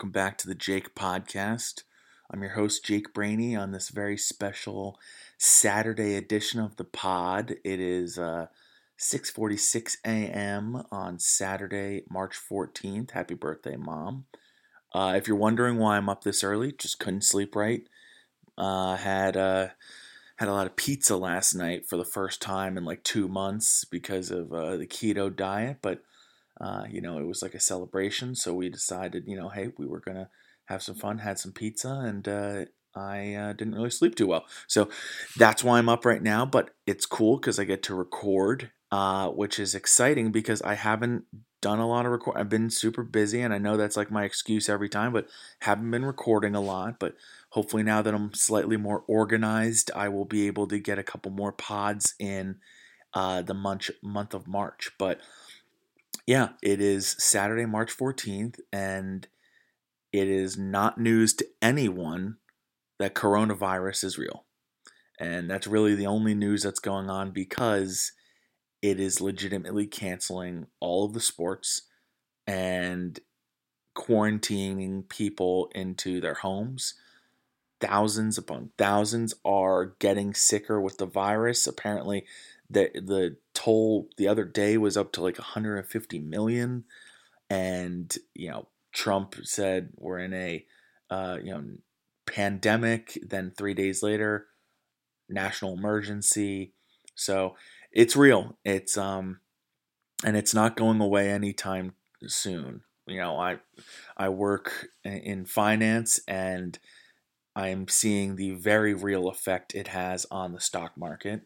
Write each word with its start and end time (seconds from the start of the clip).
Welcome 0.00 0.12
back 0.12 0.38
to 0.38 0.48
the 0.48 0.54
Jake 0.54 0.94
Podcast. 0.94 1.82
I'm 2.32 2.40
your 2.40 2.52
host, 2.52 2.86
Jake 2.86 3.12
Brainy, 3.12 3.54
on 3.54 3.72
this 3.72 3.90
very 3.90 4.16
special 4.16 4.98
Saturday 5.36 6.16
edition 6.16 6.58
of 6.58 6.76
the 6.76 6.84
pod. 6.84 7.56
It 7.64 7.80
is 7.80 8.18
uh, 8.18 8.46
6:46 8.98 9.96
a.m. 10.06 10.84
on 10.90 11.18
Saturday, 11.18 12.04
March 12.08 12.34
14th. 12.34 13.10
Happy 13.10 13.34
birthday, 13.34 13.76
mom! 13.76 14.24
Uh, 14.94 15.12
if 15.18 15.28
you're 15.28 15.36
wondering 15.36 15.76
why 15.76 15.98
I'm 15.98 16.08
up 16.08 16.24
this 16.24 16.42
early, 16.42 16.72
just 16.72 16.98
couldn't 16.98 17.24
sleep 17.24 17.54
right. 17.54 17.86
Uh, 18.56 18.96
had 18.96 19.36
uh, 19.36 19.68
had 20.36 20.48
a 20.48 20.54
lot 20.54 20.66
of 20.66 20.76
pizza 20.76 21.18
last 21.18 21.54
night 21.54 21.86
for 21.86 21.98
the 21.98 22.06
first 22.06 22.40
time 22.40 22.78
in 22.78 22.86
like 22.86 23.04
two 23.04 23.28
months 23.28 23.84
because 23.84 24.30
of 24.30 24.50
uh, 24.50 24.78
the 24.78 24.86
keto 24.86 25.28
diet, 25.36 25.76
but 25.82 26.02
uh, 26.60 26.84
you 26.90 27.00
know, 27.00 27.18
it 27.18 27.26
was 27.26 27.42
like 27.42 27.54
a 27.54 27.60
celebration. 27.60 28.34
So 28.34 28.52
we 28.54 28.68
decided, 28.68 29.24
you 29.26 29.36
know, 29.36 29.48
hey, 29.48 29.72
we 29.78 29.86
were 29.86 30.00
to 30.00 30.28
have 30.66 30.82
some 30.82 30.94
fun, 30.94 31.18
had 31.18 31.38
some 31.38 31.52
pizza, 31.52 31.88
and 31.88 32.28
uh, 32.28 32.64
I 32.94 33.34
uh, 33.34 33.52
didn't 33.54 33.74
really 33.74 33.90
sleep 33.90 34.14
too 34.14 34.26
well. 34.26 34.44
So 34.66 34.90
that's 35.36 35.64
why 35.64 35.78
I'm 35.78 35.88
up 35.88 36.04
right 36.04 36.22
now. 36.22 36.44
But 36.44 36.70
it's 36.86 37.06
cool 37.06 37.38
because 37.38 37.58
I 37.58 37.64
get 37.64 37.82
to 37.84 37.94
record, 37.94 38.70
uh, 38.92 39.28
which 39.28 39.58
is 39.58 39.74
exciting 39.74 40.32
because 40.32 40.60
I 40.62 40.74
haven't 40.74 41.24
done 41.62 41.78
a 41.78 41.88
lot 41.88 42.04
of 42.04 42.12
record. 42.12 42.36
I've 42.36 42.48
been 42.50 42.70
super 42.70 43.04
busy, 43.04 43.40
and 43.40 43.54
I 43.54 43.58
know 43.58 43.78
that's 43.78 43.96
like 43.96 44.10
my 44.10 44.24
excuse 44.24 44.68
every 44.68 44.88
time, 44.90 45.12
but 45.12 45.28
haven't 45.60 45.90
been 45.90 46.04
recording 46.04 46.54
a 46.54 46.60
lot. 46.60 46.98
But 46.98 47.14
hopefully, 47.50 47.82
now 47.82 48.02
that 48.02 48.14
I'm 48.14 48.34
slightly 48.34 48.76
more 48.76 49.02
organized, 49.06 49.90
I 49.96 50.08
will 50.08 50.26
be 50.26 50.46
able 50.46 50.68
to 50.68 50.78
get 50.78 50.98
a 50.98 51.04
couple 51.04 51.30
more 51.30 51.52
pods 51.52 52.14
in 52.18 52.56
uh, 53.14 53.40
the 53.42 53.54
month 53.54 53.90
month 54.02 54.34
of 54.34 54.46
March. 54.46 54.90
But 54.98 55.20
yeah, 56.30 56.50
it 56.62 56.80
is 56.80 57.16
Saturday, 57.18 57.66
March 57.66 57.90
14th, 57.90 58.60
and 58.72 59.26
it 60.12 60.28
is 60.28 60.56
not 60.56 60.96
news 60.96 61.34
to 61.34 61.46
anyone 61.60 62.36
that 63.00 63.16
coronavirus 63.16 64.04
is 64.04 64.16
real. 64.16 64.44
And 65.18 65.50
that's 65.50 65.66
really 65.66 65.96
the 65.96 66.06
only 66.06 66.36
news 66.36 66.62
that's 66.62 66.78
going 66.78 67.10
on 67.10 67.32
because 67.32 68.12
it 68.80 69.00
is 69.00 69.20
legitimately 69.20 69.88
canceling 69.88 70.68
all 70.78 71.04
of 71.04 71.14
the 71.14 71.20
sports 71.20 71.82
and 72.46 73.18
quarantining 73.98 75.08
people 75.08 75.68
into 75.74 76.20
their 76.20 76.34
homes. 76.34 76.94
Thousands 77.80 78.38
upon 78.38 78.70
thousands 78.78 79.34
are 79.44 79.96
getting 79.98 80.32
sicker 80.34 80.80
with 80.80 80.98
the 80.98 81.06
virus. 81.06 81.66
Apparently, 81.66 82.24
the 82.70 82.90
the 82.94 83.36
toll 83.52 84.08
the 84.16 84.28
other 84.28 84.44
day 84.44 84.78
was 84.78 84.96
up 84.96 85.12
to 85.12 85.22
like 85.22 85.38
150 85.38 86.18
million, 86.20 86.84
and 87.50 88.16
you 88.34 88.50
know 88.50 88.68
Trump 88.92 89.34
said 89.42 89.90
we're 89.96 90.20
in 90.20 90.32
a 90.32 90.64
uh, 91.10 91.38
you 91.42 91.52
know 91.52 91.64
pandemic. 92.26 93.18
Then 93.26 93.52
three 93.56 93.74
days 93.74 94.02
later, 94.02 94.46
national 95.28 95.74
emergency. 95.74 96.72
So 97.14 97.56
it's 97.92 98.16
real. 98.16 98.56
It's 98.64 98.96
um, 98.96 99.40
and 100.24 100.36
it's 100.36 100.54
not 100.54 100.76
going 100.76 101.00
away 101.00 101.30
anytime 101.30 101.94
soon. 102.26 102.82
You 103.06 103.18
know, 103.18 103.38
I 103.38 103.58
I 104.16 104.28
work 104.28 104.88
in 105.04 105.44
finance 105.44 106.20
and 106.28 106.78
I'm 107.56 107.88
seeing 107.88 108.36
the 108.36 108.52
very 108.52 108.94
real 108.94 109.28
effect 109.28 109.74
it 109.74 109.88
has 109.88 110.26
on 110.30 110.52
the 110.52 110.60
stock 110.60 110.92
market. 110.96 111.42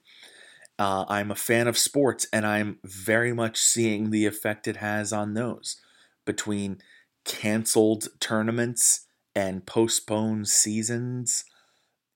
Uh, 0.78 1.04
I'm 1.08 1.30
a 1.30 1.36
fan 1.36 1.68
of 1.68 1.78
sports, 1.78 2.26
and 2.32 2.44
I'm 2.46 2.78
very 2.84 3.32
much 3.32 3.58
seeing 3.58 4.10
the 4.10 4.26
effect 4.26 4.66
it 4.66 4.78
has 4.78 5.12
on 5.12 5.34
those 5.34 5.80
between 6.24 6.78
canceled 7.24 8.08
tournaments 8.20 9.06
and 9.34 9.66
postponed 9.66 10.48
seasons. 10.48 11.44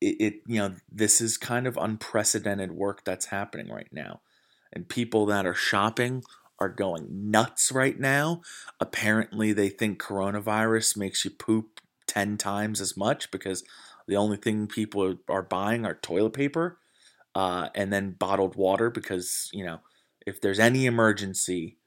It, 0.01 0.17
it, 0.21 0.35
you 0.47 0.59
know 0.59 0.75
this 0.91 1.21
is 1.21 1.37
kind 1.37 1.67
of 1.67 1.77
unprecedented 1.77 2.73
work 2.73 3.05
that's 3.05 3.27
happening 3.27 3.69
right 3.69 3.89
now, 3.93 4.21
and 4.73 4.89
people 4.89 5.27
that 5.27 5.47
are 5.47 5.55
shopping 5.55 6.25
are 6.61 6.69
going 6.69 7.31
nuts 7.31 7.71
right 7.71 7.99
now. 7.99 8.43
Apparently, 8.81 9.53
they 9.53 9.69
think 9.69 10.01
coronavirus 10.03 10.97
makes 10.97 11.25
you 11.25 11.31
poop 11.31 11.81
ten 12.09 12.37
times 12.37 12.81
as 12.81 12.97
much 12.97 13.31
because 13.31 13.63
the 14.09 14.17
only 14.17 14.37
thing 14.37 14.67
people 14.67 15.17
are 15.29 15.43
buying 15.43 15.85
are 15.85 15.95
toilet 15.95 16.33
paper 16.33 16.79
uh, 17.39 17.69
and 17.77 17.93
then 17.93 18.11
bottled 18.11 18.57
water 18.57 18.91
because 18.91 19.49
you 19.53 19.65
know 19.65 19.79
if 20.27 20.41
there's 20.41 20.59
any 20.59 20.87
emergency, 20.87 21.79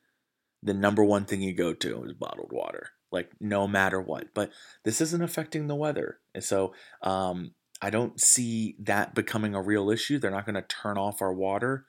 the 0.63 0.73
number 0.73 1.03
one 1.03 1.25
thing 1.25 1.41
you 1.41 1.53
go 1.53 1.73
to 1.73 2.06
is 2.06 2.13
bottled 2.13 2.53
water, 2.53 2.91
like 3.12 3.31
no 3.41 3.67
matter 3.67 4.00
what. 4.00 4.34
But 4.34 4.51
this 4.85 5.01
isn't 5.01 5.22
affecting 5.22 5.67
the 5.67 5.75
weather, 5.75 6.19
and 6.34 6.41
so 6.41 6.73
um, 7.01 7.51
I 7.81 7.90
don't 7.90 8.17
see 8.22 8.78
that 8.79 9.13
becoming 9.13 9.53
a 9.53 9.61
real 9.61 9.90
issue. 9.90 10.19
They're 10.19 10.31
not 10.31 10.45
going 10.45 10.56
to 10.56 10.61
turn 10.61 10.97
off 10.97 11.22
our 11.22 11.34
water, 11.34 11.85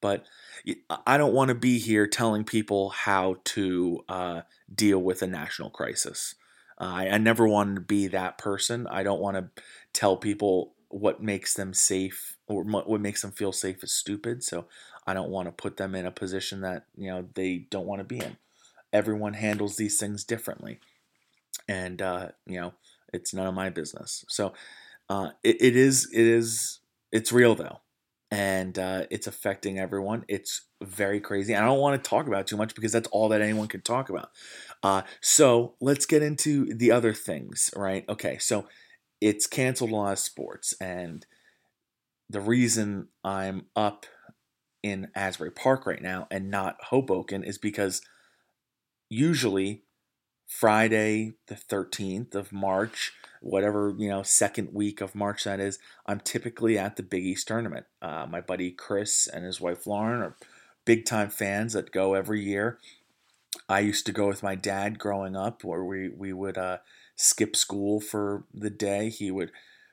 but 0.00 0.24
I 1.04 1.18
don't 1.18 1.34
want 1.34 1.48
to 1.48 1.56
be 1.56 1.80
here 1.80 2.06
telling 2.06 2.44
people 2.44 2.90
how 2.90 3.38
to 3.46 4.04
uh, 4.08 4.40
deal 4.72 5.00
with 5.00 5.20
a 5.22 5.26
national 5.26 5.70
crisis. 5.70 6.36
Uh, 6.80 6.92
I, 6.94 7.08
I 7.08 7.18
never 7.18 7.48
wanted 7.48 7.74
to 7.74 7.80
be 7.80 8.06
that 8.06 8.38
person. 8.38 8.86
I 8.86 9.02
don't 9.02 9.20
want 9.20 9.36
to 9.36 9.62
tell 9.92 10.16
people 10.16 10.74
what 10.90 11.20
makes 11.20 11.54
them 11.54 11.74
safe 11.74 12.36
or 12.50 12.64
what 12.64 13.00
makes 13.00 13.22
them 13.22 13.30
feel 13.30 13.52
safe 13.52 13.82
is 13.84 13.92
stupid. 13.92 14.42
So 14.42 14.66
I 15.06 15.14
don't 15.14 15.30
want 15.30 15.46
to 15.48 15.52
put 15.52 15.76
them 15.76 15.94
in 15.94 16.04
a 16.04 16.10
position 16.10 16.60
that 16.62 16.86
you 16.96 17.10
know 17.10 17.28
they 17.34 17.58
don't 17.70 17.86
want 17.86 18.00
to 18.00 18.04
be 18.04 18.18
in. 18.18 18.36
Everyone 18.92 19.34
handles 19.34 19.76
these 19.76 19.98
things 19.98 20.24
differently, 20.24 20.80
and 21.68 22.02
uh, 22.02 22.28
you 22.46 22.60
know 22.60 22.74
it's 23.12 23.34
none 23.34 23.46
of 23.46 23.54
my 23.54 23.70
business. 23.70 24.24
So 24.28 24.52
uh, 25.08 25.30
it, 25.44 25.62
it 25.62 25.76
is 25.76 26.10
it 26.12 26.26
is 26.26 26.80
it's 27.12 27.32
real 27.32 27.54
though, 27.54 27.80
and 28.30 28.78
uh, 28.78 29.06
it's 29.10 29.26
affecting 29.26 29.78
everyone. 29.78 30.24
It's 30.28 30.62
very 30.82 31.20
crazy. 31.20 31.54
I 31.54 31.62
don't 31.64 31.80
want 31.80 32.02
to 32.02 32.08
talk 32.08 32.26
about 32.26 32.46
too 32.46 32.56
much 32.56 32.74
because 32.74 32.92
that's 32.92 33.08
all 33.08 33.28
that 33.30 33.42
anyone 33.42 33.68
can 33.68 33.82
talk 33.82 34.10
about. 34.10 34.30
Uh, 34.82 35.02
so 35.20 35.74
let's 35.80 36.06
get 36.06 36.22
into 36.22 36.74
the 36.74 36.92
other 36.92 37.14
things, 37.14 37.70
right? 37.76 38.04
Okay, 38.08 38.38
so 38.38 38.66
it's 39.20 39.46
canceled 39.46 39.90
a 39.90 39.96
lot 39.96 40.12
of 40.12 40.18
sports. 40.18 40.74
And 40.80 41.26
the 42.30 42.40
reason 42.40 43.08
I'm 43.24 43.66
up 43.74 44.06
in 44.84 45.08
Asbury 45.16 45.50
Park 45.50 45.84
right 45.84 46.00
now 46.00 46.28
and 46.30 46.48
not 46.48 46.76
Hoboken 46.84 47.42
is 47.42 47.58
because 47.58 48.02
usually 49.08 49.82
Friday 50.46 51.34
the 51.48 51.56
13th 51.56 52.36
of 52.36 52.52
March, 52.52 53.12
whatever, 53.40 53.92
you 53.98 54.08
know, 54.08 54.22
second 54.22 54.72
week 54.72 55.00
of 55.00 55.16
March 55.16 55.42
that 55.42 55.58
is, 55.58 55.80
I'm 56.06 56.20
typically 56.20 56.78
at 56.78 56.94
the 56.94 57.02
Big 57.02 57.24
East 57.24 57.48
tournament. 57.48 57.86
Uh, 58.00 58.26
my 58.30 58.40
buddy 58.40 58.70
Chris 58.70 59.26
and 59.26 59.44
his 59.44 59.60
wife 59.60 59.84
Lauren 59.86 60.22
are 60.22 60.36
big 60.84 61.06
time 61.06 61.30
fans 61.30 61.72
that 61.72 61.90
go 61.90 62.14
every 62.14 62.40
year. 62.40 62.78
I 63.68 63.80
used 63.80 64.06
to 64.06 64.12
go 64.12 64.28
with 64.28 64.42
my 64.42 64.54
dad 64.54 65.00
growing 65.00 65.34
up 65.34 65.64
where 65.64 65.84
we, 65.84 66.08
we 66.08 66.32
would 66.32 66.56
uh, 66.56 66.78
skip 67.16 67.56
school 67.56 68.00
for 68.00 68.44
the 68.54 68.70
day. 68.70 69.08
He 69.08 69.32
would 69.32 69.50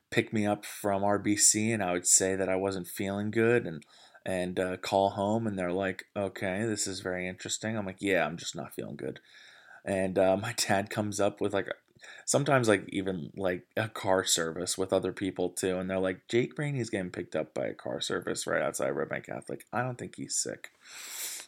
pick 0.10 0.34
me 0.34 0.46
up 0.46 0.66
from 0.66 1.02
RBC, 1.02 1.74
and 1.74 1.84
I 1.84 1.94
would 1.94 2.08
say 2.08 2.36
that 2.36 2.50
I 2.50 2.56
wasn't 2.56 2.88
feeling 2.88 3.32
good, 3.32 3.66
and 3.66 3.84
and 4.26 4.60
uh, 4.60 4.78
call 4.78 5.12
home, 5.12 5.48
and 5.48 5.58
they're 5.58 5.72
like, 5.72 6.06
"Okay, 6.16 6.64
this 6.66 6.88
is 6.88 7.00
very 7.00 7.28
interesting." 7.28 7.78
I'm 7.78 7.86
like, 7.86 8.02
"Yeah, 8.02 8.26
I'm 8.26 8.38
just 8.38 8.56
not 8.56 8.74
feeling 8.74 8.96
good." 8.98 9.20
And 9.86 10.18
uh, 10.20 10.38
my 10.42 10.54
dad 10.58 10.90
comes 10.90 11.20
up 11.20 11.42
with 11.42 11.54
like, 11.54 11.70
sometimes 12.26 12.68
like 12.68 12.86
even 12.90 13.32
like 13.36 13.64
a 13.76 13.88
car 13.90 14.24
service 14.24 14.78
with 14.78 14.94
other 14.94 15.14
people 15.14 15.50
too, 15.50 15.78
and 15.78 15.90
they're 15.90 16.00
like, 16.00 16.28
"Jake 16.28 16.56
Brainey's 16.56 16.90
getting 16.90 17.12
picked 17.12 17.36
up 17.36 17.54
by 17.54 17.68
a 17.68 17.74
car 17.74 18.02
service 18.02 18.48
right 18.48 18.62
outside 18.62 18.90
Red 18.90 19.10
Bank 19.10 19.26
Catholic." 19.26 19.66
I 19.72 19.82
don't 19.82 19.98
think 19.98 20.16
he's 20.16 20.36
sick. 20.36 20.72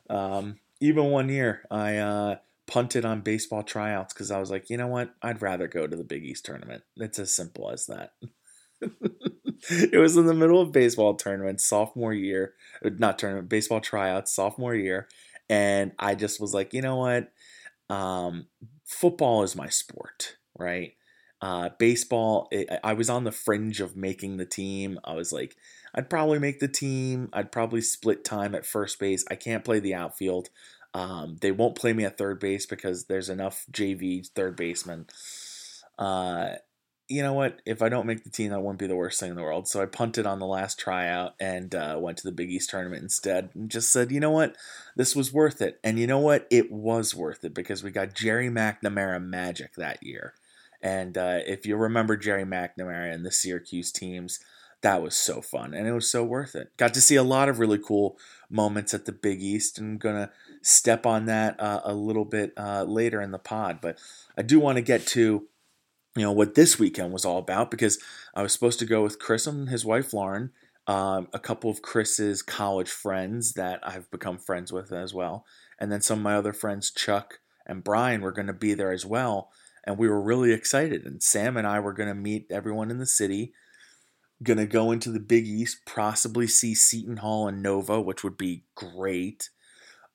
Um, 0.09 0.59
even 0.79 1.05
one 1.05 1.29
year, 1.29 1.63
I 1.69 1.97
uh, 1.97 2.35
punted 2.69 3.03
on 3.03 3.21
baseball 3.21 3.63
tryouts 3.63 4.13
because 4.13 4.31
I 4.31 4.39
was 4.39 4.51
like, 4.51 4.69
you 4.69 4.77
know 4.77 4.87
what? 4.87 5.13
I'd 5.21 5.41
rather 5.41 5.67
go 5.67 5.87
to 5.87 5.97
the 5.97 6.03
Big 6.03 6.23
East 6.23 6.45
tournament. 6.45 6.83
It's 6.95 7.19
as 7.19 7.33
simple 7.33 7.71
as 7.71 7.87
that. 7.87 8.13
it 9.69 9.99
was 9.99 10.17
in 10.17 10.25
the 10.25 10.33
middle 10.33 10.61
of 10.61 10.71
baseball 10.71 11.15
tournament, 11.15 11.61
sophomore 11.61 12.13
year, 12.13 12.53
uh, 12.83 12.89
not 12.97 13.19
tournament, 13.19 13.49
baseball 13.49 13.79
tryouts, 13.79 14.33
sophomore 14.33 14.75
year. 14.75 15.07
And 15.49 15.93
I 15.97 16.15
just 16.15 16.39
was 16.39 16.53
like, 16.53 16.73
you 16.73 16.81
know 16.81 16.97
what? 16.97 17.31
Um, 17.89 18.47
football 18.85 19.43
is 19.43 19.55
my 19.55 19.67
sport, 19.67 20.37
right? 20.57 20.93
Uh, 21.41 21.69
baseball, 21.79 22.47
it, 22.51 22.69
I 22.83 22.93
was 22.93 23.09
on 23.09 23.23
the 23.23 23.31
fringe 23.31 23.79
of 23.79 23.95
making 23.95 24.37
the 24.37 24.45
team. 24.45 24.99
I 25.03 25.13
was 25.13 25.31
like, 25.31 25.55
I'd 25.95 26.09
probably 26.09 26.39
make 26.39 26.59
the 26.59 26.67
team. 26.67 27.29
I'd 27.33 27.51
probably 27.51 27.81
split 27.81 28.23
time 28.23 28.53
at 28.53 28.65
first 28.65 28.99
base. 28.99 29.25
I 29.31 29.35
can't 29.35 29.63
play 29.63 29.79
the 29.79 29.95
outfield. 29.95 30.49
Um, 30.93 31.37
they 31.41 31.51
won't 31.51 31.75
play 31.75 31.93
me 31.93 32.03
at 32.03 32.17
third 32.17 32.39
base 32.39 32.65
because 32.65 33.05
there's 33.05 33.29
enough 33.29 33.65
JV 33.71 34.27
third 34.27 34.55
basemen. 34.55 35.07
Uh, 35.97 36.55
you 37.09 37.23
know 37.23 37.33
what? 37.33 37.61
If 37.65 37.81
I 37.81 37.89
don't 37.89 38.05
make 38.05 38.23
the 38.23 38.29
team, 38.29 38.51
that 38.51 38.61
wouldn't 38.61 38.77
be 38.77 38.85
the 38.85 38.95
worst 38.95 39.19
thing 39.19 39.31
in 39.31 39.35
the 39.35 39.41
world. 39.41 39.67
So 39.67 39.81
I 39.81 39.87
punted 39.87 40.27
on 40.27 40.37
the 40.37 40.45
last 40.45 40.79
tryout 40.79 41.33
and 41.39 41.73
uh, 41.73 41.97
went 41.99 42.19
to 42.19 42.23
the 42.23 42.31
Big 42.31 42.51
East 42.51 42.69
tournament 42.69 43.01
instead 43.01 43.49
and 43.55 43.69
just 43.69 43.91
said, 43.91 44.11
you 44.11 44.19
know 44.19 44.29
what? 44.29 44.55
This 44.95 45.15
was 45.15 45.33
worth 45.33 45.59
it. 45.59 45.79
And 45.83 45.97
you 45.97 46.05
know 46.05 46.19
what? 46.19 46.45
It 46.51 46.71
was 46.71 47.15
worth 47.15 47.43
it 47.43 47.55
because 47.55 47.83
we 47.83 47.89
got 47.89 48.13
Gerry 48.13 48.49
McNamara 48.49 49.21
magic 49.23 49.73
that 49.75 50.03
year. 50.03 50.35
And 50.83 51.17
uh, 51.17 51.39
if 51.47 51.65
you 51.65 51.75
remember 51.77 52.15
Gerry 52.15 52.45
McNamara 52.45 53.11
and 53.11 53.25
the 53.25 53.31
Syracuse 53.31 53.91
teams, 53.91 54.39
that 54.81 55.01
was 55.01 55.15
so 55.15 55.41
fun 55.41 55.73
and 55.73 55.87
it 55.87 55.91
was 55.91 56.09
so 56.09 56.23
worth 56.23 56.55
it. 56.55 56.71
Got 56.77 56.93
to 56.93 57.01
see 57.01 57.15
a 57.15 57.23
lot 57.23 57.49
of 57.49 57.59
really 57.59 57.79
cool 57.79 58.17
moments 58.49 58.93
at 58.93 59.05
the 59.05 59.11
Big 59.11 59.41
East 59.41 59.77
and 59.77 59.93
I'm 59.93 59.97
going 59.97 60.15
to 60.15 60.31
step 60.61 61.05
on 61.05 61.25
that 61.25 61.59
uh, 61.59 61.81
a 61.83 61.93
little 61.93 62.23
bit 62.23 62.53
uh, 62.55 62.83
later 62.83 63.19
in 63.19 63.31
the 63.31 63.39
pod. 63.39 63.79
But 63.81 63.97
I 64.37 64.41
do 64.41 64.59
want 64.59 64.77
to 64.77 64.81
get 64.81 65.05
to 65.07 65.47
you 66.15 66.23
know 66.23 66.31
what 66.31 66.55
this 66.55 66.79
weekend 66.79 67.13
was 67.13 67.25
all 67.25 67.37
about 67.37 67.71
because 67.71 67.99
I 68.33 68.41
was 68.41 68.53
supposed 68.53 68.79
to 68.79 68.85
go 68.85 69.03
with 69.03 69.19
Chris 69.19 69.47
and 69.47 69.69
his 69.69 69.85
wife 69.85 70.13
Lauren, 70.13 70.51
um, 70.87 71.27
a 71.33 71.39
couple 71.39 71.69
of 71.69 71.81
Chris's 71.81 72.41
college 72.41 72.89
friends 72.89 73.53
that 73.53 73.79
I've 73.83 74.09
become 74.11 74.37
friends 74.37 74.71
with 74.73 74.91
as 74.91 75.13
well, 75.13 75.45
and 75.79 75.91
then 75.91 76.01
some 76.01 76.19
of 76.19 76.23
my 76.23 76.35
other 76.35 76.53
friends 76.53 76.91
Chuck 76.91 77.39
and 77.65 77.83
Brian 77.83 78.21
were 78.21 78.31
going 78.31 78.47
to 78.47 78.53
be 78.53 78.73
there 78.73 78.91
as 78.91 79.05
well, 79.05 79.51
and 79.83 79.97
we 79.97 80.09
were 80.09 80.21
really 80.21 80.51
excited. 80.51 81.05
And 81.05 81.21
Sam 81.21 81.57
and 81.57 81.67
I 81.67 81.79
were 81.79 81.93
going 81.93 82.09
to 82.09 82.15
meet 82.15 82.47
everyone 82.49 82.89
in 82.89 82.97
the 82.97 83.05
city, 83.05 83.53
going 84.41 84.57
to 84.57 84.65
go 84.65 84.91
into 84.91 85.11
the 85.11 85.19
Big 85.19 85.45
East, 85.45 85.85
possibly 85.85 86.47
see 86.47 86.73
Seton 86.73 87.17
Hall 87.17 87.47
and 87.47 87.61
Nova, 87.61 88.01
which 88.01 88.23
would 88.23 88.37
be 88.37 88.63
great, 88.73 89.51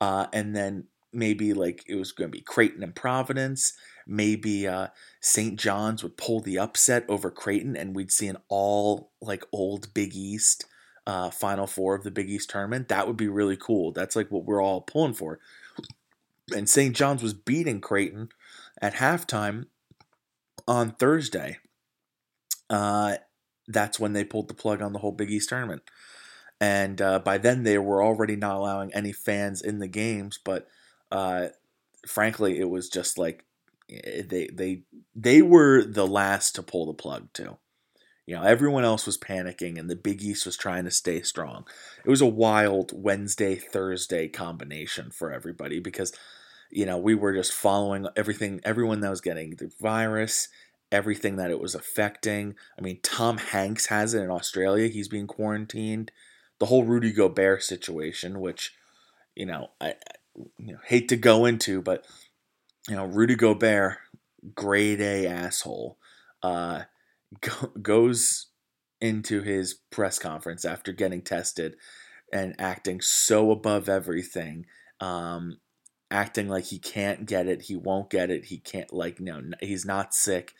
uh, 0.01 0.27
and 0.33 0.57
then 0.57 0.89
maybe 1.13 1.55
like 1.55 1.85
it 1.87 1.95
was 1.95 2.11
going 2.11 2.31
to 2.31 2.37
be 2.37 2.43
Creighton 2.43 2.83
and 2.83 2.97
Providence 2.97 3.75
maybe 4.07 4.67
uh, 4.67 4.89
St. 5.21 5.59
John's 5.59 6.03
would 6.03 6.17
pull 6.17 6.41
the 6.41 6.59
upset 6.59 7.05
over 7.09 7.31
Creighton, 7.31 7.77
and 7.77 7.95
we'd 7.95 8.13
see 8.13 8.29
an 8.29 8.39
all 8.49 9.13
like 9.21 9.45
old 9.53 9.93
Big 9.95 10.15
East 10.15 10.67
uh, 11.07 11.31
Final 11.31 11.67
Four 11.67 11.95
of 11.95 12.05
the 12.05 12.11
Big 12.11 12.29
East 12.29 12.51
tournament. 12.51 12.89
That 12.89 13.07
would 13.07 13.17
be 13.17 13.29
really 13.29 13.57
cool. 13.57 13.93
That's 13.93 14.17
like 14.17 14.31
what 14.31 14.45
we're 14.45 14.63
all 14.63 14.81
pulling 14.81 15.15
for. 15.15 15.39
And 16.55 16.69
St. 16.69 16.95
John's 16.95 17.23
was 17.23 17.35
beating 17.35 17.81
Creighton 17.81 18.29
at 18.81 18.95
halftime 18.95 19.67
on 20.67 20.93
Thursday. 20.93 21.59
Uh, 22.69 23.17
that's 23.67 23.99
when 23.99 24.13
they 24.13 24.25
pulled 24.25 24.49
the 24.49 24.55
plug 24.55 24.83
on 24.83 24.93
the 24.93 24.99
whole 24.99 25.13
Big 25.13 25.31
East 25.31 25.49
tournament. 25.49 25.83
And 26.61 27.01
uh, 27.01 27.19
by 27.19 27.39
then, 27.39 27.63
they 27.63 27.79
were 27.79 28.03
already 28.03 28.37
not 28.37 28.57
allowing 28.57 28.95
any 28.95 29.13
fans 29.13 29.63
in 29.63 29.79
the 29.79 29.89
games. 29.89 30.39
But 30.43 30.67
uh, 31.11 31.49
frankly, 32.07 32.59
it 32.59 32.69
was 32.69 32.89
just 32.89 33.19
like 33.19 33.45
Eh, 34.05 34.23
they 34.27 34.49
they 34.49 34.83
they 35.15 35.43
were 35.43 35.85
the 35.85 36.07
last 36.07 36.55
to 36.55 36.63
pull 36.63 36.87
the 36.87 36.95
plug 36.95 37.33
too. 37.33 37.59
You 38.27 38.37
know, 38.37 38.43
everyone 38.43 38.85
else 38.85 39.05
was 39.05 39.19
panicking 39.19 39.79
and 39.79 39.91
the 39.91 39.97
Big 39.97 40.23
East 40.23 40.47
was 40.47 40.57
trying 40.57 40.85
to 40.85 40.91
stay 40.91 41.21
strong. 41.21 41.67
It 42.05 42.11
was 42.11 42.23
a 42.23 42.27
wild 42.27 42.93
Wednesday 42.95 43.55
Thursday 43.55 44.29
combination 44.29 45.11
for 45.11 45.31
everybody 45.31 45.79
because 45.79 46.13
you 46.75 46.87
know, 46.87 46.99
we 46.99 47.15
were 47.15 47.33
just 47.33 47.53
following 47.53 48.09
everything 48.17 48.61
everyone 48.65 49.01
that 49.01 49.11
was 49.11 49.21
getting 49.21 49.51
the 49.51 49.71
virus, 49.81 50.49
everything 50.91 51.37
that 51.37 51.53
it 51.53 51.61
was 51.61 51.75
affecting. 51.75 52.57
I 52.77 52.83
mean, 52.83 52.99
Tom 53.01 53.39
Hanks 53.39 53.87
has 53.87 54.13
it 54.13 54.23
in 54.23 54.31
Australia. 54.31 54.89
He's 54.89 55.09
being 55.09 55.29
quarantined. 55.29 56.11
The 56.59 56.67
whole 56.67 56.83
Rudy 56.83 57.13
Gobert 57.13 57.63
situation, 57.63 58.41
which, 58.41 58.75
you 59.37 59.47
know, 59.47 59.71
I, 59.81 59.95
you 60.59 60.73
know, 60.73 60.81
hate 60.85 61.09
to 61.11 61.17
go 61.17 61.45
into, 61.45 61.81
but 61.81 62.05
you 62.89 62.97
know, 62.97 63.07
Rudy 63.07 63.35
Gobert, 63.35 63.99
grade 64.55 65.01
A 65.01 65.27
asshole, 65.27 65.99
uh, 66.43 66.83
go, 67.41 67.73
goes 67.81 68.47
into 69.01 69.43
his 69.43 69.75
press 69.91 70.19
conference 70.19 70.65
after 70.65 70.93
getting 70.93 71.23
tested 71.23 71.77
and 72.33 72.55
acting 72.59 73.01
so 73.01 73.51
above 73.51 73.89
everything, 73.89 74.67
um, 75.01 75.59
acting 76.11 76.49
like 76.49 76.65
he 76.65 76.79
can't 76.79 77.27
get 77.27 77.47
it, 77.47 77.63
he 77.63 77.77
won't 77.77 78.11
get 78.11 78.31
it, 78.31 78.47
he 78.47 78.59
can't, 78.59 78.93
like, 78.93 79.21
no, 79.21 79.43
he's 79.61 79.85
not 79.85 80.15
sick. 80.15 80.55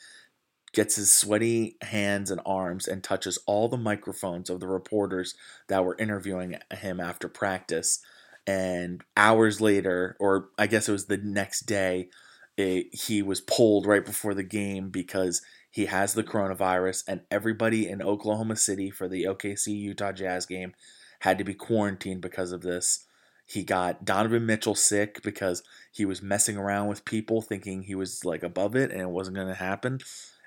Gets 0.73 0.97
his 0.97 1.15
sweaty 1.15 1.77
hands 1.83 2.33
and 2.33 2.41
arms 2.45 2.89
and 2.89 3.03
touches 3.03 3.39
all 3.47 3.69
the 3.69 3.77
microphones 3.77 4.51
of 4.51 4.59
the 4.59 4.67
reporters 4.67 5.35
that 5.69 5.85
were 5.85 5.97
interviewing 5.99 6.57
him 6.73 6.99
after 6.99 7.29
practice 7.29 8.01
and 8.47 9.03
hours 9.17 9.61
later, 9.61 10.17
or 10.21 10.49
I 10.59 10.67
guess 10.67 10.89
it 10.89 10.93
was 10.93 11.07
the 11.07 11.17
next 11.17 11.63
day, 11.63 12.09
it, 12.57 12.95
he 12.95 13.23
was 13.23 13.41
pulled 13.41 13.87
right 13.87 14.05
before 14.05 14.35
the 14.35 14.43
game 14.43 14.91
because 14.91 15.43
he 15.71 15.87
has 15.87 16.15
the 16.15 16.23
coronavirus, 16.23 17.05
and 17.09 17.23
everybody 17.31 17.89
in 17.89 18.01
Oklahoma 18.01 18.57
City 18.57 18.91
for 18.91 19.09
the 19.09 19.25
OKC 19.25 19.69
Utah 19.69 20.13
Jazz 20.13 20.47
game 20.47 20.73
had 21.21 21.39
to 21.39 21.45
be 21.45 21.55
quarantined 21.55 22.21
because 22.21 22.53
of 22.53 22.61
this. 22.61 23.07
He 23.47 23.65
got 23.65 24.05
Donovan 24.05 24.47
Mitchell 24.47 24.75
sick 24.75 25.23
because 25.23 25.63
he 25.91 26.05
was 26.05 26.23
messing 26.23 26.57
around 26.57 26.89
with 26.89 27.05
people 27.05 27.43
thinking 27.43 27.83
he 27.83 27.95
was 27.95 28.25
like 28.25 28.43
above 28.43 28.77
it 28.77 28.91
and 28.91 29.01
it 29.01 29.09
wasn't 29.09 29.37
going 29.37 29.49
to 29.49 29.55
happen. 29.55 30.01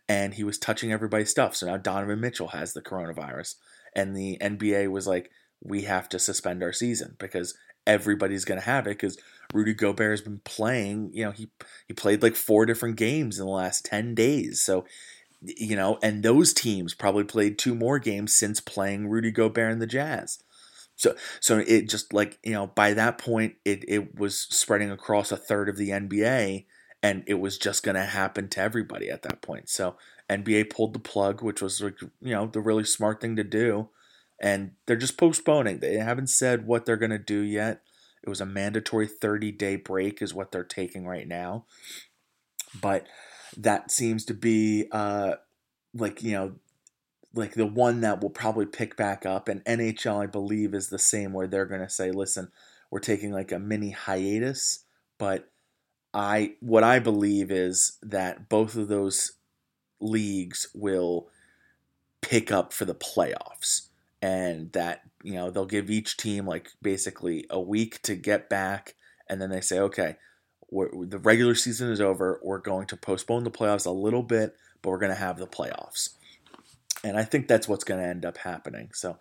And 0.07 0.33
he 0.33 0.43
was 0.43 0.57
touching 0.57 0.91
everybody's 0.91 1.29
stuff. 1.29 1.55
So 1.55 1.65
now 1.65 1.77
Donovan 1.77 2.21
Mitchell 2.21 2.49
has 2.49 2.73
the 2.73 2.81
coronavirus. 2.81 3.55
And 3.95 4.15
the 4.15 4.37
NBA 4.39 4.89
was 4.89 5.07
like, 5.07 5.29
we 5.63 5.83
have 5.83 6.07
to 6.09 6.19
suspend 6.19 6.63
our 6.63 6.73
season 6.73 7.15
because 7.19 7.55
everybody's 7.87 8.45
going 8.45 8.59
to 8.59 8.65
have 8.65 8.85
it 8.85 8.91
because 8.91 9.17
Rudy 9.53 9.73
Gobert 9.73 10.11
has 10.11 10.21
been 10.21 10.41
playing. 10.43 11.11
You 11.13 11.25
know, 11.25 11.31
he 11.31 11.49
he 11.87 11.93
played 11.93 12.21
like 12.21 12.35
four 12.35 12.65
different 12.67 12.97
games 12.97 13.39
in 13.39 13.45
the 13.45 13.51
last 13.51 13.85
ten 13.85 14.13
days. 14.13 14.61
So, 14.61 14.85
you 15.41 15.75
know, 15.75 15.97
and 16.03 16.21
those 16.21 16.53
teams 16.53 16.93
probably 16.93 17.23
played 17.23 17.57
two 17.57 17.73
more 17.73 17.97
games 17.97 18.35
since 18.35 18.59
playing 18.59 19.07
Rudy 19.07 19.31
Gobert 19.31 19.71
and 19.71 19.81
the 19.81 19.87
Jazz. 19.87 20.43
So, 20.95 21.15
so 21.39 21.59
it 21.59 21.89
just 21.89 22.13
like 22.13 22.37
you 22.43 22.53
know, 22.53 22.67
by 22.67 22.93
that 22.93 23.17
point, 23.17 23.55
it 23.65 23.85
it 23.87 24.15
was 24.15 24.37
spreading 24.37 24.91
across 24.91 25.31
a 25.31 25.37
third 25.37 25.69
of 25.69 25.77
the 25.77 25.89
NBA, 25.89 26.65
and 27.01 27.23
it 27.25 27.35
was 27.35 27.57
just 27.57 27.83
going 27.83 27.95
to 27.95 28.03
happen 28.03 28.49
to 28.49 28.61
everybody 28.61 29.09
at 29.09 29.21
that 29.23 29.41
point. 29.41 29.69
So, 29.69 29.95
NBA 30.29 30.71
pulled 30.71 30.93
the 30.93 30.99
plug, 30.99 31.41
which 31.41 31.61
was 31.61 31.81
like 31.81 32.01
you 32.01 32.33
know 32.33 32.47
the 32.47 32.61
really 32.61 32.83
smart 32.83 33.21
thing 33.21 33.35
to 33.37 33.43
do 33.43 33.89
and 34.39 34.71
they're 34.85 34.95
just 34.95 35.17
postponing. 35.17 35.79
They 35.79 35.95
haven't 35.95 36.29
said 36.29 36.67
what 36.67 36.85
they're 36.85 36.97
going 36.97 37.11
to 37.11 37.17
do 37.17 37.39
yet. 37.39 37.81
It 38.23 38.29
was 38.29 38.41
a 38.41 38.45
mandatory 38.45 39.07
30 39.07 39.51
day 39.51 39.75
break, 39.75 40.21
is 40.21 40.33
what 40.33 40.51
they're 40.51 40.63
taking 40.63 41.07
right 41.07 41.27
now. 41.27 41.65
But 42.79 43.07
that 43.55 43.91
seems 43.91 44.25
to 44.25 44.33
be 44.33 44.87
uh, 44.91 45.35
like, 45.93 46.21
you 46.21 46.33
know, 46.33 46.55
like 47.33 47.53
the 47.53 47.65
one 47.65 48.01
that 48.01 48.21
will 48.21 48.29
probably 48.29 48.65
pick 48.65 48.95
back 48.95 49.25
up. 49.25 49.47
And 49.47 49.63
NHL, 49.65 50.23
I 50.23 50.27
believe, 50.27 50.73
is 50.73 50.89
the 50.89 50.99
same 50.99 51.33
where 51.33 51.47
they're 51.47 51.65
going 51.65 51.81
to 51.81 51.89
say, 51.89 52.11
listen, 52.11 52.51
we're 52.91 52.99
taking 52.99 53.31
like 53.31 53.51
a 53.51 53.59
mini 53.59 53.91
hiatus. 53.91 54.83
But 55.17 55.49
I, 56.13 56.55
what 56.59 56.83
I 56.83 56.99
believe 56.99 57.51
is 57.51 57.97
that 58.01 58.49
both 58.49 58.75
of 58.75 58.87
those 58.87 59.33
leagues 59.99 60.67
will 60.75 61.29
pick 62.21 62.51
up 62.51 62.73
for 62.73 62.85
the 62.85 62.95
playoffs 62.95 63.86
and 64.21 64.71
that 64.73 65.01
you 65.23 65.33
know 65.33 65.51
they'll 65.51 65.65
give 65.65 65.89
each 65.89 66.17
team 66.17 66.45
like 66.45 66.69
basically 66.81 67.45
a 67.49 67.59
week 67.59 68.01
to 68.01 68.15
get 68.15 68.49
back 68.49 68.95
and 69.29 69.41
then 69.41 69.49
they 69.49 69.61
say 69.61 69.79
okay 69.79 70.15
the 70.71 71.19
regular 71.19 71.55
season 71.55 71.91
is 71.91 72.01
over 72.01 72.39
we're 72.43 72.57
going 72.57 72.87
to 72.87 72.97
postpone 72.97 73.43
the 73.43 73.51
playoffs 73.51 73.85
a 73.85 73.91
little 73.91 74.23
bit 74.23 74.55
but 74.81 74.89
we're 74.89 74.99
going 74.99 75.11
to 75.11 75.15
have 75.15 75.37
the 75.37 75.47
playoffs. 75.47 76.09
And 77.03 77.17
i 77.17 77.23
think 77.23 77.47
that's 77.47 77.67
what's 77.67 77.83
going 77.83 77.99
to 78.01 78.07
end 78.07 78.25
up 78.25 78.37
happening. 78.37 78.89
So 78.93 79.17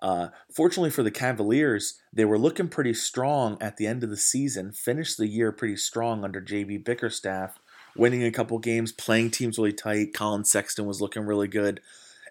uh, 0.00 0.28
fortunately 0.52 0.90
for 0.90 1.04
the 1.04 1.12
Cavaliers, 1.12 2.00
they 2.12 2.24
were 2.24 2.38
looking 2.38 2.68
pretty 2.68 2.94
strong 2.94 3.56
at 3.60 3.76
the 3.76 3.86
end 3.86 4.02
of 4.02 4.10
the 4.10 4.16
season, 4.16 4.72
finished 4.72 5.16
the 5.16 5.28
year 5.28 5.52
pretty 5.52 5.76
strong 5.76 6.24
under 6.24 6.40
JB 6.40 6.84
Bickerstaff, 6.84 7.60
winning 7.96 8.24
a 8.24 8.32
couple 8.32 8.58
games, 8.58 8.90
playing 8.90 9.30
teams 9.30 9.58
really 9.58 9.72
tight. 9.72 10.12
Collin 10.12 10.44
Sexton 10.44 10.86
was 10.86 11.00
looking 11.00 11.22
really 11.22 11.46
good 11.46 11.80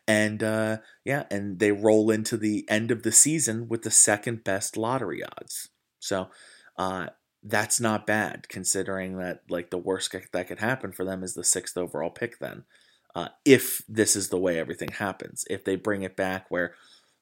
and 0.08 0.44
uh, 0.44 0.78
yeah, 1.06 1.26
and 1.30 1.60
they 1.60 1.72
roll 1.72 2.12
into 2.12 2.38
the 2.38 2.66
end 2.70 2.92
of 2.92 3.04
the 3.04 3.12
season 3.12 3.68
with 3.68 3.84
the 3.84 3.92
second 3.92 4.44
best 4.44 4.78
lottery 4.78 5.24
odds. 5.24 5.70
So 6.00 6.30
uh, 6.78 7.08
that's 7.44 7.80
not 7.80 8.08
bad 8.08 8.48
considering 8.50 9.18
that 9.18 9.44
like 9.50 9.70
the 9.70 9.78
worst 9.78 10.16
that 10.32 10.48
could 10.48 10.60
happen 10.60 10.92
for 10.92 11.06
them 11.06 11.24
is 11.24 11.34
the 11.34 11.44
sixth 11.44 11.78
overall 11.78 12.10
pick. 12.10 12.40
Then, 12.40 12.64
uh, 13.16 13.30
if 13.46 13.84
this 13.88 14.16
is 14.16 14.30
the 14.30 14.40
way 14.40 14.60
everything 14.60 14.90
happens, 14.90 15.46
if 15.50 15.64
they 15.64 15.76
bring 15.76 16.02
it 16.02 16.16
back 16.16 16.46
where 16.50 16.74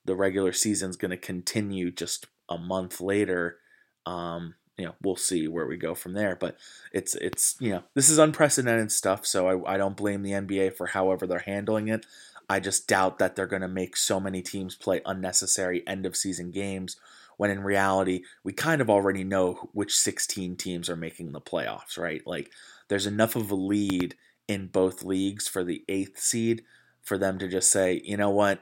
the 0.05 0.15
regular 0.15 0.53
season's 0.53 0.97
going 0.97 1.11
to 1.11 1.17
continue 1.17 1.91
just 1.91 2.25
a 2.49 2.57
month 2.57 2.99
later. 2.99 3.57
Um, 4.05 4.55
you 4.77 4.85
know, 4.85 4.95
we'll 5.03 5.17
see 5.17 5.47
where 5.47 5.67
we 5.67 5.77
go 5.77 5.93
from 5.93 6.13
there. 6.13 6.35
But 6.35 6.57
it's 6.91 7.15
it's 7.15 7.55
you 7.59 7.71
know 7.71 7.83
this 7.95 8.09
is 8.09 8.17
unprecedented 8.17 8.91
stuff, 8.91 9.25
so 9.25 9.63
I, 9.65 9.75
I 9.75 9.77
don't 9.77 9.97
blame 9.97 10.23
the 10.23 10.31
NBA 10.31 10.75
for 10.75 10.87
however 10.87 11.27
they're 11.27 11.39
handling 11.39 11.89
it. 11.89 12.05
I 12.49 12.59
just 12.59 12.87
doubt 12.87 13.19
that 13.19 13.35
they're 13.35 13.45
going 13.45 13.61
to 13.61 13.67
make 13.67 13.95
so 13.95 14.19
many 14.19 14.41
teams 14.41 14.75
play 14.75 15.01
unnecessary 15.05 15.87
end 15.87 16.05
of 16.05 16.17
season 16.17 16.51
games 16.51 16.97
when 17.37 17.51
in 17.51 17.63
reality, 17.63 18.23
we 18.43 18.51
kind 18.51 18.81
of 18.81 18.89
already 18.89 19.23
know 19.23 19.69
which 19.71 19.97
16 19.97 20.57
teams 20.57 20.89
are 20.89 20.97
making 20.97 21.31
the 21.31 21.39
playoffs, 21.39 21.97
right? 21.97 22.21
Like, 22.27 22.51
there's 22.89 23.05
enough 23.05 23.37
of 23.37 23.49
a 23.49 23.55
lead 23.55 24.15
in 24.49 24.67
both 24.67 25.05
leagues 25.05 25.47
for 25.47 25.63
the 25.63 25.85
eighth 25.87 26.19
seed 26.19 26.63
for 27.01 27.17
them 27.17 27.39
to 27.39 27.47
just 27.47 27.71
say, 27.71 28.01
you 28.03 28.17
know 28.17 28.29
what, 28.29 28.61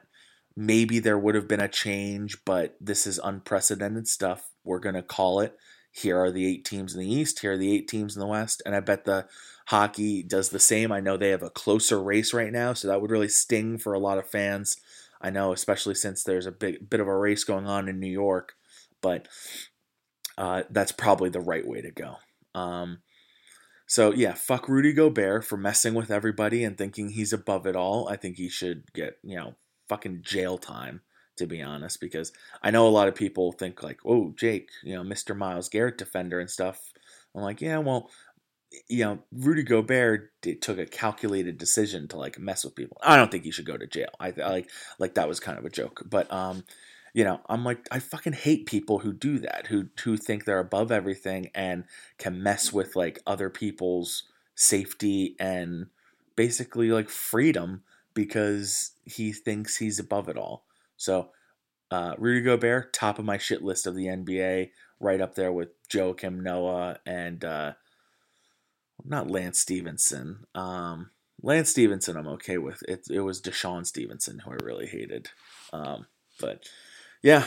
maybe 0.56 1.00
there 1.00 1.18
would 1.18 1.34
have 1.34 1.48
been 1.48 1.60
a 1.60 1.68
change, 1.68 2.38
but 2.46 2.76
this 2.80 3.08
is 3.08 3.20
unprecedented 3.24 4.08
stuff. 4.08 4.52
We're 4.64 4.78
going 4.78 4.94
to 4.94 5.02
call 5.02 5.40
it. 5.40 5.58
Here 5.92 6.20
are 6.20 6.30
the 6.30 6.46
eight 6.46 6.64
teams 6.64 6.94
in 6.94 7.00
the 7.00 7.12
East. 7.12 7.40
Here 7.40 7.54
are 7.54 7.58
the 7.58 7.74
eight 7.74 7.88
teams 7.88 8.16
in 8.16 8.20
the 8.20 8.28
West. 8.28 8.62
And 8.64 8.76
I 8.76 8.80
bet 8.80 9.06
the 9.06 9.26
hockey 9.68 10.24
does 10.24 10.50
the 10.50 10.60
same. 10.60 10.92
I 10.92 11.00
know 11.00 11.18
they 11.18 11.30
have 11.30 11.44
a 11.44 11.50
closer 11.50 12.02
race 12.02 12.34
right 12.34 12.52
now, 12.52 12.74
so 12.74 12.88
that 12.88 13.02
would 13.02 13.12
really 13.12 13.28
sting 13.28 13.78
for 13.78 13.94
a 13.94 14.00
lot 14.00 14.18
of 14.18 14.30
fans. 14.30 14.78
I 15.22 15.30
know, 15.30 15.52
especially 15.52 15.96
since 15.96 16.24
there's 16.24 16.46
a 16.46 16.52
big 16.52 16.90
bit 16.90 17.00
of 17.00 17.08
a 17.08 17.18
race 17.18 17.44
going 17.44 17.68
on 17.68 17.90
in 17.90 18.00
New 18.00 18.12
York, 18.12 18.54
but 19.02 19.28
uh, 20.38 20.64
that's 20.70 20.92
probably 20.92 21.30
the 21.30 21.42
right 21.42 21.68
way 21.68 21.82
to 21.82 21.92
go. 21.92 22.16
Um, 22.56 23.00
so 23.88 24.14
yeah, 24.14 24.34
fuck 24.34 24.70
Rudy 24.70 24.94
Gobert 24.94 25.44
for 25.44 25.58
messing 25.58 25.94
with 25.94 26.12
everybody 26.12 26.64
and 26.64 26.78
thinking 26.78 27.10
he's 27.10 27.34
above 27.34 27.66
it 27.66 27.76
all. 27.76 28.08
I 28.08 28.16
think 28.16 28.38
he 28.38 28.50
should 28.50 28.94
get 28.94 29.18
you 29.24 29.36
know 29.36 29.56
fucking 29.90 30.22
jail 30.24 30.58
time 30.58 31.02
to 31.38 31.46
be 31.46 31.62
honest, 31.62 32.02
because 32.02 32.32
I 32.64 32.72
know 32.72 32.88
a 32.88 32.90
lot 32.90 33.08
of 33.08 33.16
people 33.16 33.52
think 33.52 33.84
like, 33.84 34.00
oh 34.06 34.34
Jake, 34.36 34.70
you 34.84 34.96
know 34.96 35.04
Mr. 35.04 35.36
Myles 35.36 35.70
Garrett 35.70 35.98
defender 35.98 36.40
and 36.40 36.50
stuff. 36.50 36.94
I'm 37.36 37.44
like, 37.44 37.62
yeah, 37.62 37.78
well, 37.78 38.10
you 38.88 39.04
know, 39.04 39.20
Rudy 39.32 39.64
Gobert 39.64 40.32
did, 40.42 40.62
took 40.62 40.78
a 40.78 40.86
calculated 40.86 41.58
decision 41.58 42.08
to 42.10 42.18
like 42.18 42.40
mess 42.40 42.66
with 42.66 42.76
people. 42.76 42.98
I 43.02 43.16
don't 43.16 43.32
think 43.32 43.44
he 43.44 43.52
should 43.52 43.66
go 43.66 43.78
to 43.78 43.88
jail. 43.88 44.10
I, 44.20 44.34
I 44.44 44.50
like 44.50 44.70
like 45.00 45.14
that 45.16 45.28
was 45.28 45.40
kind 45.40 45.58
of 45.58 45.66
a 45.66 45.70
joke, 45.70 46.04
but 46.10 46.32
um, 46.32 46.64
you 47.14 47.24
know, 47.24 47.40
I'm 47.50 47.64
like, 47.64 47.88
I 47.92 48.00
fucking 48.00 48.34
hate 48.34 48.66
people 48.66 49.00
who 49.00 49.14
do 49.14 49.40
that, 49.40 49.68
who 49.68 49.88
who 50.04 50.18
think 50.18 50.46
they're 50.46 50.60
above 50.60 50.92
everything 50.92 51.50
and 51.56 51.86
can 52.18 52.44
mess 52.44 52.74
with 52.74 52.96
like 52.96 53.20
other 53.26 53.50
people's 53.50 54.24
safety 54.56 55.36
and 55.40 55.88
basically 56.36 56.92
like 56.92 57.10
freedom 57.10 57.84
because 58.14 58.92
he 59.06 59.32
thinks 59.32 59.78
he's 59.78 60.00
above 60.00 60.28
it 60.28 60.38
all. 60.38 60.66
So, 60.98 61.30
uh, 61.92 62.16
Rudy 62.18 62.42
Gobert, 62.42 62.92
top 62.92 63.20
of 63.20 63.26
my 63.26 63.38
shit 63.38 63.62
list 63.62 63.86
of 63.88 63.96
the 63.96 64.06
NBA, 64.06 64.72
right 65.00 65.22
up 65.22 65.36
there 65.36 65.52
with 65.52 65.70
Joakim 65.90 66.42
Noah 66.42 66.98
and 67.06 67.46
uh, 67.46 67.74
not 69.06 69.30
Lance 69.30 69.60
Stephenson. 69.60 70.46
Um, 70.56 71.12
Lance 71.42 71.70
Stephenson, 71.70 72.18
I'm 72.18 72.28
okay 72.30 72.58
with. 72.58 72.82
It, 72.88 73.08
it 73.10 73.22
was 73.22 73.42
DeShawn 73.42 73.86
Stevenson 73.86 74.40
who 74.40 74.52
I 74.52 74.58
really 74.64 74.88
hated. 74.88 75.30
Um, 75.72 76.08
but 76.40 76.64
yeah, 77.22 77.46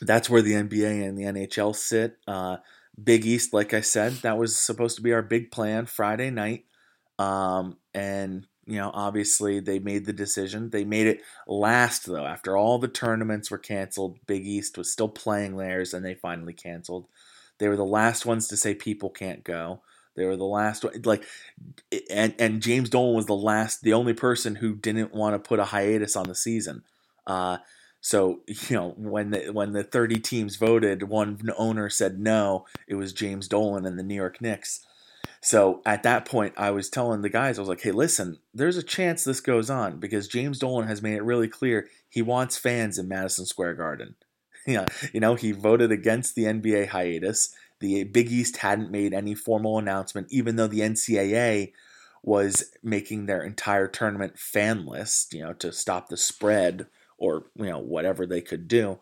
that's 0.00 0.30
where 0.30 0.42
the 0.42 0.52
NBA 0.52 1.06
and 1.06 1.18
the 1.18 1.24
NHL 1.24 1.74
sit. 1.74 2.18
Uh, 2.26 2.58
Big 3.02 3.24
East, 3.24 3.52
like 3.52 3.74
I 3.74 3.80
said, 3.80 4.12
that 4.22 4.38
was 4.38 4.56
supposed 4.56 4.96
to 4.96 5.02
be 5.02 5.12
our 5.12 5.22
big 5.22 5.50
plan 5.50 5.86
Friday 5.86 6.30
night. 6.30 6.64
Um, 7.18 7.78
and, 7.94 8.46
you 8.66 8.76
know, 8.76 8.90
obviously 8.92 9.60
they 9.60 9.78
made 9.78 10.04
the 10.04 10.12
decision. 10.12 10.70
They 10.70 10.84
made 10.84 11.06
it 11.06 11.20
last, 11.46 12.06
though. 12.06 12.26
After 12.26 12.56
all 12.56 12.78
the 12.78 12.88
tournaments 12.88 13.50
were 13.50 13.58
canceled, 13.58 14.18
Big 14.26 14.46
East 14.46 14.76
was 14.76 14.92
still 14.92 15.08
playing 15.08 15.56
theirs, 15.56 15.94
and 15.94 16.04
they 16.04 16.14
finally 16.14 16.52
canceled. 16.52 17.06
They 17.58 17.68
were 17.68 17.76
the 17.76 17.84
last 17.84 18.26
ones 18.26 18.48
to 18.48 18.56
say 18.56 18.74
people 18.74 19.10
can't 19.10 19.44
go. 19.44 19.82
They 20.14 20.24
were 20.26 20.36
the 20.36 20.44
last 20.44 20.84
one, 20.84 21.00
like, 21.04 21.24
and 22.10 22.34
and 22.38 22.62
James 22.62 22.90
Dolan 22.90 23.16
was 23.16 23.26
the 23.26 23.34
last, 23.34 23.82
the 23.82 23.94
only 23.94 24.12
person 24.12 24.56
who 24.56 24.74
didn't 24.74 25.14
want 25.14 25.34
to 25.34 25.48
put 25.48 25.58
a 25.58 25.64
hiatus 25.64 26.16
on 26.16 26.28
the 26.28 26.34
season. 26.34 26.82
Uh, 27.26 27.58
so 28.00 28.40
you 28.46 28.76
know 28.76 28.94
when 28.96 29.30
the 29.30 29.50
when 29.52 29.72
the 29.72 29.84
30 29.84 30.20
teams 30.20 30.56
voted, 30.56 31.04
one 31.04 31.38
owner 31.56 31.88
said 31.88 32.18
no. 32.20 32.66
It 32.86 32.96
was 32.96 33.12
James 33.12 33.48
Dolan 33.48 33.86
and 33.86 33.98
the 33.98 34.02
New 34.02 34.14
York 34.14 34.40
Knicks. 34.40 34.84
So 35.40 35.82
at 35.86 36.04
that 36.04 36.24
point, 36.24 36.54
I 36.56 36.70
was 36.70 36.88
telling 36.88 37.22
the 37.22 37.28
guys, 37.28 37.58
I 37.58 37.62
was 37.62 37.68
like, 37.68 37.80
"Hey, 37.80 37.92
listen, 37.92 38.38
there's 38.52 38.76
a 38.76 38.82
chance 38.82 39.24
this 39.24 39.40
goes 39.40 39.70
on 39.70 39.98
because 39.98 40.28
James 40.28 40.58
Dolan 40.58 40.88
has 40.88 41.02
made 41.02 41.14
it 41.14 41.24
really 41.24 41.48
clear 41.48 41.88
he 42.08 42.22
wants 42.22 42.58
fans 42.58 42.98
in 42.98 43.08
Madison 43.08 43.46
Square 43.46 43.74
Garden. 43.74 44.14
yeah, 44.66 44.86
you 45.12 45.20
know, 45.20 45.34
he 45.34 45.52
voted 45.52 45.90
against 45.90 46.34
the 46.34 46.44
NBA 46.44 46.88
hiatus. 46.88 47.54
The 47.82 48.04
Big 48.04 48.30
East 48.30 48.58
hadn't 48.58 48.92
made 48.92 49.12
any 49.12 49.34
formal 49.34 49.76
announcement, 49.76 50.28
even 50.30 50.54
though 50.54 50.68
the 50.68 50.80
NCAA 50.80 51.72
was 52.22 52.70
making 52.80 53.26
their 53.26 53.42
entire 53.42 53.88
tournament 53.88 54.36
fanless, 54.36 55.32
you 55.32 55.42
know, 55.42 55.52
to 55.54 55.72
stop 55.72 56.08
the 56.08 56.16
spread 56.16 56.86
or 57.18 57.46
you 57.56 57.66
know 57.66 57.80
whatever 57.80 58.24
they 58.24 58.40
could 58.40 58.68
do. 58.68 59.00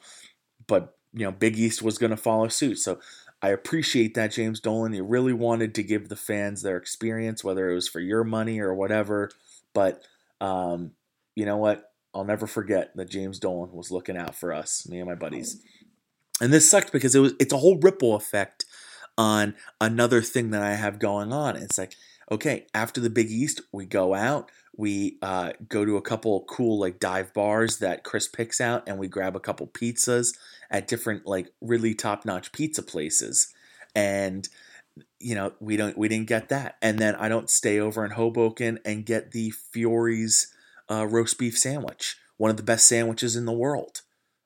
But 0.66 0.96
you 1.12 1.24
know, 1.26 1.30
Big 1.30 1.58
East 1.58 1.82
was 1.82 1.98
going 1.98 2.10
to 2.10 2.16
follow 2.16 2.48
suit. 2.48 2.78
So 2.78 3.00
I 3.42 3.50
appreciate 3.50 4.14
that 4.14 4.32
James 4.32 4.60
Dolan. 4.60 4.94
You 4.94 5.04
really 5.04 5.34
wanted 5.34 5.74
to 5.74 5.82
give 5.82 6.08
the 6.08 6.16
fans 6.16 6.62
their 6.62 6.78
experience, 6.78 7.44
whether 7.44 7.70
it 7.70 7.74
was 7.74 7.88
for 7.88 8.00
your 8.00 8.24
money 8.24 8.60
or 8.60 8.74
whatever. 8.74 9.30
But 9.74 10.02
um, 10.40 10.92
you 11.34 11.44
know 11.44 11.58
what? 11.58 11.92
I'll 12.14 12.24
never 12.24 12.46
forget 12.46 12.96
that 12.96 13.10
James 13.10 13.38
Dolan 13.38 13.72
was 13.72 13.90
looking 13.90 14.16
out 14.16 14.34
for 14.34 14.54
us, 14.54 14.88
me 14.88 15.00
and 15.00 15.08
my 15.08 15.14
buddies. 15.14 15.62
And 16.40 16.52
this 16.52 16.68
sucked 16.68 16.92
because 16.92 17.14
it 17.14 17.20
was 17.20 17.34
it's 17.38 17.52
a 17.52 17.58
whole 17.58 17.78
ripple 17.78 18.14
effect 18.14 18.64
on 19.20 19.54
another 19.82 20.22
thing 20.22 20.48
that 20.48 20.62
I 20.62 20.76
have 20.76 20.98
going 20.98 21.30
on. 21.30 21.54
It's 21.54 21.76
like, 21.76 21.94
okay, 22.32 22.64
after 22.72 23.02
the 23.02 23.10
Big 23.10 23.30
East, 23.30 23.60
we 23.70 23.84
go 23.84 24.14
out, 24.14 24.50
we 24.74 25.18
uh, 25.20 25.52
go 25.68 25.84
to 25.84 25.98
a 25.98 26.02
couple 26.02 26.42
cool 26.44 26.80
like 26.80 26.98
dive 26.98 27.34
bars 27.34 27.78
that 27.78 28.02
Chris 28.02 28.26
picks 28.26 28.62
out, 28.62 28.82
and 28.86 28.98
we 28.98 29.08
grab 29.08 29.36
a 29.36 29.40
couple 29.40 29.66
pizzas 29.66 30.34
at 30.70 30.88
different 30.88 31.26
like 31.26 31.52
really 31.60 31.92
top 31.92 32.24
notch 32.24 32.50
pizza 32.52 32.82
places, 32.82 33.52
and 33.94 34.48
you 35.18 35.34
know 35.34 35.52
we 35.60 35.76
don't 35.76 35.98
we 35.98 36.08
didn't 36.08 36.28
get 36.28 36.48
that, 36.48 36.78
and 36.80 36.98
then 36.98 37.14
I 37.16 37.28
don't 37.28 37.50
stay 37.50 37.78
over 37.78 38.02
in 38.06 38.12
Hoboken 38.12 38.78
and 38.86 39.04
get 39.04 39.32
the 39.32 39.50
Fiore's 39.50 40.46
uh, 40.90 41.06
roast 41.06 41.38
beef 41.38 41.58
sandwich, 41.58 42.16
one 42.38 42.50
of 42.50 42.56
the 42.56 42.62
best 42.62 42.86
sandwiches 42.86 43.36
in 43.36 43.44
the 43.44 43.52
world. 43.52 44.00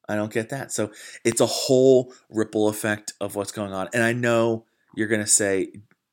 I 0.09 0.17
don't 0.17 0.33
get 0.33 0.51
that, 0.51 0.73
so 0.73 0.91
it's 1.25 1.41
a 1.41 1.47
whole 1.47 2.13
ripple 2.29 2.69
effect 2.69 3.15
of 3.21 3.37
what's 3.37 3.53
going 3.53 3.73
on, 3.73 3.89
and 3.93 4.03
I 4.03 4.13
know 4.13 4.67
you're 4.97 5.09
gonna 5.09 5.27
say 5.27 5.73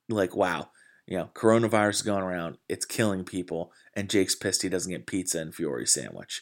like, 0.09 0.35
wow 0.35 0.69
you 1.07 1.17
know, 1.17 1.29
coronavirus 1.33 1.89
is 1.89 2.01
going 2.03 2.23
around, 2.23 2.57
it's 2.69 2.85
killing 2.85 3.25
people, 3.25 3.73
and 3.93 4.09
Jake's 4.09 4.33
pissed 4.33 4.61
he 4.61 4.69
doesn't 4.69 4.91
get 4.91 5.07
pizza 5.07 5.39
and 5.39 5.53
Fiore 5.53 5.85
sandwich. 5.85 6.41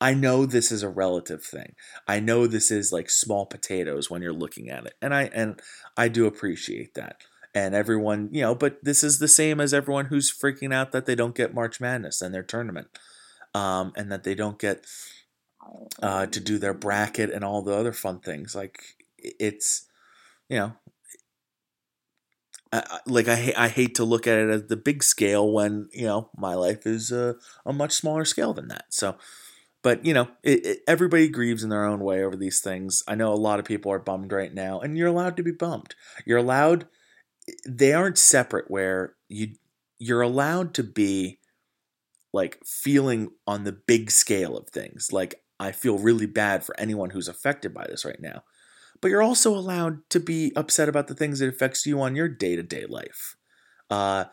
I 0.00 0.14
know 0.14 0.46
this 0.46 0.70
is 0.70 0.84
a 0.84 0.88
relative 0.88 1.42
thing. 1.42 1.74
I 2.06 2.20
know 2.20 2.46
this 2.46 2.70
is 2.70 2.92
like 2.92 3.10
small 3.10 3.46
potatoes 3.46 4.10
when 4.10 4.22
you're 4.22 4.32
looking 4.32 4.68
at 4.68 4.86
it. 4.86 4.94
And 5.00 5.14
I 5.14 5.24
and 5.34 5.60
I 5.96 6.08
do 6.08 6.26
appreciate 6.26 6.94
that. 6.94 7.22
And 7.54 7.74
everyone, 7.74 8.28
you 8.30 8.42
know, 8.42 8.54
but 8.54 8.84
this 8.84 9.02
is 9.02 9.18
the 9.18 9.28
same 9.28 9.60
as 9.60 9.72
everyone 9.72 10.06
who's 10.06 10.32
freaking 10.32 10.74
out 10.74 10.92
that 10.92 11.06
they 11.06 11.14
don't 11.14 11.34
get 11.34 11.54
March 11.54 11.80
Madness 11.80 12.20
and 12.20 12.34
their 12.34 12.42
tournament. 12.42 12.88
Um, 13.54 13.92
and 13.96 14.12
that 14.12 14.24
they 14.24 14.34
don't 14.34 14.58
get 14.58 14.84
uh, 16.02 16.26
to 16.26 16.40
do 16.40 16.58
their 16.58 16.74
bracket 16.74 17.30
and 17.30 17.44
all 17.44 17.62
the 17.62 17.74
other 17.74 17.92
fun 17.92 18.20
things. 18.20 18.54
Like 18.54 18.80
it's, 19.18 19.86
you 20.48 20.58
know, 20.58 20.72
I, 22.72 22.98
like 23.06 23.28
I 23.28 23.52
I 23.56 23.68
hate 23.68 23.94
to 23.96 24.04
look 24.04 24.26
at 24.26 24.38
it 24.38 24.50
as 24.50 24.66
the 24.66 24.76
big 24.76 25.04
scale 25.04 25.50
when 25.52 25.88
you 25.92 26.06
know 26.06 26.30
my 26.36 26.54
life 26.54 26.86
is 26.86 27.12
a, 27.12 27.36
a 27.64 27.72
much 27.72 27.92
smaller 27.92 28.24
scale 28.24 28.52
than 28.52 28.68
that. 28.68 28.86
So, 28.90 29.16
but 29.82 30.04
you 30.04 30.12
know, 30.12 30.28
it, 30.42 30.66
it, 30.66 30.78
everybody 30.88 31.28
grieves 31.28 31.62
in 31.62 31.70
their 31.70 31.84
own 31.84 32.00
way 32.00 32.24
over 32.24 32.36
these 32.36 32.60
things. 32.60 33.02
I 33.06 33.14
know 33.14 33.32
a 33.32 33.36
lot 33.36 33.60
of 33.60 33.64
people 33.64 33.92
are 33.92 34.00
bummed 34.00 34.32
right 34.32 34.52
now, 34.52 34.80
and 34.80 34.98
you're 34.98 35.08
allowed 35.08 35.36
to 35.36 35.42
be 35.44 35.52
bummed. 35.52 35.94
You're 36.26 36.38
allowed. 36.38 36.88
They 37.68 37.92
aren't 37.92 38.18
separate. 38.18 38.70
Where 38.70 39.14
you 39.28 39.54
you're 40.00 40.22
allowed 40.22 40.74
to 40.74 40.82
be 40.82 41.38
like 42.32 42.58
feeling 42.66 43.30
on 43.46 43.62
the 43.62 43.72
big 43.72 44.10
scale 44.10 44.56
of 44.56 44.68
things. 44.68 45.12
Like 45.12 45.43
I 45.58 45.72
feel 45.72 45.98
really 45.98 46.26
bad 46.26 46.64
for 46.64 46.78
anyone 46.78 47.10
who's 47.10 47.28
affected 47.28 47.72
by 47.72 47.86
this 47.86 48.04
right 48.04 48.20
now. 48.20 48.42
But 49.00 49.10
you're 49.10 49.22
also 49.22 49.54
allowed 49.54 50.08
to 50.10 50.20
be 50.20 50.52
upset 50.56 50.88
about 50.88 51.08
the 51.08 51.14
things 51.14 51.38
that 51.38 51.48
affects 51.48 51.86
you 51.86 52.00
on 52.00 52.16
your 52.16 52.28
day-to-day 52.28 52.86
life. 52.88 53.36
Uh, 53.90 54.24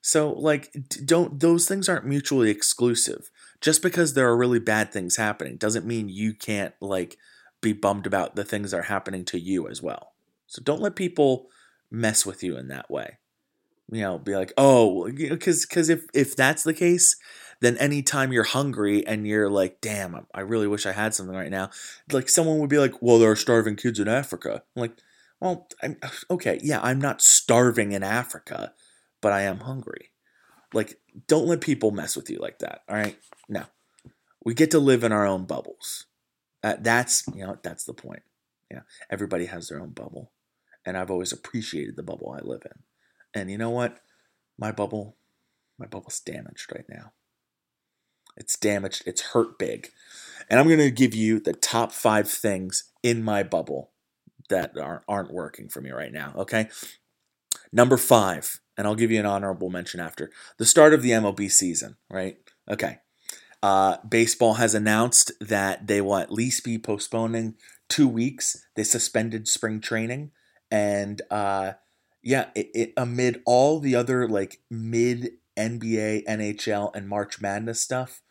so 0.00 0.32
like 0.32 0.70
don't 1.04 1.40
those 1.40 1.66
things 1.66 1.88
aren't 1.88 2.06
mutually 2.06 2.50
exclusive. 2.50 3.30
Just 3.60 3.82
because 3.82 4.14
there 4.14 4.28
are 4.28 4.36
really 4.36 4.60
bad 4.60 4.92
things 4.92 5.16
happening 5.16 5.56
doesn't 5.56 5.86
mean 5.86 6.08
you 6.08 6.34
can't 6.34 6.74
like 6.80 7.16
be 7.60 7.72
bummed 7.72 8.06
about 8.06 8.36
the 8.36 8.44
things 8.44 8.70
that 8.70 8.78
are 8.78 8.82
happening 8.82 9.24
to 9.26 9.38
you 9.38 9.68
as 9.68 9.82
well. 9.82 10.12
So 10.46 10.62
don't 10.62 10.80
let 10.80 10.94
people 10.94 11.48
mess 11.90 12.24
with 12.24 12.42
you 12.42 12.56
in 12.56 12.68
that 12.68 12.90
way. 12.90 13.18
You 13.90 14.02
know 14.02 14.18
be 14.18 14.36
like 14.36 14.52
oh 14.56 15.10
because 15.10 15.66
because 15.66 15.88
if 15.88 16.04
if 16.14 16.36
that's 16.36 16.62
the 16.62 16.74
case 16.74 17.16
then 17.60 17.76
anytime 17.78 18.32
you're 18.32 18.44
hungry 18.44 19.06
and 19.06 19.26
you're 19.26 19.50
like, 19.50 19.80
damn, 19.80 20.26
I 20.32 20.40
really 20.40 20.66
wish 20.66 20.86
I 20.86 20.92
had 20.92 21.14
something 21.14 21.36
right 21.36 21.50
now, 21.50 21.70
like 22.12 22.28
someone 22.28 22.58
would 22.58 22.70
be 22.70 22.78
like, 22.78 23.02
well, 23.02 23.18
there 23.18 23.30
are 23.30 23.36
starving 23.36 23.76
kids 23.76 23.98
in 23.98 24.08
Africa. 24.08 24.62
I'm 24.76 24.80
like, 24.80 24.96
well, 25.40 25.68
I'm, 25.82 25.96
okay, 26.30 26.58
yeah, 26.62 26.80
I'm 26.82 27.00
not 27.00 27.22
starving 27.22 27.92
in 27.92 28.02
Africa, 28.02 28.72
but 29.20 29.32
I 29.32 29.42
am 29.42 29.60
hungry. 29.60 30.10
Like, 30.72 31.00
don't 31.26 31.46
let 31.46 31.60
people 31.60 31.90
mess 31.90 32.16
with 32.16 32.28
you 32.28 32.38
like 32.38 32.58
that. 32.58 32.82
All 32.88 32.96
right, 32.96 33.18
no, 33.48 33.64
we 34.44 34.54
get 34.54 34.70
to 34.72 34.78
live 34.78 35.04
in 35.04 35.12
our 35.12 35.26
own 35.26 35.44
bubbles. 35.44 36.06
Uh, 36.62 36.74
that's 36.80 37.24
you 37.34 37.46
know 37.46 37.56
that's 37.62 37.84
the 37.84 37.94
point. 37.94 38.22
Yeah, 38.70 38.80
everybody 39.10 39.46
has 39.46 39.68
their 39.68 39.80
own 39.80 39.90
bubble, 39.90 40.32
and 40.84 40.96
I've 40.96 41.10
always 41.10 41.32
appreciated 41.32 41.96
the 41.96 42.02
bubble 42.02 42.36
I 42.36 42.44
live 42.44 42.62
in. 42.64 42.82
And 43.32 43.50
you 43.50 43.58
know 43.58 43.70
what? 43.70 43.98
My 44.58 44.72
bubble 44.72 45.16
My 45.78 45.86
bubble's 45.86 46.20
damaged 46.20 46.72
right 46.74 46.86
now. 46.88 47.12
It's 48.38 48.56
damaged. 48.56 49.02
It's 49.06 49.32
hurt 49.32 49.58
big. 49.58 49.90
And 50.48 50.58
I'm 50.58 50.66
going 50.66 50.78
to 50.78 50.90
give 50.90 51.14
you 51.14 51.40
the 51.40 51.52
top 51.52 51.92
five 51.92 52.30
things 52.30 52.90
in 53.02 53.22
my 53.22 53.42
bubble 53.42 53.90
that 54.48 54.78
aren't, 54.78 55.02
aren't 55.06 55.32
working 55.32 55.68
for 55.68 55.80
me 55.80 55.90
right 55.90 56.12
now. 56.12 56.32
Okay. 56.36 56.68
Number 57.72 57.96
five, 57.96 58.60
and 58.76 58.86
I'll 58.86 58.94
give 58.94 59.10
you 59.10 59.20
an 59.20 59.26
honorable 59.26 59.68
mention 59.68 60.00
after 60.00 60.30
the 60.56 60.64
start 60.64 60.94
of 60.94 61.02
the 61.02 61.10
MLB 61.10 61.50
season, 61.50 61.96
right? 62.10 62.38
Okay. 62.70 62.98
Uh, 63.62 63.96
baseball 64.08 64.54
has 64.54 64.74
announced 64.74 65.32
that 65.40 65.86
they 65.86 66.00
will 66.00 66.16
at 66.16 66.32
least 66.32 66.64
be 66.64 66.78
postponing 66.78 67.56
two 67.88 68.08
weeks. 68.08 68.64
They 68.76 68.84
suspended 68.84 69.48
spring 69.48 69.80
training. 69.80 70.30
And 70.70 71.20
uh, 71.30 71.72
yeah, 72.22 72.46
it, 72.54 72.70
it, 72.74 72.92
amid 72.96 73.42
all 73.44 73.80
the 73.80 73.96
other 73.96 74.28
like 74.28 74.60
mid 74.70 75.32
NBA, 75.56 76.24
NHL, 76.26 76.94
and 76.94 77.08
March 77.08 77.40
Madness 77.40 77.80
stuff, 77.80 78.22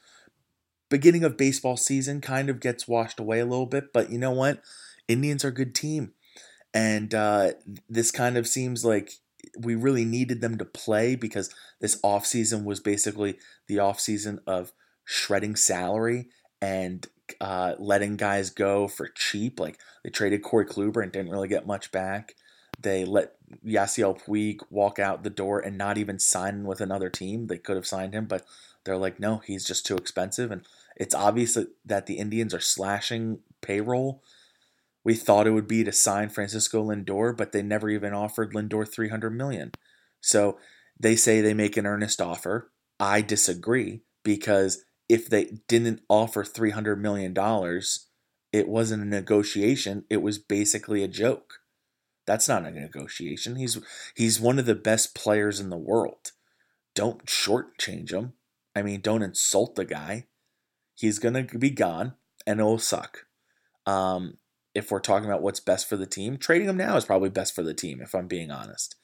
beginning 0.90 1.24
of 1.24 1.38
baseball 1.38 1.78
season 1.78 2.22
kind 2.22 2.50
of 2.50 2.60
gets 2.60 2.88
washed 2.88 3.20
away 3.20 3.40
a 3.40 3.46
little 3.46 3.66
bit. 3.66 3.94
But 3.94 4.10
you 4.10 4.18
know 4.18 4.32
what? 4.32 4.62
Indians 5.08 5.44
are 5.46 5.50
a 5.50 5.54
good 5.54 5.76
team. 5.76 6.14
And 6.74 7.14
uh, 7.14 7.52
this 7.90 8.12
kind 8.12 8.38
of 8.38 8.48
seems 8.48 8.86
like 8.86 9.14
we 9.58 9.76
really 9.76 10.06
needed 10.06 10.42
them 10.42 10.58
to 10.58 10.66
play 10.66 11.16
because 11.16 11.54
this 11.80 12.00
offseason 12.02 12.64
was 12.64 12.80
basically 12.80 13.38
the 13.68 13.78
offseason 13.78 14.40
of 14.46 14.74
shredding 15.04 15.56
salary 15.56 16.28
and 16.62 17.08
uh, 17.42 17.76
letting 17.80 18.18
guys 18.18 18.50
go 18.50 18.88
for 18.88 19.08
cheap. 19.08 19.60
Like 19.60 19.80
they 20.04 20.10
traded 20.10 20.44
Corey 20.44 20.66
Kluber 20.66 21.02
and 21.02 21.12
didn't 21.12 21.32
really 21.32 21.48
get 21.48 21.68
much 21.68 21.92
back. 21.92 22.36
They 22.80 23.06
let 23.06 23.34
Yasiel 23.66 24.22
Puig 24.22 24.60
walk 24.70 25.00
out 25.00 25.24
the 25.24 25.30
door 25.30 25.60
and 25.60 25.78
not 25.78 25.98
even 25.98 26.20
sign 26.20 26.64
with 26.64 26.80
another 26.80 27.10
team. 27.10 27.48
They 27.48 27.58
could 27.58 27.76
have 27.76 27.88
signed 27.88 28.14
him, 28.14 28.26
but 28.26 28.46
they're 28.84 28.98
like, 28.98 29.20
no, 29.20 29.38
he's 29.40 29.66
just 29.66 29.86
too 29.86 29.96
expensive. 29.96 30.52
And 30.52 30.62
it's 30.98 31.16
obvious 31.16 31.58
that 31.86 32.08
the 32.08 32.18
Indians 32.18 32.54
are 32.54 32.60
slashing 32.60 33.40
payroll. 33.62 34.24
We 35.04 35.14
thought 35.14 35.48
it 35.48 35.52
would 35.52 35.68
be 35.68 35.84
to 35.84 35.92
sign 35.92 36.30
Francisco 36.30 36.84
Lindor, 36.84 37.38
but 37.38 37.52
they 37.52 37.62
never 37.62 37.90
even 37.90 38.14
offered 38.14 38.54
Lindor 38.54 38.92
300 38.92 39.30
million. 39.30 39.72
So 40.20 40.58
they 41.00 41.16
say 41.16 41.40
they 41.40 41.54
make 41.54 41.78
an 41.78 41.86
earnest 41.86 42.20
offer. 42.20 42.72
I 43.00 43.22
disagree 43.22 44.02
because 44.24 44.84
if 45.08 45.30
they 45.30 45.60
didn't 45.68 46.02
offer 46.10 46.44
300 46.44 47.02
million 47.02 47.34
dollars, 47.34 48.08
it 48.52 48.68
wasn't 48.68 49.04
a 49.04 49.06
negotiation, 49.06 50.04
it 50.10 50.22
was 50.22 50.40
basically 50.40 51.04
a 51.04 51.08
joke. 51.08 51.60
That's 52.26 52.50
not 52.50 52.66
a 52.66 52.72
negotiation. 52.72 53.56
He's 53.56 53.80
he's 54.16 54.40
one 54.40 54.60
of 54.60 54.66
the 54.66 54.76
best 54.76 55.16
players 55.16 55.60
in 55.60 55.70
the 55.70 55.78
world. 55.78 56.32
Don't 56.94 57.26
shortchange 57.26 58.12
him. 58.12 58.34
I 58.76 58.82
mean, 58.82 59.00
don't 59.02 59.24
insult 59.24 59.76
the 59.76 59.86
guy. 59.86 60.26
He's 60.98 61.20
gonna 61.20 61.44
be 61.44 61.70
gone, 61.70 62.14
and 62.46 62.60
it'll 62.60 62.80
suck. 62.80 63.26
Um, 63.86 64.38
if 64.74 64.92
we're 64.92 65.00
talking 65.00 65.28
about 65.28 65.42
what's 65.42 65.60
best 65.60 65.88
for 65.88 65.96
the 65.96 66.06
team, 66.06 66.38
trading 66.38 66.68
him 66.68 66.78
now 66.78 66.98
is 66.98 67.06
probably 67.06 67.30
best 67.30 67.56
for 67.56 67.64
the 67.64 67.74
team. 67.74 68.02
If 68.02 68.14
I'm 68.14 68.28
being 68.28 68.52
honest, 68.52 68.96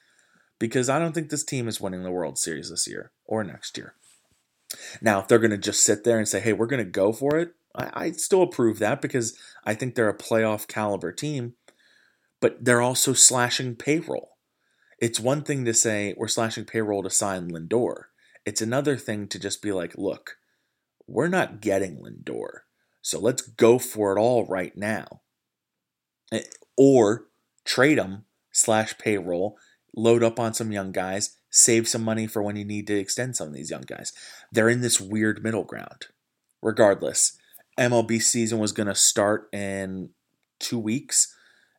because 0.58 0.88
I 0.88 0.98
don't 0.98 1.12
think 1.12 1.30
this 1.30 1.44
team 1.44 1.68
is 1.68 1.80
winning 1.80 2.02
the 2.02 2.10
World 2.10 2.38
Series 2.38 2.70
this 2.70 2.86
year 2.86 3.12
or 3.24 3.44
next 3.44 3.76
year. 3.78 3.94
Now, 5.00 5.20
if 5.20 5.28
they're 5.28 5.38
going 5.38 5.50
to 5.50 5.58
just 5.58 5.84
sit 5.84 6.04
there 6.04 6.18
and 6.18 6.28
say, 6.28 6.40
"Hey, 6.40 6.52
we're 6.52 6.66
going 6.66 6.84
to 6.84 6.90
go 6.90 7.12
for 7.12 7.36
it," 7.36 7.54
I, 7.74 7.90
I 7.94 8.10
still 8.12 8.42
approve 8.42 8.78
that 8.80 9.00
because 9.00 9.36
I 9.64 9.74
think 9.74 9.94
they're 9.94 10.08
a 10.08 10.16
playoff 10.16 10.66
caliber 10.66 11.12
team 11.12 11.54
but 12.44 12.62
they're 12.62 12.82
also 12.82 13.14
slashing 13.14 13.74
payroll. 13.74 14.36
It's 14.98 15.18
one 15.18 15.44
thing 15.44 15.64
to 15.64 15.72
say 15.72 16.12
we're 16.18 16.28
slashing 16.28 16.66
payroll 16.66 17.02
to 17.02 17.08
sign 17.08 17.48
Lindor. 17.48 18.02
It's 18.44 18.60
another 18.60 18.98
thing 18.98 19.28
to 19.28 19.38
just 19.38 19.62
be 19.62 19.72
like, 19.72 19.96
look, 19.96 20.36
we're 21.06 21.28
not 21.28 21.60
getting 21.60 21.98
Lindor. 21.98 22.60
So 23.02 23.20
let's 23.20 23.42
go 23.42 23.78
for 23.78 24.16
it 24.16 24.20
all 24.20 24.46
right 24.46 24.76
now. 24.76 25.20
Eh, 26.32 26.42
or 26.76 27.26
trade 27.64 27.98
him 27.98 28.24
slash 28.50 28.96
payroll, 28.98 29.58
load 29.94 30.22
up 30.22 30.40
on 30.40 30.54
some 30.54 30.72
young 30.72 30.92
guys, 30.92 31.36
save 31.50 31.86
some 31.86 32.02
money 32.02 32.26
for 32.26 32.42
when 32.42 32.56
you 32.56 32.64
need 32.64 32.86
to 32.86 32.98
extend 32.98 33.36
some 33.36 33.48
of 33.48 33.54
these 33.54 33.70
young 33.70 33.82
guys. 33.82 34.12
They're 34.50 34.68
in 34.68 34.80
this 34.80 35.00
weird 35.00 35.42
middle 35.42 35.64
ground. 35.64 36.06
Regardless, 36.62 37.36
MLB 37.78 38.22
season 38.22 38.58
was 38.58 38.72
going 38.72 38.86
to 38.86 38.94
start 38.94 39.48
in 39.52 40.10
two 40.58 40.78
weeks 40.78 41.34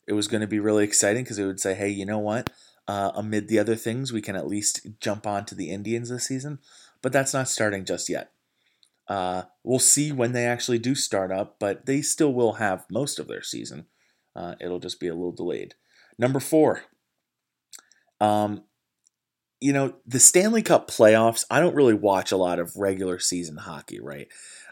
it 0.07 0.13
was 0.13 0.27
going 0.27 0.41
to 0.41 0.47
be 0.47 0.59
really 0.59 0.83
exciting 0.83 1.23
because 1.23 1.39
it 1.39 1.45
would 1.45 1.59
say, 1.59 1.73
hey, 1.73 1.89
you 1.89 2.05
know 2.05 2.19
what? 2.19 2.49
Uh, 2.87 3.11
amid 3.15 3.47
the 3.47 3.59
other 3.59 3.75
things, 3.75 4.13
we 4.13 4.21
can 4.21 4.35
at 4.35 4.47
least 4.47 4.85
jump 4.99 5.25
on 5.25 5.45
to 5.45 5.55
the 5.55 5.71
Indians 5.71 6.09
this 6.09 6.27
season. 6.27 6.59
But 7.01 7.11
that's 7.11 7.33
not 7.33 7.49
starting 7.49 7.85
just 7.85 8.09
yet. 8.09 8.31
Uh, 9.07 9.43
we'll 9.63 9.79
see 9.79 10.11
when 10.11 10.33
they 10.33 10.45
actually 10.45 10.79
do 10.79 10.95
start 10.95 11.31
up, 11.31 11.57
but 11.59 11.85
they 11.85 12.01
still 12.01 12.33
will 12.33 12.53
have 12.53 12.85
most 12.89 13.19
of 13.19 13.27
their 13.27 13.43
season. 13.43 13.85
Uh, 14.35 14.55
it'll 14.59 14.79
just 14.79 14.99
be 14.99 15.07
a 15.07 15.13
little 15.13 15.31
delayed. 15.31 15.75
Number 16.17 16.39
four, 16.39 16.83
um, 18.19 18.63
you 19.61 19.73
know, 19.73 19.95
the 20.05 20.19
Stanley 20.19 20.61
Cup 20.61 20.89
playoffs, 20.89 21.45
I 21.49 21.59
don't 21.59 21.75
really 21.75 21.93
watch 21.93 22.31
a 22.31 22.37
lot 22.37 22.59
of 22.59 22.75
regular 22.75 23.19
season 23.19 23.57
hockey, 23.57 23.99
right? 23.99 24.27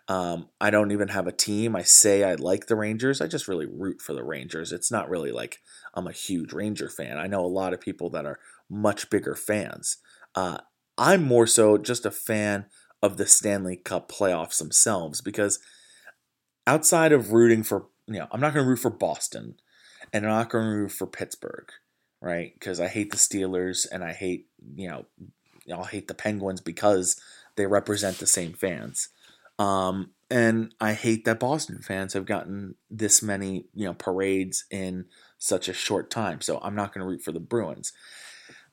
Um, 0.08 0.50
I 0.60 0.70
don't 0.70 0.92
even 0.92 1.08
have 1.10 1.28
a 1.28 1.32
team. 1.32 1.76
I 1.76 1.84
say 1.84 2.24
I 2.24 2.36
like 2.36 2.68
the 2.68 2.76
Rangers. 2.76 3.22
I 3.22 3.28
just 3.28 3.48
really 3.48 3.66
root 3.66 4.02
for 4.02 4.14
the 4.14 4.24
Rangers. 4.24 4.74
It's 4.74 4.92
not 4.92 5.10
really 5.10 5.32
like 5.32 5.60
I'm 5.94 6.08
a 6.08 6.12
huge 6.12 6.52
Ranger 6.52 6.90
fan. 6.90 7.18
I 7.18 7.28
know 7.28 7.46
a 7.46 7.48
lot 7.48 7.74
of 7.74 7.80
people 7.80 8.10
that 8.10 8.26
are 8.26 8.40
much 8.70 9.10
bigger 9.10 9.36
fans. 9.36 9.98
Uh, 10.36 10.58
I'm 10.98 11.24
more 11.24 11.48
so 11.48 11.78
just 11.78 12.06
a 12.06 12.12
fan 12.12 12.66
of 13.04 13.18
the 13.18 13.28
Stanley 13.28 13.76
Cup 13.76 14.10
playoffs 14.10 14.60
themselves 14.60 15.20
because 15.20 15.60
outside 16.66 17.12
of 17.12 17.34
rooting 17.34 17.62
for, 17.62 17.88
you 18.08 18.18
know, 18.18 18.28
I'm 18.32 18.40
not 18.40 18.54
going 18.54 18.64
to 18.64 18.70
root 18.70 18.80
for 18.80 18.90
Boston 18.90 19.56
and 20.14 20.26
I'm 20.26 20.32
not 20.32 20.50
going 20.50 20.64
to 20.64 20.78
root 20.78 20.94
for 20.94 21.06
Pittsburgh, 21.06 21.70
right? 22.22 22.54
Because 22.54 22.80
I 22.80 22.88
hate 22.88 23.12
the 23.12 23.18
Steelers 23.18 23.86
and 23.92 24.06
I 24.06 24.14
hate, 24.14 24.48
you 24.76 24.90
know, 24.90 25.06
I'll 25.72 25.84
hate 25.84 26.08
the 26.08 26.14
Penguins 26.14 26.62
because 26.62 27.20
they 27.58 27.66
represent 27.66 28.20
the 28.20 28.26
same 28.26 28.54
fans. 28.54 29.10
Um, 29.60 30.12
and 30.32 30.74
I 30.80 30.94
hate 30.94 31.26
that 31.26 31.42
Boston 31.42 31.80
fans 31.82 32.14
have 32.14 32.26
gotten 32.26 32.76
this 32.90 33.22
many, 33.22 33.66
you 33.74 33.86
know, 33.86 33.94
parades 33.94 34.64
in 34.72 35.06
such 35.38 35.68
a 35.68 35.74
short 35.74 36.10
time. 36.10 36.40
So 36.40 36.58
I'm 36.64 36.74
not 36.74 36.94
going 36.94 37.04
to 37.04 37.10
root 37.10 37.22
for 37.22 37.34
the 37.34 37.42
Bruins. 37.42 37.92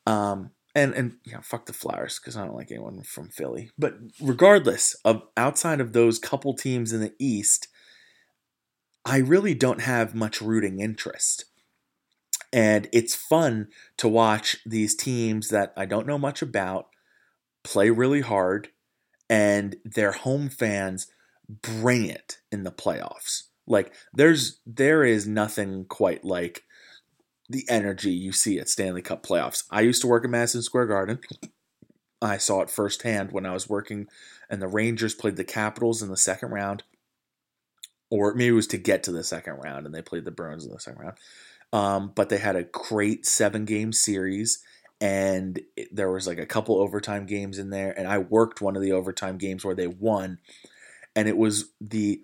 Um, 0.07 0.53
and 0.75 0.95
and 0.95 1.13
know, 1.33 1.41
fuck 1.43 1.67
the 1.67 1.73
Flyers 1.73 2.19
because 2.19 2.37
I 2.37 2.45
don't 2.45 2.57
like 2.57 2.71
anyone 2.71 3.03
from 3.03 3.29
Philly. 3.29 3.71
But 3.79 3.95
regardless 4.21 4.95
of 5.05 5.23
outside 5.37 5.81
of 5.81 5.93
those 5.93 6.19
couple 6.19 6.55
teams 6.55 6.93
in 6.93 7.01
the 7.01 7.15
East, 7.19 7.69
I 9.05 9.19
really 9.19 9.55
don't 9.55 9.83
have 9.83 10.15
much 10.15 10.41
rooting 10.41 10.81
interest. 10.81 11.47
And 12.53 12.89
it's 12.93 13.15
fun 13.15 13.69
to 13.99 14.09
watch 14.09 14.57
these 14.67 14.95
teams 14.95 15.49
that 15.49 15.73
I 15.77 15.87
don't 15.87 16.07
know 16.07 16.19
much 16.19 16.43
about 16.43 16.89
play 17.63 17.91
really 17.91 18.23
hard 18.23 18.69
and 19.29 19.77
their 19.85 20.13
home 20.13 20.49
fans 20.49 21.07
bring 21.49 22.07
it 22.07 22.39
in 22.51 22.65
the 22.65 22.73
playoffs. 22.73 23.45
Like 23.67 23.93
there's 24.13 24.61
there 24.67 25.05
is 25.05 25.27
nothing 25.27 25.85
quite 25.85 26.25
like 26.25 26.65
the 27.51 27.67
energy 27.69 28.13
you 28.13 28.33
see 28.33 28.59
at 28.59 28.69
Stanley 28.69 29.03
Cup 29.03 29.25
playoffs. 29.27 29.65
I 29.71 29.81
used 29.81 30.01
to 30.03 30.07
work 30.07 30.25
at 30.25 30.31
Madison 30.31 30.63
Square 30.63 30.87
Garden. 30.87 31.19
I 32.23 32.37
saw 32.37 32.61
it 32.61 32.71
firsthand 32.71 33.33
when 33.33 33.45
I 33.45 33.53
was 33.53 33.69
working 33.69 34.07
and 34.49 34.63
the 34.63 34.69
Rangers 34.69 35.15
played 35.15 35.37
the 35.37 35.45
Capitals 35.45 36.03
in 36.03 36.11
the 36.11 36.17
second 36.17 36.51
round. 36.51 36.85
Or 38.11 38.35
maybe 38.35 38.49
it 38.49 38.53
was 38.53 38.67
to 38.69 38.79
get 38.79 39.03
to 39.05 39.13
the 39.13 39.25
second 39.25 39.55
round 39.55 39.87
and 39.87 39.95
they 39.95 40.03
played 40.03 40.25
the 40.25 40.31
Bruins 40.31 40.65
in 40.65 40.73
the 40.73 40.81
second 40.81 41.01
round. 41.01 41.17
Um, 41.73 42.13
but 42.15 42.29
they 42.29 42.39
had 42.39 42.57
a 42.57 42.65
great 42.65 43.27
seven 43.27 43.65
game 43.65 43.93
series 43.93 44.63
and 45.01 45.61
it, 45.77 45.95
there 45.95 46.11
was 46.11 46.27
like 46.27 46.39
a 46.39 46.47
couple 46.47 46.79
overtime 46.79 47.27
games 47.27 47.59
in 47.59 47.71
there 47.71 47.99
and 47.99 48.07
i 48.07 48.19
worked 48.19 48.61
one 48.61 48.77
of 48.77 48.83
the 48.83 48.93
overtime 48.93 49.39
games 49.39 49.65
where 49.65 49.75
they 49.75 49.87
won 49.87 50.39
and 51.17 51.27
it 51.29 51.37
was 51.37 51.71
the 51.81 52.21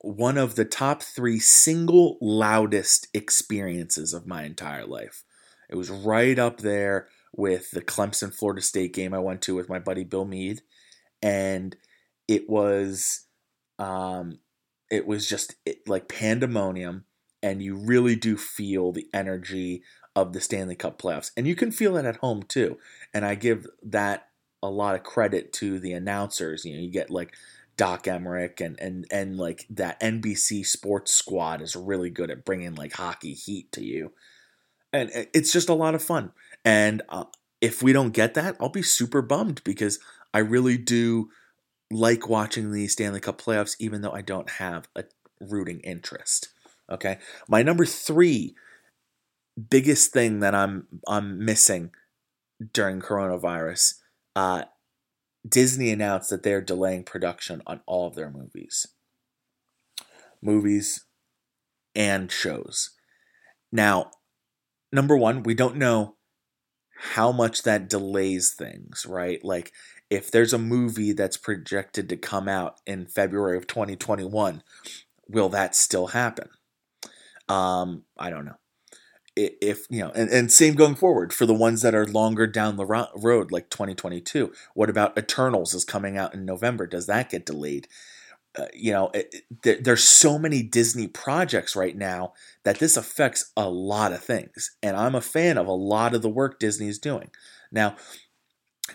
one 0.00 0.38
of 0.38 0.54
the 0.54 0.64
top 0.64 1.02
three 1.02 1.38
single 1.38 2.16
loudest 2.20 3.08
experiences 3.14 4.14
of 4.14 4.26
my 4.26 4.44
entire 4.44 4.86
life 4.86 5.24
it 5.68 5.76
was 5.76 5.90
right 5.90 6.38
up 6.38 6.58
there 6.58 7.08
with 7.32 7.70
the 7.70 7.82
clemson 7.82 8.34
florida 8.34 8.62
state 8.62 8.92
game 8.92 9.14
i 9.14 9.18
went 9.18 9.42
to 9.42 9.54
with 9.54 9.68
my 9.68 9.78
buddy 9.78 10.04
bill 10.04 10.24
mead 10.24 10.62
and 11.22 11.76
it 12.28 12.48
was 12.48 13.26
um 13.78 14.38
it 14.90 15.06
was 15.06 15.28
just 15.28 15.54
it, 15.64 15.88
like 15.88 16.08
pandemonium 16.08 17.04
and 17.42 17.62
you 17.62 17.74
really 17.74 18.16
do 18.16 18.36
feel 18.36 18.92
the 18.92 19.06
energy 19.14 19.82
of 20.16 20.32
the 20.32 20.40
Stanley 20.40 20.74
Cup 20.74 21.00
playoffs. 21.00 21.30
And 21.36 21.46
you 21.46 21.54
can 21.54 21.70
feel 21.70 21.96
it 21.96 22.04
at 22.04 22.16
home 22.16 22.42
too. 22.42 22.78
And 23.14 23.24
I 23.24 23.34
give 23.34 23.66
that 23.82 24.28
a 24.62 24.68
lot 24.68 24.94
of 24.94 25.02
credit 25.02 25.52
to 25.54 25.78
the 25.78 25.92
announcers. 25.92 26.64
You 26.64 26.74
know, 26.74 26.82
you 26.82 26.90
get 26.90 27.10
like 27.10 27.34
Doc 27.76 28.04
Emrick 28.04 28.60
and 28.64 28.78
and 28.80 29.06
and 29.10 29.36
like 29.36 29.66
that 29.70 30.00
NBC 30.00 30.66
Sports 30.66 31.14
squad 31.14 31.62
is 31.62 31.76
really 31.76 32.10
good 32.10 32.30
at 32.30 32.44
bringing 32.44 32.74
like 32.74 32.92
hockey 32.94 33.34
heat 33.34 33.72
to 33.72 33.84
you. 33.84 34.12
And 34.92 35.10
it's 35.32 35.52
just 35.52 35.68
a 35.68 35.74
lot 35.74 35.94
of 35.94 36.02
fun. 36.02 36.32
And 36.64 37.02
uh, 37.08 37.24
if 37.60 37.82
we 37.82 37.92
don't 37.92 38.10
get 38.10 38.34
that, 38.34 38.56
I'll 38.60 38.68
be 38.68 38.82
super 38.82 39.22
bummed 39.22 39.62
because 39.64 40.00
I 40.34 40.38
really 40.40 40.76
do 40.76 41.30
like 41.90 42.28
watching 42.28 42.72
the 42.72 42.88
Stanley 42.88 43.20
Cup 43.20 43.40
playoffs, 43.40 43.76
even 43.78 44.02
though 44.02 44.12
I 44.12 44.22
don't 44.22 44.50
have 44.50 44.88
a 44.96 45.04
rooting 45.40 45.80
interest. 45.80 46.48
Okay. 46.90 47.18
My 47.48 47.62
number 47.62 47.84
three 47.84 48.56
biggest 49.68 50.12
thing 50.12 50.40
that 50.40 50.54
I'm 50.54 50.86
I'm 51.06 51.44
missing 51.44 51.90
during 52.72 53.00
coronavirus, 53.00 53.94
uh, 54.36 54.64
Disney 55.48 55.90
announced 55.90 56.30
that 56.30 56.42
they're 56.42 56.60
delaying 56.60 57.04
production 57.04 57.62
on 57.66 57.80
all 57.86 58.06
of 58.06 58.14
their 58.14 58.30
movies. 58.30 58.86
Movies 60.42 61.04
and 61.94 62.30
shows. 62.30 62.90
Now, 63.72 64.10
number 64.92 65.16
one, 65.16 65.42
we 65.42 65.54
don't 65.54 65.76
know 65.76 66.16
how 67.14 67.32
much 67.32 67.62
that 67.62 67.88
delays 67.88 68.52
things, 68.52 69.06
right? 69.08 69.42
Like, 69.44 69.72
if 70.10 70.30
there's 70.30 70.52
a 70.52 70.58
movie 70.58 71.12
that's 71.12 71.36
projected 71.36 72.08
to 72.08 72.16
come 72.16 72.48
out 72.48 72.80
in 72.86 73.06
February 73.06 73.56
of 73.56 73.66
2021, 73.66 74.62
will 75.28 75.48
that 75.50 75.74
still 75.74 76.08
happen? 76.08 76.48
Um, 77.48 78.04
I 78.18 78.30
don't 78.30 78.44
know. 78.44 78.58
If 79.60 79.86
you 79.88 80.00
know, 80.00 80.10
and, 80.14 80.28
and 80.30 80.52
same 80.52 80.74
going 80.74 80.96
forward 80.96 81.32
for 81.32 81.46
the 81.46 81.54
ones 81.54 81.82
that 81.82 81.94
are 81.94 82.06
longer 82.06 82.46
down 82.46 82.76
the 82.76 82.84
ro- 82.84 83.08
road, 83.16 83.50
like 83.50 83.70
2022. 83.70 84.52
What 84.74 84.90
about 84.90 85.16
Eternals 85.16 85.74
is 85.74 85.84
coming 85.84 86.18
out 86.18 86.34
in 86.34 86.44
November? 86.44 86.86
Does 86.86 87.06
that 87.06 87.30
get 87.30 87.46
delayed? 87.46 87.88
Uh, 88.58 88.66
you 88.74 88.92
know, 88.92 89.10
it, 89.14 89.34
it, 89.64 89.84
there's 89.84 90.02
so 90.02 90.36
many 90.38 90.62
Disney 90.62 91.06
projects 91.06 91.76
right 91.76 91.96
now 91.96 92.32
that 92.64 92.80
this 92.80 92.96
affects 92.96 93.52
a 93.56 93.68
lot 93.68 94.12
of 94.12 94.22
things, 94.22 94.76
and 94.82 94.96
I'm 94.96 95.14
a 95.14 95.20
fan 95.20 95.56
of 95.56 95.68
a 95.68 95.72
lot 95.72 96.14
of 96.14 96.22
the 96.22 96.28
work 96.28 96.58
Disney 96.58 96.88
is 96.88 96.98
doing. 96.98 97.30
Now, 97.70 97.96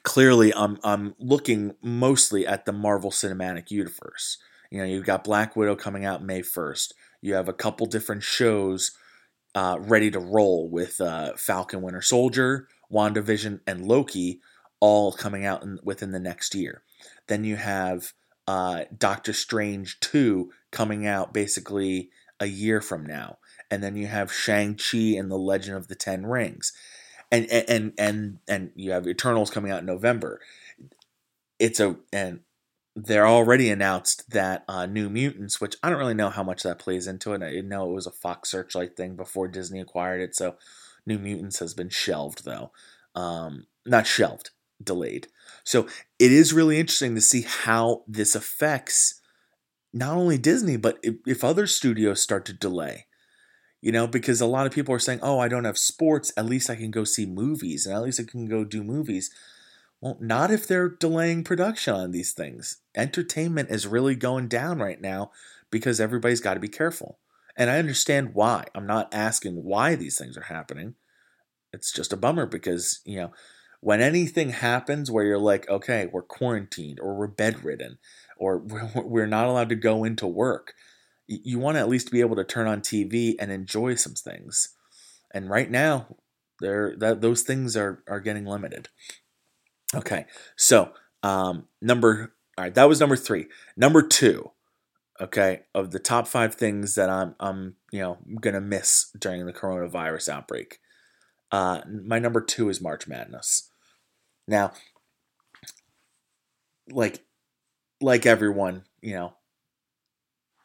clearly, 0.03 0.53
I'm 0.53 0.77
I'm 0.84 1.15
looking 1.19 1.75
mostly 1.81 2.45
at 2.45 2.65
the 2.65 2.73
Marvel 2.73 3.12
Cinematic 3.12 3.71
Universe. 3.71 4.38
You 4.69 4.79
know, 4.79 4.86
you've 4.86 5.05
got 5.05 5.23
Black 5.23 5.55
Widow 5.55 5.75
coming 5.75 6.03
out 6.03 6.23
May 6.23 6.41
1st. 6.41 6.91
You 7.21 7.36
have 7.36 7.47
a 7.47 7.53
couple 7.53 7.86
different 7.86 8.23
shows 8.23 8.91
uh, 9.55 9.77
ready 9.79 10.11
to 10.11 10.19
roll 10.19 10.69
with 10.69 10.99
uh, 11.01 11.33
Falcon 11.37 11.81
Winter 11.81 12.01
Soldier, 12.01 12.67
WandaVision, 12.91 13.61
and 13.65 13.87
Loki 13.87 14.41
all 14.81 15.13
coming 15.13 15.45
out 15.45 15.63
in, 15.63 15.79
within 15.83 16.11
the 16.11 16.19
next 16.19 16.53
year. 16.53 16.83
Then 17.27 17.43
you 17.45 17.55
have 17.55 18.13
uh, 18.47 18.83
Doctor 18.95 19.33
Strange 19.33 19.99
2 20.01 20.51
coming 20.71 21.07
out 21.07 21.33
basically 21.33 22.09
a 22.39 22.45
year 22.47 22.81
from 22.81 23.05
now. 23.05 23.37
And 23.71 23.81
then 23.81 23.95
you 23.95 24.07
have 24.07 24.31
Shang-Chi 24.31 25.15
and 25.17 25.31
the 25.31 25.37
Legend 25.37 25.77
of 25.77 25.87
the 25.87 25.95
Ten 25.95 26.25
Rings. 26.25 26.73
And 27.31 27.47
and 27.47 27.91
and 27.97 28.37
and 28.47 28.71
you 28.75 28.91
have 28.91 29.07
Eternals 29.07 29.49
coming 29.49 29.71
out 29.71 29.79
in 29.79 29.87
November. 29.87 30.39
It's 31.57 31.79
a 31.79 31.95
and 32.13 32.41
they're 32.95 33.27
already 33.27 33.69
announced 33.69 34.29
that 34.31 34.63
uh, 34.69 34.86
New 34.86 35.10
Mutants, 35.10 35.60
which 35.60 35.75
I 35.84 35.89
don't 35.89 35.99
really 35.99 36.13
know 36.13 36.29
how 36.29 36.43
much 36.43 36.63
that 36.63 36.79
plays 36.79 37.08
into 37.08 37.34
it. 37.34 37.43
I 37.43 37.49
didn't 37.49 37.69
know 37.69 37.89
it 37.89 37.93
was 37.93 38.08
a 38.08 38.12
Fox 38.12 38.49
Searchlight 38.49 38.95
thing 38.95 39.15
before 39.15 39.47
Disney 39.47 39.81
acquired 39.81 40.21
it, 40.21 40.36
so 40.36 40.55
New 41.05 41.19
Mutants 41.19 41.60
has 41.60 41.73
been 41.73 41.89
shelved 41.89 42.45
though. 42.45 42.71
Um, 43.13 43.67
not 43.86 44.08
shelved, 44.08 44.51
delayed. 44.81 45.27
So 45.63 45.88
it 46.19 46.31
is 46.31 46.53
really 46.53 46.79
interesting 46.79 47.15
to 47.15 47.21
see 47.21 47.41
how 47.41 48.03
this 48.08 48.34
affects 48.34 49.21
not 49.93 50.15
only 50.15 50.38
Disney, 50.38 50.77
but 50.77 50.99
if, 51.03 51.15
if 51.25 51.43
other 51.43 51.67
studios 51.67 52.21
start 52.21 52.45
to 52.45 52.53
delay. 52.53 53.05
You 53.81 53.91
know, 53.91 54.08
because 54.08 54.41
a 54.41 54.47
lot 54.47 54.65
of 54.65 54.73
people 54.73 54.95
are 54.95 54.99
saying, 54.99 55.19
oh, 55.21 55.38
I 55.38 55.47
don't 55.47 55.65
have 55.65 55.77
sports. 55.77 56.34
At 56.36 56.47
least 56.47 56.71
I 56.71 56.75
can 56.75 56.89
go 56.89 57.03
see 57.03 57.27
movies 57.27 57.86
and 57.86 57.95
at 57.95 58.01
least 58.01 58.19
I 58.19 58.23
can 58.23 58.47
go 58.47 58.63
do 58.63 58.84
movies. 58.84 59.29
Well, 60.01 60.17
not 60.19 60.51
if 60.51 60.67
they're 60.67 60.89
delaying 60.89 61.43
production 61.43 61.93
on 61.93 62.12
these 62.12 62.34
things. 62.34 62.77
Entertainment 62.95 63.69
is 63.69 63.88
really 63.88 64.15
going 64.15 64.47
down 64.47 64.79
right 64.79 65.01
now 65.01 65.31
because 65.71 65.99
everybody's 65.99 66.41
got 66.41 66.55
to 66.55 66.60
be 66.60 66.67
careful. 66.67 67.19
And 67.58 67.69
I 67.69 67.79
understand 67.79 68.34
why. 68.34 68.65
I'm 68.75 68.86
not 68.86 69.13
asking 69.13 69.63
why 69.63 69.95
these 69.95 70.17
things 70.17 70.38
are 70.38 70.43
happening. 70.43 70.95
It's 71.71 71.91
just 71.91 72.13
a 72.13 72.17
bummer 72.17 72.45
because, 72.45 72.99
you 73.05 73.17
know, 73.17 73.31
when 73.79 74.01
anything 74.01 74.49
happens 74.49 75.12
where 75.12 75.23
you're 75.23 75.38
like, 75.38 75.69
okay, 75.69 76.08
we're 76.12 76.23
quarantined 76.23 76.99
or 76.99 77.15
we're 77.15 77.27
bedridden 77.27 77.97
or 78.38 78.58
we're 78.95 79.27
not 79.27 79.47
allowed 79.47 79.69
to 79.69 79.75
go 79.75 80.03
into 80.03 80.27
work, 80.27 80.73
you 81.27 81.60
want 81.60 81.75
to 81.75 81.79
at 81.79 81.89
least 81.89 82.12
be 82.12 82.21
able 82.21 82.36
to 82.36 82.43
turn 82.43 82.67
on 82.67 82.81
TV 82.81 83.36
and 83.39 83.51
enjoy 83.51 83.95
some 83.95 84.13
things. 84.13 84.69
And 85.34 85.49
right 85.49 85.69
now, 85.69 86.15
there 86.62 86.95
that 86.97 87.21
those 87.21 87.41
things 87.41 87.75
are 87.75 88.03
are 88.08 88.19
getting 88.19 88.45
limited. 88.45 88.89
Okay, 89.95 90.25
so 90.55 90.91
um, 91.23 91.67
number 91.81 92.34
all 92.58 92.65
right, 92.65 92.75
that 92.75 92.88
was 92.88 92.99
number 92.99 93.15
three. 93.15 93.47
Number 93.75 94.01
two, 94.01 94.51
okay, 95.19 95.62
of 95.73 95.91
the 95.91 95.99
top 95.99 96.27
five 96.27 96.55
things 96.55 96.95
that 96.95 97.10
I'm 97.10 97.36
I'm 97.39 97.75
you 97.91 97.99
know 98.01 98.17
gonna 98.39 98.62
miss 98.62 99.10
during 99.17 99.45
the 99.45 99.53
coronavirus 99.53 100.29
outbreak. 100.29 100.79
Uh, 101.51 101.81
my 101.88 102.19
number 102.19 102.41
two 102.41 102.69
is 102.69 102.81
March 102.81 103.08
Madness. 103.08 103.69
Now, 104.47 104.73
like 106.89 107.23
like 108.01 108.25
everyone, 108.25 108.84
you 109.01 109.15
know, 109.15 109.34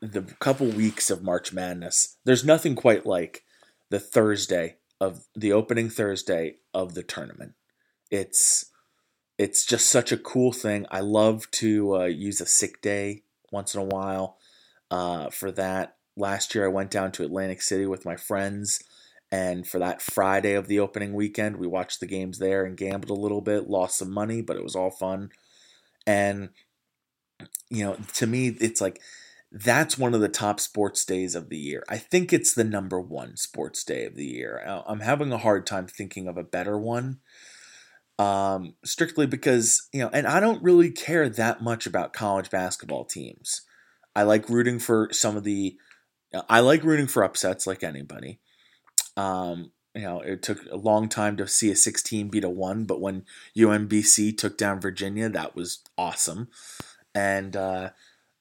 the 0.01 0.23
couple 0.41 0.67
weeks 0.67 1.11
of 1.11 1.23
March 1.23 1.53
Madness, 1.53 2.17
there's 2.25 2.45
nothing 2.45 2.75
quite 2.75 3.07
like 3.07 3.45
the 3.91 4.01
Thursday 4.01 4.77
of 5.01 5.27
the 5.35 5.53
opening 5.53 5.89
Thursday 5.89 6.57
of 6.75 6.95
the 6.95 7.03
tournament. 7.03 7.55
It's 8.11 8.70
it's 9.41 9.65
just 9.65 9.89
such 9.89 10.13
a 10.13 10.19
cool 10.19 10.53
thing. 10.53 10.87
I 10.91 11.01
love 11.01 11.51
to 11.53 11.97
uh, 11.97 12.05
use 12.05 12.41
a 12.41 12.47
sick 12.47 12.83
day 12.83 13.23
once 13.51 13.75
in 13.75 13.81
a 13.81 13.85
while 13.85 14.37
uh, 14.91 15.31
for 15.31 15.51
that. 15.53 15.97
Last 16.17 16.55
year, 16.55 16.67
I 16.67 16.69
went 16.69 16.91
down 16.91 17.13
to 17.13 17.25
Atlantic 17.25 17.63
City 17.63 17.87
with 17.87 18.05
my 18.05 18.17
friends 18.17 18.83
and 19.33 19.67
for 19.67 19.79
that 19.79 20.03
Friday 20.03 20.55
of 20.55 20.67
the 20.67 20.81
opening 20.81 21.15
weekend, 21.15 21.57
we 21.57 21.67
watched 21.67 22.01
the 22.01 22.07
games 22.07 22.39
there 22.39 22.65
and 22.65 22.77
gambled 22.77 23.17
a 23.17 23.21
little 23.21 23.41
bit, 23.41 23.71
lost 23.71 23.99
some 23.99 24.11
money, 24.11 24.43
but 24.43 24.57
it 24.57 24.65
was 24.65 24.75
all 24.75 24.91
fun. 24.91 25.31
And, 26.07 26.51
you 27.69 27.85
know, 27.85 27.97
to 28.15 28.27
me, 28.27 28.49
it's 28.49 28.81
like 28.81 29.01
that's 29.53 29.97
one 29.97 30.15
of 30.15 30.21
the 30.21 30.29
top 30.29 30.59
sports 30.59 31.05
days 31.05 31.37
of 31.37 31.49
the 31.49 31.59
year. 31.59 31.85
I 31.89 31.99
think 31.99 32.33
it's 32.33 32.55
the 32.55 32.65
number 32.65 33.01
one 33.01 33.37
sports 33.37 33.85
day 33.85 34.05
of 34.05 34.17
the 34.17 34.27
year. 34.27 34.63
I'm 34.87 35.01
having 35.01 35.33
a 35.33 35.39
hard 35.39 35.65
time 35.65 35.87
thinking 35.87 36.27
of 36.27 36.37
a 36.37 36.45
better 36.45 36.77
one. 36.77 37.21
Um, 38.21 38.75
strictly 38.85 39.27
because, 39.27 39.89
you 39.95 40.01
know, 40.01 40.11
and 40.13 40.27
I 40.27 40.41
don't 40.41 40.63
really 40.63 40.91
care 40.91 41.31
that 41.31 41.63
much 41.63 41.87
about 41.87 42.13
college 42.13 42.51
basketball 42.51 43.07
teams. 43.07 43.63
I 44.15 44.25
like 44.25 44.51
rooting 44.51 44.79
for 44.79 45.09
some 45.11 45.39
of 45.39 45.45
the, 45.45 45.79
I 46.47 46.61
like 46.61 46.85
rooting 46.85 47.07
for 47.07 47.25
upsets 47.25 47.67
like 47.67 47.83
anybody. 47.83 48.39
Um, 49.17 49.73
you 49.95 50.03
know, 50.03 50.21
it 50.21 50.43
took 50.43 50.59
a 50.71 50.77
long 50.77 51.09
time 51.09 51.39
to 51.39 51.49
see 51.49 51.71
a 51.71 51.77
16 51.77 52.29
beat 52.29 52.45
a 52.45 52.51
one, 52.51 52.85
but 52.85 53.01
when 53.01 53.25
UMBC 53.57 54.37
took 54.37 54.59
down 54.59 54.83
Virginia, 54.83 55.31
that 55.31 55.57
was 55.57 55.83
awesome. 55.97 56.49
And 57.15 57.57
uh, 57.57 57.89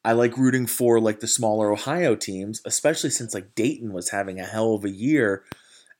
I 0.03 0.11
like 0.11 0.37
rooting 0.37 0.67
for 0.67 0.99
like 0.99 1.21
the 1.21 1.27
smaller 1.27 1.71
Ohio 1.71 2.15
teams, 2.15 2.61
especially 2.65 3.11
since 3.11 3.33
like 3.33 3.55
Dayton 3.55 3.93
was 3.93 4.09
having 4.09 4.41
a 4.41 4.45
hell 4.45 4.73
of 4.73 4.83
a 4.83 4.91
year 4.91 5.45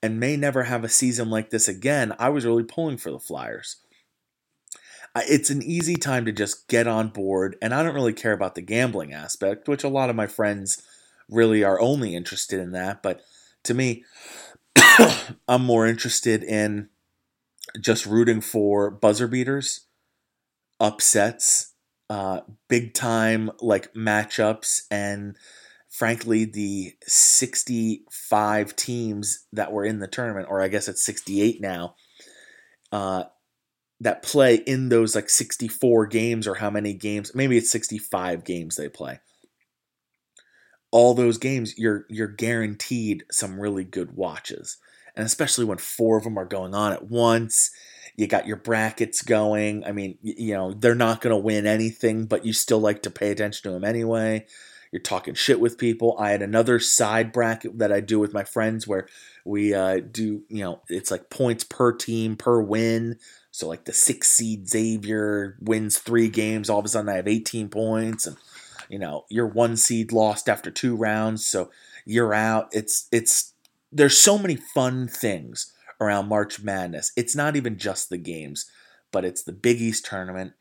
and 0.02 0.20
may 0.20 0.36
never 0.36 0.64
have 0.64 0.84
a 0.84 0.88
season 0.88 1.30
like 1.30 1.50
this 1.50 1.68
again. 1.68 2.14
I 2.18 2.28
was 2.30 2.46
really 2.46 2.62
pulling 2.62 2.96
for 2.96 3.10
the 3.10 3.18
Flyers. 3.18 3.76
It's 5.16 5.50
an 5.50 5.62
easy 5.62 5.96
time 5.96 6.24
to 6.26 6.32
just 6.32 6.68
get 6.68 6.86
on 6.86 7.08
board, 7.08 7.56
and 7.60 7.74
I 7.74 7.82
don't 7.82 7.94
really 7.94 8.12
care 8.12 8.32
about 8.32 8.54
the 8.54 8.62
gambling 8.62 9.12
aspect, 9.12 9.68
which 9.68 9.82
a 9.82 9.88
lot 9.88 10.08
of 10.08 10.16
my 10.16 10.26
friends 10.26 10.82
really 11.28 11.64
are 11.64 11.80
only 11.80 12.14
interested 12.14 12.60
in 12.60 12.72
that. 12.72 13.02
But 13.02 13.20
to 13.64 13.74
me, 13.74 14.04
I'm 15.48 15.64
more 15.64 15.86
interested 15.86 16.44
in 16.44 16.90
just 17.80 18.06
rooting 18.06 18.40
for 18.40 18.90
buzzer 18.90 19.26
beaters, 19.26 19.86
upsets, 20.78 21.72
uh, 22.08 22.40
big 22.68 22.94
time 22.94 23.50
like 23.60 23.92
matchups, 23.94 24.82
and 24.90 25.36
frankly, 25.90 26.44
the 26.44 26.94
65 27.02 28.76
teams 28.76 29.46
that 29.52 29.72
were 29.72 29.84
in 29.84 29.98
the 29.98 30.06
tournament, 30.06 30.46
or 30.48 30.62
I 30.62 30.68
guess 30.68 30.88
it's 30.88 31.04
68 31.04 31.60
now, 31.60 31.96
uh, 32.92 33.24
that 34.00 34.22
play 34.22 34.54
in 34.54 34.88
those 34.88 35.14
like 35.14 35.28
64 35.28 36.06
games 36.06 36.46
or 36.46 36.54
how 36.54 36.70
many 36.70 36.94
games, 36.94 37.34
maybe 37.34 37.58
it's 37.58 37.70
65 37.70 38.44
games 38.44 38.76
they 38.76 38.88
play. 38.88 39.20
All 40.92 41.12
those 41.12 41.38
games 41.38 41.76
you're 41.76 42.06
you're 42.08 42.26
guaranteed 42.26 43.24
some 43.30 43.60
really 43.60 43.84
good 43.84 44.16
watches. 44.16 44.78
And 45.14 45.26
especially 45.26 45.64
when 45.64 45.78
four 45.78 46.16
of 46.16 46.24
them 46.24 46.38
are 46.38 46.46
going 46.46 46.74
on 46.74 46.92
at 46.92 47.10
once 47.10 47.70
you 48.16 48.26
got 48.26 48.46
your 48.46 48.56
brackets 48.56 49.22
going. 49.22 49.84
I 49.84 49.92
mean 49.92 50.18
you 50.22 50.54
know 50.54 50.72
they're 50.72 50.94
not 50.94 51.20
going 51.20 51.34
to 51.34 51.36
win 51.36 51.66
anything 51.66 52.24
but 52.24 52.46
you 52.46 52.52
still 52.52 52.80
like 52.80 53.02
to 53.02 53.10
pay 53.10 53.30
attention 53.30 53.64
to 53.64 53.70
them 53.70 53.84
anyway 53.84 54.46
you're 54.92 55.00
talking 55.00 55.34
shit 55.34 55.60
with 55.60 55.78
people 55.78 56.16
i 56.18 56.30
had 56.30 56.42
another 56.42 56.78
side 56.78 57.32
bracket 57.32 57.78
that 57.78 57.92
i 57.92 58.00
do 58.00 58.18
with 58.18 58.32
my 58.34 58.44
friends 58.44 58.86
where 58.86 59.06
we 59.44 59.72
uh, 59.74 60.00
do 60.10 60.42
you 60.48 60.62
know 60.62 60.80
it's 60.88 61.10
like 61.10 61.30
points 61.30 61.64
per 61.64 61.92
team 61.92 62.36
per 62.36 62.60
win 62.60 63.18
So 63.50 63.68
like 63.68 63.84
the 63.84 63.92
six 63.92 64.30
seed 64.30 64.68
Xavier 64.68 65.56
wins 65.60 65.98
three 65.98 66.28
games, 66.28 66.70
all 66.70 66.78
of 66.78 66.84
a 66.84 66.88
sudden 66.88 67.08
I 67.08 67.16
have 67.16 67.28
18 67.28 67.68
points, 67.68 68.26
and 68.26 68.36
you 68.88 68.98
know 68.98 69.24
your 69.28 69.46
one 69.46 69.76
seed 69.76 70.12
lost 70.12 70.48
after 70.48 70.70
two 70.70 70.96
rounds, 70.96 71.44
so 71.44 71.70
you're 72.04 72.34
out. 72.34 72.68
It's 72.72 73.08
it's 73.10 73.52
there's 73.92 74.18
so 74.18 74.38
many 74.38 74.56
fun 74.56 75.08
things 75.08 75.72
around 76.00 76.28
March 76.28 76.62
Madness. 76.62 77.12
It's 77.16 77.34
not 77.34 77.56
even 77.56 77.76
just 77.76 78.08
the 78.08 78.18
games, 78.18 78.70
but 79.10 79.24
it's 79.24 79.42
the 79.42 79.52
Big 79.52 79.80
East 79.80 80.04
tournament. 80.04 80.52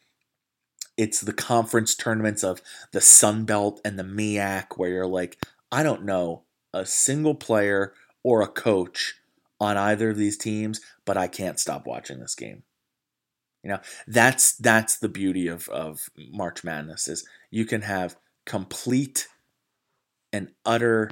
It's 0.99 1.21
the 1.21 1.31
conference 1.31 1.95
tournaments 1.95 2.43
of 2.43 2.61
the 2.91 2.99
Sun 2.99 3.45
Belt 3.45 3.79
and 3.85 3.97
the 3.97 4.03
MIAC 4.03 4.77
where 4.77 4.89
you're 4.89 5.07
like, 5.07 5.41
I 5.71 5.81
don't 5.81 6.03
know 6.03 6.43
a 6.73 6.85
single 6.85 7.35
player 7.35 7.93
or 8.21 8.41
a 8.41 8.47
coach 8.49 9.15
on 9.61 9.77
either 9.77 10.09
of 10.09 10.17
these 10.17 10.37
teams, 10.37 10.81
but 11.05 11.15
I 11.15 11.27
can't 11.27 11.57
stop 11.57 11.87
watching 11.87 12.19
this 12.19 12.35
game. 12.35 12.63
You 13.63 13.69
know, 13.69 13.79
that's 14.07 14.57
that's 14.57 14.97
the 14.97 15.07
beauty 15.07 15.47
of 15.47 15.69
of 15.69 16.09
March 16.17 16.65
Madness 16.65 17.07
is 17.07 17.25
you 17.49 17.65
can 17.65 17.83
have 17.83 18.17
complete 18.45 19.29
and 20.33 20.49
utter 20.65 21.11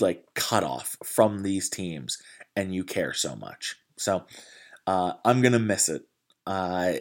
like 0.00 0.24
cutoff 0.34 0.96
from 1.04 1.44
these 1.44 1.68
teams 1.68 2.18
and 2.56 2.74
you 2.74 2.82
care 2.82 3.12
so 3.12 3.36
much. 3.36 3.76
So 3.96 4.26
uh, 4.88 5.12
I'm 5.24 5.40
gonna 5.40 5.60
miss 5.60 5.88
it. 5.88 6.02
Uh, 6.46 6.94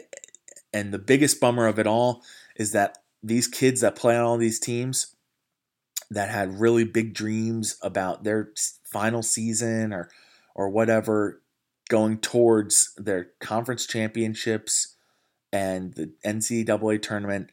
and 0.75 0.93
the 0.93 0.99
biggest 0.99 1.39
bummer 1.39 1.67
of 1.67 1.79
it 1.79 1.87
all 1.87 2.21
is 2.57 2.73
that 2.73 2.97
these 3.23 3.47
kids 3.47 3.79
that 3.79 3.95
play 3.95 4.17
on 4.17 4.25
all 4.25 4.37
these 4.37 4.59
teams 4.59 5.15
that 6.11 6.29
had 6.29 6.59
really 6.59 6.83
big 6.83 7.13
dreams 7.13 7.77
about 7.81 8.25
their 8.25 8.51
final 8.83 9.23
season 9.23 9.93
or 9.93 10.09
or 10.53 10.69
whatever 10.69 11.41
going 11.89 12.17
towards 12.17 12.93
their 12.97 13.29
conference 13.39 13.87
championships 13.87 14.95
and 15.53 15.93
the 15.93 16.11
NCAA 16.25 17.01
tournament, 17.01 17.51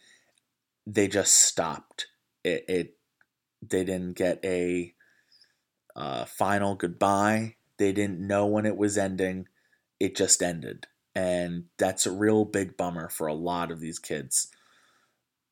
they 0.84 1.06
just 1.06 1.36
stopped. 1.36 2.08
It, 2.42 2.64
it 2.68 2.96
they 3.62 3.84
didn't 3.84 4.16
get 4.16 4.44
a 4.44 4.94
uh, 5.94 6.24
final 6.24 6.74
goodbye. 6.74 7.54
They 7.78 7.92
didn't 7.92 8.26
know 8.26 8.46
when 8.46 8.66
it 8.66 8.76
was 8.76 8.98
ending. 8.98 9.46
It 10.00 10.16
just 10.16 10.42
ended, 10.42 10.88
and 11.14 11.64
that's 11.78 12.06
a 12.06 12.12
real 12.12 12.44
big 12.44 12.76
bummer 12.76 13.08
for 13.08 13.26
a 13.26 13.34
lot 13.34 13.70
of 13.70 13.80
these 13.80 13.98
kids. 13.98 14.48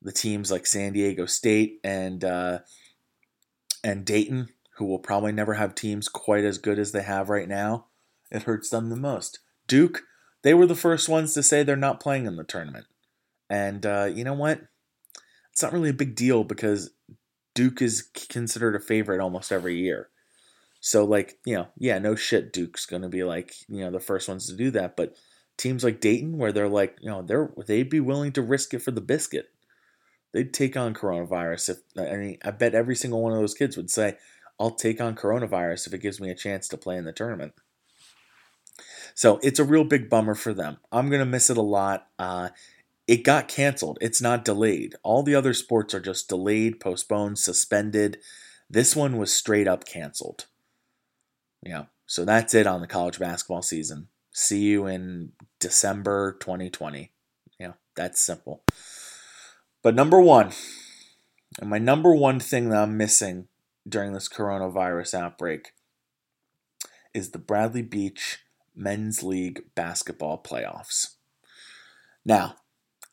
The 0.02 0.12
teams 0.12 0.50
like 0.50 0.66
San 0.66 0.92
Diego 0.92 1.26
State 1.26 1.78
and 1.84 2.24
uh, 2.24 2.60
and 3.84 4.04
Dayton, 4.04 4.48
who 4.76 4.86
will 4.86 4.98
probably 4.98 5.32
never 5.32 5.54
have 5.54 5.74
teams 5.74 6.08
quite 6.08 6.44
as 6.44 6.58
good 6.58 6.78
as 6.78 6.92
they 6.92 7.02
have 7.02 7.28
right 7.28 7.48
now, 7.48 7.86
it 8.30 8.44
hurts 8.44 8.70
them 8.70 8.88
the 8.88 8.96
most. 8.96 9.40
Duke, 9.66 10.04
they 10.42 10.54
were 10.54 10.66
the 10.66 10.74
first 10.74 11.08
ones 11.08 11.34
to 11.34 11.42
say 11.42 11.62
they're 11.62 11.76
not 11.76 12.00
playing 12.00 12.26
in 12.26 12.36
the 12.36 12.44
tournament. 12.44 12.86
And 13.48 13.84
uh, 13.84 14.08
you 14.12 14.24
know 14.24 14.34
what? 14.34 14.62
It's 15.52 15.62
not 15.62 15.72
really 15.72 15.90
a 15.90 15.94
big 15.94 16.14
deal 16.14 16.44
because 16.44 16.90
Duke 17.54 17.82
is 17.82 18.02
considered 18.28 18.74
a 18.76 18.80
favorite 18.80 19.20
almost 19.20 19.52
every 19.52 19.76
year. 19.78 20.08
So, 20.80 21.04
like, 21.04 21.38
you 21.44 21.56
know, 21.56 21.68
yeah, 21.76 21.98
no 21.98 22.14
shit, 22.14 22.52
Duke's 22.52 22.86
going 22.86 23.02
to 23.02 23.08
be 23.08 23.22
like, 23.22 23.54
you 23.68 23.80
know, 23.80 23.90
the 23.90 24.00
first 24.00 24.28
ones 24.28 24.46
to 24.46 24.56
do 24.56 24.70
that. 24.70 24.96
But 24.96 25.14
teams 25.60 25.84
like 25.84 26.00
Dayton, 26.00 26.38
where 26.38 26.52
they're 26.52 26.68
like, 26.68 26.96
you 27.00 27.10
know, 27.10 27.22
they're 27.22 27.52
they'd 27.66 27.90
be 27.90 28.00
willing 28.00 28.32
to 28.32 28.42
risk 28.42 28.74
it 28.74 28.80
for 28.80 28.90
the 28.90 29.00
biscuit. 29.00 29.50
They'd 30.32 30.54
take 30.54 30.76
on 30.76 30.94
coronavirus 30.94 31.70
if 31.70 31.78
I 31.96 32.16
mean, 32.16 32.38
I 32.44 32.50
bet 32.50 32.74
every 32.74 32.96
single 32.96 33.22
one 33.22 33.32
of 33.32 33.38
those 33.38 33.54
kids 33.54 33.76
would 33.76 33.90
say, 33.90 34.16
"I'll 34.58 34.70
take 34.70 35.00
on 35.00 35.16
coronavirus 35.16 35.86
if 35.86 35.94
it 35.94 35.98
gives 36.02 36.20
me 36.20 36.30
a 36.30 36.34
chance 36.34 36.68
to 36.68 36.76
play 36.76 36.96
in 36.96 37.04
the 37.04 37.12
tournament." 37.12 37.52
So 39.14 39.38
it's 39.42 39.58
a 39.58 39.64
real 39.64 39.84
big 39.84 40.08
bummer 40.08 40.34
for 40.34 40.54
them. 40.54 40.78
I'm 40.90 41.10
gonna 41.10 41.26
miss 41.26 41.50
it 41.50 41.56
a 41.56 41.62
lot. 41.62 42.08
Uh, 42.18 42.50
it 43.06 43.24
got 43.24 43.48
canceled. 43.48 43.98
It's 44.00 44.22
not 44.22 44.44
delayed. 44.44 44.94
All 45.02 45.22
the 45.22 45.34
other 45.34 45.52
sports 45.52 45.94
are 45.94 46.00
just 46.00 46.28
delayed, 46.28 46.80
postponed, 46.80 47.38
suspended. 47.38 48.18
This 48.68 48.94
one 48.94 49.18
was 49.18 49.34
straight 49.34 49.66
up 49.66 49.84
canceled. 49.84 50.46
Yeah. 51.60 51.86
So 52.06 52.24
that's 52.24 52.54
it 52.54 52.68
on 52.68 52.80
the 52.80 52.86
college 52.86 53.18
basketball 53.18 53.62
season. 53.62 54.08
See 54.32 54.60
you 54.60 54.86
in 54.86 55.32
December 55.58 56.36
2020. 56.40 57.10
Yeah, 57.58 57.72
that's 57.96 58.20
simple. 58.20 58.62
But 59.82 59.94
number 59.94 60.20
one, 60.20 60.52
and 61.60 61.70
my 61.70 61.78
number 61.78 62.14
one 62.14 62.38
thing 62.38 62.68
that 62.70 62.82
I'm 62.82 62.96
missing 62.96 63.48
during 63.88 64.12
this 64.12 64.28
coronavirus 64.28 65.14
outbreak 65.14 65.72
is 67.12 67.30
the 67.30 67.38
Bradley 67.38 67.82
Beach 67.82 68.38
Men's 68.74 69.22
League 69.22 69.62
basketball 69.74 70.40
playoffs. 70.42 71.16
Now, 72.24 72.56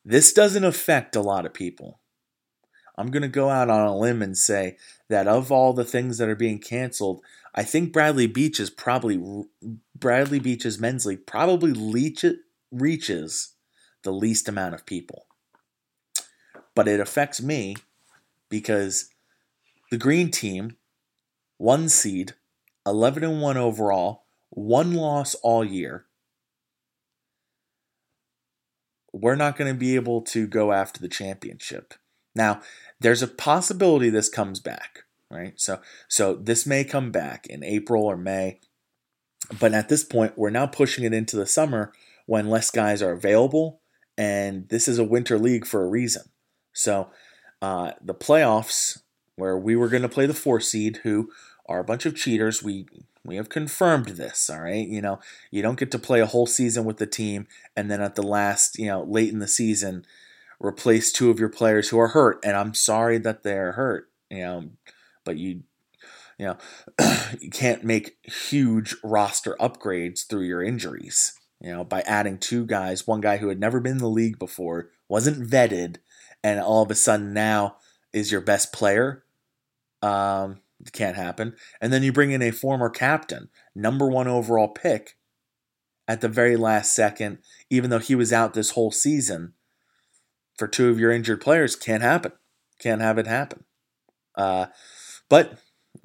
this 0.04 0.32
doesn't 0.32 0.64
affect 0.64 1.16
a 1.16 1.20
lot 1.20 1.46
of 1.46 1.52
people. 1.52 1.98
I'm 2.96 3.10
going 3.10 3.22
to 3.22 3.28
go 3.28 3.48
out 3.48 3.70
on 3.70 3.86
a 3.86 3.96
limb 3.96 4.22
and 4.22 4.36
say 4.36 4.76
that 5.08 5.28
of 5.28 5.52
all 5.52 5.72
the 5.72 5.84
things 5.84 6.18
that 6.18 6.28
are 6.28 6.36
being 6.36 6.58
canceled, 6.58 7.22
I 7.54 7.62
think 7.62 7.92
Bradley 7.92 8.26
Beach 8.26 8.60
is 8.60 8.70
probably 8.70 9.44
Bradley 9.94 10.38
Beach's 10.38 10.78
men's 10.78 11.06
league 11.06 11.26
probably 11.26 11.72
leach 11.72 12.24
it, 12.24 12.38
reaches 12.70 13.54
the 14.02 14.12
least 14.12 14.48
amount 14.48 14.74
of 14.74 14.86
people. 14.86 15.26
But 16.74 16.86
it 16.86 17.00
affects 17.00 17.42
me 17.42 17.76
because 18.48 19.10
the 19.90 19.98
green 19.98 20.30
team, 20.30 20.76
one 21.56 21.88
seed, 21.88 22.34
11 22.86 23.24
and 23.24 23.42
1 23.42 23.56
overall, 23.56 24.24
one 24.50 24.94
loss 24.94 25.34
all 25.36 25.64
year. 25.64 26.06
We're 29.12 29.34
not 29.34 29.56
going 29.56 29.72
to 29.72 29.78
be 29.78 29.94
able 29.94 30.22
to 30.22 30.46
go 30.46 30.72
after 30.72 31.00
the 31.00 31.08
championship. 31.08 31.94
Now, 32.34 32.60
there's 33.00 33.22
a 33.22 33.28
possibility 33.28 34.10
this 34.10 34.28
comes 34.28 34.60
back, 34.60 35.04
right? 35.30 35.52
So, 35.56 35.80
so 36.08 36.34
this 36.34 36.66
may 36.66 36.84
come 36.84 37.10
back 37.10 37.46
in 37.46 37.62
April 37.62 38.04
or 38.04 38.16
May, 38.16 38.60
but 39.58 39.72
at 39.72 39.88
this 39.88 40.04
point, 40.04 40.36
we're 40.36 40.50
now 40.50 40.66
pushing 40.66 41.04
it 41.04 41.12
into 41.12 41.36
the 41.36 41.46
summer 41.46 41.92
when 42.26 42.50
less 42.50 42.70
guys 42.70 43.02
are 43.02 43.12
available, 43.12 43.80
and 44.16 44.68
this 44.68 44.88
is 44.88 44.98
a 44.98 45.04
winter 45.04 45.38
league 45.38 45.66
for 45.66 45.82
a 45.82 45.88
reason. 45.88 46.22
So, 46.72 47.10
uh, 47.62 47.92
the 48.02 48.14
playoffs, 48.14 49.00
where 49.36 49.56
we 49.56 49.76
were 49.76 49.88
going 49.88 50.02
to 50.02 50.08
play 50.08 50.26
the 50.26 50.34
four 50.34 50.60
seed, 50.60 50.98
who 51.02 51.30
are 51.66 51.80
a 51.80 51.84
bunch 51.84 52.06
of 52.06 52.16
cheaters, 52.16 52.62
we 52.62 52.86
we 53.24 53.36
have 53.36 53.48
confirmed 53.48 54.06
this, 54.08 54.48
all 54.48 54.62
right? 54.62 54.88
You 54.88 55.02
know, 55.02 55.20
you 55.50 55.62
don't 55.62 55.78
get 55.78 55.90
to 55.92 55.98
play 55.98 56.20
a 56.20 56.26
whole 56.26 56.46
season 56.46 56.84
with 56.84 56.96
the 56.96 57.06
team 57.06 57.46
and 57.76 57.90
then 57.90 58.00
at 58.00 58.14
the 58.14 58.22
last, 58.22 58.78
you 58.78 58.86
know, 58.86 59.02
late 59.02 59.30
in 59.32 59.38
the 59.38 59.48
season, 59.48 60.06
replace 60.60 61.12
two 61.12 61.30
of 61.30 61.38
your 61.38 61.50
players 61.50 61.90
who 61.90 61.98
are 61.98 62.08
hurt. 62.08 62.40
And 62.42 62.56
I'm 62.56 62.74
sorry 62.74 63.18
that 63.18 63.42
they're 63.42 63.72
hurt, 63.72 64.08
you 64.30 64.38
know, 64.38 64.70
but 65.28 65.36
you, 65.36 65.60
you 66.38 66.46
know, 66.46 66.56
you 67.40 67.50
can't 67.50 67.84
make 67.84 68.16
huge 68.22 68.96
roster 69.04 69.58
upgrades 69.60 70.26
through 70.26 70.44
your 70.44 70.62
injuries, 70.62 71.38
you 71.60 71.70
know, 71.70 71.84
by 71.84 72.00
adding 72.06 72.38
two 72.38 72.64
guys, 72.64 73.06
one 73.06 73.20
guy 73.20 73.36
who 73.36 73.50
had 73.50 73.60
never 73.60 73.78
been 73.78 73.92
in 73.92 73.98
the 73.98 74.08
league 74.08 74.38
before, 74.38 74.88
wasn't 75.06 75.46
vetted, 75.46 75.96
and 76.42 76.60
all 76.60 76.82
of 76.82 76.90
a 76.90 76.94
sudden 76.94 77.34
now 77.34 77.76
is 78.14 78.32
your 78.32 78.40
best 78.40 78.72
player. 78.72 79.22
Um, 80.00 80.62
can't 80.94 81.16
happen. 81.16 81.54
And 81.78 81.92
then 81.92 82.02
you 82.02 82.10
bring 82.10 82.30
in 82.30 82.40
a 82.40 82.50
former 82.50 82.88
captain, 82.88 83.50
number 83.74 84.08
one 84.08 84.28
overall 84.28 84.68
pick 84.68 85.18
at 86.06 86.22
the 86.22 86.28
very 86.28 86.56
last 86.56 86.94
second, 86.94 87.36
even 87.68 87.90
though 87.90 87.98
he 87.98 88.14
was 88.14 88.32
out 88.32 88.54
this 88.54 88.70
whole 88.70 88.92
season 88.92 89.52
for 90.56 90.66
two 90.66 90.88
of 90.88 90.98
your 90.98 91.12
injured 91.12 91.42
players. 91.42 91.76
Can't 91.76 92.02
happen. 92.02 92.32
Can't 92.78 93.02
have 93.02 93.18
it 93.18 93.26
happen. 93.26 93.64
Uh, 94.34 94.66
but 95.28 95.58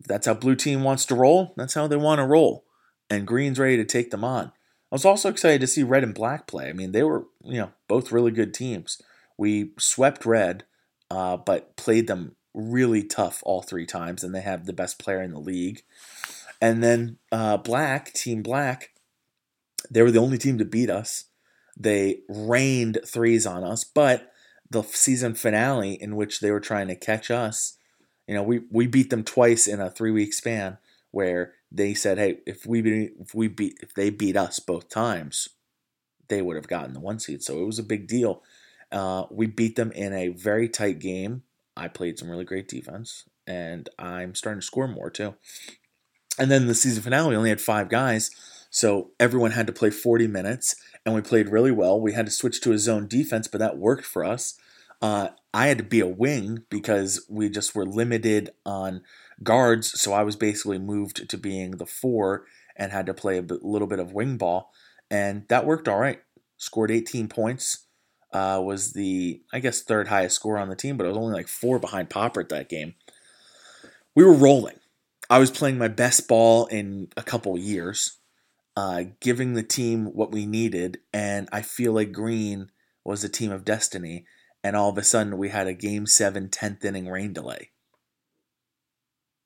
that's 0.07 0.25
how 0.25 0.33
Blue 0.33 0.55
Team 0.55 0.83
wants 0.83 1.05
to 1.07 1.15
roll. 1.15 1.53
That's 1.55 1.73
how 1.73 1.87
they 1.87 1.95
want 1.95 2.19
to 2.19 2.25
roll. 2.25 2.65
And 3.09 3.27
Green's 3.27 3.59
ready 3.59 3.77
to 3.77 3.85
take 3.85 4.11
them 4.11 4.23
on. 4.23 4.47
I 4.47 4.95
was 4.95 5.05
also 5.05 5.29
excited 5.29 5.61
to 5.61 5.67
see 5.67 5.83
Red 5.83 6.03
and 6.03 6.13
Black 6.13 6.47
play. 6.47 6.69
I 6.69 6.73
mean, 6.73 6.91
they 6.91 7.03
were, 7.03 7.25
you 7.43 7.59
know, 7.59 7.71
both 7.87 8.11
really 8.11 8.31
good 8.31 8.53
teams. 8.53 9.01
We 9.37 9.71
swept 9.79 10.25
Red, 10.25 10.65
uh, 11.09 11.37
but 11.37 11.75
played 11.75 12.07
them 12.07 12.35
really 12.53 13.03
tough 13.03 13.41
all 13.43 13.61
three 13.61 13.85
times, 13.85 14.23
and 14.23 14.33
they 14.33 14.41
have 14.41 14.65
the 14.65 14.73
best 14.73 14.99
player 14.99 15.21
in 15.21 15.31
the 15.31 15.39
league. 15.39 15.81
And 16.61 16.83
then 16.83 17.17
uh, 17.31 17.57
Black, 17.57 18.13
Team 18.13 18.43
Black, 18.43 18.91
they 19.89 20.01
were 20.01 20.11
the 20.11 20.21
only 20.21 20.37
team 20.37 20.57
to 20.59 20.65
beat 20.65 20.89
us. 20.89 21.25
They 21.75 22.19
rained 22.29 22.99
threes 23.05 23.45
on 23.45 23.63
us, 23.63 23.83
but 23.83 24.31
the 24.69 24.83
season 24.83 25.33
finale 25.33 25.93
in 25.93 26.15
which 26.15 26.39
they 26.39 26.51
were 26.51 26.59
trying 26.59 26.87
to 26.87 26.95
catch 26.95 27.31
us, 27.31 27.77
you 28.27 28.33
know, 28.33 28.43
we, 28.43 28.61
we 28.69 28.87
beat 28.87 29.09
them 29.09 29.23
twice 29.23 29.67
in 29.67 29.79
a 29.79 29.89
three 29.89 30.11
week 30.11 30.33
span 30.33 30.77
where 31.11 31.53
they 31.71 31.93
said, 31.93 32.17
hey, 32.17 32.39
if 32.45 32.65
we 32.65 32.81
beat, 32.81 33.13
if 33.19 33.35
we 33.35 33.47
beat 33.47 33.77
if 33.81 33.93
they 33.93 34.09
beat 34.09 34.37
us 34.37 34.59
both 34.59 34.89
times, 34.89 35.49
they 36.27 36.41
would 36.41 36.55
have 36.55 36.67
gotten 36.67 36.93
the 36.93 36.99
one 36.99 37.19
seed. 37.19 37.43
So 37.43 37.61
it 37.61 37.65
was 37.65 37.79
a 37.79 37.83
big 37.83 38.07
deal. 38.07 38.41
Uh, 38.91 39.25
we 39.31 39.47
beat 39.47 39.75
them 39.75 39.91
in 39.91 40.13
a 40.13 40.29
very 40.29 40.69
tight 40.69 40.99
game 40.99 41.43
I 41.75 41.87
played 41.87 42.19
some 42.19 42.29
really 42.29 42.45
great 42.45 42.67
defense, 42.67 43.25
and 43.47 43.89
I'm 43.97 44.35
starting 44.35 44.61
to 44.61 44.65
score 44.65 44.87
more 44.87 45.09
too. 45.09 45.35
And 46.37 46.51
then 46.51 46.67
the 46.67 46.75
season 46.75 47.03
finale, 47.03 47.29
we 47.29 47.35
only 47.35 47.49
had 47.49 47.61
five 47.61 47.89
guys, 47.89 48.31
So 48.69 49.11
everyone 49.19 49.51
had 49.51 49.67
to 49.67 49.73
play 49.73 49.91
40 49.91 50.27
minutes, 50.27 50.75
and 51.05 51.13
we 51.13 51.21
played 51.21 51.49
really 51.49 51.71
well. 51.71 51.99
We 52.01 52.13
had 52.13 52.25
to 52.25 52.31
switch 52.31 52.59
to 52.61 52.71
a 52.71 52.79
zone 52.79 53.07
defense, 53.07 53.47
but 53.47 53.59
that 53.59 53.77
worked 53.77 54.05
for 54.05 54.23
us. 54.23 54.55
Uh, 54.99 55.29
I 55.53 55.67
had 55.67 55.77
to 55.77 55.83
be 55.83 55.99
a 55.99 56.07
wing 56.07 56.63
because 56.69 57.25
we 57.29 57.49
just 57.49 57.75
were 57.75 57.85
limited 57.85 58.51
on 58.65 59.03
guards, 59.43 59.99
so 60.01 60.13
I 60.13 60.23
was 60.23 60.35
basically 60.35 60.79
moved 60.79 61.29
to 61.29 61.37
being 61.37 61.71
the 61.71 61.85
four 61.85 62.45
and 62.75 62.91
had 62.91 63.05
to 63.05 63.13
play 63.13 63.37
a 63.37 63.41
little 63.41 63.87
bit 63.87 63.99
of 63.99 64.13
wing 64.13 64.37
ball, 64.37 64.71
and 65.11 65.45
that 65.49 65.65
worked 65.65 65.87
all 65.87 65.99
right. 65.99 66.19
Scored 66.57 66.91
18 66.91 67.27
points. 67.27 67.87
Uh, 68.31 68.59
was 68.65 68.93
the 68.93 69.43
I 69.53 69.59
guess 69.59 69.83
third 69.83 70.07
highest 70.07 70.35
score 70.35 70.57
on 70.57 70.69
the 70.69 70.75
team, 70.75 70.97
but 70.97 71.05
it 71.05 71.09
was 71.09 71.17
only 71.17 71.33
like 71.33 71.47
four 71.47 71.77
behind 71.77 72.09
Poppert 72.09 72.49
that 72.49 72.67
game. 72.67 72.95
We 74.15 74.23
were 74.23 74.33
rolling. 74.33 74.79
I 75.29 75.39
was 75.39 75.51
playing 75.51 75.77
my 75.77 75.87
best 75.87 76.27
ball 76.27 76.65
in 76.67 77.07
a 77.17 77.23
couple 77.23 77.57
years, 77.57 78.17
uh, 78.75 79.03
giving 79.21 79.53
the 79.53 79.63
team 79.63 80.07
what 80.07 80.31
we 80.31 80.45
needed, 80.45 80.99
and 81.13 81.49
I 81.51 81.61
feel 81.61 81.93
like 81.93 82.11
Green 82.11 82.69
was 83.03 83.23
a 83.23 83.29
team 83.29 83.51
of 83.51 83.65
destiny. 83.65 84.25
And 84.63 84.75
all 84.75 84.89
of 84.89 84.97
a 84.97 85.03
sudden, 85.03 85.37
we 85.37 85.49
had 85.49 85.67
a 85.67 85.73
game 85.73 86.05
seven, 86.05 86.47
10th 86.47 86.85
inning 86.85 87.07
rain 87.07 87.33
delay. 87.33 87.71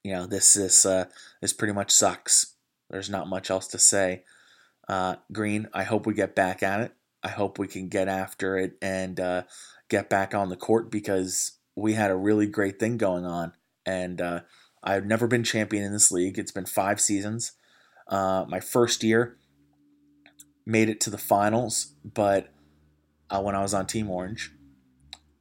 You 0.04 0.14
know, 0.14 0.28
this 0.28 0.54
this 0.54 0.86
uh, 0.86 1.06
this 1.42 1.54
pretty 1.54 1.74
much 1.74 1.92
sucks. 1.92 2.54
There's 2.90 3.10
not 3.10 3.28
much 3.28 3.50
else 3.50 3.68
to 3.68 3.80
say. 3.80 4.24
Uh, 4.88 5.16
Green, 5.34 5.68
I 5.74 5.84
hope 5.84 6.06
we 6.06 6.14
get 6.14 6.36
back 6.36 6.64
at 6.64 6.80
it. 6.80 6.94
I 7.24 7.30
hope 7.30 7.60
we 7.60 7.68
can 7.68 7.90
get 7.90 8.08
after 8.08 8.58
it 8.58 8.78
and 8.82 9.20
uh, 9.20 9.44
get 9.90 10.10
back 10.10 10.34
on 10.34 10.50
the 10.50 10.56
court 10.56 10.90
because 10.90 11.58
we 11.76 11.94
had 11.94 12.12
a 12.12 12.16
really 12.16 12.48
great 12.48 12.80
thing 12.80 12.98
going 12.98 13.26
on. 13.26 13.54
And 13.86 14.22
uh, 14.22 14.42
I've 14.84 15.06
never 15.06 15.28
been 15.28 15.44
champion 15.44 15.84
in 15.84 15.92
this 15.92 16.12
league. 16.12 16.40
It's 16.40 16.52
been 16.52 16.66
five 16.66 17.02
seasons. 17.02 17.54
Uh, 18.08 18.46
my 18.48 18.62
first 18.62 19.04
year 19.04 19.38
made 20.66 20.90
it 20.90 21.02
to 21.02 21.10
the 21.10 21.18
finals, 21.18 21.94
but 22.06 22.54
uh, 23.30 23.42
when 23.42 23.56
I 23.56 23.62
was 23.62 23.74
on 23.74 23.88
Team 23.88 24.10
Orange, 24.10 24.54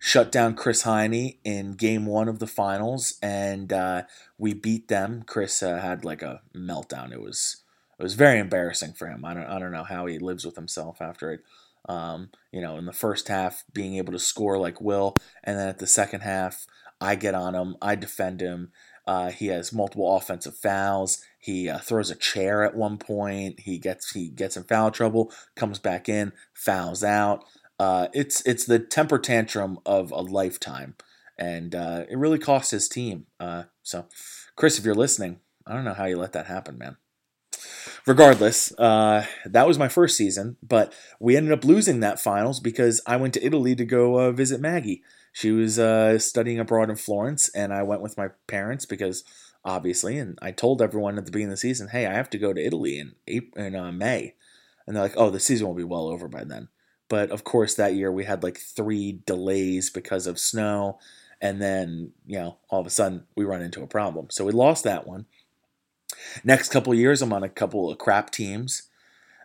shut 0.07 0.31
down 0.31 0.55
Chris 0.55 0.83
Heine 0.83 1.37
in 1.43 1.73
game 1.73 2.07
one 2.07 2.29
of 2.29 2.39
the 2.39 2.47
finals, 2.47 3.19
and 3.21 3.73
uh, 3.73 4.03
we 4.39 4.55
beat 4.55 4.87
them. 4.87 5.25
Chris 5.27 5.65
uh, 5.65 5.81
had 5.81 6.05
like 6.05 6.23
a 6.23 6.43
meltdown. 6.55 7.11
It 7.11 7.21
was 7.21 7.65
it 7.99 8.05
was 8.05 8.15
very 8.15 8.39
embarrassing 8.39 8.93
for 8.93 9.09
him. 9.09 9.25
I 9.25 9.35
don't 9.35 9.47
I 9.47 9.59
don't 9.59 9.73
know 9.73 9.83
how 9.83 10.07
he 10.07 10.21
lives 10.21 10.45
with 10.45 10.55
himself 10.55 11.03
after 11.03 11.33
it. 11.33 11.41
Um, 11.89 12.31
you 12.53 12.61
know, 12.61 12.77
in 12.77 12.87
the 12.87 12.93
first 12.93 13.27
half, 13.27 13.65
being 13.73 13.97
able 13.97 14.13
to 14.13 14.21
score 14.21 14.59
like 14.59 14.81
Will, 14.81 15.17
and 15.43 15.59
then 15.59 15.67
at 15.67 15.81
the 15.81 15.89
second 15.89 16.21
half, 16.21 16.69
I 17.01 17.17
get 17.17 17.35
on 17.35 17.57
him, 17.57 17.77
I 17.83 17.97
defend 17.97 18.41
him. 18.41 18.71
Uh, 19.09 19.31
he 19.31 19.49
has 19.49 19.73
multiple 19.73 20.17
offensive 20.17 20.57
fouls. 20.57 21.21
He 21.39 21.69
uh, 21.69 21.79
throws 21.79 22.11
a 22.11 22.17
chair 22.17 22.63
at 22.63 22.77
one 22.77 22.99
point. 22.99 23.61
He 23.61 23.79
gets 23.79 24.13
he 24.13 24.29
gets 24.29 24.57
in 24.57 24.63
foul 24.63 24.93
trouble, 24.93 25.33
comes 25.57 25.81
back 25.81 26.09
in, 26.09 26.33
fouls 26.55 27.03
out. 27.03 27.45
Uh, 27.79 28.09
it's 28.15 28.45
it's 28.47 28.65
the 28.65 28.79
temper 28.79 29.19
tantrum 29.19 29.79
of 29.85 30.11
a 30.11 30.21
lifetime, 30.21 30.95
and 31.39 31.75
uh, 31.75 32.05
it 32.09 32.17
really 32.17 32.39
cost 32.39 32.71
his 32.71 32.89
team. 32.89 33.27
Uh, 33.39 33.65
so, 33.83 34.07
Chris, 34.57 34.79
if 34.79 34.85
you're 34.85 34.95
listening, 34.95 35.41
I 35.67 35.75
don't 35.75 35.85
know 35.85 35.95
how 35.95 36.07
you 36.07 36.17
let 36.17 36.33
that 36.33 36.47
happen, 36.47 36.79
man 36.79 36.97
regardless, 38.07 38.73
uh, 38.79 39.27
that 39.45 39.67
was 39.67 39.79
my 39.79 39.89
first 39.89 40.17
season, 40.17 40.57
but 40.63 40.93
we 41.19 41.37
ended 41.37 41.53
up 41.53 41.65
losing 41.65 42.01
that 42.01 42.21
finals 42.21 42.61
because 42.61 43.01
I 43.05 43.17
went 43.17 43.35
to 43.35 43.45
Italy 43.45 43.75
to 43.75 43.85
go 43.85 44.21
uh, 44.21 44.31
visit 44.31 44.61
Maggie. 44.61 45.03
She 45.33 45.51
was 45.51 45.75
studying 46.25 46.61
abroad 46.61 46.89
in 46.89 46.97
Florence, 46.97 47.49
and 47.51 47.73
I 47.73 47.83
went 47.83 48.03
with 48.03 48.17
my 48.17 48.29
parents 48.47 48.87
because 48.87 49.25
obviously, 49.65 50.19
and 50.19 50.39
I 50.41 50.53
told 50.53 50.81
everyone 50.81 51.19
at 51.19 51.27
the 51.27 51.33
beginning 51.33 51.53
of 51.53 51.59
the 51.59 51.69
season, 51.69 51.89
hey, 51.89 52.07
I 52.07 52.15
have 52.15 52.31
to 52.31 52.39
go 52.39 52.53
to 52.53 52.65
Italy 52.65 52.99
in 52.99 53.17
April, 53.27 53.65
in 53.65 53.99
May, 53.99 54.35
and 54.87 54.95
they're 54.95 55.03
like, 55.03 55.17
oh, 55.17 55.31
the 55.31 55.41
season 55.41 55.67
will 55.67 55.75
be 55.75 55.85
well 55.85 56.07
over 56.07 56.29
by 56.29 56.45
then. 56.45 56.69
But 57.09 57.31
of 57.31 57.45
course, 57.45 57.75
that 57.75 57.95
year 57.95 58.11
we 58.11 58.25
had 58.25 58.43
like 58.43 58.59
three 58.59 59.21
delays 59.27 59.91
because 59.91 60.27
of 60.27 60.39
snow, 60.39 60.99
and 61.41 61.61
then 61.61 62.13
you 62.27 62.39
know 62.39 62.57
all 62.69 62.81
of 62.81 62.87
a 62.87 62.91
sudden 62.91 63.25
we 63.37 63.45
run 63.45 63.63
into 63.63 63.83
a 63.83 63.87
problem, 63.87 64.29
so 64.31 64.45
we 64.45 64.53
lost 64.53 64.85
that 64.85 65.07
one. 65.07 65.27
Next 66.45 66.71
couple 66.71 66.95
years, 66.95 67.23
I'm 67.23 67.33
on 67.33 67.43
a 67.43 67.49
couple 67.49 67.91
of 67.91 67.99
crap 67.99 68.31
teams. 68.31 68.85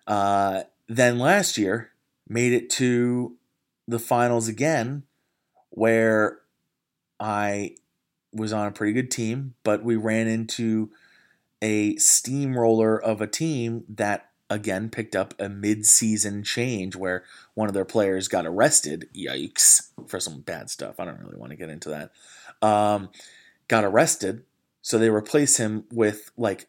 Uh, 0.08 0.63
then 0.88 1.19
last 1.19 1.58
year, 1.58 1.91
made 2.28 2.54
it 2.54 2.69
to 2.71 3.36
the 3.88 4.00
finals 4.00 4.47
again, 4.47 5.04
where 5.69 6.39
I 7.19 7.76
was 8.34 8.54
on 8.54 8.67
a 8.67 8.71
pretty 8.71 8.93
good 8.93 9.12
team, 9.12 9.56
but 9.63 9.84
we 9.84 9.95
ran 9.95 10.28
into 10.28 10.89
a 11.62 11.95
steamroller 11.97 13.00
of 13.00 13.21
a 13.21 13.28
team 13.28 13.84
that 13.89 14.31
again 14.51 14.89
picked 14.89 15.15
up 15.15 15.33
a 15.39 15.49
mid-season 15.49 16.43
change 16.43 16.95
where 16.95 17.23
one 17.55 17.67
of 17.67 17.73
their 17.73 17.85
players 17.85 18.27
got 18.27 18.45
arrested. 18.45 19.09
Yikes 19.15 19.89
for 20.07 20.19
some 20.19 20.41
bad 20.41 20.69
stuff. 20.69 20.99
I 20.99 21.05
don't 21.05 21.19
really 21.19 21.37
want 21.37 21.51
to 21.51 21.57
get 21.57 21.69
into 21.69 21.89
that. 21.89 22.11
Um, 22.67 23.09
got 23.67 23.83
arrested 23.83 24.43
so 24.81 24.97
they 24.97 25.09
replace 25.09 25.57
him 25.57 25.85
with 25.91 26.31
like 26.37 26.67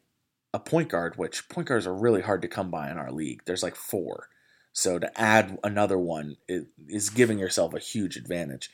a 0.53 0.59
point 0.59 0.89
guard, 0.89 1.17
which 1.17 1.49
point 1.49 1.67
guards 1.67 1.87
are 1.87 1.93
really 1.93 2.21
hard 2.21 2.41
to 2.43 2.47
come 2.47 2.69
by 2.69 2.89
in 2.91 2.97
our 2.97 3.11
league. 3.11 3.41
There's 3.45 3.63
like 3.63 3.75
four. 3.75 4.29
So 4.71 4.99
to 4.99 5.19
add 5.19 5.59
another 5.63 5.97
one 5.97 6.37
is 6.47 7.09
giving 7.09 7.39
yourself 7.39 7.73
a 7.73 7.79
huge 7.79 8.17
advantage. 8.17 8.69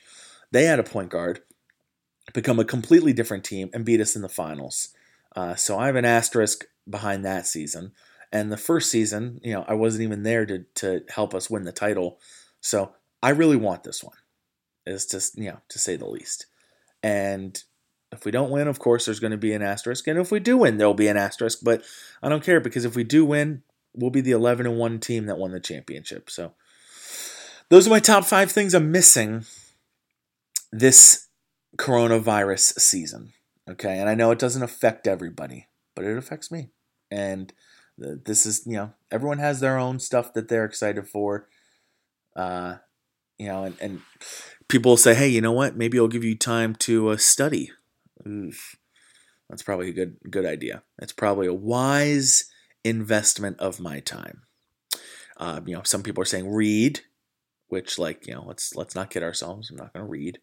They 0.50 0.64
had 0.64 0.78
a 0.78 0.84
point 0.84 1.10
guard, 1.10 1.40
become 2.32 2.58
a 2.58 2.64
completely 2.64 3.12
different 3.12 3.44
team, 3.44 3.70
and 3.72 3.84
beat 3.84 4.00
us 4.00 4.16
in 4.16 4.22
the 4.22 4.28
finals. 4.28 4.90
Uh, 5.34 5.54
so 5.54 5.78
I 5.78 5.86
have 5.86 5.96
an 5.96 6.04
asterisk 6.04 6.64
behind 6.88 7.24
that 7.24 7.46
season. 7.46 7.92
And 8.32 8.52
the 8.52 8.56
first 8.56 8.90
season, 8.90 9.40
you 9.42 9.52
know, 9.52 9.64
I 9.66 9.74
wasn't 9.74 10.04
even 10.04 10.22
there 10.22 10.46
to 10.46 10.64
to 10.76 11.02
help 11.08 11.34
us 11.34 11.50
win 11.50 11.64
the 11.64 11.72
title. 11.72 12.20
So 12.60 12.92
I 13.22 13.30
really 13.30 13.56
want 13.56 13.82
this 13.82 14.04
one, 14.04 14.16
is 14.86 15.06
just 15.06 15.36
you 15.36 15.50
know 15.50 15.58
to 15.68 15.78
say 15.78 15.96
the 15.96 16.08
least. 16.08 16.46
And 17.02 17.62
if 18.12 18.24
we 18.24 18.30
don't 18.30 18.50
win, 18.50 18.68
of 18.68 18.78
course, 18.78 19.06
there's 19.06 19.20
going 19.20 19.30
to 19.30 19.36
be 19.36 19.52
an 19.52 19.62
asterisk. 19.62 20.06
And 20.06 20.18
if 20.18 20.32
we 20.32 20.40
do 20.40 20.58
win, 20.58 20.76
there'll 20.76 20.94
be 20.94 21.08
an 21.08 21.16
asterisk. 21.16 21.60
But 21.62 21.82
I 22.22 22.28
don't 22.28 22.44
care 22.44 22.60
because 22.60 22.84
if 22.84 22.96
we 22.96 23.04
do 23.04 23.24
win, 23.24 23.62
we'll 23.94 24.10
be 24.10 24.20
the 24.20 24.32
11 24.32 24.66
and 24.66 24.78
1 24.78 24.98
team 25.00 25.26
that 25.26 25.38
won 25.38 25.52
the 25.52 25.60
championship. 25.60 26.30
So 26.30 26.52
those 27.68 27.86
are 27.86 27.90
my 27.90 28.00
top 28.00 28.24
five 28.24 28.50
things 28.50 28.74
I'm 28.74 28.90
missing 28.90 29.44
this 30.72 31.28
coronavirus 31.76 32.80
season. 32.80 33.32
Okay. 33.68 33.98
And 33.98 34.08
I 34.08 34.14
know 34.14 34.32
it 34.32 34.38
doesn't 34.38 34.62
affect 34.62 35.06
everybody, 35.06 35.68
but 35.94 36.04
it 36.04 36.16
affects 36.16 36.50
me. 36.50 36.70
And 37.10 37.52
this 38.00 38.46
is, 38.46 38.66
you 38.66 38.76
know, 38.76 38.92
everyone 39.10 39.38
has 39.38 39.60
their 39.60 39.78
own 39.78 39.98
stuff 39.98 40.32
that 40.34 40.48
they're 40.48 40.64
excited 40.64 41.06
for. 41.06 41.48
Uh, 42.34 42.76
you 43.38 43.46
know, 43.46 43.64
and, 43.64 43.76
and 43.80 44.00
people 44.68 44.96
say, 44.96 45.14
hey, 45.14 45.28
you 45.28 45.40
know 45.40 45.52
what? 45.52 45.76
Maybe 45.76 45.98
I'll 45.98 46.08
give 46.08 46.24
you 46.24 46.36
time 46.36 46.74
to 46.76 47.10
uh, 47.10 47.16
study 47.16 47.70
Oof. 48.26 48.76
That's 49.48 49.62
probably 49.62 49.88
a 49.88 49.92
good 49.92 50.16
good 50.30 50.46
idea. 50.46 50.82
It's 51.00 51.12
probably 51.12 51.46
a 51.46 51.54
wise 51.54 52.44
investment 52.84 53.58
of 53.58 53.80
my 53.80 54.00
time. 54.00 54.42
Uh, 55.36 55.60
you 55.66 55.74
know, 55.74 55.82
some 55.84 56.02
people 56.02 56.22
are 56.22 56.26
saying 56.26 56.52
read, 56.52 57.00
which 57.68 57.98
like 57.98 58.26
you 58.26 58.34
know, 58.34 58.44
let's 58.46 58.74
let's 58.76 58.94
not 58.94 59.10
kid 59.10 59.22
ourselves. 59.22 59.70
I'm 59.70 59.76
not 59.76 59.92
going 59.92 60.04
to 60.04 60.10
read. 60.10 60.38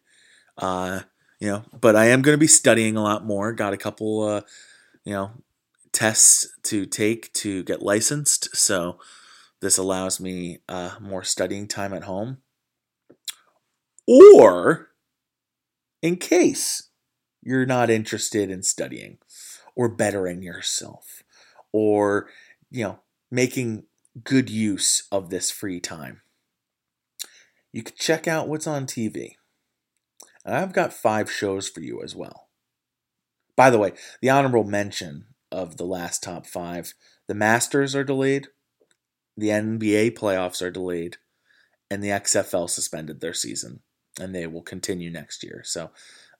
Uh, 0.56 1.00
you 1.40 1.48
know, 1.48 1.64
but 1.80 1.96
I 1.96 2.06
am 2.06 2.20
going 2.22 2.34
to 2.34 2.40
be 2.40 2.48
studying 2.48 2.96
a 2.96 3.02
lot 3.02 3.24
more. 3.24 3.52
Got 3.52 3.72
a 3.72 3.78
couple, 3.78 4.22
uh, 4.22 4.40
you 5.04 5.12
know, 5.12 5.30
tests 5.98 6.46
to 6.62 6.86
take 6.86 7.32
to 7.32 7.64
get 7.64 7.82
licensed. 7.82 8.56
So 8.56 9.00
this 9.60 9.76
allows 9.76 10.20
me 10.20 10.60
uh, 10.68 10.94
more 11.00 11.24
studying 11.24 11.66
time 11.66 11.92
at 11.92 12.04
home. 12.04 12.38
Or 14.06 14.90
in 16.00 16.16
case 16.16 16.90
you're 17.42 17.66
not 17.66 17.90
interested 17.90 18.48
in 18.48 18.62
studying 18.62 19.18
or 19.74 19.88
bettering 19.88 20.40
yourself 20.40 21.24
or, 21.72 22.28
you 22.70 22.84
know, 22.84 23.00
making 23.28 23.82
good 24.22 24.48
use 24.48 25.08
of 25.10 25.30
this 25.30 25.50
free 25.50 25.80
time. 25.80 26.22
You 27.72 27.82
can 27.82 27.96
check 27.98 28.28
out 28.28 28.46
what's 28.46 28.68
on 28.68 28.86
TV. 28.86 29.32
I've 30.46 30.72
got 30.72 30.92
five 30.92 31.28
shows 31.28 31.68
for 31.68 31.80
you 31.80 32.00
as 32.04 32.14
well. 32.14 32.46
By 33.56 33.70
the 33.70 33.78
way, 33.78 33.94
the 34.22 34.30
honorable 34.30 34.62
mention 34.62 35.24
of 35.50 35.76
the 35.76 35.84
last 35.84 36.22
top 36.22 36.46
five 36.46 36.94
the 37.28 37.34
Masters 37.34 37.94
are 37.94 38.04
delayed, 38.04 38.48
the 39.36 39.48
NBA 39.48 40.16
playoffs 40.16 40.62
are 40.62 40.70
delayed, 40.70 41.18
and 41.90 42.02
the 42.02 42.08
XFL 42.08 42.68
suspended 42.68 43.20
their 43.20 43.34
season, 43.34 43.80
and 44.18 44.34
they 44.34 44.46
will 44.46 44.62
continue 44.62 45.10
next 45.10 45.44
year. 45.44 45.62
So 45.64 45.90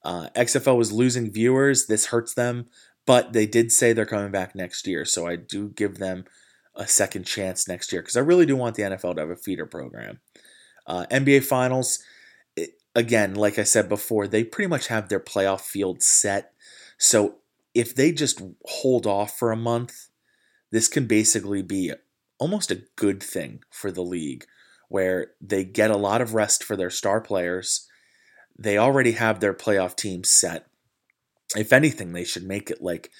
uh, 0.02 0.28
XFL 0.34 0.76
was 0.76 0.92
losing 0.92 1.30
viewers. 1.30 1.86
This 1.86 2.06
hurts 2.06 2.34
them, 2.34 2.66
but 3.06 3.32
they 3.34 3.46
did 3.46 3.70
say 3.70 3.92
they're 3.92 4.06
coming 4.06 4.30
back 4.30 4.54
next 4.54 4.86
year. 4.86 5.04
So 5.04 5.26
I 5.26 5.36
do 5.36 5.68
give 5.68 5.98
them 5.98 6.24
a 6.74 6.86
second 6.86 7.24
chance 7.24 7.68
next 7.68 7.92
year 7.92 8.00
because 8.00 8.16
I 8.16 8.20
really 8.20 8.46
do 8.46 8.56
want 8.56 8.76
the 8.76 8.84
NFL 8.84 9.16
to 9.16 9.20
have 9.20 9.30
a 9.30 9.36
feeder 9.36 9.66
program. 9.66 10.20
Uh, 10.86 11.04
NBA 11.10 11.44
Finals, 11.44 11.98
it, 12.56 12.70
again, 12.94 13.34
like 13.34 13.58
I 13.58 13.64
said 13.64 13.88
before, 13.88 14.26
they 14.26 14.44
pretty 14.44 14.68
much 14.68 14.86
have 14.86 15.08
their 15.08 15.20
playoff 15.20 15.60
field 15.60 16.02
set. 16.02 16.52
So 16.96 17.36
if 17.78 17.94
they 17.94 18.10
just 18.10 18.42
hold 18.64 19.06
off 19.06 19.38
for 19.38 19.52
a 19.52 19.56
month, 19.56 20.08
this 20.72 20.88
can 20.88 21.06
basically 21.06 21.62
be 21.62 21.92
almost 22.38 22.72
a 22.72 22.82
good 22.96 23.22
thing 23.22 23.62
for 23.70 23.92
the 23.92 24.02
league 24.02 24.44
where 24.88 25.32
they 25.40 25.62
get 25.64 25.90
a 25.92 25.96
lot 25.96 26.20
of 26.20 26.34
rest 26.34 26.64
for 26.64 26.76
their 26.76 26.90
star 26.90 27.20
players. 27.20 27.86
They 28.58 28.78
already 28.78 29.12
have 29.12 29.38
their 29.38 29.54
playoff 29.54 29.94
teams 29.94 30.28
set. 30.28 30.66
If 31.56 31.72
anything, 31.72 32.12
they 32.12 32.24
should 32.24 32.42
make 32.42 32.68
it 32.68 32.82
like 32.82 33.12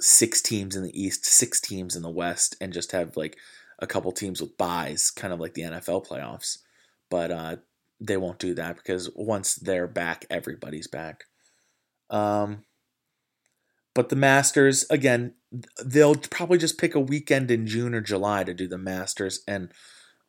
six 0.00 0.40
teams 0.40 0.76
in 0.76 0.84
the 0.84 1.00
East, 1.02 1.26
six 1.26 1.60
teams 1.60 1.96
in 1.96 2.02
the 2.02 2.08
West, 2.08 2.54
and 2.60 2.72
just 2.72 2.92
have 2.92 3.16
like 3.16 3.36
a 3.80 3.86
couple 3.86 4.12
teams 4.12 4.40
with 4.40 4.56
buys, 4.56 5.10
kind 5.10 5.32
of 5.32 5.40
like 5.40 5.54
the 5.54 5.62
NFL 5.62 6.06
playoffs. 6.06 6.58
But 7.10 7.32
uh, 7.32 7.56
they 8.00 8.16
won't 8.16 8.38
do 8.38 8.54
that 8.54 8.76
because 8.76 9.10
once 9.16 9.56
they're 9.56 9.88
back, 9.88 10.24
everybody's 10.30 10.86
back. 10.86 11.24
Um, 12.10 12.64
but 13.98 14.10
the 14.10 14.14
Masters, 14.14 14.86
again, 14.90 15.34
they'll 15.84 16.14
probably 16.14 16.56
just 16.56 16.78
pick 16.78 16.94
a 16.94 17.00
weekend 17.00 17.50
in 17.50 17.66
June 17.66 17.96
or 17.96 18.00
July 18.00 18.44
to 18.44 18.54
do 18.54 18.68
the 18.68 18.78
Masters, 18.78 19.40
and 19.48 19.72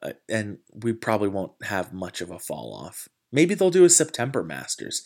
uh, 0.01 0.13
and 0.27 0.57
we 0.73 0.91
probably 0.91 1.27
won't 1.27 1.51
have 1.65 1.93
much 1.93 2.19
of 2.19 2.31
a 2.31 2.39
fall 2.39 2.73
off. 2.73 3.07
Maybe 3.31 3.53
they'll 3.53 3.69
do 3.69 3.85
a 3.85 3.89
September 3.91 4.43
Masters. 4.43 5.03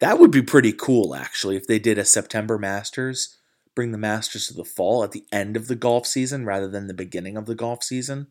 That 0.00 0.18
would 0.18 0.30
be 0.30 0.40
pretty 0.40 0.72
cool, 0.72 1.14
actually, 1.14 1.56
if 1.56 1.66
they 1.66 1.78
did 1.78 1.98
a 1.98 2.06
September 2.06 2.56
Masters, 2.56 3.36
bring 3.74 3.92
the 3.92 3.98
Masters 3.98 4.46
to 4.46 4.54
the 4.54 4.64
fall 4.64 5.04
at 5.04 5.12
the 5.12 5.26
end 5.30 5.54
of 5.54 5.68
the 5.68 5.76
golf 5.76 6.06
season 6.06 6.46
rather 6.46 6.68
than 6.68 6.86
the 6.86 6.94
beginning 6.94 7.36
of 7.36 7.44
the 7.44 7.54
golf 7.54 7.84
season. 7.84 8.28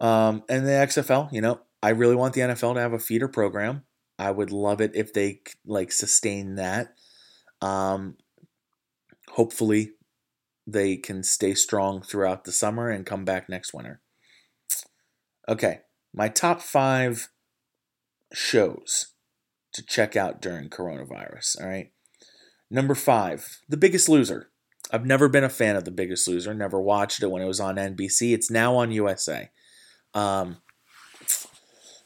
Um, 0.00 0.42
and 0.48 0.66
the 0.66 0.72
XFL, 0.72 1.32
you 1.32 1.42
know, 1.42 1.60
I 1.80 1.90
really 1.90 2.16
want 2.16 2.34
the 2.34 2.40
NFL 2.40 2.74
to 2.74 2.80
have 2.80 2.92
a 2.92 2.98
feeder 2.98 3.28
program. 3.28 3.84
I 4.18 4.32
would 4.32 4.50
love 4.50 4.80
it 4.80 4.96
if 4.96 5.12
they 5.12 5.42
like 5.64 5.92
sustain 5.92 6.56
that. 6.56 6.94
Um, 7.62 8.16
hopefully, 9.32 9.92
they 10.66 10.96
can 10.96 11.22
stay 11.22 11.54
strong 11.54 12.02
throughout 12.02 12.44
the 12.44 12.52
summer 12.52 12.90
and 12.90 13.06
come 13.06 13.24
back 13.24 13.48
next 13.48 13.72
winter. 13.72 14.00
Okay, 15.48 15.80
my 16.12 16.28
top 16.28 16.60
five 16.60 17.28
shows 18.32 19.12
to 19.72 19.84
check 19.84 20.16
out 20.16 20.42
during 20.42 20.68
coronavirus. 20.68 21.60
All 21.60 21.68
right. 21.68 21.92
Number 22.70 22.94
five, 22.94 23.60
The 23.68 23.76
Biggest 23.76 24.08
Loser. 24.08 24.50
I've 24.90 25.06
never 25.06 25.28
been 25.28 25.44
a 25.44 25.48
fan 25.48 25.76
of 25.76 25.84
The 25.84 25.90
Biggest 25.90 26.28
Loser, 26.28 26.52
never 26.52 26.80
watched 26.80 27.22
it 27.22 27.30
when 27.30 27.42
it 27.42 27.46
was 27.46 27.60
on 27.60 27.76
NBC. 27.76 28.34
It's 28.34 28.50
now 28.50 28.76
on 28.76 28.90
USA. 28.90 29.50
Um, 30.14 30.58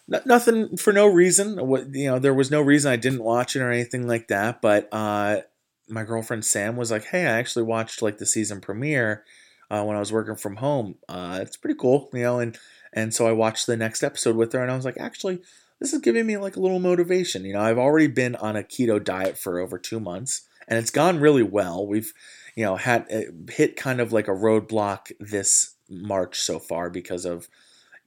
nothing 0.08 0.76
for 0.76 0.92
no 0.92 1.06
reason. 1.06 1.58
You 1.92 2.10
know, 2.10 2.18
there 2.18 2.34
was 2.34 2.50
no 2.50 2.60
reason 2.60 2.92
I 2.92 2.96
didn't 2.96 3.22
watch 3.22 3.56
it 3.56 3.60
or 3.60 3.70
anything 3.70 4.06
like 4.06 4.28
that. 4.28 4.60
But 4.60 4.88
uh, 4.92 5.40
my 5.88 6.04
girlfriend 6.04 6.44
Sam 6.44 6.76
was 6.76 6.90
like, 6.90 7.04
"Hey, 7.06 7.22
I 7.22 7.38
actually 7.38 7.64
watched 7.64 8.02
like 8.02 8.18
the 8.18 8.26
season 8.26 8.60
premiere 8.60 9.24
uh, 9.70 9.84
when 9.84 9.96
I 9.96 10.00
was 10.00 10.12
working 10.12 10.36
from 10.36 10.56
home. 10.56 10.96
Uh, 11.08 11.38
it's 11.42 11.56
pretty 11.56 11.78
cool, 11.78 12.08
you 12.12 12.22
know." 12.22 12.38
And 12.38 12.58
and 12.92 13.14
so 13.14 13.26
I 13.26 13.32
watched 13.32 13.66
the 13.66 13.76
next 13.76 14.02
episode 14.02 14.36
with 14.36 14.52
her, 14.52 14.62
and 14.62 14.70
I 14.70 14.76
was 14.76 14.84
like, 14.84 14.98
"Actually, 14.98 15.40
this 15.80 15.92
is 15.92 16.00
giving 16.00 16.26
me 16.26 16.36
like 16.36 16.56
a 16.56 16.60
little 16.60 16.78
motivation." 16.78 17.44
You 17.44 17.54
know, 17.54 17.60
I've 17.60 17.78
already 17.78 18.06
been 18.06 18.36
on 18.36 18.56
a 18.56 18.62
keto 18.62 19.02
diet 19.02 19.38
for 19.38 19.58
over 19.58 19.78
two 19.78 20.00
months, 20.00 20.42
and 20.68 20.78
it's 20.78 20.90
gone 20.90 21.20
really 21.20 21.42
well. 21.42 21.86
We've 21.86 22.12
you 22.56 22.64
know 22.64 22.76
had 22.76 23.06
uh, 23.12 23.50
hit 23.50 23.76
kind 23.76 24.00
of 24.00 24.12
like 24.12 24.28
a 24.28 24.32
roadblock 24.32 25.12
this 25.20 25.74
March 25.88 26.40
so 26.40 26.58
far 26.58 26.90
because 26.90 27.24
of 27.24 27.48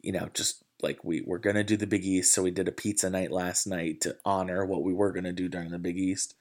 you 0.01 0.11
know 0.11 0.29
just 0.33 0.63
like 0.81 1.03
we 1.03 1.21
were 1.21 1.39
gonna 1.39 1.63
do 1.63 1.77
the 1.77 1.87
Big 1.87 2.05
East, 2.05 2.33
so 2.33 2.43
we 2.43 2.51
did 2.51 2.67
a 2.67 2.71
pizza 2.71 3.09
night 3.09 3.31
last 3.31 3.67
night 3.67 4.01
to 4.01 4.15
honor 4.25 4.65
what 4.65 4.83
we 4.83 4.93
were 4.93 5.11
gonna 5.11 5.33
do 5.33 5.49
during 5.49 5.71
the 5.71 5.79
Big 5.79 5.97
East. 5.97 6.35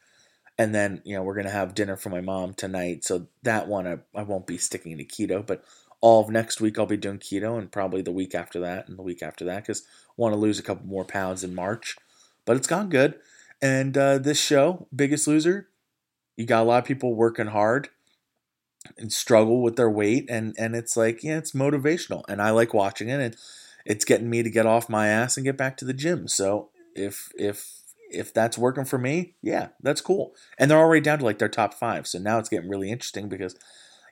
And 0.59 0.75
then, 0.75 1.03
you 1.05 1.17
know, 1.17 1.23
we're 1.23 1.35
gonna 1.35 1.51
have 1.51 1.75
dinner 1.75 1.97
for 1.97 2.11
my 2.11 2.21
mom 2.21 2.55
tonight. 2.55 3.05
So 3.05 3.27
that 3.43 3.69
one 3.69 3.87
I, 3.87 3.99
I 4.15 4.23
won't 4.23 4.47
be 4.47 4.59
sticking 4.59 4.97
to 4.99 5.05
keto, 5.05 5.45
but 5.45 5.65
all 6.01 6.23
of 6.23 6.31
next 6.31 6.61
week 6.61 6.79
I'll 6.79 6.87
be 6.87 6.97
doing 6.97 7.19
keto 7.19 7.59
and 7.59 7.73
probably 7.73 8.03
the 8.03 8.13
week 8.13 8.35
after 8.35 8.61
that 8.61 8.89
and 8.89 8.99
the 8.99 9.03
week 9.03 9.23
after 9.23 9.45
that 9.47 9.63
because 9.63 9.83
I 9.83 10.13
want 10.17 10.35
to 10.35 10.39
lose 10.39 10.59
a 10.59 10.63
couple 10.63 10.87
more 10.87 11.05
pounds 11.05 11.43
in 11.43 11.55
March. 11.55 11.97
But 12.45 12.57
it's 12.57 12.69
gone 12.69 12.89
good. 12.89 13.15
And 13.63 13.97
uh, 13.97 14.19
this 14.19 14.41
show, 14.41 14.87
Biggest 14.95 15.27
Loser, 15.27 15.69
you 16.37 16.45
got 16.45 16.63
a 16.63 16.65
lot 16.65 16.79
of 16.79 16.85
people 16.85 17.15
working 17.15 17.47
hard 17.47 17.89
and 18.99 19.13
struggle 19.13 19.63
with 19.63 19.77
their 19.77 19.89
weight 19.89 20.27
and 20.29 20.55
and 20.59 20.77
it's 20.77 20.95
like 20.95 21.25
yeah 21.25 21.39
it's 21.39 21.53
motivational 21.53 22.23
and 22.29 22.43
i 22.43 22.51
like 22.51 22.75
watching 22.75 23.09
it 23.09 23.19
and 23.19 23.35
it's 23.85 24.05
getting 24.05 24.31
me 24.31 24.43
to 24.43 24.51
get 24.51 24.67
off 24.67 24.89
my 24.89 25.09
ass 25.09 25.37
and 25.37 25.45
get 25.45 25.57
back 25.57 25.77
to 25.79 25.85
the 25.85 25.93
gym. 25.93 26.29
So 26.29 26.71
if 26.95 27.31
if 27.37 27.71
if 28.15 28.33
that's 28.33 28.59
working 28.59 28.85
for 28.85 28.99
me, 28.99 29.35
yeah, 29.43 29.69
that's 29.81 30.01
cool. 30.01 30.35
And 30.59 30.71
they're 30.71 30.79
already 30.79 31.01
down 31.01 31.19
to 31.19 31.25
like 31.25 31.39
their 31.39 31.49
top 31.49 31.75
five. 31.75 32.07
So 32.07 32.19
now 32.19 32.39
it's 32.39 32.49
getting 32.49 32.69
really 32.69 32.91
interesting 32.91 33.29
because, 33.29 33.57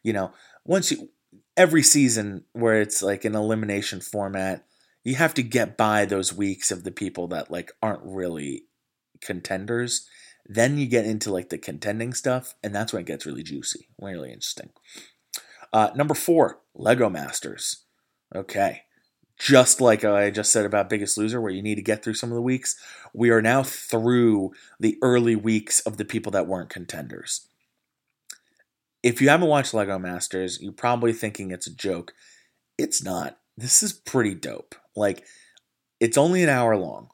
you 0.02 0.12
know, 0.12 0.32
once 0.64 0.90
you 0.90 1.10
every 1.56 1.82
season 1.82 2.44
where 2.52 2.80
it's 2.80 3.02
like 3.02 3.24
an 3.24 3.34
elimination 3.34 4.00
format, 4.00 4.64
you 5.04 5.14
have 5.16 5.34
to 5.34 5.42
get 5.42 5.76
by 5.76 6.04
those 6.04 6.32
weeks 6.32 6.70
of 6.70 6.84
the 6.84 6.90
people 6.90 7.28
that 7.28 7.50
like 7.50 7.72
aren't 7.82 8.02
really 8.04 8.64
contenders. 9.20 10.06
Then 10.46 10.76
you 10.76 10.86
get 10.86 11.06
into 11.06 11.32
like 11.32 11.50
the 11.50 11.58
contending 11.58 12.12
stuff, 12.12 12.54
and 12.62 12.74
that's 12.74 12.92
when 12.92 13.02
it 13.02 13.06
gets 13.06 13.26
really 13.26 13.42
juicy, 13.42 13.88
really 14.00 14.32
interesting. 14.32 14.70
Uh, 15.72 15.90
number 15.94 16.14
four, 16.14 16.60
Lego 16.74 17.08
Masters. 17.08 17.84
Okay 18.34 18.82
just 19.42 19.80
like 19.80 20.04
I 20.04 20.30
just 20.30 20.52
said 20.52 20.64
about 20.64 20.88
Biggest 20.88 21.18
Loser, 21.18 21.40
where 21.40 21.50
you 21.50 21.62
need 21.62 21.74
to 21.74 21.82
get 21.82 22.04
through 22.04 22.14
some 22.14 22.30
of 22.30 22.36
the 22.36 22.42
weeks, 22.42 22.76
we 23.12 23.30
are 23.30 23.42
now 23.42 23.64
through 23.64 24.52
the 24.78 24.96
early 25.02 25.34
weeks 25.34 25.80
of 25.80 25.96
the 25.96 26.04
people 26.04 26.30
that 26.30 26.46
weren't 26.46 26.70
contenders. 26.70 27.48
If 29.02 29.20
you 29.20 29.28
haven't 29.30 29.48
watched 29.48 29.74
Lego 29.74 29.98
Masters, 29.98 30.62
you're 30.62 30.72
probably 30.72 31.12
thinking 31.12 31.50
it's 31.50 31.66
a 31.66 31.74
joke. 31.74 32.14
It's 32.78 33.02
not. 33.02 33.38
This 33.56 33.82
is 33.82 33.92
pretty 33.92 34.36
dope. 34.36 34.76
Like, 34.94 35.24
it's 35.98 36.16
only 36.16 36.44
an 36.44 36.48
hour 36.48 36.76
long, 36.76 37.08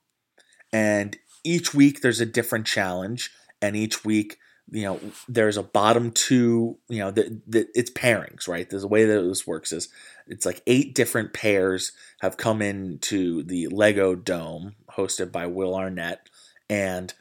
and 0.70 1.16
each 1.45 1.72
week 1.72 2.03
there's 2.03 2.20
a 2.20 2.26
different 2.26 2.66
challenge, 2.66 3.31
and 3.62 3.74
each 3.74 4.05
week 4.05 4.37
you 4.71 4.83
know 4.83 5.01
there's 5.29 5.57
a 5.57 5.62
bottom 5.62 6.11
two 6.11 6.79
you 6.89 6.99
know 6.99 7.11
the, 7.11 7.41
the, 7.47 7.66
it's 7.75 7.91
pairings 7.91 8.49
right? 8.49 8.69
There's 8.69 8.85
a 8.85 8.89
way 8.89 9.05
that 9.05 9.23
this 9.23 9.47
works 9.47 9.73
is 9.73 9.89
it's 10.27 10.47
like 10.47 10.62
eight 10.66 10.95
different 10.95 11.33
pairs 11.33 11.93
have 12.21 12.37
come 12.37 12.61
into 12.62 13.43
the 13.43 13.66
lego 13.69 14.14
dome 14.14 14.75
hosted 14.97 15.33
by 15.33 15.47
will 15.47 15.75
arnett 15.75 16.29
and 16.69 17.14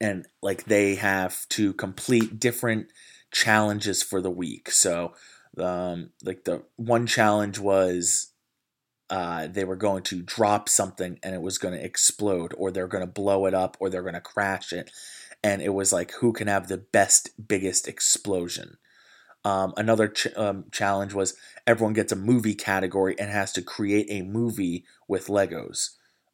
and 0.00 0.26
like 0.42 0.64
they 0.64 0.94
have 0.96 1.48
to 1.50 1.72
complete 1.72 2.38
different 2.38 2.88
challenges 3.32 4.02
for 4.02 4.20
the 4.20 4.30
week. 4.30 4.70
So 4.70 5.14
um 5.58 6.10
like 6.24 6.44
the 6.44 6.62
one 6.76 7.06
challenge 7.06 7.58
was 7.58 8.32
uh, 9.10 9.46
they 9.46 9.64
were 9.64 9.76
going 9.76 10.02
to 10.04 10.22
drop 10.22 10.68
something 10.68 11.18
and 11.22 11.34
it 11.34 11.40
was 11.40 11.58
going 11.58 11.74
to 11.74 11.84
explode, 11.84 12.54
or 12.56 12.70
they're 12.70 12.88
going 12.88 13.04
to 13.04 13.10
blow 13.10 13.46
it 13.46 13.54
up, 13.54 13.76
or 13.80 13.88
they're 13.88 14.02
going 14.02 14.14
to 14.14 14.20
crash 14.20 14.72
it. 14.72 14.90
And 15.42 15.62
it 15.62 15.72
was 15.72 15.92
like, 15.92 16.12
who 16.20 16.32
can 16.32 16.48
have 16.48 16.68
the 16.68 16.78
best, 16.78 17.30
biggest 17.48 17.88
explosion? 17.88 18.76
Um, 19.44 19.72
another 19.76 20.08
ch- 20.08 20.34
um, 20.36 20.64
challenge 20.72 21.14
was 21.14 21.36
everyone 21.66 21.94
gets 21.94 22.12
a 22.12 22.16
movie 22.16 22.54
category 22.54 23.14
and 23.18 23.30
has 23.30 23.52
to 23.52 23.62
create 23.62 24.06
a 24.10 24.22
movie 24.22 24.84
with 25.06 25.28
Legos. 25.28 25.90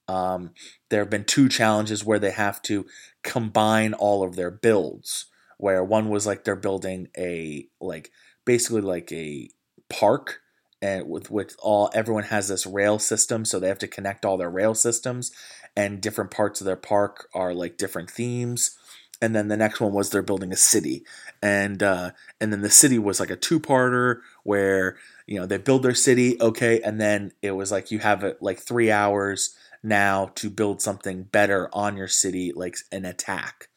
Um, 0.09 0.51
there 0.91 1.01
have 1.01 1.11
been 1.11 1.25
two 1.25 1.49
challenges 1.49 2.05
where 2.05 2.19
they 2.19 2.31
have 2.31 2.61
to 2.63 2.87
combine 3.23 3.95
all 3.95 4.23
of 4.23 4.37
their 4.37 4.51
builds. 4.51 5.27
Where 5.59 5.85
one 5.85 6.09
was 6.09 6.27
like 6.27 6.45
they're 6.45 6.57
building 6.57 7.09
a 7.17 7.69
like 7.81 8.11
basically 8.45 8.81
like 8.81 9.13
a 9.13 9.49
park 9.89 10.41
and 10.85 11.09
with 11.09 11.31
with 11.31 11.57
all 11.61 11.91
everyone 11.95 12.25
has 12.25 12.49
this 12.49 12.67
rail 12.67 12.99
system 12.99 13.45
so 13.45 13.59
they 13.59 13.69
have 13.69 13.79
to 13.79 13.89
connect 13.89 14.25
all 14.25 14.37
their 14.37 14.51
rail 14.51 14.75
systems 14.75 15.33
and 15.77 16.01
different 16.01 16.31
parts 16.31 16.61
of 16.61 16.67
their 16.67 16.77
park 16.77 17.29
are 17.35 17.55
like 17.55 17.77
different 17.77 18.11
themes. 18.11 18.79
And 19.21 19.35
then 19.35 19.49
the 19.49 19.57
next 19.57 19.81
one 19.81 19.93
was 19.93 20.11
they're 20.11 20.23
building 20.23 20.53
a 20.53 20.57
city. 20.57 21.05
And 21.43 21.83
uh, 21.83 22.11
and 22.41 22.53
then 22.53 22.63
the 22.63 22.71
city 22.71 22.99
was 22.99 23.21
like 23.21 23.31
a 23.31 23.37
two-parter 23.37 24.21
where 24.43 24.97
you 25.27 25.39
know 25.39 25.47
they 25.47 25.59
build 25.59 25.83
their 25.83 25.95
city 25.95 26.41
okay 26.41 26.81
and 26.83 27.01
then 27.01 27.33
it 27.41 27.53
was 27.53 27.73
like 27.73 27.91
you 27.91 27.99
have 28.01 28.23
it 28.23 28.43
like 28.43 28.59
three 28.59 28.91
hours 28.91 29.57
now 29.83 30.31
to 30.35 30.51
build 30.51 30.83
something 30.83 31.23
better 31.25 31.69
on 31.73 31.97
your 31.97 32.09
city 32.09 32.53
like 32.55 32.77
an 32.93 33.05
attack. 33.05 33.69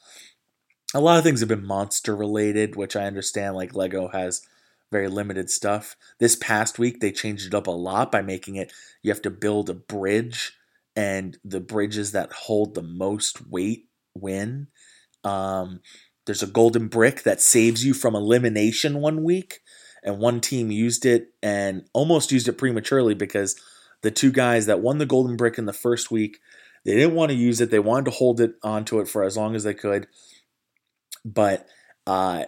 A 0.94 1.02
lot 1.02 1.18
of 1.18 1.24
things 1.24 1.40
have 1.42 1.50
been 1.50 1.66
monster 1.66 2.16
related 2.16 2.76
which 2.76 2.96
i 2.96 3.06
understand 3.06 3.56
like 3.56 3.76
lego 3.76 4.08
has 4.10 4.42
very 4.92 5.08
limited 5.08 5.50
stuff. 5.50 5.96
This 6.20 6.36
past 6.36 6.80
week, 6.80 7.00
they 7.00 7.12
changed 7.12 7.48
it 7.48 7.54
up 7.54 7.68
a 7.68 7.72
lot 7.72 8.12
by 8.12 8.22
making 8.22 8.56
it 8.56 8.72
you 9.02 9.12
have 9.12 9.22
to 9.24 9.30
build 9.30 9.70
a 9.70 9.74
bridge, 9.74 10.54
and 10.96 11.38
the 11.44 11.60
bridges 11.60 12.12
that 12.14 12.32
hold 12.32 12.74
the 12.74 12.82
most 12.82 13.48
weight 13.48 13.88
win. 14.16 14.68
Um, 15.24 15.82
there's 16.26 16.44
a 16.44 16.48
golden 16.48 16.88
brick 16.88 17.24
that 17.24 17.42
saves 17.42 17.86
you 17.86 17.94
from 17.94 18.16
elimination 18.16 19.00
one 19.00 19.24
week, 19.24 19.60
and 20.04 20.20
one 20.20 20.42
team 20.42 20.72
used 20.72 21.06
it 21.06 21.34
and 21.42 21.84
almost 21.94 22.32
used 22.32 22.48
it 22.48 22.58
prematurely 22.58 23.14
because 23.14 23.56
the 24.02 24.12
two 24.12 24.32
guys 24.32 24.66
that 24.66 24.82
won 24.82 24.98
the 24.98 25.06
golden 25.06 25.38
brick 25.38 25.58
in 25.58 25.66
the 25.66 25.74
first 25.74 26.12
week 26.12 26.40
they 26.88 26.96
didn't 26.96 27.16
want 27.16 27.32
to 27.32 27.38
use 27.38 27.60
it. 27.60 27.70
They 27.70 27.80
wanted 27.80 28.06
to 28.06 28.12
hold 28.12 28.40
it 28.40 28.54
onto 28.64 29.00
it 29.02 29.10
for 29.10 29.24
as 29.24 29.36
long 29.36 29.56
as 29.56 29.66
they 29.66 29.74
could, 29.74 30.08
but 31.26 31.68
uh, 32.06 32.46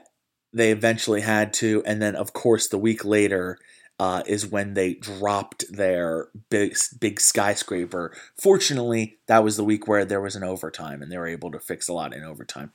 they 0.54 0.72
eventually 0.72 1.22
had 1.22 1.54
to, 1.54 1.84
and 1.86 2.02
then 2.02 2.16
of 2.16 2.34
course 2.34 2.68
the 2.68 2.78
week 2.78 3.06
later 3.06 3.58
uh, 4.00 4.24
is 4.26 4.48
when 4.48 4.74
they 4.74 4.94
dropped 4.94 5.66
their 5.72 6.30
big 6.50 6.76
big 7.00 7.20
skyscraper. 7.20 8.16
Fortunately, 8.42 9.18
that 9.28 9.44
was 9.44 9.58
the 9.58 9.64
week 9.64 9.88
where 9.88 10.06
there 10.06 10.22
was 10.22 10.36
an 10.36 10.44
overtime, 10.44 11.02
and 11.02 11.12
they 11.12 11.18
were 11.18 11.28
able 11.28 11.52
to 11.52 11.60
fix 11.60 11.88
a 11.88 11.94
lot 11.94 12.14
in 12.14 12.24
overtime. 12.24 12.72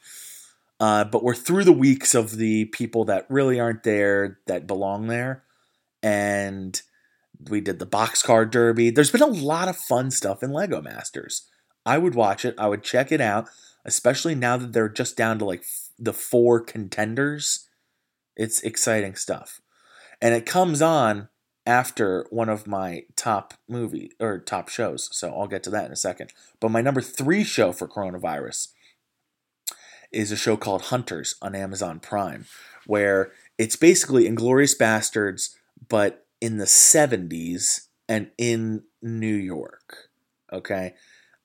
Uh, 0.78 1.04
but 1.04 1.22
we're 1.22 1.34
through 1.34 1.64
the 1.64 1.72
weeks 1.72 2.14
of 2.14 2.36
the 2.36 2.66
people 2.66 3.04
that 3.06 3.26
really 3.28 3.58
aren't 3.58 3.84
there 3.84 4.38
that 4.46 4.66
belong 4.66 5.06
there, 5.06 5.42
and 6.02 6.82
we 7.48 7.60
did 7.60 7.78
the 7.78 7.86
boxcar 7.86 8.48
derby. 8.50 8.90
There's 8.90 9.10
been 9.10 9.22
a 9.22 9.26
lot 9.26 9.68
of 9.68 9.76
fun 9.76 10.10
stuff 10.10 10.42
in 10.42 10.52
Lego 10.52 10.82
Masters. 10.82 11.48
I 11.86 11.98
would 11.98 12.14
watch 12.14 12.44
it. 12.44 12.54
I 12.58 12.68
would 12.68 12.82
check 12.82 13.12
it 13.12 13.20
out, 13.20 13.48
especially 13.84 14.34
now 14.34 14.56
that 14.56 14.72
they're 14.72 14.88
just 14.88 15.16
down 15.16 15.38
to 15.38 15.44
like 15.44 15.64
the 15.98 16.12
four 16.12 16.60
contenders. 16.60 17.68
It's 18.36 18.60
exciting 18.62 19.14
stuff. 19.14 19.60
And 20.20 20.34
it 20.34 20.46
comes 20.46 20.82
on 20.82 21.28
after 21.66 22.26
one 22.30 22.48
of 22.48 22.66
my 22.66 23.04
top 23.16 23.54
movie 23.68 24.12
or 24.20 24.38
top 24.38 24.68
shows. 24.68 25.08
So 25.12 25.34
I'll 25.34 25.46
get 25.46 25.62
to 25.64 25.70
that 25.70 25.86
in 25.86 25.92
a 25.92 25.96
second. 25.96 26.32
But 26.60 26.70
my 26.70 26.80
number 26.80 27.00
3 27.00 27.44
show 27.44 27.72
for 27.72 27.88
coronavirus 27.88 28.68
is 30.12 30.30
a 30.30 30.36
show 30.36 30.56
called 30.56 30.82
Hunters 30.82 31.36
on 31.42 31.54
Amazon 31.54 32.00
Prime 32.00 32.46
where 32.86 33.32
it's 33.58 33.76
basically 33.76 34.28
Inglourious 34.28 34.78
Basterds 34.78 35.56
but 35.88 36.26
in 36.40 36.58
the 36.58 36.64
70s 36.64 37.88
and 38.08 38.30
in 38.38 38.84
New 39.02 39.34
York. 39.34 40.10
Okay? 40.52 40.94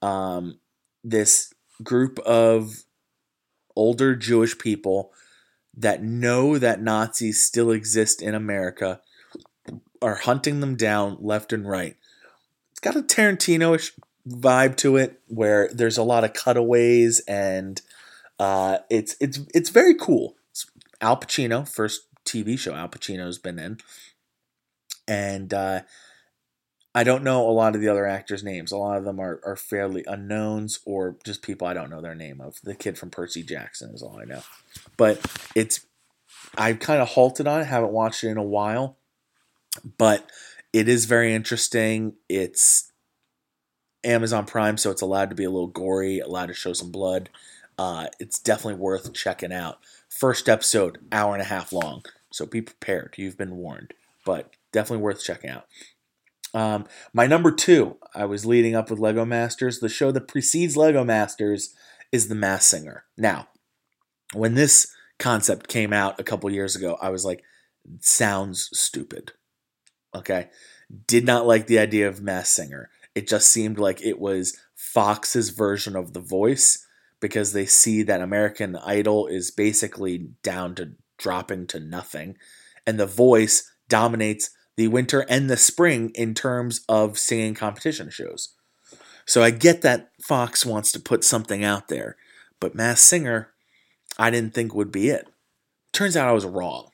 Um, 0.01 0.59
this 1.03 1.53
group 1.81 2.19
of 2.19 2.83
older 3.79 4.13
Jewish 4.13 4.57
people 4.57 5.13
that 5.73 6.03
know 6.03 6.57
that 6.57 6.81
Nazis 6.81 7.41
still 7.41 7.71
exist 7.71 8.21
in 8.21 8.35
America 8.35 8.99
are 10.01 10.15
hunting 10.15 10.59
them 10.59 10.75
down 10.75 11.17
left 11.21 11.53
and 11.53 11.65
right. 11.67 11.95
It's 12.71 12.81
got 12.81 12.97
a 12.97 13.01
Tarantino-ish 13.01 13.93
vibe 14.27 14.75
to 14.77 14.97
it 14.97 15.21
where 15.27 15.69
there's 15.73 15.97
a 15.97 16.03
lot 16.03 16.25
of 16.25 16.33
cutaways 16.33 17.21
and 17.21 17.81
uh, 18.37 18.79
it's 18.89 19.15
it's 19.21 19.39
it's 19.53 19.69
very 19.69 19.95
cool. 19.95 20.35
It's 20.51 20.65
Al 20.99 21.17
Pacino, 21.17 21.67
first 21.67 22.01
TV 22.25 22.59
show 22.59 22.73
Al 22.73 22.89
Pacino's 22.89 23.37
been 23.37 23.59
in, 23.59 23.77
and 25.07 25.53
uh, 25.53 25.81
I 26.99 27.03
don't 27.05 27.23
know 27.23 27.49
a 27.49 27.51
lot 27.51 27.75
of 27.75 27.81
the 27.81 27.87
other 27.87 28.05
actors' 28.05 28.43
names. 28.43 28.73
A 28.73 28.77
lot 28.77 28.97
of 28.97 29.05
them 29.05 29.21
are, 29.21 29.39
are 29.45 29.55
fairly 29.55 30.03
unknowns 30.05 30.81
or 30.83 31.15
just 31.23 31.41
people 31.41 31.65
I 31.65 31.73
don't 31.73 31.89
know 31.89 32.01
their 32.01 32.13
name 32.13 32.41
of. 32.41 32.57
The 32.61 32.75
kid 32.75 32.97
from 32.97 33.09
Percy 33.09 33.41
Jackson 33.41 33.91
is 33.95 34.03
all 34.03 34.19
I 34.19 34.25
know. 34.25 34.41
But 34.97 35.25
it's 35.55 35.85
I've 36.57 36.79
kind 36.79 37.01
of 37.01 37.07
halted 37.07 37.47
on 37.47 37.61
it, 37.61 37.67
haven't 37.67 37.93
watched 37.93 38.25
it 38.25 38.27
in 38.31 38.35
a 38.35 38.43
while. 38.43 38.97
But 39.97 40.29
it 40.73 40.89
is 40.89 41.05
very 41.05 41.33
interesting. 41.33 42.15
It's 42.27 42.91
Amazon 44.03 44.45
Prime, 44.45 44.77
so 44.77 44.91
it's 44.91 45.01
allowed 45.01 45.29
to 45.29 45.37
be 45.37 45.45
a 45.45 45.49
little 45.49 45.67
gory, 45.67 46.19
allowed 46.19 46.47
to 46.47 46.53
show 46.53 46.73
some 46.73 46.91
blood. 46.91 47.29
Uh, 47.77 48.07
it's 48.19 48.39
definitely 48.39 48.81
worth 48.81 49.13
checking 49.13 49.53
out. 49.53 49.79
First 50.09 50.49
episode, 50.49 50.97
hour 51.13 51.31
and 51.31 51.41
a 51.41 51.45
half 51.45 51.71
long. 51.71 52.03
So 52.29 52.45
be 52.45 52.61
prepared. 52.61 53.13
You've 53.15 53.37
been 53.37 53.55
warned. 53.55 53.93
But 54.25 54.51
definitely 54.73 55.01
worth 55.01 55.23
checking 55.23 55.49
out. 55.49 55.65
Um, 56.53 56.85
my 57.13 57.27
number 57.27 57.51
two, 57.51 57.97
I 58.15 58.25
was 58.25 58.45
leading 58.45 58.75
up 58.75 58.89
with 58.89 58.99
Lego 58.99 59.25
Masters. 59.25 59.79
The 59.79 59.89
show 59.89 60.11
that 60.11 60.27
precedes 60.27 60.75
Lego 60.75 61.03
Masters 61.03 61.73
is 62.11 62.27
The 62.27 62.35
Masked 62.35 62.69
Singer. 62.69 63.05
Now, 63.17 63.47
when 64.33 64.55
this 64.55 64.91
concept 65.19 65.67
came 65.67 65.93
out 65.93 66.19
a 66.19 66.23
couple 66.23 66.49
years 66.49 66.75
ago, 66.75 66.97
I 67.01 67.09
was 67.09 67.25
like, 67.25 67.43
sounds 67.99 68.69
stupid. 68.73 69.33
Okay. 70.15 70.49
Did 71.07 71.25
not 71.25 71.45
like 71.45 71.67
the 71.67 71.79
idea 71.79 72.07
of 72.07 72.21
Masked 72.21 72.55
Singer. 72.55 72.89
It 73.13 73.27
just 73.27 73.51
seemed 73.51 73.77
like 73.77 74.01
it 74.01 74.19
was 74.19 74.57
Fox's 74.75 75.49
version 75.49 75.95
of 75.95 76.13
The 76.13 76.19
Voice 76.19 76.85
because 77.19 77.53
they 77.53 77.65
see 77.65 78.01
that 78.03 78.21
American 78.21 78.75
Idol 78.77 79.27
is 79.27 79.51
basically 79.51 80.29
down 80.41 80.73
to 80.75 80.93
dropping 81.17 81.67
to 81.67 81.79
nothing. 81.79 82.37
And 82.87 82.99
The 82.99 83.05
Voice 83.05 83.69
dominates 83.87 84.51
the 84.79 84.87
winter 84.87 85.25
and 85.27 85.49
the 85.49 85.57
spring 85.57 86.09
in 86.15 86.33
terms 86.33 86.85
of 86.87 87.19
singing 87.19 87.53
competition 87.53 88.09
shows. 88.09 88.55
So 89.25 89.43
I 89.43 89.51
get 89.51 89.81
that 89.81 90.11
Fox 90.21 90.65
wants 90.65 90.93
to 90.93 91.01
put 91.01 91.25
something 91.25 91.65
out 91.65 91.89
there, 91.89 92.15
but 92.61 92.75
Masked 92.75 93.05
Singer, 93.05 93.49
I 94.17 94.29
didn't 94.29 94.53
think 94.53 94.73
would 94.73 94.89
be 94.89 95.09
it. 95.09 95.27
Turns 95.91 96.15
out 96.15 96.29
I 96.29 96.31
was 96.31 96.45
wrong. 96.45 96.91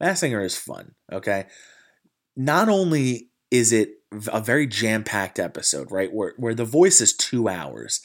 Masked 0.00 0.20
Singer 0.20 0.40
is 0.40 0.56
fun, 0.56 0.94
okay? 1.12 1.44
Not 2.34 2.70
only 2.70 3.28
is 3.50 3.70
it 3.70 3.90
a 4.32 4.40
very 4.40 4.66
jam-packed 4.66 5.38
episode, 5.38 5.92
right? 5.92 6.10
Where 6.10 6.32
where 6.38 6.54
the 6.54 6.64
voice 6.64 7.02
is 7.02 7.14
2 7.14 7.50
hours 7.50 8.00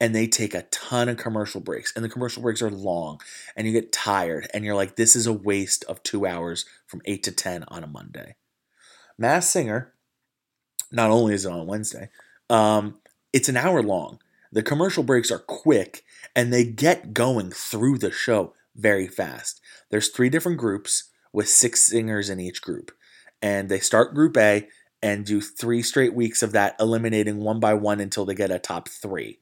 and 0.00 0.14
they 0.14 0.28
take 0.28 0.54
a 0.54 0.62
ton 0.70 1.08
of 1.08 1.16
commercial 1.16 1.60
breaks 1.60 1.92
and 1.96 2.04
the 2.04 2.08
commercial 2.08 2.40
breaks 2.40 2.62
are 2.62 2.70
long 2.70 3.20
and 3.56 3.66
you 3.66 3.72
get 3.72 3.90
tired 3.90 4.46
and 4.54 4.64
you're 4.64 4.76
like 4.76 4.94
this 4.94 5.16
is 5.16 5.26
a 5.26 5.32
waste 5.32 5.82
of 5.88 6.04
2 6.04 6.24
hours 6.24 6.66
from 6.86 7.02
8 7.04 7.24
to 7.24 7.32
10 7.32 7.64
on 7.66 7.82
a 7.82 7.88
Monday. 7.88 8.36
Masked 9.18 9.52
Singer, 9.52 9.92
not 10.90 11.10
only 11.10 11.34
is 11.34 11.46
it 11.46 11.52
on 11.52 11.66
Wednesday, 11.66 12.10
um, 12.50 12.98
it's 13.32 13.48
an 13.48 13.56
hour 13.56 13.82
long. 13.82 14.18
The 14.52 14.62
commercial 14.62 15.02
breaks 15.02 15.30
are 15.30 15.38
quick 15.38 16.04
and 16.34 16.52
they 16.52 16.64
get 16.64 17.12
going 17.12 17.50
through 17.50 17.98
the 17.98 18.10
show 18.10 18.54
very 18.74 19.08
fast. 19.08 19.60
There's 19.90 20.08
three 20.08 20.28
different 20.28 20.58
groups 20.58 21.10
with 21.32 21.48
six 21.48 21.82
singers 21.82 22.30
in 22.30 22.40
each 22.40 22.62
group. 22.62 22.92
And 23.42 23.68
they 23.68 23.80
start 23.80 24.14
group 24.14 24.36
A 24.36 24.68
and 25.02 25.24
do 25.24 25.40
three 25.40 25.82
straight 25.82 26.14
weeks 26.14 26.42
of 26.42 26.52
that, 26.52 26.74
eliminating 26.80 27.38
one 27.38 27.60
by 27.60 27.74
one 27.74 28.00
until 28.00 28.24
they 28.24 28.34
get 28.34 28.50
a 28.50 28.58
top 28.58 28.88
three. 28.88 29.40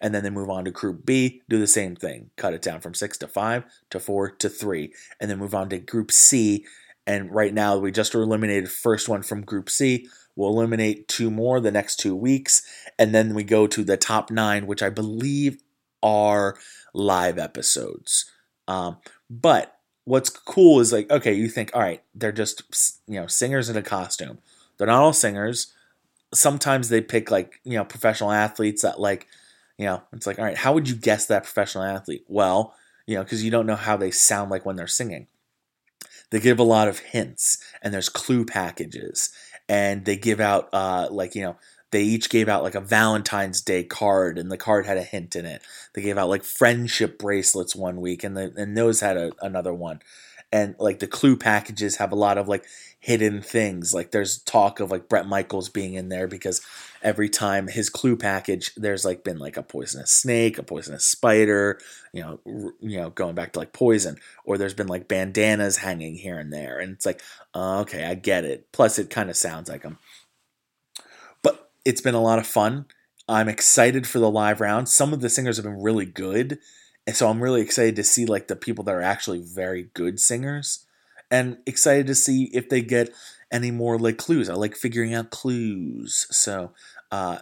And 0.00 0.14
then 0.14 0.22
they 0.22 0.30
move 0.30 0.50
on 0.50 0.64
to 0.64 0.70
group 0.70 1.04
B, 1.04 1.42
do 1.48 1.58
the 1.58 1.66
same 1.66 1.94
thing, 1.96 2.30
cut 2.36 2.54
it 2.54 2.62
down 2.62 2.80
from 2.80 2.94
six 2.94 3.18
to 3.18 3.28
five 3.28 3.64
to 3.90 4.00
four 4.00 4.30
to 4.30 4.48
three, 4.48 4.92
and 5.20 5.30
then 5.30 5.38
move 5.38 5.54
on 5.54 5.68
to 5.68 5.78
group 5.78 6.10
C, 6.10 6.64
and 7.06 7.34
right 7.34 7.52
now, 7.52 7.76
we 7.76 7.92
just 7.92 8.14
eliminated 8.14 8.70
first 8.70 9.08
one 9.08 9.22
from 9.22 9.42
Group 9.42 9.68
C. 9.68 10.08
We'll 10.36 10.50
eliminate 10.50 11.06
two 11.06 11.30
more 11.30 11.60
the 11.60 11.70
next 11.70 11.96
two 11.96 12.16
weeks, 12.16 12.62
and 12.98 13.14
then 13.14 13.34
we 13.34 13.44
go 13.44 13.66
to 13.66 13.84
the 13.84 13.96
top 13.96 14.30
nine, 14.30 14.66
which 14.66 14.82
I 14.82 14.90
believe 14.90 15.62
are 16.02 16.56
live 16.92 17.38
episodes. 17.38 18.30
Um, 18.66 18.98
but 19.28 19.76
what's 20.04 20.30
cool 20.30 20.80
is 20.80 20.92
like, 20.92 21.10
okay, 21.10 21.34
you 21.34 21.48
think, 21.48 21.70
all 21.74 21.82
right, 21.82 22.02
they're 22.14 22.32
just 22.32 22.62
you 23.06 23.20
know 23.20 23.26
singers 23.26 23.68
in 23.68 23.76
a 23.76 23.82
costume. 23.82 24.38
They're 24.76 24.86
not 24.86 25.02
all 25.02 25.12
singers. 25.12 25.72
Sometimes 26.32 26.88
they 26.88 27.00
pick 27.00 27.30
like 27.30 27.60
you 27.64 27.76
know 27.76 27.84
professional 27.84 28.32
athletes 28.32 28.82
that 28.82 28.98
like 28.98 29.26
you 29.76 29.84
know 29.84 30.02
it's 30.12 30.26
like, 30.26 30.38
all 30.38 30.44
right, 30.46 30.56
how 30.56 30.72
would 30.72 30.88
you 30.88 30.96
guess 30.96 31.26
that 31.26 31.44
professional 31.44 31.84
athlete? 31.84 32.24
Well, 32.28 32.74
you 33.06 33.16
know 33.16 33.22
because 33.22 33.44
you 33.44 33.50
don't 33.50 33.66
know 33.66 33.76
how 33.76 33.98
they 33.98 34.10
sound 34.10 34.50
like 34.50 34.64
when 34.64 34.76
they're 34.76 34.86
singing 34.86 35.26
they 36.30 36.40
give 36.40 36.58
a 36.58 36.64
lot 36.64 36.88
of 36.88 36.98
hints 36.98 37.58
and 37.82 37.92
there's 37.92 38.08
clue 38.08 38.44
packages 38.44 39.30
and 39.68 40.04
they 40.04 40.16
give 40.16 40.40
out 40.40 40.68
uh, 40.72 41.08
like 41.10 41.34
you 41.34 41.42
know 41.42 41.56
they 41.94 42.02
each 42.02 42.28
gave 42.28 42.48
out 42.48 42.64
like 42.64 42.74
a 42.74 42.80
valentine's 42.80 43.60
day 43.60 43.84
card 43.84 44.36
and 44.36 44.50
the 44.50 44.56
card 44.56 44.84
had 44.84 44.96
a 44.96 45.02
hint 45.04 45.36
in 45.36 45.46
it. 45.46 45.62
They 45.92 46.02
gave 46.02 46.18
out 46.18 46.28
like 46.28 46.42
friendship 46.42 47.20
bracelets 47.20 47.76
one 47.76 48.00
week 48.00 48.24
and 48.24 48.36
the, 48.36 48.52
and 48.56 48.76
those 48.76 48.98
had 48.98 49.16
a, 49.16 49.30
another 49.40 49.72
one. 49.72 50.00
And 50.50 50.74
like 50.80 50.98
the 50.98 51.06
clue 51.06 51.36
packages 51.36 51.98
have 51.98 52.10
a 52.10 52.16
lot 52.16 52.36
of 52.36 52.48
like 52.48 52.66
hidden 53.04 53.42
things. 53.42 53.92
Like 53.92 54.12
there's 54.12 54.38
talk 54.38 54.80
of 54.80 54.90
like 54.90 55.10
Bret 55.10 55.26
Michaels 55.26 55.68
being 55.68 55.92
in 55.92 56.08
there 56.08 56.26
because 56.26 56.62
every 57.02 57.28
time 57.28 57.68
his 57.68 57.90
clue 57.90 58.16
package, 58.16 58.74
there's 58.76 59.04
like 59.04 59.22
been 59.22 59.38
like 59.38 59.58
a 59.58 59.62
poisonous 59.62 60.10
snake, 60.10 60.56
a 60.56 60.62
poisonous 60.62 61.04
spider, 61.04 61.78
you 62.14 62.22
know, 62.22 62.40
r- 62.46 62.72
you 62.80 62.96
know, 62.96 63.10
going 63.10 63.34
back 63.34 63.52
to 63.52 63.58
like 63.58 63.74
poison, 63.74 64.16
or 64.46 64.56
there's 64.56 64.72
been 64.72 64.86
like 64.86 65.06
bandanas 65.06 65.76
hanging 65.76 66.14
here 66.14 66.38
and 66.38 66.50
there, 66.50 66.78
and 66.78 66.92
it's 66.92 67.04
like, 67.04 67.20
uh, 67.54 67.80
okay, 67.80 68.06
I 68.06 68.14
get 68.14 68.46
it. 68.46 68.72
Plus, 68.72 68.98
it 68.98 69.10
kind 69.10 69.28
of 69.28 69.36
sounds 69.36 69.68
like 69.68 69.82
him. 69.82 69.98
But 71.42 71.70
it's 71.84 72.00
been 72.00 72.14
a 72.14 72.22
lot 72.22 72.38
of 72.38 72.46
fun. 72.46 72.86
I'm 73.28 73.50
excited 73.50 74.06
for 74.06 74.18
the 74.18 74.30
live 74.30 74.62
round. 74.62 74.88
Some 74.88 75.12
of 75.12 75.20
the 75.20 75.28
singers 75.28 75.58
have 75.58 75.64
been 75.66 75.82
really 75.82 76.06
good 76.06 76.58
and 77.06 77.14
so 77.14 77.28
I'm 77.28 77.42
really 77.42 77.60
excited 77.60 77.96
to 77.96 78.04
see 78.04 78.24
like 78.24 78.48
the 78.48 78.56
people 78.56 78.82
that 78.84 78.94
are 78.94 79.02
actually 79.02 79.42
very 79.42 79.90
good 79.92 80.18
singers 80.18 80.83
and 81.34 81.58
excited 81.66 82.06
to 82.06 82.14
see 82.14 82.44
if 82.52 82.68
they 82.68 82.80
get 82.80 83.10
any 83.50 83.72
more 83.72 83.98
like 83.98 84.18
clues. 84.18 84.48
I 84.48 84.54
like 84.54 84.76
figuring 84.76 85.12
out 85.12 85.30
clues. 85.30 86.28
So 86.30 86.70
uh, 87.10 87.38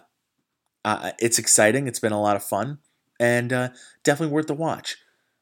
uh, 0.83 1.11
it's 1.19 1.37
exciting. 1.37 1.87
It's 1.87 1.99
been 1.99 2.11
a 2.11 2.21
lot 2.21 2.35
of 2.35 2.43
fun 2.43 2.79
and 3.19 3.53
uh, 3.53 3.69
definitely 4.03 4.33
worth 4.33 4.47
the 4.47 4.55
watch. 4.55 4.97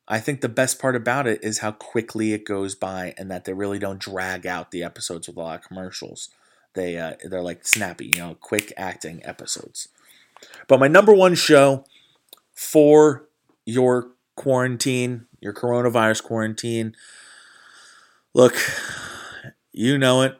I 0.05 0.19
think 0.19 0.41
the 0.41 0.49
best 0.49 0.81
part 0.81 0.97
about 0.97 1.27
it 1.27 1.41
is 1.41 1.59
how 1.59 1.71
quickly 1.71 2.33
it 2.33 2.45
goes 2.45 2.75
by 2.75 3.13
and 3.17 3.31
that 3.31 3.45
they 3.45 3.53
really 3.53 3.79
don't 3.79 3.99
drag 3.99 4.45
out 4.45 4.71
the 4.71 4.83
episodes 4.83 5.27
with 5.27 5.37
a 5.37 5.39
lot 5.39 5.59
of 5.59 5.65
commercials. 5.65 6.29
They 6.73 6.97
uh, 6.97 7.13
they're 7.23 7.41
like 7.41 7.65
snappy, 7.65 8.11
you 8.13 8.19
know, 8.19 8.35
quick 8.35 8.73
acting 8.75 9.21
episodes. 9.23 9.87
But 10.67 10.81
my 10.81 10.89
number 10.89 11.13
one 11.13 11.35
show 11.35 11.85
for 12.53 13.29
your 13.65 14.11
quarantine, 14.35 15.27
your 15.39 15.53
coronavirus 15.53 16.23
quarantine, 16.23 16.95
Look, 18.33 18.55
you 19.73 19.97
know 19.97 20.21
it. 20.21 20.37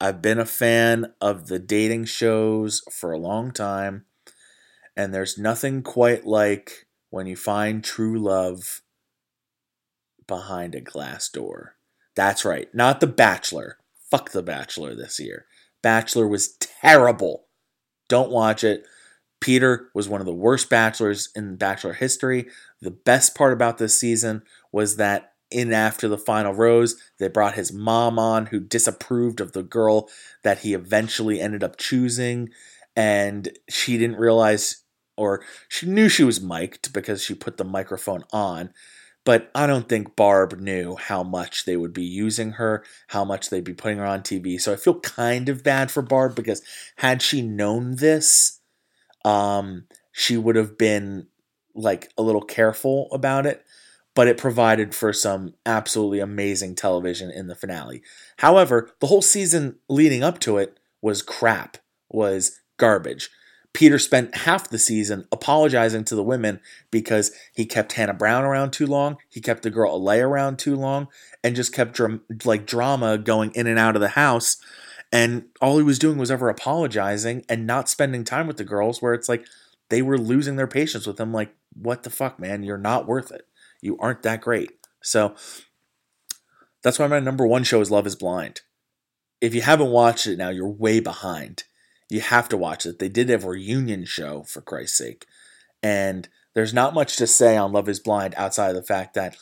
I've 0.00 0.22
been 0.22 0.38
a 0.38 0.46
fan 0.46 1.12
of 1.20 1.48
the 1.48 1.58
dating 1.58 2.06
shows 2.06 2.82
for 2.90 3.12
a 3.12 3.18
long 3.18 3.50
time, 3.50 4.06
and 4.96 5.12
there's 5.12 5.36
nothing 5.36 5.82
quite 5.82 6.24
like 6.24 6.86
when 7.10 7.26
you 7.26 7.36
find 7.36 7.84
true 7.84 8.18
love 8.18 8.80
behind 10.26 10.74
a 10.74 10.80
glass 10.80 11.28
door. 11.28 11.76
That's 12.16 12.46
right, 12.46 12.74
not 12.74 13.00
The 13.00 13.06
Bachelor. 13.06 13.76
Fuck 14.10 14.30
The 14.30 14.42
Bachelor 14.42 14.94
this 14.94 15.20
year. 15.20 15.44
Bachelor 15.82 16.26
was 16.26 16.56
terrible. 16.56 17.44
Don't 18.08 18.30
watch 18.30 18.64
it. 18.64 18.86
Peter 19.40 19.90
was 19.94 20.08
one 20.08 20.22
of 20.22 20.26
the 20.26 20.32
worst 20.32 20.70
bachelors 20.70 21.28
in 21.36 21.56
Bachelor 21.56 21.92
history. 21.92 22.46
The 22.80 22.90
best 22.90 23.34
part 23.34 23.52
about 23.52 23.76
this 23.76 24.00
season 24.00 24.44
was 24.72 24.96
that 24.96 25.33
in 25.54 25.72
after 25.72 26.08
the 26.08 26.18
final 26.18 26.52
rose, 26.52 26.96
they 27.18 27.28
brought 27.28 27.54
his 27.54 27.72
mom 27.72 28.18
on 28.18 28.46
who 28.46 28.60
disapproved 28.60 29.40
of 29.40 29.52
the 29.52 29.62
girl 29.62 30.08
that 30.42 30.58
he 30.58 30.74
eventually 30.74 31.40
ended 31.40 31.62
up 31.62 31.76
choosing. 31.76 32.50
And 32.96 33.48
she 33.68 33.96
didn't 33.96 34.18
realize, 34.18 34.82
or 35.16 35.42
she 35.68 35.86
knew 35.86 36.08
she 36.08 36.24
was 36.24 36.40
mic'd 36.40 36.92
because 36.92 37.22
she 37.22 37.34
put 37.34 37.56
the 37.56 37.64
microphone 37.64 38.24
on. 38.32 38.70
But 39.24 39.50
I 39.54 39.66
don't 39.66 39.88
think 39.88 40.16
Barb 40.16 40.58
knew 40.60 40.96
how 40.96 41.22
much 41.22 41.64
they 41.64 41.76
would 41.76 41.94
be 41.94 42.04
using 42.04 42.52
her, 42.52 42.84
how 43.08 43.24
much 43.24 43.48
they'd 43.48 43.64
be 43.64 43.72
putting 43.72 43.98
her 43.98 44.04
on 44.04 44.20
TV. 44.20 44.60
So 44.60 44.72
I 44.72 44.76
feel 44.76 45.00
kind 45.00 45.48
of 45.48 45.62
bad 45.62 45.90
for 45.90 46.02
Barb 46.02 46.34
because 46.34 46.62
had 46.96 47.22
she 47.22 47.40
known 47.40 47.96
this, 47.96 48.60
um, 49.24 49.86
she 50.12 50.36
would 50.36 50.56
have 50.56 50.76
been 50.76 51.28
like 51.74 52.12
a 52.18 52.22
little 52.22 52.42
careful 52.42 53.08
about 53.12 53.46
it 53.46 53.64
but 54.14 54.28
it 54.28 54.38
provided 54.38 54.94
for 54.94 55.12
some 55.12 55.54
absolutely 55.66 56.20
amazing 56.20 56.74
television 56.74 57.30
in 57.30 57.48
the 57.48 57.54
finale. 57.54 58.02
However, 58.38 58.90
the 59.00 59.08
whole 59.08 59.22
season 59.22 59.76
leading 59.88 60.22
up 60.22 60.38
to 60.40 60.56
it 60.56 60.78
was 61.02 61.20
crap, 61.20 61.78
was 62.08 62.60
garbage. 62.78 63.30
Peter 63.72 63.98
spent 63.98 64.36
half 64.36 64.70
the 64.70 64.78
season 64.78 65.26
apologizing 65.32 66.04
to 66.04 66.14
the 66.14 66.22
women 66.22 66.60
because 66.92 67.32
he 67.52 67.66
kept 67.66 67.94
Hannah 67.94 68.14
Brown 68.14 68.44
around 68.44 68.72
too 68.72 68.86
long, 68.86 69.16
he 69.28 69.40
kept 69.40 69.64
the 69.64 69.70
girl 69.70 69.98
Alayah 70.00 70.28
around 70.28 70.60
too 70.60 70.76
long, 70.76 71.08
and 71.42 71.56
just 71.56 71.74
kept 71.74 72.00
like 72.44 72.66
drama 72.66 73.18
going 73.18 73.50
in 73.54 73.66
and 73.66 73.78
out 73.78 73.96
of 73.96 74.00
the 74.00 74.10
house. 74.10 74.58
And 75.10 75.46
all 75.60 75.76
he 75.76 75.82
was 75.82 75.98
doing 75.98 76.18
was 76.18 76.30
ever 76.30 76.48
apologizing 76.48 77.44
and 77.48 77.66
not 77.66 77.88
spending 77.88 78.22
time 78.22 78.46
with 78.46 78.58
the 78.58 78.64
girls, 78.64 79.02
where 79.02 79.12
it's 79.12 79.28
like 79.28 79.44
they 79.88 80.02
were 80.02 80.18
losing 80.18 80.54
their 80.54 80.68
patience 80.68 81.04
with 81.04 81.18
him. 81.18 81.32
Like, 81.32 81.52
what 81.74 82.04
the 82.04 82.10
fuck, 82.10 82.38
man? 82.38 82.62
You're 82.62 82.78
not 82.78 83.08
worth 83.08 83.32
it 83.32 83.42
you 83.84 83.98
aren't 84.00 84.22
that 84.22 84.40
great. 84.40 84.72
So 85.02 85.34
that's 86.82 86.98
why 86.98 87.06
my 87.06 87.20
number 87.20 87.46
one 87.46 87.64
show 87.64 87.82
is 87.82 87.90
Love 87.90 88.06
is 88.06 88.16
Blind. 88.16 88.62
If 89.42 89.54
you 89.54 89.60
haven't 89.60 89.90
watched 89.90 90.26
it 90.26 90.38
now, 90.38 90.48
you're 90.48 90.66
way 90.66 91.00
behind. 91.00 91.64
You 92.08 92.22
have 92.22 92.48
to 92.48 92.56
watch 92.56 92.86
it. 92.86 92.98
They 92.98 93.10
did 93.10 93.28
have 93.28 93.44
a 93.44 93.50
reunion 93.50 94.06
show, 94.06 94.42
for 94.44 94.62
Christ's 94.62 94.96
sake. 94.96 95.26
And 95.82 96.28
there's 96.54 96.72
not 96.72 96.94
much 96.94 97.16
to 97.16 97.26
say 97.26 97.58
on 97.58 97.72
Love 97.72 97.88
is 97.88 98.00
Blind 98.00 98.34
outside 98.38 98.70
of 98.70 98.76
the 98.76 98.82
fact 98.82 99.12
that 99.14 99.36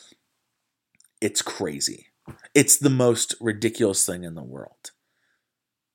it's 1.21 1.41
crazy. 1.41 2.07
It's 2.53 2.77
the 2.77 2.89
most 2.89 3.35
ridiculous 3.39 4.05
thing 4.05 4.25
in 4.25 4.35
the 4.35 4.43
world. 4.43 4.91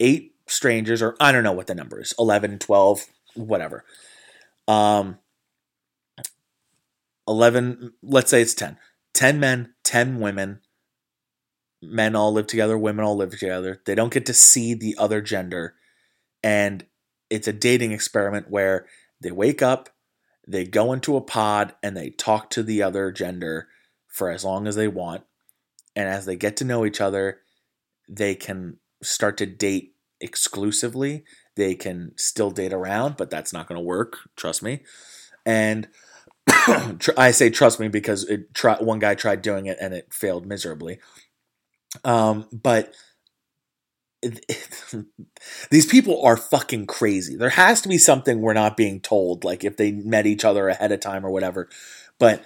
Eight 0.00 0.36
strangers, 0.46 1.02
or 1.02 1.16
I 1.20 1.32
don't 1.32 1.44
know 1.44 1.52
what 1.52 1.66
the 1.66 1.74
number 1.74 2.00
is 2.00 2.14
11, 2.18 2.60
12, 2.60 3.06
whatever. 3.34 3.84
Um, 4.66 5.18
11, 7.28 7.92
let's 8.02 8.30
say 8.30 8.42
it's 8.42 8.54
10. 8.54 8.78
10 9.14 9.38
men, 9.38 9.74
10 9.84 10.18
women. 10.18 10.60
Men 11.80 12.16
all 12.16 12.32
live 12.32 12.48
together, 12.48 12.76
women 12.76 13.04
all 13.04 13.16
live 13.16 13.30
together. 13.30 13.80
They 13.84 13.94
don't 13.94 14.12
get 14.12 14.26
to 14.26 14.34
see 14.34 14.74
the 14.74 14.96
other 14.98 15.20
gender. 15.20 15.74
And 16.42 16.86
it's 17.30 17.46
a 17.46 17.52
dating 17.52 17.92
experiment 17.92 18.50
where 18.50 18.86
they 19.20 19.30
wake 19.30 19.62
up, 19.62 19.90
they 20.46 20.64
go 20.64 20.92
into 20.92 21.16
a 21.16 21.20
pod, 21.20 21.74
and 21.82 21.96
they 21.96 22.10
talk 22.10 22.50
to 22.50 22.62
the 22.62 22.82
other 22.82 23.12
gender 23.12 23.68
for 24.06 24.30
as 24.30 24.44
long 24.44 24.66
as 24.66 24.74
they 24.74 24.88
want. 24.88 25.24
And 25.94 26.08
as 26.08 26.26
they 26.26 26.36
get 26.36 26.56
to 26.58 26.64
know 26.64 26.86
each 26.86 27.00
other, 27.00 27.40
they 28.08 28.34
can 28.34 28.78
start 29.02 29.36
to 29.38 29.46
date 29.46 29.94
exclusively. 30.20 31.24
They 31.56 31.74
can 31.74 32.12
still 32.16 32.50
date 32.50 32.72
around, 32.72 33.16
but 33.16 33.30
that's 33.30 33.52
not 33.52 33.66
going 33.66 33.78
to 33.78 33.84
work. 33.84 34.18
Trust 34.36 34.62
me. 34.62 34.84
And 35.44 35.88
I 37.16 37.30
say 37.32 37.50
trust 37.50 37.80
me 37.80 37.88
because 37.88 38.24
it 38.24 38.48
one 38.80 38.98
guy 38.98 39.14
tried 39.14 39.42
doing 39.42 39.66
it 39.66 39.78
and 39.80 39.94
it 39.94 40.12
failed 40.12 40.46
miserably. 40.46 40.98
Um, 42.04 42.48
but 42.52 42.94
these 45.70 45.86
people 45.86 46.22
are 46.24 46.36
fucking 46.36 46.86
crazy. 46.86 47.36
There 47.36 47.50
has 47.50 47.80
to 47.82 47.88
be 47.88 47.98
something 47.98 48.40
we're 48.40 48.52
not 48.52 48.76
being 48.76 49.00
told, 49.00 49.44
like 49.44 49.64
if 49.64 49.76
they 49.76 49.92
met 49.92 50.26
each 50.26 50.44
other 50.44 50.68
ahead 50.68 50.92
of 50.92 51.00
time 51.00 51.24
or 51.24 51.30
whatever. 51.30 51.68
But 52.18 52.42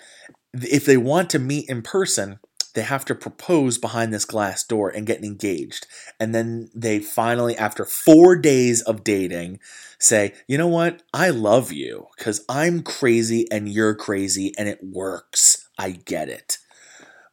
if 0.54 0.84
they 0.84 0.96
want 0.96 1.30
to 1.30 1.38
meet 1.38 1.68
in 1.68 1.82
person, 1.82 2.38
they 2.74 2.82
have 2.82 3.04
to 3.06 3.14
propose 3.14 3.78
behind 3.78 4.12
this 4.12 4.24
glass 4.24 4.64
door 4.64 4.88
and 4.88 5.06
get 5.06 5.22
engaged. 5.22 5.86
And 6.18 6.34
then 6.34 6.70
they 6.74 7.00
finally, 7.00 7.56
after 7.56 7.84
four 7.84 8.36
days 8.36 8.80
of 8.82 9.04
dating, 9.04 9.60
say, 9.98 10.34
you 10.48 10.56
know 10.56 10.68
what? 10.68 11.02
I 11.12 11.30
love 11.30 11.72
you 11.72 12.08
because 12.16 12.44
I'm 12.48 12.82
crazy 12.82 13.46
and 13.50 13.68
you're 13.68 13.94
crazy 13.94 14.54
and 14.56 14.68
it 14.68 14.80
works. 14.82 15.68
I 15.78 15.90
get 15.90 16.28
it. 16.28 16.58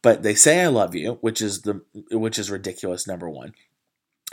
But 0.02 0.24
they 0.24 0.36
say 0.36 0.62
I 0.62 0.68
love 0.68 0.96
you, 0.96 1.18
which 1.22 1.42
is 1.42 1.64
the 1.64 1.82
which 2.12 2.40
is 2.40 2.50
ridiculous 2.50 3.06
number 3.06 3.30
1. 3.30 3.54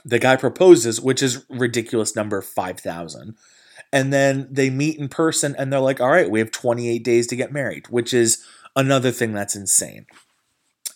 The 0.04 0.20
guy 0.20 0.36
proposes, 0.36 1.00
which 1.00 1.22
is 1.22 1.44
ridiculous 1.50 2.14
number 2.14 2.40
5000. 2.40 3.34
And 3.92 4.12
then 4.12 4.46
they 4.50 4.70
meet 4.70 4.98
in 4.98 5.08
person 5.08 5.56
and 5.58 5.72
they're 5.72 5.80
like, 5.80 6.00
"All 6.00 6.10
right, 6.10 6.30
we 6.30 6.38
have 6.38 6.52
28 6.52 7.02
days 7.02 7.26
to 7.28 7.36
get 7.36 7.52
married," 7.52 7.88
which 7.88 8.14
is 8.14 8.44
another 8.76 9.10
thing 9.10 9.32
that's 9.32 9.56
insane 9.56 10.06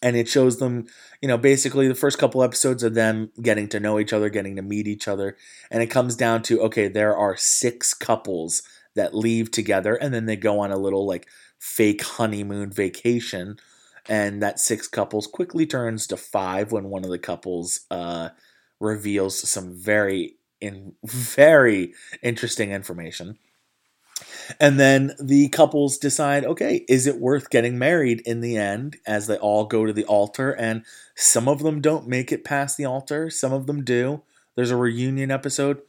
and 0.03 0.17
it 0.17 0.29
shows 0.29 0.59
them 0.59 0.87
you 1.21 1.29
know 1.29 1.39
basically 1.39 1.89
the 1.89 1.95
first 1.95 2.19
couple 2.19 2.43
episodes 2.43 2.83
of 2.83 2.95
them 2.95 3.31
getting 3.43 3.69
to 3.69 3.81
know 3.81 3.99
each 3.99 4.13
other 4.13 4.29
getting 4.29 4.57
to 4.57 4.63
meet 4.63 4.87
each 4.87 5.09
other 5.09 5.37
and 5.71 5.83
it 5.83 5.89
comes 5.89 6.17
down 6.17 6.43
to 6.43 6.61
okay 6.61 6.89
there 6.89 7.17
are 7.17 7.37
six 7.37 7.95
couples 7.95 8.63
that 8.95 9.15
leave 9.15 9.51
together 9.51 9.95
and 9.95 10.13
then 10.13 10.27
they 10.27 10.37
go 10.37 10.61
on 10.61 10.71
a 10.71 10.79
little 10.79 11.07
like 11.07 11.29
fake 11.59 12.03
honeymoon 12.03 12.71
vacation 12.71 13.57
and 14.09 14.43
that 14.43 14.59
six 14.59 14.89
couples 14.89 15.27
quickly 15.27 15.67
turns 15.67 16.07
to 16.07 16.17
five 16.17 16.73
when 16.73 16.85
one 16.85 17.05
of 17.05 17.11
the 17.11 17.19
couples 17.19 17.81
uh, 17.91 18.31
reveals 18.81 19.49
some 19.49 19.75
very 19.75 20.37
in 20.61 20.95
very 21.05 21.95
interesting 22.23 22.73
information 22.73 23.39
and 24.59 24.79
then 24.79 25.15
the 25.21 25.49
couples 25.49 25.99
decide, 25.99 26.45
okay, 26.45 26.85
is 26.89 27.07
it 27.07 27.21
worth 27.21 27.51
getting 27.51 27.79
married 27.79 28.21
in 28.27 28.41
the 28.41 28.57
end 28.57 28.97
as 29.07 29.27
they 29.27 29.37
all 29.37 29.65
go 29.65 29.87
to 29.87 29.93
the 29.93 30.05
altar? 30.05 30.51
And 30.53 30.85
some 31.15 31.49
of 31.49 31.63
them 31.63 31.81
don't 31.81 32.09
make 32.09 32.33
it 32.33 32.45
past 32.45 32.77
the 32.77 32.85
altar, 32.85 33.31
some 33.31 33.53
of 33.53 33.67
them 33.67 33.85
do. 33.85 34.23
There's 34.57 34.71
a 34.71 34.77
reunion 34.77 35.31
episode. 35.31 35.83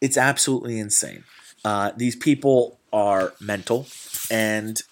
It's 0.00 0.16
absolutely 0.16 0.78
insane. 0.78 1.24
Uh, 1.64 1.92
these 1.96 2.16
people 2.16 2.78
are 2.92 3.34
mental, 3.40 3.86
and 4.30 4.82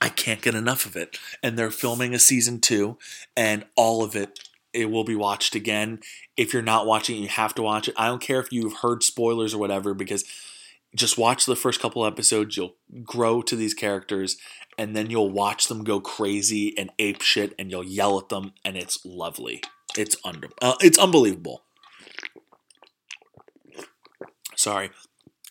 I 0.00 0.08
can't 0.08 0.42
get 0.42 0.54
enough 0.54 0.86
of 0.86 0.96
it. 0.96 1.18
And 1.42 1.58
they're 1.58 1.70
filming 1.70 2.14
a 2.14 2.18
season 2.18 2.60
two, 2.60 2.96
and 3.36 3.64
all 3.76 4.02
of 4.02 4.16
it 4.16 4.48
it 4.72 4.90
will 4.90 5.04
be 5.04 5.14
watched 5.14 5.54
again. 5.54 6.00
If 6.36 6.52
you're 6.52 6.62
not 6.62 6.86
watching, 6.86 7.22
you 7.22 7.28
have 7.28 7.54
to 7.56 7.62
watch 7.62 7.88
it. 7.88 7.94
I 7.96 8.06
don't 8.06 8.22
care 8.22 8.40
if 8.40 8.52
you've 8.52 8.78
heard 8.78 9.02
spoilers 9.02 9.54
or 9.54 9.58
whatever, 9.58 9.94
because 9.94 10.24
just 10.94 11.18
watch 11.18 11.46
the 11.46 11.56
first 11.56 11.80
couple 11.80 12.04
episodes. 12.04 12.56
You'll 12.56 12.76
grow 13.02 13.42
to 13.42 13.56
these 13.56 13.74
characters, 13.74 14.36
and 14.78 14.94
then 14.94 15.10
you'll 15.10 15.30
watch 15.30 15.68
them 15.68 15.84
go 15.84 16.00
crazy 16.00 16.76
and 16.76 16.90
ape 16.98 17.22
shit, 17.22 17.54
and 17.58 17.70
you'll 17.70 17.84
yell 17.84 18.18
at 18.18 18.28
them, 18.28 18.52
and 18.64 18.76
it's 18.76 19.04
lovely. 19.04 19.62
It's 19.96 20.16
under, 20.24 20.48
uh, 20.60 20.74
it's 20.80 20.98
unbelievable. 20.98 21.62
Sorry, 24.56 24.90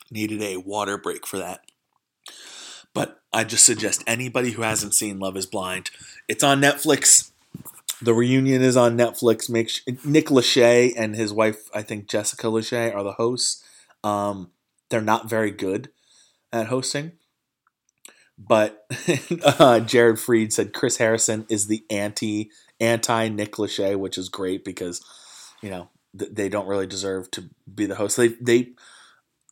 needed 0.10 0.42
a 0.42 0.58
water 0.58 0.98
break 0.98 1.28
for 1.28 1.38
that. 1.38 1.62
But 2.94 3.22
I 3.34 3.44
just 3.44 3.66
suggest 3.66 4.04
anybody 4.06 4.52
who 4.52 4.62
hasn't 4.62 4.94
seen 4.94 5.20
Love 5.20 5.38
Is 5.38 5.46
Blind. 5.46 5.92
It's 6.28 6.44
on 6.44 6.62
Netflix. 6.62 7.32
The 8.02 8.14
reunion 8.14 8.62
is 8.62 8.76
on 8.76 8.98
Netflix. 8.98 9.50
Make 9.50 9.72
Nick 10.06 10.28
Lachey 10.28 10.94
and 10.98 11.16
his 11.16 11.32
wife, 11.32 11.70
I 11.74 11.82
think 11.84 12.08
Jessica 12.08 12.48
Lachey, 12.48 12.94
are 12.94 13.04
the 13.04 13.14
hosts. 13.14 13.64
Um, 14.04 14.52
they're 14.92 15.02
not 15.02 15.30
very 15.30 15.50
good 15.50 15.90
at 16.54 16.68
hosting. 16.68 17.14
But 18.38 18.86
uh, 19.44 19.80
Jared 19.80 20.18
Freid 20.18 20.52
said 20.52 20.74
Chris 20.74 20.98
Harrison 20.98 21.46
is 21.50 21.68
the 21.68 21.84
anti 21.90 22.52
anti 22.80 23.30
Nick 23.30 23.54
Lachey, 23.54 23.98
which 23.98 24.18
is 24.18 24.30
great 24.30 24.64
because 24.64 25.02
you 25.62 25.70
know 25.70 25.90
th- 26.18 26.32
they 26.34 26.50
don't 26.50 26.68
really 26.68 26.88
deserve 26.88 27.32
to 27.32 27.50
be 27.74 27.86
the 27.86 27.96
host. 27.96 28.18
They 28.18 28.30
they 28.30 28.74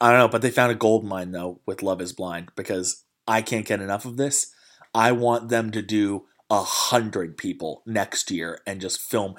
I 0.01 0.11
don't 0.11 0.19
know, 0.19 0.27
but 0.27 0.41
they 0.41 0.51
found 0.51 0.71
a 0.71 0.75
gold 0.75 1.03
mine 1.05 1.31
though 1.31 1.61
with 1.65 1.83
Love 1.83 2.01
Is 2.01 2.13
Blind 2.13 2.51
because 2.55 3.03
I 3.27 3.41
can't 3.41 3.65
get 3.65 3.81
enough 3.81 4.05
of 4.05 4.17
this. 4.17 4.53
I 4.93 5.11
want 5.11 5.49
them 5.49 5.71
to 5.71 5.81
do 5.81 6.25
a 6.49 6.63
hundred 6.63 7.37
people 7.37 7.83
next 7.85 8.31
year 8.31 8.59
and 8.65 8.81
just 8.81 8.99
film 8.99 9.35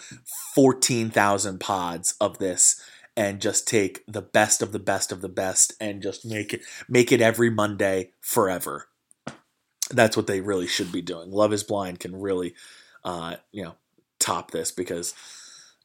14,000 0.55 1.59
pods 1.59 2.15
of 2.21 2.39
this 2.39 2.81
and 3.21 3.39
just 3.39 3.69
take 3.69 4.03
the 4.07 4.23
best 4.23 4.63
of 4.63 4.73
the 4.73 4.79
best 4.79 5.13
of 5.13 5.21
the 5.21 5.29
best 5.29 5.75
and 5.79 6.03
just 6.03 6.25
make 6.25 6.55
it 6.55 6.63
make 6.89 7.13
it 7.13 7.21
every 7.21 7.51
Monday 7.51 8.13
forever. 8.23 8.89
That's 9.91 10.17
what 10.17 10.27
they 10.27 10.41
really 10.41 10.67
should 10.67 10.91
be 10.91 11.03
doing. 11.03 11.31
Love 11.31 11.53
is 11.53 11.63
Blind 11.63 12.01
can 12.01 12.19
really 12.19 12.55
uh, 13.05 13.37
you 13.53 13.63
know, 13.63 13.75
top 14.19 14.53
this 14.53 14.73
because 14.73 15.13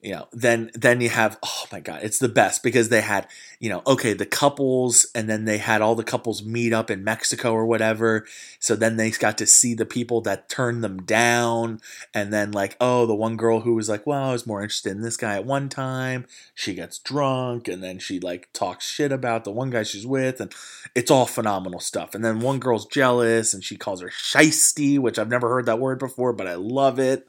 you 0.06 0.12
know 0.12 0.28
then 0.32 0.70
then 0.76 1.02
you 1.02 1.10
have 1.10 1.38
oh 1.44 1.64
my 1.72 1.80
god 1.80 2.02
it's 2.04 2.20
the 2.20 2.30
best 2.30 2.62
because 2.62 2.90
they 2.90 3.02
had 3.02 3.28
you 3.60 3.70
know 3.70 3.82
okay 3.88 4.14
the 4.14 4.26
couples 4.26 5.08
and 5.16 5.28
then 5.28 5.46
they 5.46 5.58
had 5.58 5.82
all 5.82 5.96
the 5.96 6.04
couples 6.04 6.44
meet 6.44 6.72
up 6.72 6.92
in 6.92 7.04
mexico 7.04 7.52
or 7.52 7.66
whatever. 7.66 8.26
So 8.60 8.76
then 8.76 8.98
they 8.98 9.10
got 9.10 9.38
to 9.40 9.48
see 9.48 9.74
the 9.74 9.86
people 9.86 10.22
that 10.22 10.48
turned 10.48 10.84
them 10.84 11.02
down. 11.02 11.80
And 12.14 12.32
then 12.32 12.52
like 12.52 12.78
oh 12.80 13.08
the 13.08 13.16
one 13.16 13.36
girl 13.36 13.62
who 13.62 13.74
was 13.74 13.90
like 13.90 14.06
well 14.06 14.30
i 14.30 14.32
was 14.32 14.46
more 14.46 14.62
interested 14.62 14.92
in 14.92 15.02
this 15.02 15.18
guy 15.18 15.36
at 15.36 15.46
one 15.46 15.70
time. 15.70 16.28
She 16.54 16.76
gets 16.76 17.00
drunk 17.00 17.68
and 17.68 17.84
then 17.84 17.98
she 17.98 18.20
like 18.20 18.50
talks 18.54 18.88
shit 18.88 19.12
about 19.12 19.44
the 19.44 19.52
one 19.52 19.72
guy 19.72 19.82
she's 19.82 20.06
with 20.06 20.40
and 20.40 20.54
it's 20.94 21.10
all 21.10 21.26
phenomenal 21.26 21.80
stuff. 21.80 22.14
And 22.14 22.24
then 22.24 22.42
one 22.42 22.60
girl's 22.60 22.86
jealous 22.86 23.56
and 23.56 23.64
she 23.64 23.76
calls 23.76 24.02
her 24.02 24.10
shisty 24.10 25.00
which 25.00 25.18
i've 25.18 25.30
never 25.30 25.50
heard 25.50 25.66
that 25.66 25.80
word 25.80 25.98
before 25.98 26.32
but 26.32 26.48
i 26.48 26.54
love 26.54 27.00
it. 27.00 27.28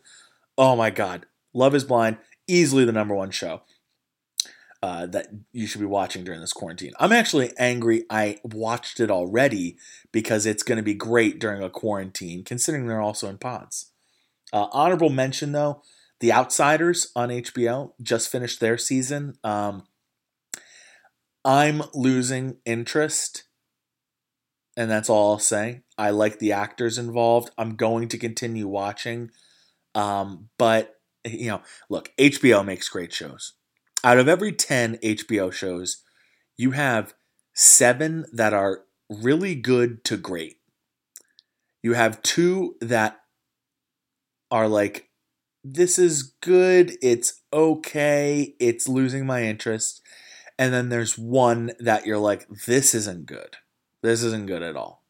Oh 0.58 0.76
my 0.76 0.90
god. 0.90 1.24
Love 1.54 1.74
is 1.74 1.84
blind 1.84 2.18
easily 2.46 2.84
the 2.84 2.92
number 2.92 3.14
one 3.14 3.30
show 3.30 3.62
uh, 4.82 5.06
that 5.06 5.28
you 5.52 5.66
should 5.66 5.80
be 5.80 5.86
watching 5.86 6.24
during 6.24 6.40
this 6.40 6.52
quarantine. 6.52 6.92
I'm 7.00 7.12
actually 7.12 7.52
angry 7.58 8.04
I 8.10 8.38
watched 8.44 9.00
it 9.00 9.10
already 9.10 9.78
because 10.12 10.46
it's 10.46 10.62
going 10.62 10.76
to 10.76 10.82
be 10.82 10.94
great 10.94 11.38
during 11.38 11.62
a 11.62 11.70
quarantine, 11.70 12.44
considering 12.44 12.86
they're 12.86 13.00
also 13.00 13.28
in 13.28 13.38
pods. 13.38 13.90
Uh, 14.52 14.68
honorable 14.72 15.10
mention 15.10 15.52
though, 15.52 15.82
The 16.20 16.32
Outsiders 16.32 17.10
on 17.16 17.30
HBO 17.30 17.92
just 18.02 18.30
finished 18.30 18.60
their 18.60 18.78
season. 18.78 19.34
Um, 19.42 19.84
I'm 21.44 21.82
losing 21.94 22.58
interest, 22.64 23.44
and 24.76 24.90
that's 24.90 25.08
all 25.08 25.32
I'll 25.32 25.38
say. 25.38 25.82
I 25.96 26.10
like 26.10 26.38
the 26.38 26.52
actors 26.52 26.98
involved. 26.98 27.50
I'm 27.56 27.76
going 27.76 28.08
to 28.08 28.18
continue 28.18 28.66
watching, 28.66 29.30
um, 29.94 30.48
but 30.58 30.95
you 31.26 31.48
know, 31.48 31.62
look, 31.88 32.12
HBO 32.18 32.64
makes 32.64 32.88
great 32.88 33.12
shows. 33.12 33.54
Out 34.04 34.18
of 34.18 34.28
every 34.28 34.52
10 34.52 34.98
HBO 34.98 35.52
shows, 35.52 36.02
you 36.56 36.72
have 36.72 37.14
seven 37.54 38.26
that 38.32 38.52
are 38.52 38.84
really 39.08 39.54
good 39.54 40.04
to 40.04 40.16
great. 40.16 40.56
You 41.82 41.94
have 41.94 42.22
two 42.22 42.76
that 42.80 43.20
are 44.50 44.68
like, 44.68 45.10
this 45.64 45.98
is 45.98 46.34
good, 46.40 46.92
it's 47.02 47.42
okay, 47.52 48.54
it's 48.60 48.88
losing 48.88 49.26
my 49.26 49.42
interest. 49.42 50.00
And 50.58 50.72
then 50.72 50.88
there's 50.88 51.18
one 51.18 51.72
that 51.80 52.06
you're 52.06 52.18
like, 52.18 52.48
this 52.66 52.94
isn't 52.94 53.26
good. 53.26 53.56
This 54.02 54.22
isn't 54.22 54.46
good 54.46 54.62
at 54.62 54.76
all. 54.76 55.02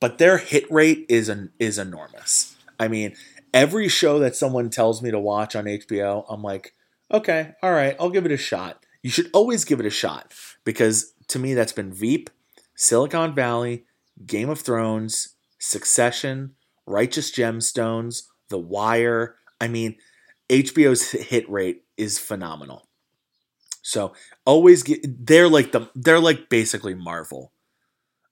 But 0.00 0.18
their 0.18 0.38
hit 0.38 0.70
rate 0.70 1.06
is 1.08 1.28
an, 1.28 1.52
is 1.58 1.78
enormous. 1.78 2.54
I 2.78 2.88
mean, 2.88 3.14
every 3.56 3.88
show 3.88 4.18
that 4.18 4.36
someone 4.36 4.68
tells 4.68 5.02
me 5.02 5.10
to 5.10 5.18
watch 5.18 5.56
on 5.56 5.64
HBO, 5.64 6.26
I'm 6.28 6.42
like, 6.42 6.74
okay, 7.10 7.54
all 7.62 7.72
right, 7.72 7.96
I'll 7.98 8.10
give 8.10 8.26
it 8.26 8.32
a 8.32 8.36
shot. 8.36 8.84
You 9.02 9.08
should 9.08 9.30
always 9.32 9.64
give 9.64 9.80
it 9.80 9.86
a 9.86 9.90
shot 9.90 10.34
because 10.64 11.14
to 11.28 11.38
me, 11.38 11.54
that's 11.54 11.72
been 11.72 11.90
Veep, 11.90 12.28
Silicon 12.74 13.34
Valley, 13.34 13.86
Game 14.26 14.50
of 14.50 14.60
Thrones, 14.60 15.36
Succession, 15.58 16.54
Righteous 16.84 17.32
Gemstones, 17.32 18.24
The 18.50 18.58
Wire. 18.58 19.36
I 19.58 19.68
mean, 19.68 19.96
HBO's 20.50 21.10
hit 21.12 21.48
rate 21.50 21.84
is 21.96 22.18
phenomenal. 22.18 22.86
So 23.80 24.12
always 24.44 24.82
get 24.82 25.26
they're 25.26 25.48
like 25.48 25.72
the 25.72 25.88
they're 25.94 26.20
like 26.20 26.50
basically 26.50 26.94
Marvel, 26.94 27.52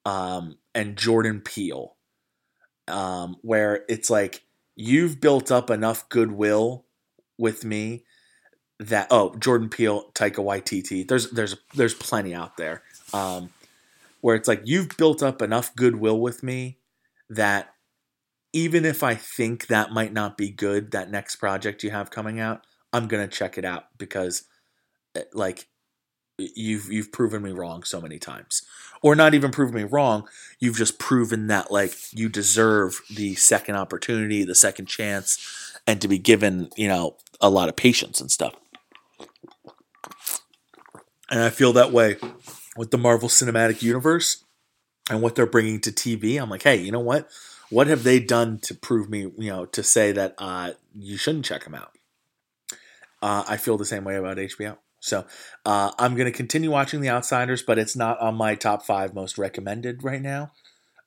um, 0.05 0.59
and 0.75 0.97
Jordan 0.97 1.41
Peele, 1.41 1.95
um, 2.89 3.37
where 3.43 3.85
it's 3.89 4.11
like 4.11 4.44
you've 4.77 5.21
built 5.21 5.51
up 5.51 5.71
enough 5.71 6.09
goodwill 6.09 6.85
with 7.39 7.65
me 7.65 8.05
that 8.79 9.07
oh 9.11 9.35
Jordan 9.37 9.69
Peele, 9.69 10.11
Taika 10.15 10.37
Waititi, 10.37 11.07
there's 11.07 11.31
there's 11.31 11.57
there's 11.75 11.95
plenty 11.95 12.35
out 12.35 12.57
there 12.57 12.83
um, 13.13 13.51
where 14.21 14.37
it's 14.37 14.49
like 14.49 14.63
you've 14.65 14.97
built 14.97 15.23
up 15.23 15.41
enough 15.43 15.75
goodwill 15.75 16.21
with 16.21 16.43
me 16.43 16.79
that 17.31 17.75
even 18.53 18.85
if 18.85 19.03
I 19.03 19.15
think 19.15 19.67
that 19.67 19.93
might 19.93 20.13
not 20.13 20.37
be 20.37 20.51
good, 20.51 20.93
that 20.93 21.11
next 21.11 21.37
project 21.37 21.83
you 21.83 21.91
have 21.91 22.11
coming 22.11 22.41
out, 22.41 22.67
I'm 22.93 23.09
gonna 23.09 23.29
check 23.29 23.59
it 23.59 23.65
out 23.65 23.85
because 23.99 24.45
eh, 25.15 25.23
like 25.33 25.69
you've 26.39 26.91
you've 26.91 27.13
proven 27.13 27.43
me 27.43 27.53
wrong 27.53 27.83
so 27.83 28.01
many 28.01 28.19
times. 28.19 28.63
Or 29.03 29.15
not 29.15 29.35
even 29.35 29.51
proven 29.51 29.75
me 29.75 29.85
wrong 29.85 30.27
you've 30.59 30.77
just 30.77 30.99
proven 30.99 31.47
that 31.49 31.71
like 31.71 31.95
you 32.13 32.29
deserve 32.29 33.01
the 33.15 33.35
second 33.35 33.77
opportunity 33.77 34.45
the 34.45 34.55
second 34.55 34.87
chance 34.87 35.79
and 35.87 36.01
to 36.01 36.09
be 36.09 36.19
given 36.19 36.71
you 36.77 36.89
know 36.89 37.17
a 37.41 37.51
lot 37.51 37.69
of 37.69 37.77
patience 37.77 38.21
and 38.21 38.31
stuff. 38.31 38.55
And 41.31 41.41
i 41.41 41.51
feel 41.51 41.73
that 41.75 41.93
way 41.93 42.17
with 42.77 42.91
the 42.91 42.99
marvel 42.99 43.29
cinematic 43.29 43.83
universe 43.83 44.45
and 45.11 45.21
what 45.23 45.35
they're 45.37 45.47
bringing 45.47 45.81
to 45.83 45.93
tv 45.93 46.41
i'm 46.41 46.51
like 46.51 46.63
hey 46.63 46.77
you 46.77 46.93
know 46.93 47.01
what? 47.01 47.29
What 47.71 47.87
have 47.89 48.05
they 48.05 48.21
done 48.21 48.59
to 48.65 48.75
prove 48.75 49.09
me 49.09 49.33
you 49.37 49.51
know 49.51 49.67
to 49.67 49.83
say 49.83 50.13
that 50.13 50.35
uh, 50.39 50.73
you 50.95 51.17
shouldn't 51.17 51.45
check 51.45 51.65
them 51.65 51.75
out? 51.75 51.93
Uh, 53.23 53.45
i 53.49 53.57
feel 53.57 53.77
the 53.77 53.85
same 53.85 54.05
way 54.05 54.17
about 54.17 54.39
hbo 54.39 54.79
so 55.05 55.27
uh, 55.67 55.93
I'm 55.99 56.15
going 56.15 56.31
to 56.31 56.37
continue 56.37 56.71
watching 56.71 57.03
The 57.03 57.11
Outsiders, 57.11 57.63
but 57.63 57.79
it's 57.79 57.95
not 57.95 58.19
on 58.21 58.37
my 58.37 58.55
top 58.55 58.87
five 58.87 59.15
most 59.15 59.37
recommended 59.37 60.03
right 60.03 60.23
now. 60.23 60.53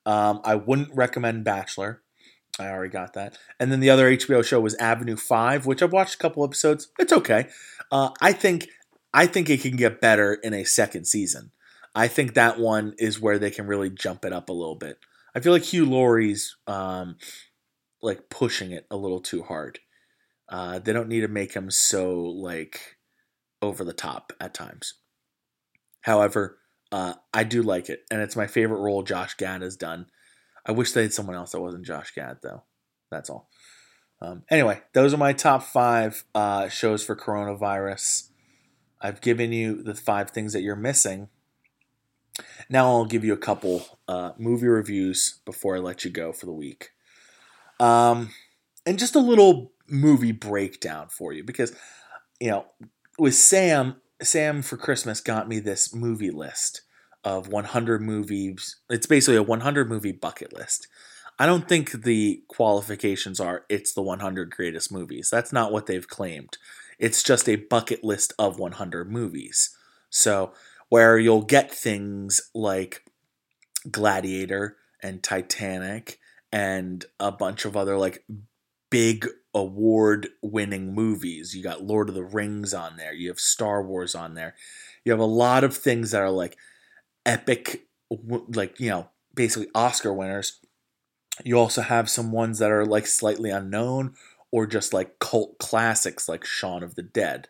Um, 0.06 0.40
I 0.44 0.54
wouldn't 0.54 0.94
recommend 0.94 1.42
Bachelor. 1.42 2.02
I 2.60 2.68
already 2.68 2.92
got 2.92 3.14
that. 3.14 3.36
And 3.58 3.72
then 3.72 3.80
the 3.80 3.90
other 3.90 4.08
HBO 4.08 4.44
show 4.44 4.60
was 4.60 4.76
Avenue 4.76 5.16
Five, 5.16 5.66
which 5.66 5.82
I've 5.82 5.92
watched 5.92 6.14
a 6.14 6.18
couple 6.18 6.44
episodes. 6.44 6.88
It's 6.96 7.12
okay. 7.12 7.48
Uh, 7.90 8.10
I 8.20 8.32
think 8.32 8.68
I 9.12 9.26
think 9.26 9.50
it 9.50 9.62
can 9.62 9.74
get 9.74 10.00
better 10.00 10.34
in 10.34 10.54
a 10.54 10.64
second 10.64 11.06
season. 11.06 11.50
I 11.92 12.06
think 12.06 12.34
that 12.34 12.60
one 12.60 12.94
is 12.98 13.20
where 13.20 13.38
they 13.38 13.50
can 13.50 13.66
really 13.66 13.90
jump 13.90 14.24
it 14.24 14.32
up 14.32 14.48
a 14.48 14.52
little 14.52 14.76
bit. 14.76 14.98
I 15.34 15.40
feel 15.40 15.52
like 15.52 15.64
Hugh 15.64 15.86
Laurie's 15.86 16.56
um, 16.68 17.16
like 18.00 18.30
pushing 18.30 18.70
it 18.70 18.86
a 18.92 18.96
little 18.96 19.20
too 19.20 19.42
hard. 19.42 19.80
Uh, 20.48 20.78
they 20.78 20.92
don't 20.92 21.08
need 21.08 21.22
to 21.22 21.28
make 21.28 21.54
him 21.54 21.68
so 21.70 22.14
like 22.20 22.97
over 23.62 23.84
the 23.84 23.92
top 23.92 24.32
at 24.40 24.54
times. 24.54 24.94
However, 26.02 26.58
uh, 26.90 27.14
I 27.34 27.44
do 27.44 27.62
like 27.62 27.88
it, 27.88 28.04
and 28.10 28.20
it's 28.20 28.36
my 28.36 28.46
favorite 28.46 28.80
role 28.80 29.02
Josh 29.02 29.34
Gad 29.34 29.62
has 29.62 29.76
done. 29.76 30.06
I 30.64 30.72
wish 30.72 30.92
they 30.92 31.02
had 31.02 31.12
someone 31.12 31.36
else 31.36 31.52
that 31.52 31.60
wasn't 31.60 31.86
Josh 31.86 32.14
Gad, 32.14 32.38
though. 32.42 32.62
That's 33.10 33.30
all. 33.30 33.48
Um, 34.20 34.42
anyway, 34.50 34.80
those 34.94 35.14
are 35.14 35.18
my 35.18 35.32
top 35.32 35.62
five 35.62 36.24
uh, 36.34 36.68
shows 36.68 37.04
for 37.04 37.14
coronavirus. 37.14 38.30
I've 39.00 39.20
given 39.20 39.52
you 39.52 39.82
the 39.82 39.94
five 39.94 40.30
things 40.30 40.52
that 40.52 40.62
you're 40.62 40.76
missing. 40.76 41.28
Now 42.68 42.86
I'll 42.86 43.04
give 43.04 43.24
you 43.24 43.32
a 43.32 43.38
couple 43.38 43.86
uh, 44.06 44.32
movie 44.38 44.66
reviews 44.66 45.40
before 45.44 45.76
I 45.76 45.80
let 45.80 46.04
you 46.04 46.10
go 46.10 46.32
for 46.32 46.46
the 46.46 46.52
week. 46.52 46.90
Um, 47.80 48.30
and 48.84 48.98
just 48.98 49.14
a 49.14 49.20
little 49.20 49.72
movie 49.88 50.32
breakdown 50.32 51.08
for 51.08 51.32
you 51.32 51.44
because, 51.44 51.74
you 52.40 52.50
know, 52.50 52.66
with 53.18 53.34
Sam, 53.34 53.96
Sam 54.22 54.62
for 54.62 54.76
Christmas 54.76 55.20
got 55.20 55.48
me 55.48 55.58
this 55.58 55.94
movie 55.94 56.30
list 56.30 56.82
of 57.24 57.48
100 57.48 58.00
movies. 58.00 58.76
It's 58.88 59.06
basically 59.06 59.36
a 59.36 59.42
100 59.42 59.88
movie 59.88 60.12
bucket 60.12 60.52
list. 60.52 60.86
I 61.38 61.46
don't 61.46 61.68
think 61.68 62.02
the 62.02 62.42
qualifications 62.48 63.38
are 63.38 63.64
it's 63.68 63.92
the 63.92 64.02
100 64.02 64.50
greatest 64.50 64.90
movies. 64.90 65.30
That's 65.30 65.52
not 65.52 65.72
what 65.72 65.86
they've 65.86 66.08
claimed. 66.08 66.58
It's 66.98 67.22
just 67.22 67.48
a 67.48 67.56
bucket 67.56 68.02
list 68.02 68.32
of 68.38 68.58
100 68.58 69.10
movies. 69.10 69.76
So, 70.10 70.52
where 70.88 71.18
you'll 71.18 71.42
get 71.42 71.70
things 71.70 72.40
like 72.54 73.04
Gladiator 73.90 74.76
and 75.02 75.22
Titanic 75.22 76.18
and 76.50 77.04
a 77.20 77.30
bunch 77.30 77.64
of 77.64 77.76
other 77.76 77.96
like 77.96 78.24
big 78.90 79.26
award 79.54 80.28
winning 80.42 80.94
movies. 80.94 81.54
You 81.54 81.62
got 81.62 81.82
Lord 81.82 82.08
of 82.08 82.14
the 82.14 82.24
Rings 82.24 82.74
on 82.74 82.96
there, 82.96 83.12
you 83.12 83.28
have 83.28 83.40
Star 83.40 83.82
Wars 83.82 84.14
on 84.14 84.34
there. 84.34 84.54
You 85.04 85.12
have 85.12 85.20
a 85.20 85.24
lot 85.24 85.64
of 85.64 85.76
things 85.76 86.10
that 86.10 86.22
are 86.22 86.30
like 86.30 86.56
epic 87.24 87.86
like, 88.10 88.80
you 88.80 88.90
know, 88.90 89.08
basically 89.34 89.68
Oscar 89.74 90.12
winners. 90.12 90.60
You 91.44 91.58
also 91.58 91.82
have 91.82 92.10
some 92.10 92.32
ones 92.32 92.58
that 92.58 92.70
are 92.70 92.84
like 92.84 93.06
slightly 93.06 93.50
unknown 93.50 94.14
or 94.50 94.66
just 94.66 94.92
like 94.92 95.18
cult 95.18 95.58
classics 95.58 96.28
like 96.28 96.44
Shaun 96.44 96.82
of 96.82 96.94
the 96.94 97.02
Dead 97.02 97.48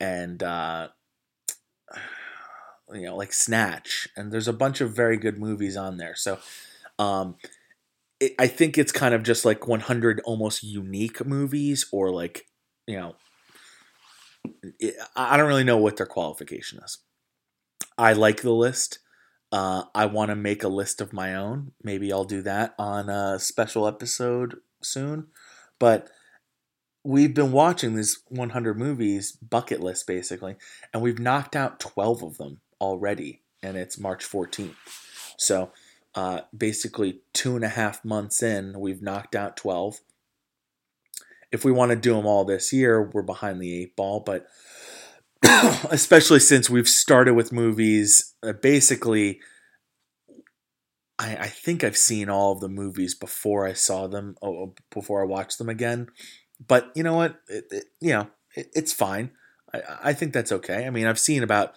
and 0.00 0.42
uh 0.42 0.88
you 2.92 3.02
know 3.02 3.16
like 3.16 3.32
Snatch 3.32 4.08
and 4.16 4.32
there's 4.32 4.48
a 4.48 4.52
bunch 4.52 4.80
of 4.80 4.94
very 4.94 5.16
good 5.16 5.38
movies 5.38 5.76
on 5.76 5.96
there. 5.96 6.14
So 6.14 6.38
um 6.98 7.36
I 8.38 8.46
think 8.46 8.78
it's 8.78 8.92
kind 8.92 9.14
of 9.14 9.22
just 9.22 9.44
like 9.44 9.66
100 9.66 10.20
almost 10.24 10.62
unique 10.62 11.24
movies, 11.24 11.86
or 11.92 12.10
like 12.10 12.46
you 12.86 12.98
know, 12.98 13.16
I 15.16 15.36
don't 15.36 15.48
really 15.48 15.64
know 15.64 15.78
what 15.78 15.96
their 15.96 16.06
qualification 16.06 16.80
is. 16.84 16.98
I 17.96 18.12
like 18.12 18.42
the 18.42 18.52
list. 18.52 18.98
Uh, 19.52 19.84
I 19.94 20.06
want 20.06 20.30
to 20.30 20.36
make 20.36 20.64
a 20.64 20.68
list 20.68 21.00
of 21.00 21.12
my 21.12 21.34
own. 21.34 21.72
Maybe 21.82 22.12
I'll 22.12 22.24
do 22.24 22.42
that 22.42 22.74
on 22.78 23.08
a 23.08 23.38
special 23.38 23.86
episode 23.86 24.56
soon. 24.82 25.28
But 25.78 26.10
we've 27.04 27.34
been 27.34 27.52
watching 27.52 27.94
these 27.94 28.20
100 28.28 28.78
movies 28.78 29.32
bucket 29.32 29.80
list 29.80 30.06
basically, 30.06 30.56
and 30.92 31.02
we've 31.02 31.18
knocked 31.18 31.54
out 31.54 31.78
12 31.78 32.22
of 32.22 32.38
them 32.38 32.60
already, 32.80 33.42
and 33.62 33.76
it's 33.76 33.98
March 33.98 34.28
14th. 34.28 34.74
So 35.38 35.70
uh, 36.14 36.42
basically, 36.56 37.20
two 37.32 37.56
and 37.56 37.64
a 37.64 37.68
half 37.68 38.04
months 38.04 38.42
in, 38.42 38.78
we've 38.78 39.02
knocked 39.02 39.34
out 39.34 39.56
12. 39.56 40.00
If 41.50 41.64
we 41.64 41.72
want 41.72 41.90
to 41.90 41.96
do 41.96 42.14
them 42.14 42.26
all 42.26 42.44
this 42.44 42.72
year, 42.72 43.02
we're 43.02 43.22
behind 43.22 43.60
the 43.60 43.82
eight 43.82 43.96
ball, 43.96 44.20
but 44.20 44.46
especially 45.90 46.40
since 46.40 46.70
we've 46.70 46.88
started 46.88 47.34
with 47.34 47.52
movies 47.52 48.34
uh, 48.42 48.52
basically 48.52 49.40
I, 51.18 51.36
I, 51.36 51.48
think 51.48 51.84
I've 51.84 51.96
seen 51.96 52.28
all 52.28 52.52
of 52.52 52.60
the 52.60 52.68
movies 52.68 53.14
before 53.14 53.66
I 53.66 53.72
saw 53.72 54.06
them, 54.06 54.36
oh, 54.42 54.74
before 54.90 55.22
I 55.22 55.26
watched 55.26 55.58
them 55.58 55.68
again. 55.68 56.08
But 56.66 56.90
you 56.94 57.02
know 57.02 57.14
what? 57.14 57.40
It, 57.48 57.64
it, 57.70 57.84
you 58.00 58.12
know, 58.12 58.28
it, 58.54 58.70
it's 58.74 58.92
fine. 58.92 59.30
I, 59.72 59.82
I 60.04 60.12
think 60.12 60.32
that's 60.32 60.52
okay. 60.52 60.86
I 60.86 60.90
mean, 60.90 61.06
I've 61.06 61.18
seen 61.18 61.42
about 61.42 61.74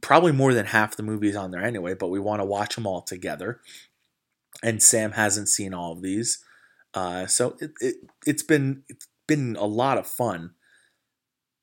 probably 0.00 0.32
more 0.32 0.54
than 0.54 0.66
half 0.66 0.96
the 0.96 1.02
movies 1.02 1.36
on 1.36 1.50
there 1.50 1.62
anyway, 1.62 1.94
but 1.94 2.08
we 2.08 2.20
want 2.20 2.40
to 2.40 2.46
watch 2.46 2.74
them 2.74 2.86
all 2.86 3.02
together. 3.02 3.60
And 4.62 4.82
Sam 4.82 5.12
hasn't 5.12 5.48
seen 5.48 5.72
all 5.72 5.92
of 5.92 6.02
these, 6.02 6.42
uh, 6.94 7.26
so 7.26 7.56
it, 7.60 7.72
it 7.80 7.96
it's 8.26 8.42
been 8.42 8.82
it's 8.88 9.06
been 9.28 9.56
a 9.56 9.66
lot 9.66 9.98
of 9.98 10.06
fun. 10.06 10.54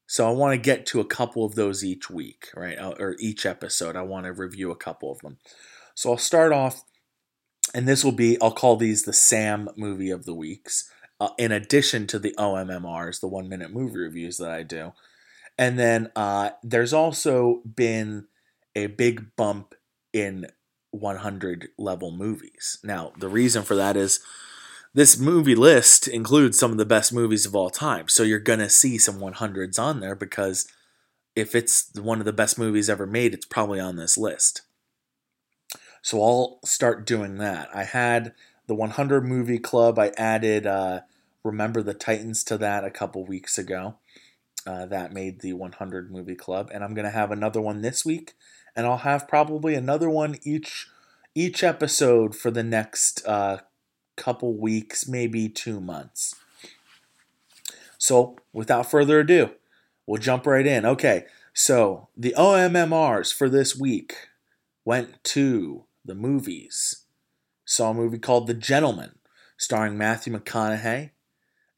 So 0.07 0.27
I 0.27 0.31
want 0.31 0.53
to 0.53 0.57
get 0.57 0.85
to 0.87 0.99
a 0.99 1.05
couple 1.05 1.43
of 1.43 1.55
those 1.55 1.83
each 1.83 2.09
week, 2.09 2.49
right, 2.55 2.77
uh, 2.77 2.93
or 2.99 3.15
each 3.19 3.45
episode. 3.45 3.95
I 3.95 4.03
want 4.03 4.27
to 4.27 4.33
review 4.33 4.71
a 4.71 4.77
couple 4.77 5.11
of 5.11 5.19
them. 5.19 5.39
So 5.95 6.11
I'll 6.11 6.17
start 6.17 6.53
off, 6.53 6.83
and 7.73 7.87
this 7.87 8.05
will 8.05 8.13
be 8.13 8.39
I'll 8.41 8.51
call 8.51 8.77
these 8.77 9.03
the 9.03 9.13
Sam 9.13 9.67
movie 9.75 10.11
of 10.11 10.25
the 10.25 10.35
weeks 10.35 10.89
uh, 11.19 11.29
in 11.37 11.51
addition 11.51 12.07
to 12.07 12.19
the 12.19 12.33
OMMRs, 12.37 13.19
the 13.19 13.27
one 13.27 13.47
minute 13.47 13.71
movie 13.71 13.97
reviews 13.97 14.37
that 14.37 14.51
I 14.51 14.63
do. 14.63 14.93
And 15.57 15.79
then 15.79 16.11
uh, 16.15 16.51
there's 16.63 16.93
also 16.93 17.61
been 17.63 18.27
a 18.75 18.87
big 18.87 19.35
bump 19.35 19.73
in 20.11 20.47
100 20.91 21.69
level 21.77 22.11
movies. 22.11 22.79
Now, 22.83 23.13
the 23.17 23.29
reason 23.29 23.63
for 23.63 23.75
that 23.75 23.95
is 23.95 24.19
this 24.93 25.17
movie 25.19 25.55
list 25.55 26.07
includes 26.07 26.57
some 26.57 26.71
of 26.71 26.77
the 26.77 26.85
best 26.85 27.13
movies 27.13 27.45
of 27.45 27.55
all 27.55 27.69
time. 27.69 28.07
So 28.07 28.23
you're 28.23 28.39
going 28.39 28.59
to 28.59 28.69
see 28.69 28.97
some 28.97 29.19
100s 29.19 29.79
on 29.79 29.99
there 29.99 30.15
because 30.15 30.67
if 31.35 31.53
it's 31.53 31.91
one 31.95 32.19
of 32.19 32.25
the 32.25 32.33
best 32.33 32.57
movies 32.57 32.89
ever 32.89 33.05
made, 33.05 33.33
it's 33.33 33.45
probably 33.45 33.79
on 33.79 33.97
this 33.97 34.17
list. 34.17 34.61
So 36.01 36.21
I'll 36.21 36.59
start 36.63 37.05
doing 37.05 37.37
that. 37.37 37.67
I 37.73 37.83
had 37.83 38.33
the 38.67 38.75
100 38.75 39.25
movie 39.25 39.59
club. 39.59 39.99
I 39.99 40.11
added 40.17 40.65
uh, 40.65 41.01
Remember 41.43 41.83
the 41.83 41.93
Titans 41.93 42.43
to 42.45 42.57
that 42.57 42.83
a 42.83 42.91
couple 42.91 43.25
weeks 43.25 43.57
ago. 43.57 43.95
Uh, 44.65 44.85
that 44.87 45.13
made 45.13 45.41
the 45.41 45.53
100 45.53 46.11
movie 46.11 46.35
club, 46.35 46.69
and 46.73 46.83
I'm 46.83 46.93
gonna 46.93 47.11
have 47.11 47.31
another 47.31 47.61
one 47.61 47.81
this 47.81 48.03
week, 48.03 48.33
and 48.75 48.85
I'll 48.85 48.97
have 48.97 49.27
probably 49.27 49.75
another 49.75 50.09
one 50.09 50.37
each 50.43 50.87
each 51.35 51.63
episode 51.63 52.35
for 52.35 52.49
the 52.49 52.63
next 52.63 53.25
uh, 53.27 53.59
couple 54.15 54.57
weeks, 54.57 55.07
maybe 55.07 55.49
two 55.49 55.79
months. 55.81 56.35
So, 57.97 58.37
without 58.53 58.89
further 58.89 59.19
ado, 59.19 59.51
we'll 60.05 60.21
jump 60.21 60.47
right 60.47 60.65
in. 60.65 60.85
Okay, 60.85 61.25
so 61.53 62.07
the 62.15 62.33
OMMRs 62.37 63.33
for 63.33 63.49
this 63.49 63.75
week 63.75 64.29
went 64.85 65.23
to 65.25 65.85
the 66.03 66.15
movies 66.15 67.05
saw 67.65 67.89
a 67.89 67.93
movie 67.93 68.19
called 68.19 68.47
The 68.47 68.53
Gentlemen, 68.53 69.11
starring 69.57 69.97
Matthew 69.97 70.37
McConaughey, 70.37 71.11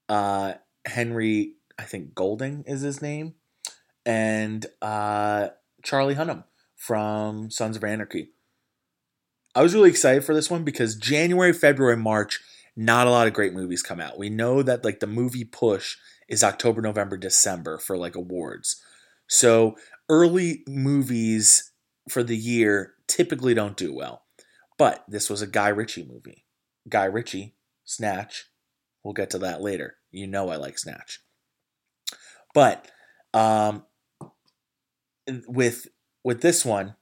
uh, 0.10 0.54
Henry, 0.86 1.54
I 1.78 1.84
think 1.84 2.16
Golding 2.16 2.64
is 2.66 2.82
his 2.82 3.02
name, 3.02 3.36
and 4.06 4.66
uh, 4.82 5.50
Charlie 5.84 6.16
Hunnam 6.16 6.44
from 6.76 7.50
Sons 7.52 7.78
of 7.78 7.84
Anarchy. 7.84 8.32
I 9.56 9.62
was 9.64 9.74
really 9.74 9.90
excited 9.90 10.24
for 10.24 10.36
this 10.36 10.52
one 10.52 10.64
because 10.64 10.96
January, 10.96 11.54
February, 11.54 11.98
March, 11.98 12.42
not 12.76 13.08
a 13.08 13.10
lot 13.10 13.28
of 13.28 13.34
great 13.34 13.54
movies 13.54 13.82
come 13.82 14.00
out. 14.00 14.20
We 14.20 14.30
know 14.30 14.62
that 14.62 14.86
like 14.86 15.00
the 15.00 15.08
movie 15.08 15.44
push 15.44 15.98
is 16.28 16.44
October, 16.44 16.82
November, 16.82 17.18
December 17.18 17.80
for 17.80 17.98
like 17.98 18.16
awards. 18.16 18.82
So 19.28 19.76
early 20.10 20.64
movies 20.68 21.72
for 22.08 22.24
the 22.24 22.38
year 22.38 22.94
typically 23.08 23.54
don't 23.54 23.76
do 23.76 23.94
well. 23.94 24.24
But 24.78 25.04
this 25.08 25.30
was 25.30 25.42
a 25.42 25.48
Guy 25.48 25.70
Ritchie 25.70 26.06
movie. 26.06 26.46
Guy 26.88 27.06
Ritchie, 27.06 27.56
Snatch. 27.84 28.46
We'll 29.04 29.14
get 29.14 29.30
to 29.32 29.40
that 29.40 29.62
later. 29.62 29.96
You 30.12 30.28
know 30.28 30.50
I 30.50 30.58
like 30.58 30.78
Snatch. 30.78 31.22
But 32.58 32.88
um, 33.36 33.84
with 35.48 35.88
with 36.24 36.42
this 36.42 36.66
one, 36.66 36.96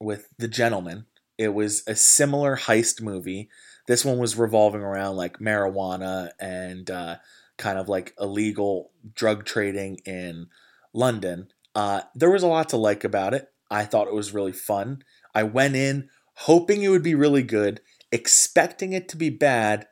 with 0.00 0.26
The 0.38 0.48
gentleman, 0.48 1.06
it 1.38 1.54
was 1.54 1.84
a 1.86 1.94
similar 1.94 2.56
heist 2.56 3.00
movie. 3.00 3.48
This 3.86 4.04
one 4.04 4.18
was 4.18 4.34
revolving 4.34 4.80
around 4.80 5.14
like 5.14 5.38
marijuana 5.38 6.30
and 6.40 6.90
uh, 6.90 7.16
kind 7.58 7.78
of 7.78 7.88
like 7.88 8.12
illegal 8.18 8.90
drug 9.14 9.44
trading 9.44 10.00
in 10.04 10.48
London. 10.92 11.46
Uh, 11.76 12.00
there 12.16 12.32
was 12.32 12.42
a 12.42 12.48
lot 12.48 12.68
to 12.70 12.76
like 12.76 13.04
about 13.04 13.34
it. 13.34 13.46
I 13.70 13.84
thought 13.84 14.08
it 14.08 14.14
was 14.14 14.34
really 14.34 14.52
fun. 14.52 15.04
I 15.32 15.44
went 15.44 15.76
in 15.76 16.08
hoping 16.38 16.82
it 16.82 16.88
would 16.88 17.04
be 17.04 17.14
really 17.14 17.44
good, 17.44 17.82
expecting 18.10 18.94
it 18.94 19.08
to 19.10 19.16
be 19.16 19.30
bad, 19.30 19.86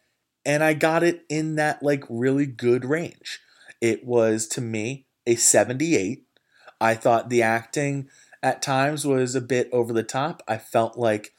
and 0.44 0.64
I 0.64 0.74
got 0.74 1.04
it 1.04 1.22
in 1.28 1.54
that 1.54 1.80
like 1.80 2.02
really 2.10 2.46
good 2.46 2.84
range. 2.84 3.38
It 3.84 4.06
was 4.06 4.46
to 4.48 4.62
me 4.62 5.04
a 5.26 5.34
78. 5.34 6.24
I 6.80 6.94
thought 6.94 7.28
the 7.28 7.42
acting 7.42 8.08
at 8.42 8.62
times 8.62 9.06
was 9.06 9.34
a 9.34 9.42
bit 9.42 9.68
over 9.72 9.92
the 9.92 10.02
top. 10.02 10.42
I 10.48 10.56
felt 10.56 10.96
like 10.96 11.34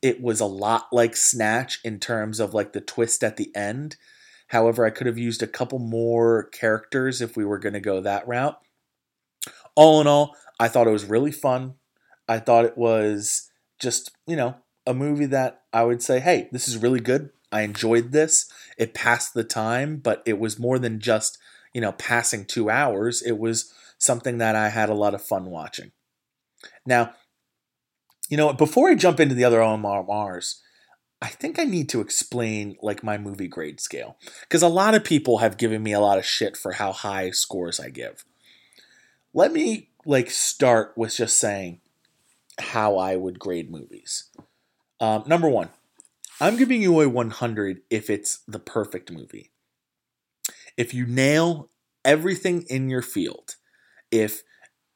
it 0.00 0.22
was 0.22 0.38
a 0.38 0.46
lot 0.46 0.86
like 0.92 1.16
Snatch 1.16 1.80
in 1.82 1.98
terms 1.98 2.38
of 2.38 2.54
like 2.54 2.72
the 2.72 2.80
twist 2.80 3.24
at 3.24 3.36
the 3.36 3.50
end. 3.52 3.96
However, 4.46 4.86
I 4.86 4.90
could 4.90 5.08
have 5.08 5.18
used 5.18 5.42
a 5.42 5.48
couple 5.48 5.80
more 5.80 6.44
characters 6.44 7.20
if 7.20 7.36
we 7.36 7.44
were 7.44 7.58
going 7.58 7.72
to 7.72 7.80
go 7.80 8.00
that 8.00 8.28
route. 8.28 8.60
All 9.74 10.00
in 10.00 10.06
all, 10.06 10.36
I 10.60 10.68
thought 10.68 10.86
it 10.86 10.92
was 10.92 11.04
really 11.04 11.32
fun. 11.32 11.74
I 12.28 12.38
thought 12.38 12.64
it 12.64 12.78
was 12.78 13.50
just, 13.80 14.12
you 14.24 14.36
know, 14.36 14.54
a 14.86 14.94
movie 14.94 15.26
that 15.26 15.62
I 15.72 15.82
would 15.82 16.00
say, 16.00 16.20
hey, 16.20 16.48
this 16.52 16.68
is 16.68 16.76
really 16.76 17.00
good. 17.00 17.30
I 17.50 17.62
enjoyed 17.62 18.12
this. 18.12 18.48
It 18.76 18.94
passed 18.94 19.34
the 19.34 19.42
time, 19.42 19.96
but 19.96 20.22
it 20.24 20.38
was 20.38 20.60
more 20.60 20.78
than 20.78 21.00
just, 21.00 21.38
you 21.72 21.80
know, 21.80 21.92
passing 21.92 22.44
two 22.44 22.70
hours. 22.70 23.22
It 23.22 23.38
was 23.38 23.72
something 23.98 24.38
that 24.38 24.56
I 24.56 24.68
had 24.68 24.88
a 24.88 24.94
lot 24.94 25.14
of 25.14 25.22
fun 25.22 25.46
watching. 25.46 25.92
Now, 26.86 27.12
you 28.28 28.36
know, 28.36 28.52
before 28.52 28.90
I 28.90 28.94
jump 28.94 29.20
into 29.20 29.34
the 29.34 29.44
other 29.44 29.60
OMRs, 29.60 30.56
I 31.20 31.28
think 31.28 31.58
I 31.58 31.64
need 31.64 31.88
to 31.90 32.00
explain 32.00 32.76
like 32.80 33.02
my 33.02 33.18
movie 33.18 33.48
grade 33.48 33.80
scale 33.80 34.16
because 34.42 34.62
a 34.62 34.68
lot 34.68 34.94
of 34.94 35.02
people 35.02 35.38
have 35.38 35.56
given 35.56 35.82
me 35.82 35.92
a 35.92 36.00
lot 36.00 36.18
of 36.18 36.24
shit 36.24 36.56
for 36.56 36.72
how 36.72 36.92
high 36.92 37.30
scores 37.30 37.80
I 37.80 37.88
give. 37.88 38.24
Let 39.34 39.52
me 39.52 39.90
like 40.06 40.30
start 40.30 40.92
with 40.96 41.16
just 41.16 41.38
saying 41.38 41.80
how 42.58 42.96
I 42.96 43.16
would 43.16 43.38
grade 43.38 43.70
movies. 43.70 44.30
Um, 45.00 45.24
number 45.26 45.48
one, 45.48 45.70
I'm 46.40 46.56
giving 46.56 46.82
you 46.82 47.00
a 47.00 47.08
100 47.08 47.82
if 47.90 48.10
it's 48.10 48.40
the 48.46 48.60
perfect 48.60 49.10
movie. 49.10 49.50
If 50.78 50.94
you 50.94 51.06
nail 51.06 51.68
everything 52.04 52.62
in 52.70 52.88
your 52.88 53.02
field, 53.02 53.56
if 54.10 54.42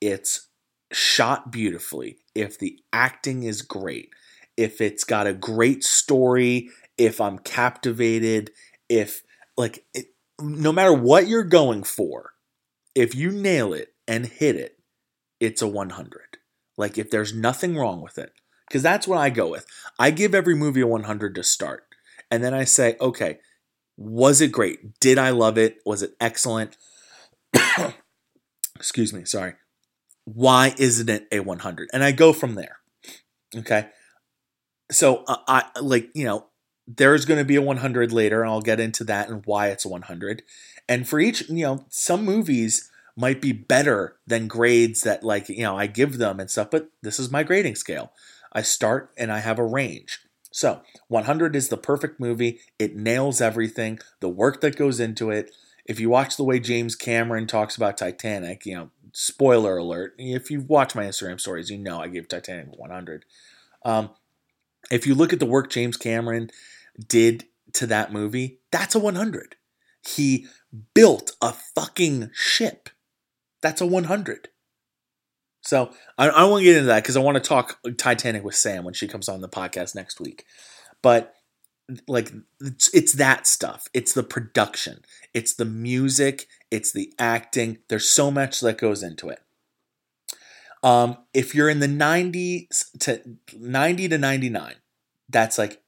it's 0.01 0.49
shot 0.93 1.51
beautifully, 1.51 2.18
if 2.35 2.59
the 2.59 2.78
acting 2.93 3.43
is 3.43 3.62
great, 3.62 4.11
if 4.57 4.80
it's 4.80 5.05
got 5.05 5.26
a 5.26 5.35
great 5.35 5.83
story, 5.83 6.70
if 6.97 7.20
I'm 7.20 7.39
captivated, 7.39 8.53
if 8.89 9.22
like 9.57 9.85
it, 9.93 10.07
no 10.41 10.72
matter 10.72 10.93
what 10.93 11.26
you're 11.26 11.43
going 11.43 11.83
for, 11.83 12.30
if 12.95 13.14
you 13.14 13.33
nail 13.33 13.74
it 13.74 13.89
and 14.07 14.26
hit 14.26 14.57
it, 14.57 14.78
it's 15.41 15.62
a 15.62 15.66
100. 15.66 16.39
Like 16.78 16.97
if 16.97 17.11
there's 17.11 17.35
nothing 17.35 17.76
wrong 17.76 18.01
with 18.01 18.18
it, 18.18 18.33
because 18.68 18.83
that's 18.83 19.09
what 19.09 19.18
I 19.18 19.30
go 19.30 19.51
with. 19.51 19.66
I 19.99 20.12
give 20.12 20.35
every 20.35 20.55
movie 20.55 20.80
a 20.80 20.87
100 20.87 21.35
to 21.35 21.43
start. 21.43 21.87
And 22.30 22.43
then 22.45 22.55
I 22.55 22.64
say, 22.64 22.97
okay, 23.01 23.39
was 23.97 24.40
it 24.40 24.53
great? 24.53 24.99
Did 25.01 25.18
I 25.18 25.30
love 25.30 25.59
it? 25.59 25.78
Was 25.84 26.03
it 26.03 26.14
excellent? 26.20 26.76
Excuse 28.76 29.12
me, 29.12 29.24
sorry. 29.24 29.55
Why 30.24 30.74
isn't 30.78 31.09
it 31.09 31.26
a 31.32 31.40
100? 31.40 31.90
And 31.93 32.03
I 32.03 32.12
go 32.12 32.32
from 32.32 32.55
there. 32.55 32.78
Okay. 33.57 33.88
So 34.90 35.24
uh, 35.26 35.38
I 35.49 35.64
like, 35.80 36.11
you 36.14 36.24
know, 36.24 36.47
there's 36.86 37.24
going 37.24 37.38
to 37.38 37.45
be 37.45 37.57
a 37.57 37.62
100 37.62 38.12
later, 38.12 38.43
and 38.43 38.51
I'll 38.51 38.61
get 38.61 38.80
into 38.80 39.05
that 39.05 39.28
and 39.28 39.43
why 39.47 39.68
it's 39.68 39.84
a 39.84 39.88
100. 39.88 40.43
And 40.88 41.09
for 41.09 41.20
each, 41.20 41.49
you 41.49 41.64
know, 41.64 41.86
some 41.88 42.24
movies 42.24 42.90
might 43.16 43.40
be 43.40 43.53
better 43.53 44.16
than 44.26 44.49
grades 44.49 45.03
that, 45.03 45.22
like, 45.22 45.49
you 45.49 45.62
know, 45.62 45.76
I 45.76 45.86
give 45.86 46.18
them 46.18 46.40
and 46.40 46.51
stuff, 46.51 46.70
but 46.70 46.88
this 47.03 47.18
is 47.18 47.30
my 47.30 47.43
grading 47.43 47.76
scale. 47.76 48.12
I 48.53 48.62
start 48.62 49.11
and 49.16 49.30
I 49.30 49.38
have 49.40 49.59
a 49.59 49.64
range. 49.64 50.20
So 50.53 50.83
100 51.09 51.57
is 51.57 51.69
the 51.69 51.77
perfect 51.77 52.21
movie. 52.21 52.61
It 52.79 52.95
nails 52.95 53.41
everything, 53.41 53.99
the 54.21 54.29
work 54.29 54.61
that 54.61 54.77
goes 54.77 55.01
into 55.01 55.31
it. 55.31 55.51
If 55.85 55.99
you 55.99 56.11
watch 56.11 56.37
the 56.37 56.45
way 56.45 56.61
James 56.61 56.95
Cameron 56.95 57.47
talks 57.49 57.77
about 57.77 57.99
Titanic, 57.99 58.65
you 58.65 58.77
know, 58.77 58.91
spoiler 59.13 59.79
alert. 59.79 60.15
If 60.19 60.51
you've 60.51 60.69
watched 60.69 60.95
my 60.95 61.05
Instagram 61.05 61.41
stories, 61.41 61.71
you 61.71 61.79
know 61.79 62.01
I 62.01 62.09
gave 62.09 62.29
Titanic 62.29 62.79
100. 62.79 63.25
Um, 63.85 64.11
if 64.91 65.07
you 65.07 65.15
look 65.15 65.33
at 65.33 65.41
the 65.41 65.47
work 65.47 65.71
James 65.71 65.97
Cameron 65.97 66.51
did 67.09 67.47
to 67.75 67.87
that 67.87 68.13
movie, 68.13 68.61
that's 68.71 68.95
a 68.95 68.99
100. 69.01 69.57
He 70.07 70.47
built 70.95 71.33
a 71.41 71.53
fucking 71.53 72.31
ship. 72.33 72.91
That's 73.61 73.81
a 73.81 73.87
100. 73.87 74.49
So 75.63 75.93
I, 76.19 76.29
I 76.29 76.49
to 76.49 76.63
get 76.63 76.77
into 76.77 76.87
that 76.89 77.03
because 77.03 77.17
I 77.17 77.21
want 77.21 77.37
to 77.37 77.49
talk 77.49 77.79
Titanic 77.97 78.45
with 78.45 78.57
Sam 78.57 78.85
when 78.85 78.95
she 78.95 79.09
comes 79.09 79.29
on 79.29 79.41
the 79.41 79.49
podcast 79.49 79.95
next 79.95 80.21
week. 80.21 80.45
But 81.03 81.35
like 82.07 82.33
it's, 82.61 82.93
it's 82.95 83.13
that 83.15 83.47
stuff. 83.47 83.87
It's 83.95 84.13
the 84.13 84.23
production. 84.23 85.05
It's 85.33 85.55
the 85.55 85.65
music. 85.65 86.49
It's 86.71 86.93
the 86.93 87.13
acting. 87.19 87.79
There's 87.89 88.11
so 88.11 88.31
much 88.31 88.61
that 88.61 88.79
goes 88.79 89.03
into 89.03 89.29
it. 89.29 89.41
Um, 90.83 91.19
if 91.33 91.55
you're 91.55 91.69
in 91.69 91.79
the 91.79 91.87
90s 91.87 92.91
to 93.01 93.23
90 93.57 94.09
to 94.09 94.19
99, 94.19 94.75
that's 95.29 95.59
like 95.59 95.81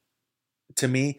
to 0.77 0.89
me 0.89 1.19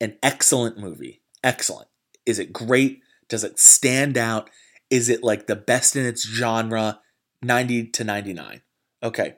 an 0.00 0.16
excellent 0.22 0.76
movie. 0.76 1.20
Excellent. 1.44 1.88
Is 2.26 2.38
it 2.38 2.52
great? 2.52 3.00
Does 3.28 3.44
it 3.44 3.60
stand 3.60 4.18
out? 4.18 4.50
Is 4.90 5.08
it 5.08 5.22
like 5.22 5.46
the 5.46 5.56
best 5.56 5.94
in 5.94 6.04
its 6.04 6.26
genre? 6.26 7.00
90 7.42 7.88
to 7.88 8.04
99. 8.04 8.62
Okay. 9.02 9.34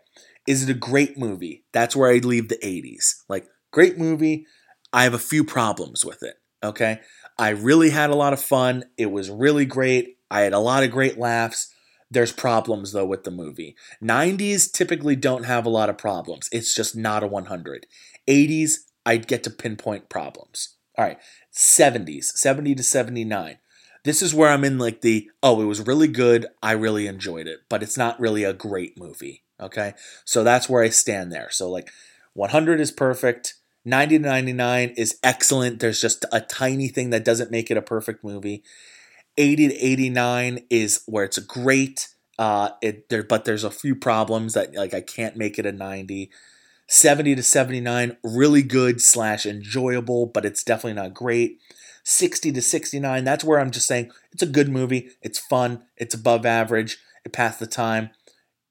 Is 0.47 0.69
it 0.69 0.71
a 0.71 0.79
great 0.79 1.17
movie? 1.17 1.65
That's 1.73 1.95
where 1.95 2.11
I 2.11 2.19
leave 2.19 2.49
the 2.49 2.59
80s. 2.59 3.23
Like, 3.29 3.47
great 3.71 3.99
movie. 3.99 4.47
I 4.93 5.05
have 5.05 5.15
a 5.15 5.19
few 5.19 5.45
problems 5.45 6.05
with 6.05 6.23
it. 6.23 6.37
Okay. 6.63 7.01
I 7.39 7.51
really 7.51 7.91
had 7.91 8.11
a 8.11 8.17
lot 8.17 8.33
of 8.33 8.43
fun. 8.43 8.85
It 8.97 9.11
was 9.11 9.31
really 9.31 9.65
great. 9.65 10.19
I 10.31 10.41
had 10.41 10.53
a 10.53 10.59
lot 10.59 10.83
of 10.83 10.91
great 10.91 11.19
laughs. 11.19 11.73
There's 12.11 12.33
problems 12.33 12.93
though 12.93 13.07
with 13.07 13.25
the 13.25 13.31
movie. 13.31 13.75
90s 14.03 14.71
typically 14.71 15.17
don't 15.17 15.45
have 15.45 15.65
a 15.65 15.71
lot 15.71 15.89
of 15.89 15.97
problems. 15.97 16.49
It's 16.53 16.75
just 16.75 16.95
not 16.95 17.23
a 17.23 17.27
100. 17.27 17.87
80s, 18.29 18.75
I'd 19.07 19.27
get 19.27 19.43
to 19.45 19.51
pinpoint 19.51 20.11
problems. 20.11 20.77
All 20.99 21.07
right. 21.07 21.19
70s, 21.53 22.25
70 22.25 22.75
to 22.75 22.83
79 22.83 23.59
this 24.05 24.23
is 24.23 24.35
where 24.35 24.51
I'm 24.51 24.65
in 24.65 24.79
like 24.79 25.01
the 25.01 25.31
oh, 25.43 25.61
it 25.63 25.67
was 25.67 25.87
really 25.87 26.09
good. 26.09 26.47
I 26.63 26.73
really 26.73 27.07
enjoyed 27.07 27.47
it, 27.47 27.61
but 27.69 27.83
it's 27.83 27.97
not 27.97 28.19
really 28.21 28.45
a 28.45 28.53
great 28.53 28.99
movie. 28.99 29.43
Okay. 29.61 29.95
So 30.25 30.43
that's 30.43 30.69
where 30.69 30.83
I 30.83 30.89
stand 30.89 31.33
there. 31.33 31.49
So 31.51 31.71
like 31.71 31.91
100 32.35 32.81
is 32.81 32.91
perfect. 32.91 33.55
90 33.85 34.19
to 34.19 34.25
99 34.25 34.95
is 34.97 35.19
excellent. 35.23 35.81
There's 35.81 36.01
just 36.01 36.25
a 36.33 36.41
tiny 36.41 36.89
thing 36.89 37.11
that 37.11 37.25
doesn't 37.25 37.51
make 37.51 37.71
it 37.71 37.77
a 37.77 37.83
perfect 37.83 38.25
movie. 38.25 38.63
80 39.37 39.69
to 39.69 39.75
89 39.75 40.61
is 40.71 41.03
where 41.07 41.25
it's 41.25 41.39
great. 41.39 42.09
Uh, 42.39 42.71
it 42.81 43.09
there, 43.09 43.23
but 43.23 43.45
there's 43.45 43.65
a 43.65 43.71
few 43.71 43.95
problems 43.95 44.55
that 44.55 44.75
like 44.75 44.95
I 44.95 45.01
can't 45.01 45.37
make 45.37 45.59
it 45.59 45.67
a 45.67 45.73
90. 45.73 46.31
70 46.89 47.37
to 47.37 47.43
79, 47.43 48.17
really 48.23 48.63
good 48.63 49.01
slash 49.01 49.47
enjoyable, 49.47 50.27
but 50.27 50.45
it's 50.45 50.63
definitely 50.63 51.01
not 51.01 51.15
great. 51.15 51.59
60 52.05 52.53
to 52.53 52.63
69. 52.63 53.25
That's 53.25 53.45
where 53.45 53.61
I'm 53.61 53.71
just 53.71 53.87
saying 53.87 54.11
it's 54.33 54.43
a 54.43 54.47
good 54.47 54.69
movie. 54.69 55.11
It's 55.21 55.39
fun. 55.39 55.83
It's 55.97 56.15
above 56.15 56.45
average. 56.45 56.99
It 57.25 57.33
passed 57.33 57.61
the 57.61 57.67
time, 57.67 58.11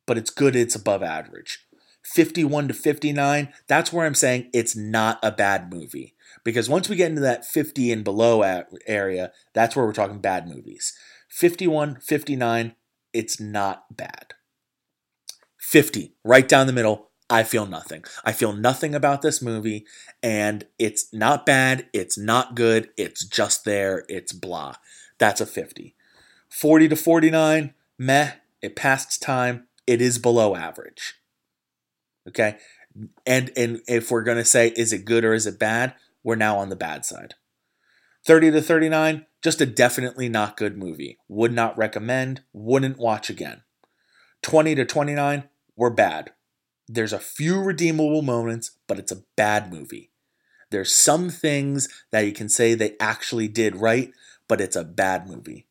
but 0.06 0.18
it's 0.18 0.30
good. 0.30 0.56
It's 0.56 0.76
above 0.76 1.04
average. 1.04 1.66
51 2.04 2.68
to 2.68 2.74
59, 2.74 3.54
that's 3.68 3.94
where 3.94 4.06
I'm 4.06 4.16
saying 4.16 4.50
it's 4.54 4.76
not 4.76 5.20
a 5.24 5.32
bad 5.32 5.72
movie. 5.72 6.16
Because 6.44 6.70
once 6.70 6.90
we 6.90 6.96
get 6.96 7.10
into 7.10 7.22
that 7.22 7.46
50 7.46 7.92
and 7.92 8.04
below 8.04 8.42
area, 8.88 9.32
that's 9.54 9.76
where 9.76 9.86
we're 9.86 9.94
talking 9.94 10.20
bad 10.20 10.48
movies. 10.48 10.94
51, 11.30 12.00
59, 12.02 12.76
it's 13.14 13.40
not 13.40 13.96
bad. 13.96 14.34
50, 15.60 16.16
right 16.26 16.50
down 16.50 16.68
the 16.68 16.74
middle, 16.74 17.11
I 17.32 17.44
feel 17.44 17.66
nothing. 17.66 18.04
I 18.26 18.34
feel 18.34 18.52
nothing 18.52 18.94
about 18.94 19.22
this 19.22 19.42
movie, 19.42 19.86
and 20.22 20.68
it's 20.78 21.14
not 21.14 21.46
bad, 21.46 21.88
it's 21.94 22.18
not 22.18 22.56
good, 22.56 22.90
it's 22.98 23.26
just 23.26 23.64
there, 23.64 24.04
it's 24.10 24.34
blah. 24.34 24.76
That's 25.18 25.40
a 25.40 25.46
50. 25.46 25.96
40 26.50 26.90
to 26.90 26.96
49, 26.98 27.74
meh, 27.98 28.32
it 28.62 28.76
passed 28.76 29.22
time, 29.22 29.68
it 29.88 30.02
is 30.02 30.20
below 30.20 30.58
average. 30.58 31.16
Okay? 32.28 32.58
And 33.26 33.50
and 33.56 33.80
if 33.88 34.12
we're 34.12 34.24
gonna 34.24 34.44
say 34.44 34.74
is 34.76 34.92
it 34.92 35.06
good 35.06 35.24
or 35.24 35.34
is 35.34 35.48
it 35.48 35.58
bad, 35.58 35.96
we're 36.24 36.36
now 36.36 36.58
on 36.58 36.68
the 36.68 36.76
bad 36.76 37.06
side. 37.06 37.36
30 38.26 38.52
to 38.52 38.62
39, 38.62 39.26
just 39.42 39.62
a 39.62 39.66
definitely 39.66 40.28
not 40.28 40.58
good 40.58 40.78
movie. 40.78 41.18
Would 41.30 41.54
not 41.54 41.78
recommend, 41.78 42.42
wouldn't 42.52 42.98
watch 42.98 43.30
again. 43.30 43.62
20 44.42 44.76
to 44.76 44.84
29, 44.84 45.46
we're 45.78 45.90
bad 45.90 46.34
there's 46.94 47.14
a 47.14 47.20
few 47.20 47.62
redeemable 47.62 48.22
moments, 48.22 48.72
but 48.88 49.00
it's 49.00 49.12
a 49.12 49.24
bad 49.38 49.72
movie. 49.72 50.12
There's 50.72 50.94
some 50.94 51.30
things 51.30 51.88
that 52.12 52.22
you 52.22 52.34
can 52.34 52.50
say 52.50 52.74
they 52.74 52.96
actually 53.00 53.48
did 53.48 53.78
right, 53.78 54.12
but 54.48 54.60
it's 54.60 54.76
a 54.76 54.84
bad 54.84 55.28
movie. 55.28 55.68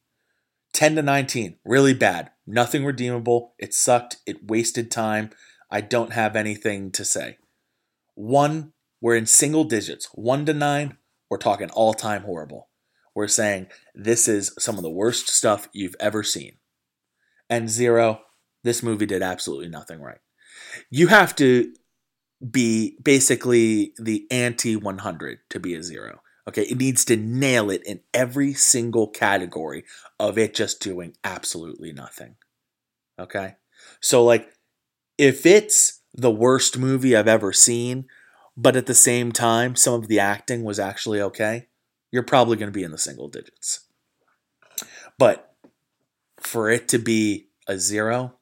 10 0.73 0.97
to 0.97 1.03
19, 1.03 1.57
really 1.65 1.95
bad. 1.95 2.31
Nothing 2.47 2.85
redeemable. 2.85 3.55
It 3.59 3.75
sucked. 3.75 4.17
It 4.27 4.49
wasted 4.49 4.91
time. 4.91 5.31
I 5.71 5.81
don't 5.83 6.13
have 6.13 6.37
anything 6.37 6.91
to 6.93 7.05
say. 7.05 7.37
1, 8.15 8.73
we're 9.01 9.17
in 9.17 9.27
single 9.27 9.65
digits. 9.65 10.09
1 10.15 10.47
to 10.47 10.55
9, 10.55 10.97
we're 11.29 11.39
talking 11.39 11.71
all 11.71 11.93
time 11.93 12.23
horrible. 12.23 12.69
We're 13.15 13.29
saying 13.29 13.67
this 13.95 14.27
is 14.27 14.55
some 14.59 14.77
of 14.77 14.83
the 14.83 14.91
worst 14.91 15.29
stuff 15.29 15.69
you've 15.73 15.97
ever 16.01 16.23
seen. 16.23 16.57
And 17.49 17.69
0, 17.69 18.21
this 18.63 18.83
movie 18.83 19.07
did 19.07 19.23
absolutely 19.23 19.69
nothing 19.69 20.01
right 20.01 20.21
you 20.91 21.09
have 21.09 21.35
to 21.37 21.73
be 22.51 22.97
basically 23.03 23.93
the 23.99 24.27
anti 24.31 24.77
100 24.77 25.39
to 25.51 25.61
be 25.61 25.75
a 25.75 25.83
zero. 25.83 26.21
Okay, 26.49 26.63
it 26.63 26.79
needs 26.79 27.05
to 27.05 27.17
nail 27.17 27.71
it 27.71 27.83
in 27.87 28.01
every 28.15 28.55
single 28.55 29.07
category 29.07 29.85
of 30.19 30.39
it 30.39 30.55
just 30.55 30.81
doing 30.81 31.15
absolutely 31.23 31.93
nothing. 31.93 32.37
Okay, 33.19 33.57
so 34.01 34.25
like 34.25 34.53
if 35.19 35.45
it's 35.45 36.01
the 36.15 36.31
worst 36.31 36.79
movie 36.79 37.15
I've 37.15 37.29
ever 37.29 37.53
seen, 37.53 38.07
but 38.57 38.75
at 38.75 38.87
the 38.87 38.95
same 38.95 39.33
time 39.33 39.77
some 39.77 39.95
of 39.95 40.09
the 40.09 40.19
acting 40.19 40.65
was 40.65 40.79
actually 40.79 41.21
okay, 41.21 41.69
you're 42.11 42.23
probably 42.23 42.57
going 42.57 42.73
to 42.73 42.77
be 42.77 42.85
in 42.85 42.91
the 42.91 42.99
single 42.99 43.29
digits. 43.29 43.81
But 45.19 45.55
for 46.39 46.71
it 46.71 46.89
to 46.89 46.99
be 46.99 47.49
a 47.69 47.79
zero, 47.79 48.40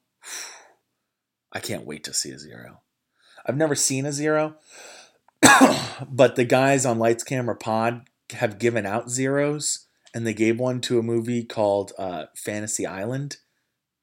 I 1.51 1.59
can't 1.59 1.85
wait 1.85 2.03
to 2.05 2.13
see 2.13 2.31
a 2.31 2.39
zero. 2.39 2.81
I've 3.45 3.57
never 3.57 3.75
seen 3.75 4.05
a 4.05 4.11
zero, 4.11 4.55
but 6.09 6.35
the 6.35 6.45
guys 6.45 6.85
on 6.85 6.99
Lights 6.99 7.23
Camera 7.23 7.55
Pod 7.55 8.07
have 8.31 8.59
given 8.59 8.85
out 8.85 9.09
zeros, 9.09 9.87
and 10.13 10.25
they 10.25 10.33
gave 10.33 10.59
one 10.59 10.81
to 10.81 10.99
a 10.99 11.03
movie 11.03 11.43
called 11.43 11.93
uh, 11.97 12.25
Fantasy 12.35 12.85
Island. 12.85 13.37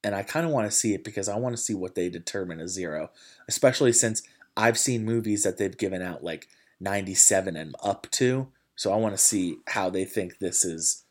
And 0.02 0.14
I 0.14 0.22
kind 0.22 0.46
of 0.46 0.52
want 0.52 0.70
to 0.70 0.76
see 0.76 0.94
it 0.94 1.02
because 1.02 1.28
I 1.28 1.36
want 1.36 1.56
to 1.56 1.62
see 1.62 1.74
what 1.74 1.94
they 1.94 2.08
determine 2.08 2.60
a 2.60 2.68
zero, 2.68 3.10
especially 3.48 3.92
since 3.92 4.22
I've 4.56 4.78
seen 4.78 5.04
movies 5.04 5.42
that 5.42 5.58
they've 5.58 5.76
given 5.76 6.00
out 6.00 6.22
like 6.22 6.48
97 6.80 7.56
and 7.56 7.74
up 7.82 8.06
to. 8.12 8.48
So 8.76 8.92
I 8.92 8.96
want 8.96 9.14
to 9.14 9.22
see 9.22 9.58
how 9.68 9.90
they 9.90 10.04
think 10.04 10.38
this 10.38 10.64
is 10.64 11.04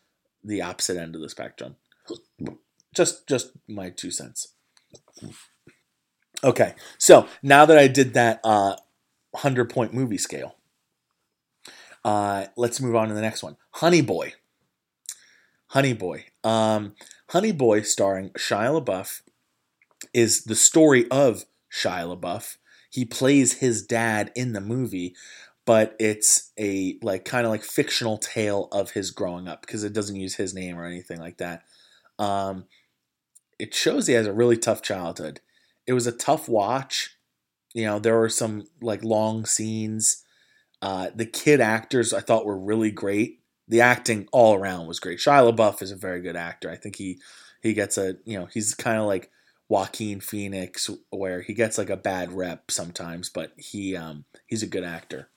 the 0.44 0.62
opposite 0.62 0.98
end 0.98 1.16
of 1.16 1.22
the 1.22 1.30
spectrum. 1.30 1.76
Just 2.94 3.28
just 3.28 3.52
my 3.68 3.90
two 3.90 4.12
cents. 4.12 4.54
Okay, 6.46 6.76
so 7.00 7.28
now 7.41 7.66
that 7.66 7.78
I 7.80 7.88
did 7.88 8.14
that 8.14 8.39
uh, 8.43 8.76
100 9.32 9.68
point 9.68 9.96
movie 9.96 10.20
scale, 10.20 10.56
uh, 12.04 12.46
let's 12.56 12.80
move 12.80 12.96
on 12.96 13.08
to 13.08 13.16
the 13.16 13.22
next 13.22 13.41
one 13.41 13.58
Honey 13.72 14.02
Boy. 14.02 14.34
Honey 15.70 15.93
Boy. 15.93 16.26
Um, 16.43 16.93
Honey 17.30 17.52
Boy, 17.52 17.82
starring 17.82 18.30
Shia 18.30 18.80
LaBeouf, 18.80 19.22
is 20.14 20.43
the 20.43 20.56
story 20.56 21.10
of 21.10 21.46
Shia 21.74 22.16
LaBeouf. 22.16 22.58
He 22.91 23.06
plays 23.06 23.54
his 23.54 23.84
dad 23.84 24.32
in 24.36 24.54
the 24.54 24.62
movie, 24.62 25.16
but 25.66 25.96
it's 26.00 26.52
a 26.60 27.00
like 27.02 27.26
kind 27.26 27.48
of 27.48 27.52
like 27.52 27.64
fictional 27.64 28.20
tale 28.20 28.70
of 28.72 28.91
his 28.91 29.10
growing 29.10 29.48
up 29.48 29.62
because 29.62 29.84
it 29.84 29.93
doesn't 29.93 30.16
use 30.16 30.36
his 30.36 30.54
name 30.54 30.78
or 30.78 30.86
anything 30.86 31.20
like 31.20 31.38
that. 31.38 31.64
Um, 32.20 32.66
it 33.58 33.74
shows 33.74 34.06
he 34.06 34.14
has 34.14 34.28
a 34.28 34.34
really 34.34 34.58
tough 34.58 34.84
childhood 34.84 35.41
it 35.88 35.94
was 35.94 36.08
a 36.08 36.12
tough 36.12 36.48
watch. 36.48 37.18
You 37.74 37.86
know, 37.86 38.00
there 38.00 38.18
were 38.18 38.30
some 38.30 38.68
like 38.82 39.04
long 39.04 39.46
scenes. 39.46 40.24
Uh, 40.82 41.10
the 41.14 41.26
kid 41.26 41.62
actors 41.62 42.14
I 42.14 42.22
thought 42.22 42.46
were 42.46 42.58
really 42.58 42.92
great. 42.92 43.42
The 43.68 43.82
acting 43.82 44.28
all 44.32 44.54
around 44.54 44.88
was 44.88 45.00
great. 45.00 45.20
Shia 45.20 45.52
LaBeouf 45.52 45.82
is 45.82 45.92
a 45.92 45.96
very 45.96 46.22
good 46.22 46.36
actor. 46.36 46.70
I 46.70 46.76
think 46.76 46.98
he 46.98 47.20
he 47.62 47.74
gets 47.74 47.98
a 47.98 48.18
you 48.26 48.40
know 48.40 48.48
he's 48.54 48.74
kind 48.76 49.00
of 49.00 49.06
like 49.06 49.32
Joaquin 49.68 50.20
Phoenix, 50.20 50.90
where 51.10 51.42
he 51.42 51.54
gets 51.54 51.78
like 51.78 51.90
a 51.90 51.98
bad 51.98 52.32
rep 52.32 52.70
sometimes, 52.70 53.30
but 53.30 53.54
he 53.58 53.96
um, 53.96 54.26
he's 54.46 54.64
a 54.64 54.68
good 54.68 54.84
actor. 54.84 55.30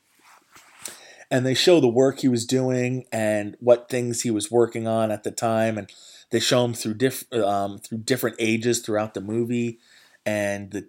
And 1.31 1.45
they 1.45 1.55
show 1.55 1.81
the 1.81 1.89
work 1.89 2.21
he 2.21 2.29
was 2.29 2.47
doing 2.47 3.05
and 3.13 3.57
what 3.61 3.91
things 3.91 4.23
he 4.23 4.31
was 4.31 4.51
working 4.51 4.87
on 4.87 5.11
at 5.11 5.25
the 5.25 5.31
time, 5.31 5.79
and 5.79 5.91
they 6.31 6.41
show 6.41 6.65
him 6.65 6.75
through 6.75 6.95
diff- 6.95 7.33
um, 7.33 7.79
through 7.79 7.99
different 7.99 8.37
ages 8.39 8.81
throughout 8.81 9.15
the 9.15 9.21
movie, 9.21 9.79
and 10.29 10.71
the 10.73 10.89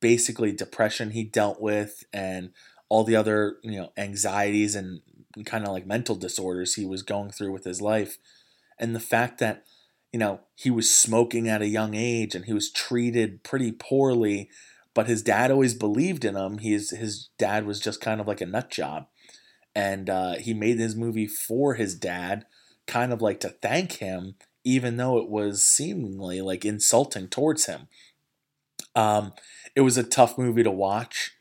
basically 0.00 0.52
depression 0.52 1.10
he 1.10 1.24
dealt 1.24 1.60
with, 1.60 2.04
and 2.12 2.50
all 2.88 3.04
the 3.04 3.16
other 3.16 3.58
you 3.62 3.78
know 3.80 3.92
anxieties 3.96 4.74
and 4.74 5.00
kind 5.44 5.64
of 5.64 5.72
like 5.72 5.86
mental 5.86 6.16
disorders 6.16 6.74
he 6.74 6.84
was 6.84 7.02
going 7.02 7.30
through 7.30 7.52
with 7.52 7.64
his 7.64 7.80
life, 7.80 8.18
and 8.78 8.94
the 8.94 9.00
fact 9.00 9.38
that 9.38 9.64
you 10.12 10.18
know, 10.18 10.40
he 10.56 10.70
was 10.70 10.94
smoking 10.94 11.48
at 11.48 11.62
a 11.62 11.68
young 11.68 11.94
age 11.94 12.34
and 12.34 12.44
he 12.44 12.52
was 12.52 12.70
treated 12.70 13.44
pretty 13.44 13.72
poorly, 13.72 14.50
but 14.94 15.06
his 15.06 15.22
dad 15.22 15.50
always 15.50 15.74
believed 15.74 16.24
in 16.24 16.36
him. 16.36 16.58
His 16.58 16.90
his 16.90 17.28
dad 17.38 17.64
was 17.64 17.80
just 17.80 18.00
kind 18.00 18.20
of 18.20 18.26
like 18.26 18.40
a 18.40 18.46
nut 18.46 18.70
job. 18.70 19.06
And 19.74 20.10
uh, 20.10 20.34
he 20.34 20.52
made 20.52 20.80
his 20.80 20.96
movie 20.96 21.28
for 21.28 21.74
his 21.74 21.94
dad, 21.94 22.44
kind 22.88 23.12
of 23.12 23.22
like 23.22 23.38
to 23.40 23.50
thank 23.50 23.94
him, 23.94 24.34
even 24.64 24.96
though 24.96 25.18
it 25.18 25.28
was 25.28 25.62
seemingly 25.62 26.40
like 26.40 26.64
insulting 26.64 27.28
towards 27.28 27.66
him. 27.66 27.86
Um, 28.94 29.32
it 29.74 29.82
was 29.82 29.96
a 29.96 30.02
tough 30.02 30.36
movie 30.38 30.62
to 30.62 30.70
watch. 30.70 31.32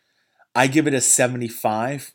I 0.55 0.67
give 0.67 0.87
it 0.87 0.93
a 0.93 1.01
75 1.01 2.13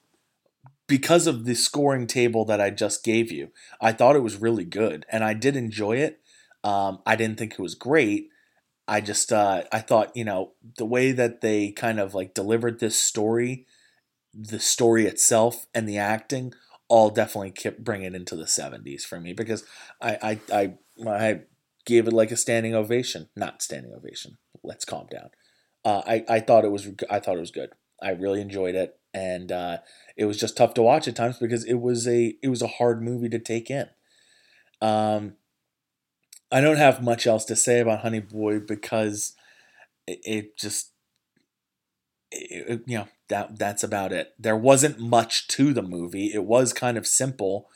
because 0.87 1.27
of 1.27 1.45
the 1.45 1.55
scoring 1.55 2.07
table 2.07 2.45
that 2.45 2.61
I 2.61 2.71
just 2.71 3.05
gave 3.05 3.33
you. 3.33 3.51
I 3.81 3.93
thought 3.93 4.17
it 4.17 4.23
was 4.23 4.37
really 4.37 4.65
good 4.65 5.07
and 5.11 5.25
I 5.25 5.35
did 5.35 5.57
enjoy 5.57 5.97
it 5.97 6.21
um, 6.65 7.01
I 7.05 7.15
didn't 7.15 7.39
think 7.39 7.53
it 7.53 7.61
was 7.61 7.75
great. 7.75 8.31
I 8.89 9.01
just 9.01 9.33
uh, 9.33 9.65
I 9.73 9.81
thought 9.81 10.17
you 10.17 10.25
know 10.25 10.53
the 10.79 10.87
way 10.87 11.13
that 11.13 11.43
they 11.43 11.71
kind 11.71 12.01
of 12.01 12.15
like 12.15 12.35
delivered 12.35 12.81
this 12.81 13.01
story, 13.01 13.67
the 14.35 14.61
story 14.61 15.07
itself 15.07 15.67
and 15.75 15.89
the 15.89 15.99
acting 15.99 16.55
all 16.89 17.11
definitely 17.11 17.51
kept 17.51 17.85
bring 17.85 18.03
it 18.03 18.15
into 18.15 18.37
the 18.37 18.47
70s 18.47 19.05
for 19.05 19.21
me 19.21 19.33
because 19.33 19.65
I 20.01 20.41
I 20.53 20.55
I, 20.55 20.75
I 21.09 21.41
gave 21.85 22.07
it 22.07 22.13
like 22.13 22.31
a 22.31 22.37
standing 22.37 22.75
ovation, 22.75 23.29
not 23.37 23.63
standing 23.63 23.93
ovation. 23.93 24.39
Let's 24.63 24.85
calm 24.85 25.07
down. 25.11 25.31
Uh, 25.85 26.03
I 26.07 26.25
I 26.29 26.41
thought 26.41 26.65
it 26.65 26.73
was 26.73 26.89
I 27.11 27.21
thought 27.21 27.37
it 27.37 27.41
was 27.41 27.51
good. 27.51 27.71
I 28.03 28.11
really 28.11 28.41
enjoyed 28.41 28.75
it, 28.75 28.99
and 29.13 29.53
uh, 29.53 29.79
it 30.17 30.25
was 30.25 30.39
just 30.39 30.57
tough 30.57 30.75
to 30.75 30.83
watch 30.83 31.07
at 31.09 31.17
times 31.17 31.39
because 31.39 31.65
it 31.65 31.81
was 31.81 32.09
a 32.09 32.37
it 32.43 32.49
was 32.49 32.63
a 32.63 32.69
hard 32.69 33.03
movie 33.03 33.29
to 33.29 33.39
take 33.39 33.71
in. 33.71 33.87
Um, 34.81 35.35
I 36.51 36.61
don't 36.61 36.77
have 36.77 37.03
much 37.03 37.27
else 37.27 37.45
to 37.47 37.57
say 37.57 37.81
about 37.81 38.01
Honey 38.01 38.21
Boy 38.21 38.61
because 38.61 39.35
it, 40.07 40.21
it 40.25 40.59
just 40.59 40.93
it, 42.31 42.83
you 42.87 42.99
know 42.99 43.09
that 43.29 43.59
that's 43.59 43.83
about 43.83 44.13
it. 44.13 44.35
There 44.39 44.57
wasn't 44.57 44.99
much 44.99 45.49
to 45.49 45.73
the 45.73 45.83
movie. 45.83 46.33
It 46.33 46.45
was 46.45 46.73
kind 46.73 46.97
of 46.97 47.07
simple. 47.07 47.69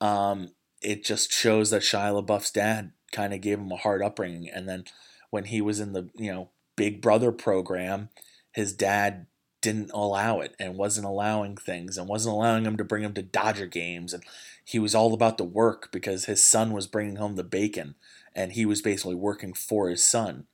Um, 0.00 0.52
it 0.80 1.04
just 1.04 1.32
shows 1.32 1.70
that 1.70 1.82
Shia 1.82 2.22
LaBeouf's 2.22 2.50
dad 2.50 2.92
kind 3.12 3.32
of 3.32 3.40
gave 3.40 3.58
him 3.58 3.70
a 3.70 3.76
hard 3.76 4.02
upbringing, 4.02 4.48
and 4.48 4.68
then 4.68 4.84
when 5.30 5.44
he 5.44 5.60
was 5.60 5.80
in 5.80 5.92
the 5.92 6.08
you 6.16 6.32
know 6.32 6.50
Big 6.76 7.00
Brother 7.00 7.32
program, 7.32 8.08
his 8.52 8.72
dad 8.72 9.26
didn't 9.60 9.92
allow 9.94 10.40
it 10.40 10.54
and 10.58 10.76
wasn't 10.76 11.06
allowing 11.06 11.56
things 11.56 11.96
and 11.96 12.08
wasn't 12.08 12.34
allowing 12.34 12.64
him 12.64 12.76
to 12.76 12.84
bring 12.84 13.04
him 13.04 13.14
to 13.14 13.22
Dodger 13.22 13.66
games 13.66 14.12
and 14.12 14.24
he 14.64 14.78
was 14.78 14.94
all 14.94 15.14
about 15.14 15.38
the 15.38 15.44
work 15.44 15.90
because 15.92 16.26
his 16.26 16.44
son 16.44 16.72
was 16.72 16.86
bringing 16.86 17.16
home 17.16 17.36
the 17.36 17.44
bacon 17.44 17.94
and 18.34 18.52
he 18.52 18.66
was 18.66 18.82
basically 18.82 19.14
working 19.14 19.54
for 19.54 19.88
his 19.88 20.04
son. 20.04 20.46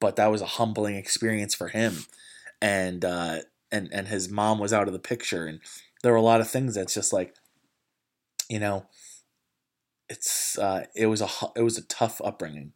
But 0.00 0.16
that 0.16 0.30
was 0.30 0.42
a 0.42 0.46
humbling 0.46 0.96
experience 0.96 1.54
for 1.54 1.68
him. 1.68 2.04
And 2.60 3.04
uh, 3.04 3.40
and 3.70 3.88
and 3.92 4.08
his 4.08 4.28
mom 4.28 4.58
was 4.58 4.72
out 4.72 4.86
of 4.88 4.92
the 4.92 4.98
picture 4.98 5.46
and 5.46 5.60
there 6.02 6.12
were 6.12 6.18
a 6.18 6.22
lot 6.22 6.40
of 6.40 6.50
things 6.50 6.74
that's 6.74 6.94
just 6.94 7.12
like 7.12 7.34
you 8.48 8.58
know 8.58 8.86
it's 10.08 10.58
uh, 10.58 10.84
it 10.94 11.06
was 11.06 11.20
a 11.20 11.28
it 11.56 11.62
was 11.62 11.78
a 11.78 11.86
tough 11.86 12.20
upbringing 12.24 12.72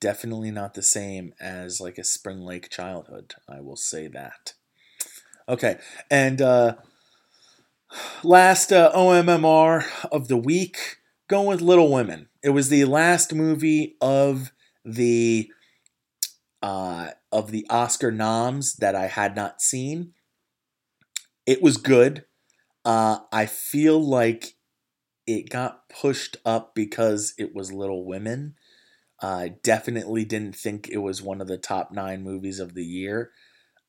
definitely 0.00 0.50
not 0.50 0.74
the 0.74 0.82
same 0.82 1.34
as 1.40 1.80
like 1.80 1.98
a 1.98 2.04
spring 2.04 2.40
lake 2.40 2.70
childhood 2.70 3.34
i 3.48 3.60
will 3.60 3.76
say 3.76 4.06
that 4.08 4.54
Okay, 5.48 5.78
and 6.10 6.42
uh, 6.42 6.74
last 8.22 8.70
uh, 8.70 8.92
OMMR 8.94 9.82
of 10.12 10.28
the 10.28 10.36
week, 10.36 10.98
going 11.26 11.46
with 11.46 11.62
Little 11.62 11.90
Women. 11.90 12.28
It 12.42 12.50
was 12.50 12.68
the 12.68 12.84
last 12.84 13.34
movie 13.34 13.96
of 14.02 14.52
the 14.84 15.50
uh, 16.62 17.12
of 17.32 17.50
the 17.50 17.66
Oscar 17.70 18.10
noms 18.12 18.74
that 18.74 18.94
I 18.94 19.06
had 19.06 19.34
not 19.34 19.62
seen. 19.62 20.12
It 21.46 21.62
was 21.62 21.78
good. 21.78 22.26
Uh, 22.84 23.20
I 23.32 23.46
feel 23.46 23.98
like 23.98 24.57
it 25.28 25.50
got 25.50 25.88
pushed 25.88 26.38
up 26.44 26.74
because 26.74 27.34
it 27.38 27.54
was 27.54 27.72
Little 27.72 28.04
Women. 28.04 28.54
I 29.20 29.54
definitely 29.62 30.24
didn't 30.24 30.56
think 30.56 30.88
it 30.88 30.98
was 30.98 31.22
one 31.22 31.40
of 31.40 31.48
the 31.48 31.58
top 31.58 31.92
nine 31.92 32.22
movies 32.22 32.58
of 32.58 32.74
the 32.74 32.84
year 32.84 33.30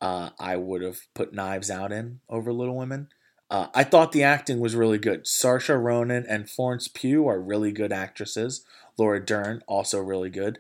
uh, 0.02 0.30
I 0.40 0.56
would 0.56 0.82
have 0.82 1.00
put 1.14 1.34
Knives 1.34 1.70
Out 1.70 1.92
in 1.92 2.20
over 2.30 2.54
Little 2.54 2.78
Women. 2.78 3.10
Uh, 3.50 3.68
I 3.74 3.84
thought 3.84 4.12
the 4.12 4.24
acting 4.24 4.60
was 4.60 4.76
really 4.76 5.00
good. 5.00 5.26
Saoirse 5.26 5.82
Ronan 5.82 6.26
and 6.28 6.50
Florence 6.50 6.88
Pugh 6.88 7.28
are 7.28 7.42
really 7.42 7.72
good 7.72 7.92
actresses. 7.92 8.64
Laura 8.98 9.24
Dern 9.24 9.64
also 9.68 10.00
really 10.00 10.30
good. 10.30 10.60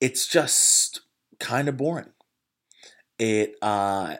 It's 0.00 0.26
just 0.26 1.00
kind 1.38 1.68
of 1.68 1.76
boring. 1.76 2.10
It 3.18 3.54
uh, 3.62 4.16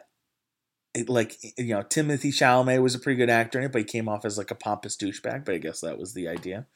it 0.95 1.09
like 1.09 1.36
you 1.57 1.74
know 1.74 1.82
Timothée 1.82 2.32
Chalamet 2.32 2.82
was 2.82 2.95
a 2.95 2.99
pretty 2.99 3.16
good 3.16 3.30
actor 3.30 3.59
in 3.59 3.66
it, 3.66 3.72
but 3.72 3.80
he 3.80 3.84
came 3.84 4.09
off 4.09 4.24
as 4.24 4.38
like 4.38 4.51
a 4.51 4.57
pompous 4.57 4.97
douchebag. 4.97 5.45
But 5.45 5.55
I 5.55 5.59
guess 5.59 5.80
that 5.80 5.99
was 5.99 6.14
the 6.14 6.28
idea. 6.28 6.67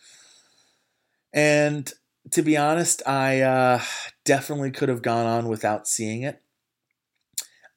And 1.32 1.92
to 2.30 2.42
be 2.42 2.56
honest, 2.56 3.02
I 3.06 3.40
uh, 3.40 3.82
definitely 4.24 4.70
could 4.70 4.88
have 4.88 5.02
gone 5.02 5.26
on 5.26 5.48
without 5.48 5.88
seeing 5.88 6.22
it. 6.22 6.40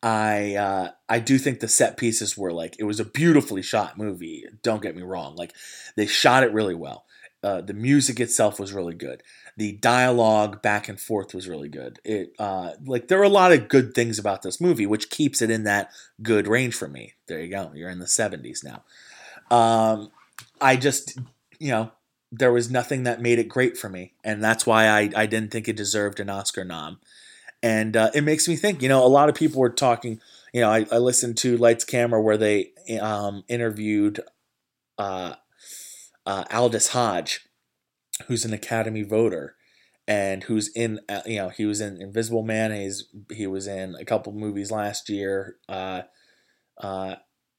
I 0.04 0.56
uh, 0.56 0.92
I 1.10 1.20
do 1.20 1.38
think 1.38 1.60
the 1.60 1.68
set 1.68 1.98
pieces 1.98 2.38
were 2.38 2.54
like 2.54 2.76
it 2.78 2.84
was 2.84 3.00
a 3.00 3.06
beautifully 3.06 3.64
shot 3.64 3.98
movie. 3.98 4.46
Don't 4.62 4.82
get 4.82 4.96
me 4.96 5.02
wrong; 5.02 5.36
like 5.36 5.54
they 5.96 6.06
shot 6.06 6.44
it 6.44 6.54
really 6.54 6.76
well. 6.76 7.06
Uh, 7.44 7.62
the 7.62 7.74
music 7.74 8.20
itself 8.20 8.60
was 8.60 8.74
really 8.74 8.96
good. 8.96 9.24
The 9.58 9.74
dialogue 9.74 10.62
back 10.62 10.88
and 10.88 11.00
forth 11.00 11.34
was 11.34 11.48
really 11.48 11.70
good. 11.70 12.00
It 12.06 12.34
uh, 12.40 12.74
like 12.86 13.08
there 13.08 13.20
are 13.20 13.24
a 13.24 13.30
lot 13.30 13.52
of 13.52 13.68
good 13.68 13.94
things 13.94 14.20
about 14.20 14.44
this 14.44 14.62
movie, 14.62 14.86
which 14.86 15.10
keeps 15.10 15.42
it 15.42 15.50
in 15.50 15.64
that 15.64 15.92
good 16.22 16.48
range 16.48 16.76
for 16.76 16.88
me. 16.88 17.14
There 17.28 17.42
you 17.42 17.50
go. 17.50 17.72
You're 17.74 17.90
in 17.90 18.00
the 18.00 18.08
seventies 18.08 18.64
now. 18.64 18.84
Um, 19.50 20.12
I 20.62 20.76
just 20.76 21.18
you 21.60 21.70
know 21.70 21.92
there 22.32 22.52
was 22.52 22.70
nothing 22.70 23.04
that 23.04 23.22
made 23.22 23.40
it 23.40 23.50
great 23.50 23.78
for 23.78 23.90
me, 23.90 24.14
and 24.24 24.44
that's 24.44 24.66
why 24.66 24.88
I 24.88 25.10
I 25.16 25.26
didn't 25.26 25.52
think 25.52 25.68
it 25.68 25.76
deserved 25.76 26.20
an 26.20 26.30
Oscar 26.30 26.64
nom 26.64 27.00
and 27.64 27.98
uh, 27.98 28.12
it 28.14 28.24
makes 28.24 28.48
me 28.48 28.56
think. 28.56 28.82
You 28.82 28.90
know, 28.90 29.04
a 29.04 29.08
lot 29.08 29.30
of 29.30 29.36
people 29.36 29.62
were 29.62 29.70
talking. 29.70 30.20
You 30.54 30.62
know, 30.62 30.70
I, 30.70 30.86
I 30.92 30.98
listened 30.98 31.38
to 31.38 31.58
Lights 31.58 31.84
Camera 31.84 32.22
where 32.22 32.38
they 32.38 32.72
um, 33.02 33.44
interviewed 33.48 34.22
uh, 34.98 35.36
uh, 36.26 36.44
Aldis 36.52 36.90
Hodge, 36.90 37.47
who's 38.28 38.46
an 38.46 38.54
Academy 38.54 39.04
voter 39.04 39.56
and 40.08 40.44
who's 40.44 40.70
in 40.70 41.00
uh, 41.10 41.22
you 41.26 41.38
know 41.38 41.50
he 41.50 41.66
was 41.66 41.82
in 41.82 42.02
Invisible 42.02 42.44
Man. 42.44 42.72
He's 42.72 43.06
he 43.32 43.48
was 43.48 43.68
in 43.68 43.96
a 43.96 44.06
couple 44.06 44.34
movies 44.34 44.72
last 44.72 45.10
year. 45.10 45.58
Uh, 45.68 46.04
uh, 46.78 47.16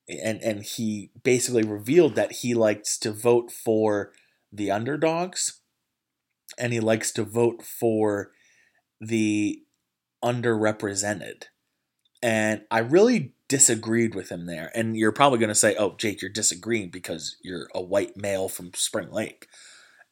and 0.09 0.41
and 0.43 0.63
he 0.63 1.11
basically 1.23 1.63
revealed 1.63 2.15
that 2.15 2.33
he 2.33 2.55
likes 2.55 2.99
to 2.99 3.13
vote 3.13 3.51
for 3.51 4.13
the 4.53 4.71
underdogs, 4.71 5.61
and 6.59 6.73
he 6.73 6.81
likes 6.81 7.13
to 7.13 7.25
vote 7.25 7.63
for 7.63 8.33
the 9.01 9.63
underrepresented. 10.25 11.45
And 12.23 12.63
I 12.71 12.81
really 12.81 13.35
disagreed 13.49 14.15
with 14.15 14.31
him 14.31 14.47
there. 14.47 14.71
And 14.75 14.97
you're 14.97 15.13
probably 15.13 15.39
going 15.39 15.49
to 15.49 15.55
say, 15.55 15.75
oh, 15.77 15.95
Jake, 15.97 16.21
you're 16.21 16.31
disagreeing 16.31 16.91
because 16.91 17.37
you're 17.43 17.69
a 17.75 17.81
white 17.81 18.17
male 18.17 18.49
from 18.49 18.73
Spring 18.75 19.11
Lake. 19.11 19.47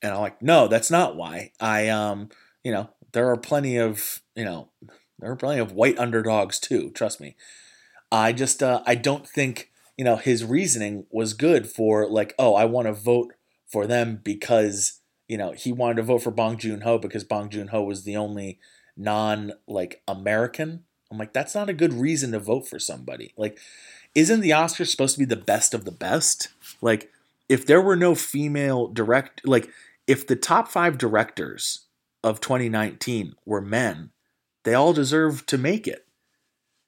And 0.03 0.13
I'm 0.13 0.21
like, 0.21 0.43
no, 0.43 0.69
that's 0.69 0.91
not 0.91 1.17
why. 1.17 1.53
I, 1.61 1.89
um, 1.89 2.29
you 2.63 2.73
know, 2.73 2.91
there 3.13 3.31
are 3.31 3.37
plenty 3.37 3.77
of, 3.77 4.21
you 4.35 4.45
know, 4.45 4.69
there 5.19 5.31
are 5.31 5.37
plenty 5.37 5.61
of 5.61 5.73
white 5.73 5.99
underdogs 5.99 6.59
too. 6.59 6.91
Trust 6.91 7.21
me. 7.21 7.37
I 8.13 8.33
just, 8.33 8.63
uh, 8.63 8.83
I 8.87 8.95
don't 8.95 9.27
think, 9.27 9.71
you 9.97 10.05
know, 10.05 10.17
his 10.17 10.45
reasoning 10.45 11.07
was 11.11 11.33
good 11.33 11.67
for 11.67 12.09
like, 12.09 12.35
oh, 12.39 12.55
I 12.55 12.67
want 12.67 12.87
to 12.87 12.93
vote 12.93 13.33
for 13.67 13.87
them 13.87 14.21
because, 14.23 15.01
you 15.29 15.39
know, 15.39 15.53
he 15.53 15.73
wanted 15.73 15.97
to 15.97 16.03
vote 16.03 16.23
for 16.23 16.31
Bong 16.31 16.59
Joon 16.59 16.83
Ho 16.83 16.99
because 16.99 17.25
Bong 17.25 17.49
Joon 17.49 17.69
Ho 17.69 17.83
was 17.83 18.05
the 18.05 18.17
only 18.17 18.59
non 18.97 19.53
like 19.67 20.03
American, 20.07 20.85
I'm 21.11 21.19
like, 21.19 21.33
that's 21.33 21.55
not 21.55 21.69
a 21.69 21.75
good 21.75 21.93
reason 21.93 22.33
to 22.33 22.41
vote 22.41 22.69
for 22.69 22.79
somebody. 22.79 23.33
Like, 23.37 23.59
isn't 24.15 24.41
the 24.41 24.51
Oscars 24.51 24.89
supposed 24.89 25.15
to 25.15 25.19
be 25.19 25.25
the 25.25 25.37
best 25.37 25.75
of 25.75 25.85
the 25.85 25.93
best? 25.93 26.49
Like, 26.81 27.13
if 27.49 27.65
there 27.67 27.81
were 27.81 27.97
no 27.97 28.15
female 28.15 28.89
direct, 28.89 29.47
like, 29.47 29.69
if 30.07 30.27
the 30.27 30.37
top 30.37 30.69
five 30.69 30.99
directors 30.99 31.87
of 32.23 32.41
2019 32.41 33.35
were 33.45 33.61
men, 33.61 34.11
they 34.65 34.75
all 34.75 34.93
deserve 34.93 35.47
to 35.47 35.59
make 35.59 35.87
it. 35.87 36.07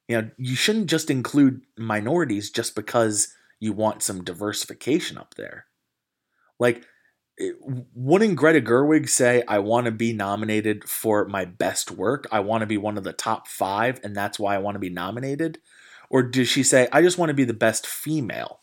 You 0.07 0.21
know, 0.21 0.29
you 0.37 0.55
shouldn't 0.55 0.87
just 0.87 1.09
include 1.09 1.61
minorities 1.77 2.49
just 2.49 2.75
because 2.75 3.33
you 3.59 3.73
want 3.73 4.03
some 4.03 4.23
diversification 4.23 5.17
up 5.17 5.35
there. 5.35 5.65
Like, 6.59 6.83
eh, 7.39 7.51
wouldn't 7.93 8.35
Greta 8.35 8.61
Gerwig 8.61 9.07
say, 9.07 9.43
I 9.47 9.59
want 9.59 9.85
to 9.85 9.91
be 9.91 10.13
nominated 10.13 10.89
for 10.89 11.25
my 11.25 11.45
best 11.45 11.91
work? 11.91 12.27
I 12.31 12.39
want 12.39 12.61
to 12.61 12.67
be 12.67 12.77
one 12.77 12.97
of 12.97 13.03
the 13.03 13.13
top 13.13 13.47
five, 13.47 13.99
and 14.03 14.15
that's 14.15 14.39
why 14.39 14.55
I 14.55 14.59
want 14.59 14.75
to 14.75 14.79
be 14.79 14.89
nominated? 14.89 15.59
Or 16.09 16.23
does 16.23 16.47
she 16.47 16.63
say, 16.63 16.87
I 16.91 17.01
just 17.01 17.17
want 17.17 17.29
to 17.29 17.35
be 17.35 17.45
the 17.45 17.53
best 17.53 17.85
female 17.85 18.61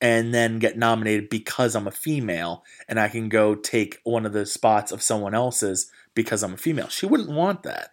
and 0.00 0.32
then 0.32 0.58
get 0.58 0.78
nominated 0.78 1.28
because 1.28 1.74
I'm 1.76 1.86
a 1.86 1.92
female 1.92 2.64
and 2.88 2.98
I 2.98 3.08
can 3.08 3.28
go 3.28 3.54
take 3.54 3.98
one 4.04 4.24
of 4.24 4.32
the 4.32 4.46
spots 4.46 4.92
of 4.92 5.02
someone 5.02 5.34
else's 5.34 5.90
because 6.14 6.42
I'm 6.42 6.54
a 6.54 6.58
female? 6.58 6.88
She 6.88 7.06
wouldn't 7.06 7.30
want 7.30 7.62
that. 7.64 7.90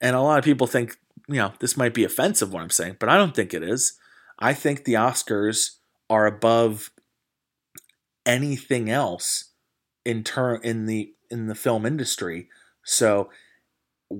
And 0.00 0.16
a 0.16 0.20
lot 0.20 0.38
of 0.38 0.44
people 0.44 0.66
think, 0.66 0.96
you 1.28 1.36
know, 1.36 1.52
this 1.60 1.76
might 1.76 1.94
be 1.94 2.04
offensive 2.04 2.52
what 2.52 2.62
I'm 2.62 2.70
saying, 2.70 2.96
but 2.98 3.08
I 3.08 3.16
don't 3.16 3.34
think 3.34 3.54
it 3.54 3.62
is. 3.62 3.94
I 4.38 4.52
think 4.52 4.84
the 4.84 4.94
Oscars 4.94 5.76
are 6.10 6.26
above 6.26 6.90
anything 8.26 8.90
else 8.90 9.50
in 10.04 10.24
turn 10.24 10.60
in 10.64 10.86
the 10.86 11.14
in 11.30 11.46
the 11.46 11.54
film 11.54 11.86
industry. 11.86 12.48
So 12.84 13.30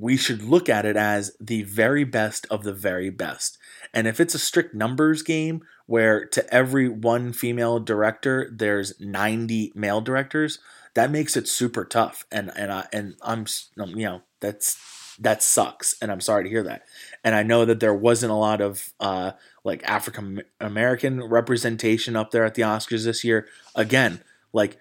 we 0.01 0.17
should 0.17 0.43
look 0.43 0.69
at 0.69 0.87
it 0.87 0.97
as 0.97 1.37
the 1.41 1.63
very 1.63 2.05
best 2.05 2.47
of 2.51 2.63
the 2.65 2.73
very 2.73 3.11
best. 3.11 3.59
And 3.93 4.07
if 4.07 4.21
it's 4.21 4.35
a 4.35 4.39
strict 4.39 4.75
numbers 4.75 5.23
game 5.23 5.63
where 5.87 6.25
to 6.27 6.55
every 6.55 6.89
one 6.89 7.33
female 7.33 7.79
director 7.79 8.51
there's 8.53 8.99
90 9.01 9.73
male 9.75 10.01
directors, 10.01 10.59
that 10.95 11.11
makes 11.11 11.37
it 11.37 11.49
super 11.49 11.85
tough. 11.85 12.25
And 12.31 12.51
and 12.57 12.73
I 12.73 12.87
and 12.93 13.15
I'm 13.23 13.47
you 13.77 14.07
know 14.07 14.23
that's 14.41 14.79
that 15.19 15.43
sucks, 15.43 15.95
and 16.01 16.11
I'm 16.11 16.21
sorry 16.21 16.45
to 16.45 16.51
hear 16.51 16.63
that. 16.65 16.83
And 17.23 17.35
I 17.35 17.43
know 17.43 17.65
that 17.65 17.81
there 17.81 17.95
wasn't 17.95 18.33
a 18.33 18.37
lot 18.37 18.61
of 18.61 18.93
uh, 18.99 19.33
like 19.65 19.83
African 19.85 20.43
American 20.61 21.23
representation 21.23 22.17
up 22.17 22.31
there 22.31 22.45
at 22.45 22.55
the 22.55 22.63
Oscars 22.63 23.05
this 23.05 23.25
year. 23.25 23.47
Again, 23.75 24.23
like 24.53 24.79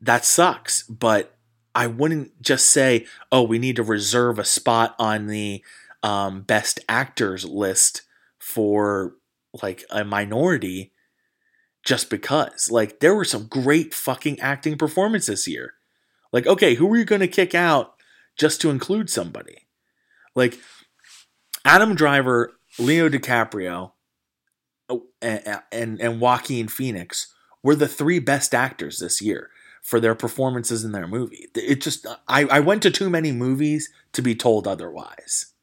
that 0.00 0.24
sucks, 0.24 0.82
but 0.84 1.36
I 1.78 1.86
wouldn't 1.86 2.42
just 2.42 2.70
say, 2.70 3.06
"Oh, 3.30 3.44
we 3.44 3.60
need 3.60 3.76
to 3.76 3.84
reserve 3.84 4.40
a 4.40 4.44
spot 4.44 4.96
on 4.98 5.28
the 5.28 5.64
um, 6.02 6.42
best 6.42 6.80
actors 6.88 7.44
list 7.44 8.02
for 8.40 9.14
like 9.62 9.84
a 9.88 10.04
minority." 10.04 10.92
Just 11.84 12.10
because, 12.10 12.68
like, 12.68 12.98
there 12.98 13.14
were 13.14 13.24
some 13.24 13.46
great 13.46 13.94
fucking 13.94 14.40
acting 14.40 14.76
performances 14.76 15.46
year. 15.46 15.74
Like, 16.32 16.48
okay, 16.48 16.74
who 16.74 16.92
are 16.92 16.98
you 16.98 17.04
going 17.04 17.20
to 17.20 17.28
kick 17.28 17.54
out 17.54 17.94
just 18.36 18.60
to 18.60 18.70
include 18.70 19.08
somebody? 19.08 19.68
Like, 20.34 20.58
Adam 21.64 21.94
Driver, 21.94 22.52
Leo 22.80 23.08
DiCaprio, 23.08 23.92
oh, 24.88 25.04
and, 25.22 25.60
and, 25.70 26.00
and 26.00 26.20
Joaquin 26.20 26.66
Phoenix 26.66 27.32
were 27.62 27.76
the 27.76 27.88
three 27.88 28.18
best 28.18 28.52
actors 28.52 28.98
this 28.98 29.22
year 29.22 29.50
for 29.88 30.00
their 30.00 30.14
performances 30.14 30.84
in 30.84 30.92
their 30.92 31.06
movie. 31.06 31.48
It 31.54 31.80
just 31.80 32.06
I, 32.28 32.44
I 32.44 32.60
went 32.60 32.82
to 32.82 32.90
too 32.90 33.08
many 33.08 33.32
movies 33.32 33.90
to 34.12 34.20
be 34.20 34.34
told 34.34 34.68
otherwise. 34.68 35.54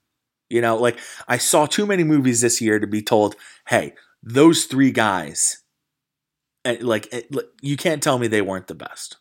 You 0.50 0.62
know, 0.62 0.78
like 0.78 0.98
I 1.28 1.38
saw 1.38 1.68
too 1.68 1.86
many 1.86 2.04
movies 2.04 2.42
this 2.42 2.60
year 2.60 2.80
to 2.80 2.88
be 2.88 3.04
told, 3.04 3.36
hey, 3.68 3.94
those 4.24 4.66
three 4.66 4.90
guys, 4.90 5.62
eh, 6.64 6.78
like 6.82 7.08
eh, 7.12 7.22
you 7.62 7.78
can't 7.78 8.02
tell 8.02 8.18
me 8.18 8.26
they 8.26 8.42
weren't 8.42 8.66
the 8.66 8.74
best. 8.74 9.18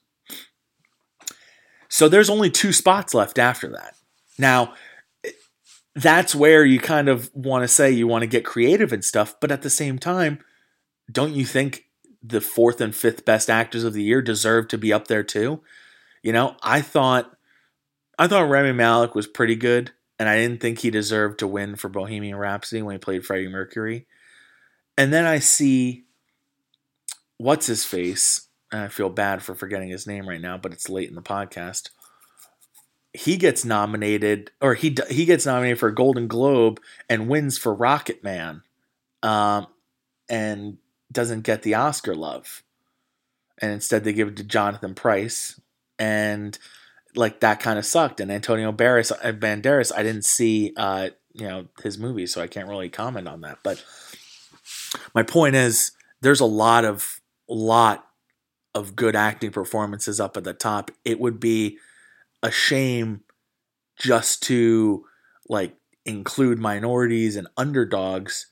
So 1.90 2.08
there's 2.08 2.30
only 2.30 2.48
two 2.48 2.72
spots 2.72 3.12
left 3.12 3.38
after 3.38 3.68
that. 3.72 3.96
Now, 4.38 4.72
eh, 5.22 5.32
that's 5.94 6.34
where 6.34 6.64
you 6.64 6.80
kind 6.80 7.10
of 7.10 7.30
want 7.34 7.62
to 7.62 7.68
say 7.68 7.90
you 7.90 8.06
want 8.06 8.22
to 8.22 8.26
get 8.26 8.46
creative 8.46 8.90
and 8.90 9.04
stuff, 9.04 9.36
but 9.38 9.52
at 9.52 9.60
the 9.60 9.68
same 9.68 9.98
time, 9.98 10.38
don't 11.12 11.34
you 11.34 11.44
think 11.44 11.83
the 12.26 12.40
fourth 12.40 12.80
and 12.80 12.94
fifth 12.94 13.24
best 13.24 13.50
actors 13.50 13.84
of 13.84 13.92
the 13.92 14.02
year 14.02 14.22
deserve 14.22 14.68
to 14.68 14.78
be 14.78 14.92
up 14.92 15.08
there 15.08 15.22
too. 15.22 15.60
You 16.22 16.32
know, 16.32 16.56
I 16.62 16.80
thought 16.80 17.36
I 18.18 18.26
thought 18.26 18.48
Rami 18.48 18.72
Malek 18.72 19.14
was 19.14 19.26
pretty 19.26 19.56
good, 19.56 19.92
and 20.18 20.28
I 20.28 20.36
didn't 20.36 20.60
think 20.60 20.78
he 20.78 20.90
deserved 20.90 21.38
to 21.40 21.46
win 21.46 21.76
for 21.76 21.88
Bohemian 21.88 22.36
Rhapsody 22.36 22.80
when 22.80 22.94
he 22.94 22.98
played 22.98 23.26
Freddie 23.26 23.48
Mercury. 23.48 24.06
And 24.96 25.12
then 25.12 25.26
I 25.26 25.38
see 25.40 26.04
what's 27.36 27.66
his 27.66 27.84
face. 27.84 28.48
I 28.72 28.88
feel 28.88 29.10
bad 29.10 29.42
for 29.42 29.54
forgetting 29.54 29.90
his 29.90 30.06
name 30.06 30.28
right 30.28 30.40
now, 30.40 30.56
but 30.56 30.72
it's 30.72 30.88
late 30.88 31.08
in 31.08 31.14
the 31.14 31.22
podcast. 31.22 31.90
He 33.12 33.36
gets 33.36 33.64
nominated, 33.64 34.50
or 34.62 34.74
he 34.74 34.96
he 35.10 35.26
gets 35.26 35.44
nominated 35.44 35.78
for 35.78 35.88
a 35.88 35.94
Golden 35.94 36.26
Globe 36.26 36.80
and 37.08 37.28
wins 37.28 37.58
for 37.58 37.74
Rocket 37.74 38.24
Man. 38.24 38.62
Um, 39.22 39.66
and 40.28 40.78
doesn't 41.14 41.42
get 41.42 41.62
the 41.62 41.74
Oscar 41.74 42.14
love. 42.14 42.62
And 43.58 43.72
instead 43.72 44.04
they 44.04 44.12
give 44.12 44.28
it 44.28 44.36
to 44.36 44.44
Jonathan 44.44 44.94
Pryce. 44.94 45.60
And 45.98 46.58
like 47.14 47.40
that 47.40 47.60
kind 47.60 47.78
of 47.78 47.86
sucked. 47.86 48.20
And 48.20 48.30
Antonio 48.30 48.72
Barris, 48.72 49.12
uh, 49.12 49.32
Banderas, 49.32 49.92
I 49.96 50.02
didn't 50.02 50.24
see 50.24 50.72
uh, 50.76 51.10
you 51.32 51.46
know 51.46 51.66
his 51.82 51.98
movie, 51.98 52.26
so 52.26 52.40
I 52.40 52.46
can't 52.46 52.68
really 52.68 52.88
comment 52.88 53.28
on 53.28 53.42
that. 53.42 53.58
But 53.62 53.84
my 55.14 55.22
point 55.22 55.56
is 55.56 55.92
there's 56.20 56.40
a 56.40 56.46
lot 56.46 56.84
of 56.84 57.20
lot 57.48 58.06
of 58.74 58.96
good 58.96 59.14
acting 59.14 59.50
performances 59.50 60.20
up 60.20 60.36
at 60.36 60.44
the 60.44 60.54
top. 60.54 60.90
It 61.04 61.20
would 61.20 61.38
be 61.38 61.78
a 62.42 62.50
shame 62.50 63.22
just 63.96 64.42
to 64.44 65.04
like 65.48 65.76
include 66.04 66.58
minorities 66.58 67.36
and 67.36 67.48
underdogs 67.56 68.48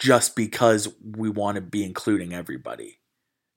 just 0.00 0.34
because 0.34 0.88
we 1.02 1.28
want 1.28 1.56
to 1.56 1.60
be 1.60 1.84
including 1.84 2.32
everybody. 2.32 2.98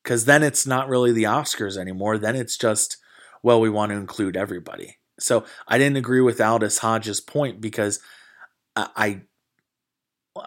Because 0.04 0.26
then 0.26 0.44
it's 0.44 0.68
not 0.68 0.90
really 0.90 1.14
the 1.14 1.24
Oscars 1.24 1.78
anymore. 1.78 2.18
Then 2.18 2.36
it's 2.36 2.58
just, 2.58 2.98
well, 3.42 3.62
we 3.62 3.70
want 3.70 3.92
to 3.92 3.98
include 3.98 4.36
everybody. 4.36 4.98
So 5.20 5.46
I 5.68 5.78
didn't 5.78 5.98
agree 5.98 6.20
with 6.20 6.42
Aldis 6.42 6.80
Hodge's 6.80 7.22
point 7.22 7.62
because 7.62 8.00
I, 8.76 8.90
I, 8.96 9.22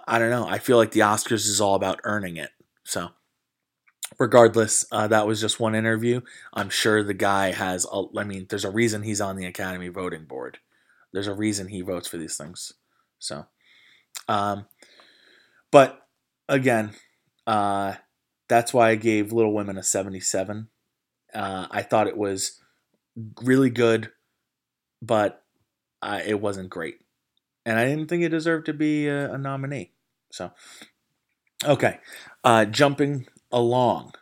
I 0.06 0.18
don't 0.18 0.30
know. 0.30 0.46
I 0.46 0.58
feel 0.58 0.76
like 0.76 0.90
the 0.90 1.00
Oscars 1.00 1.48
is 1.48 1.60
all 1.60 1.74
about 1.74 2.00
earning 2.04 2.36
it. 2.36 2.50
So 2.84 3.08
regardless, 4.18 4.84
uh, 4.92 5.08
that 5.08 5.26
was 5.26 5.40
just 5.40 5.60
one 5.60 5.74
interview. 5.74 6.20
I'm 6.52 6.68
sure 6.68 7.02
the 7.02 7.14
guy 7.14 7.52
has. 7.52 7.86
A, 7.90 8.04
I 8.18 8.24
mean, 8.24 8.46
there's 8.50 8.64
a 8.64 8.70
reason 8.70 9.02
he's 9.02 9.20
on 9.22 9.36
the 9.36 9.46
Academy 9.46 9.88
voting 9.88 10.24
board. 10.24 10.58
There's 11.12 11.26
a 11.28 11.34
reason 11.34 11.68
he 11.68 11.80
votes 11.80 12.08
for 12.08 12.18
these 12.18 12.36
things. 12.36 12.72
So, 13.18 13.46
um, 14.28 14.66
but 15.76 16.08
again, 16.48 16.92
uh, 17.46 17.96
that's 18.48 18.72
why 18.72 18.88
I 18.88 18.94
gave 18.94 19.30
Little 19.30 19.52
Women 19.52 19.76
a 19.76 19.82
77. 19.82 20.68
Uh, 21.34 21.66
I 21.70 21.82
thought 21.82 22.06
it 22.06 22.16
was 22.16 22.62
really 23.42 23.68
good, 23.68 24.10
but 25.02 25.42
it 26.02 26.40
wasn't 26.40 26.70
great. 26.70 27.00
And 27.66 27.78
I 27.78 27.84
didn't 27.84 28.08
think 28.08 28.22
it 28.22 28.30
deserved 28.30 28.64
to 28.66 28.72
be 28.72 29.06
a, 29.06 29.34
a 29.34 29.36
nominee. 29.36 29.92
So, 30.32 30.52
okay. 31.62 31.98
Uh, 32.42 32.64
jumping 32.64 33.26
along, 33.52 34.12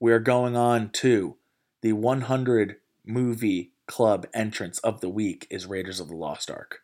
we're 0.00 0.20
going 0.20 0.56
on 0.56 0.88
to 0.94 1.36
the 1.82 1.92
100 1.92 2.76
movie 3.04 3.72
club 3.86 4.26
entrance 4.32 4.78
of 4.78 5.02
the 5.02 5.10
week 5.10 5.46
is 5.50 5.66
Raiders 5.66 6.00
of 6.00 6.08
the 6.08 6.16
Lost 6.16 6.50
Ark. 6.50 6.80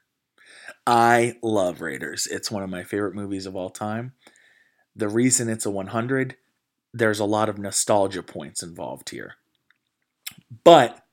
I 0.86 1.36
love 1.42 1.80
Raiders. 1.80 2.26
It's 2.26 2.50
one 2.50 2.62
of 2.62 2.70
my 2.70 2.84
favorite 2.84 3.14
movies 3.14 3.46
of 3.46 3.56
all 3.56 3.70
time. 3.70 4.12
The 4.96 5.08
reason 5.08 5.48
it's 5.48 5.66
a 5.66 5.70
100, 5.70 6.36
there's 6.92 7.20
a 7.20 7.24
lot 7.24 7.48
of 7.48 7.58
nostalgia 7.58 8.22
points 8.22 8.62
involved 8.62 9.10
here. 9.10 9.34
But 10.62 11.04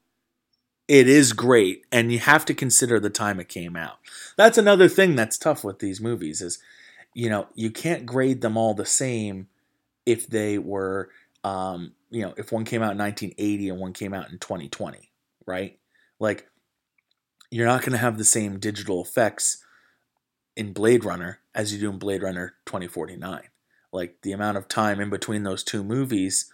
it 0.88 1.08
is 1.08 1.34
great 1.34 1.86
and 1.92 2.12
you 2.12 2.20
have 2.20 2.46
to 2.46 2.54
consider 2.54 3.00
the 3.00 3.10
time 3.10 3.40
it 3.40 3.48
came 3.48 3.76
out. 3.76 3.98
That's 4.36 4.58
another 4.58 4.90
thing 4.90 5.16
that's 5.16 5.38
tough 5.38 5.64
with 5.64 5.80
these 5.80 6.02
movies 6.02 6.42
is 6.42 6.60
you 7.14 7.30
know, 7.30 7.48
you 7.56 7.72
can't 7.72 8.06
grade 8.06 8.42
them 8.42 8.56
all 8.56 8.74
the 8.74 8.86
same 8.86 9.48
if 10.06 10.28
they 10.28 10.58
were 10.58 11.10
um, 11.44 11.94
you 12.10 12.22
know, 12.22 12.34
if 12.38 12.52
one 12.52 12.66
came 12.66 12.82
out 12.82 12.92
in 12.92 12.98
1980 12.98 13.70
and 13.70 13.80
one 13.80 13.94
came 13.94 14.14
out 14.14 14.30
in 14.30 14.38
2020, 14.38 15.10
right? 15.48 15.80
Like 16.20 16.48
you're 17.52 17.68
not 17.68 17.82
going 17.82 17.92
to 17.92 17.98
have 17.98 18.18
the 18.18 18.24
same 18.24 18.60
digital 18.60 19.02
effects 19.02 19.64
in 20.56 20.74
Blade 20.74 21.04
Runner 21.06 21.40
as 21.54 21.74
you 21.74 21.80
do 21.80 21.90
in 21.90 22.00
Blade 22.00 22.24
Runner 22.24 22.56
2049. 22.66 23.42
Like 23.94 24.18
the 24.22 24.32
amount 24.32 24.58
of 24.58 24.68
time 24.68 25.00
in 25.00 25.10
between 25.10 25.44
those 25.44 25.64
two 25.64 25.84
movies, 25.84 26.50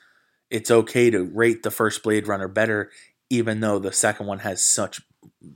it's 0.49 0.71
okay 0.71 1.09
to 1.09 1.23
rate 1.23 1.63
the 1.63 1.71
first 1.71 2.03
Blade 2.03 2.27
Runner 2.27 2.47
better 2.47 2.89
even 3.29 3.59
though 3.59 3.79
the 3.79 3.91
second 3.91 4.25
one 4.25 4.39
has 4.39 4.63
such 4.63 5.01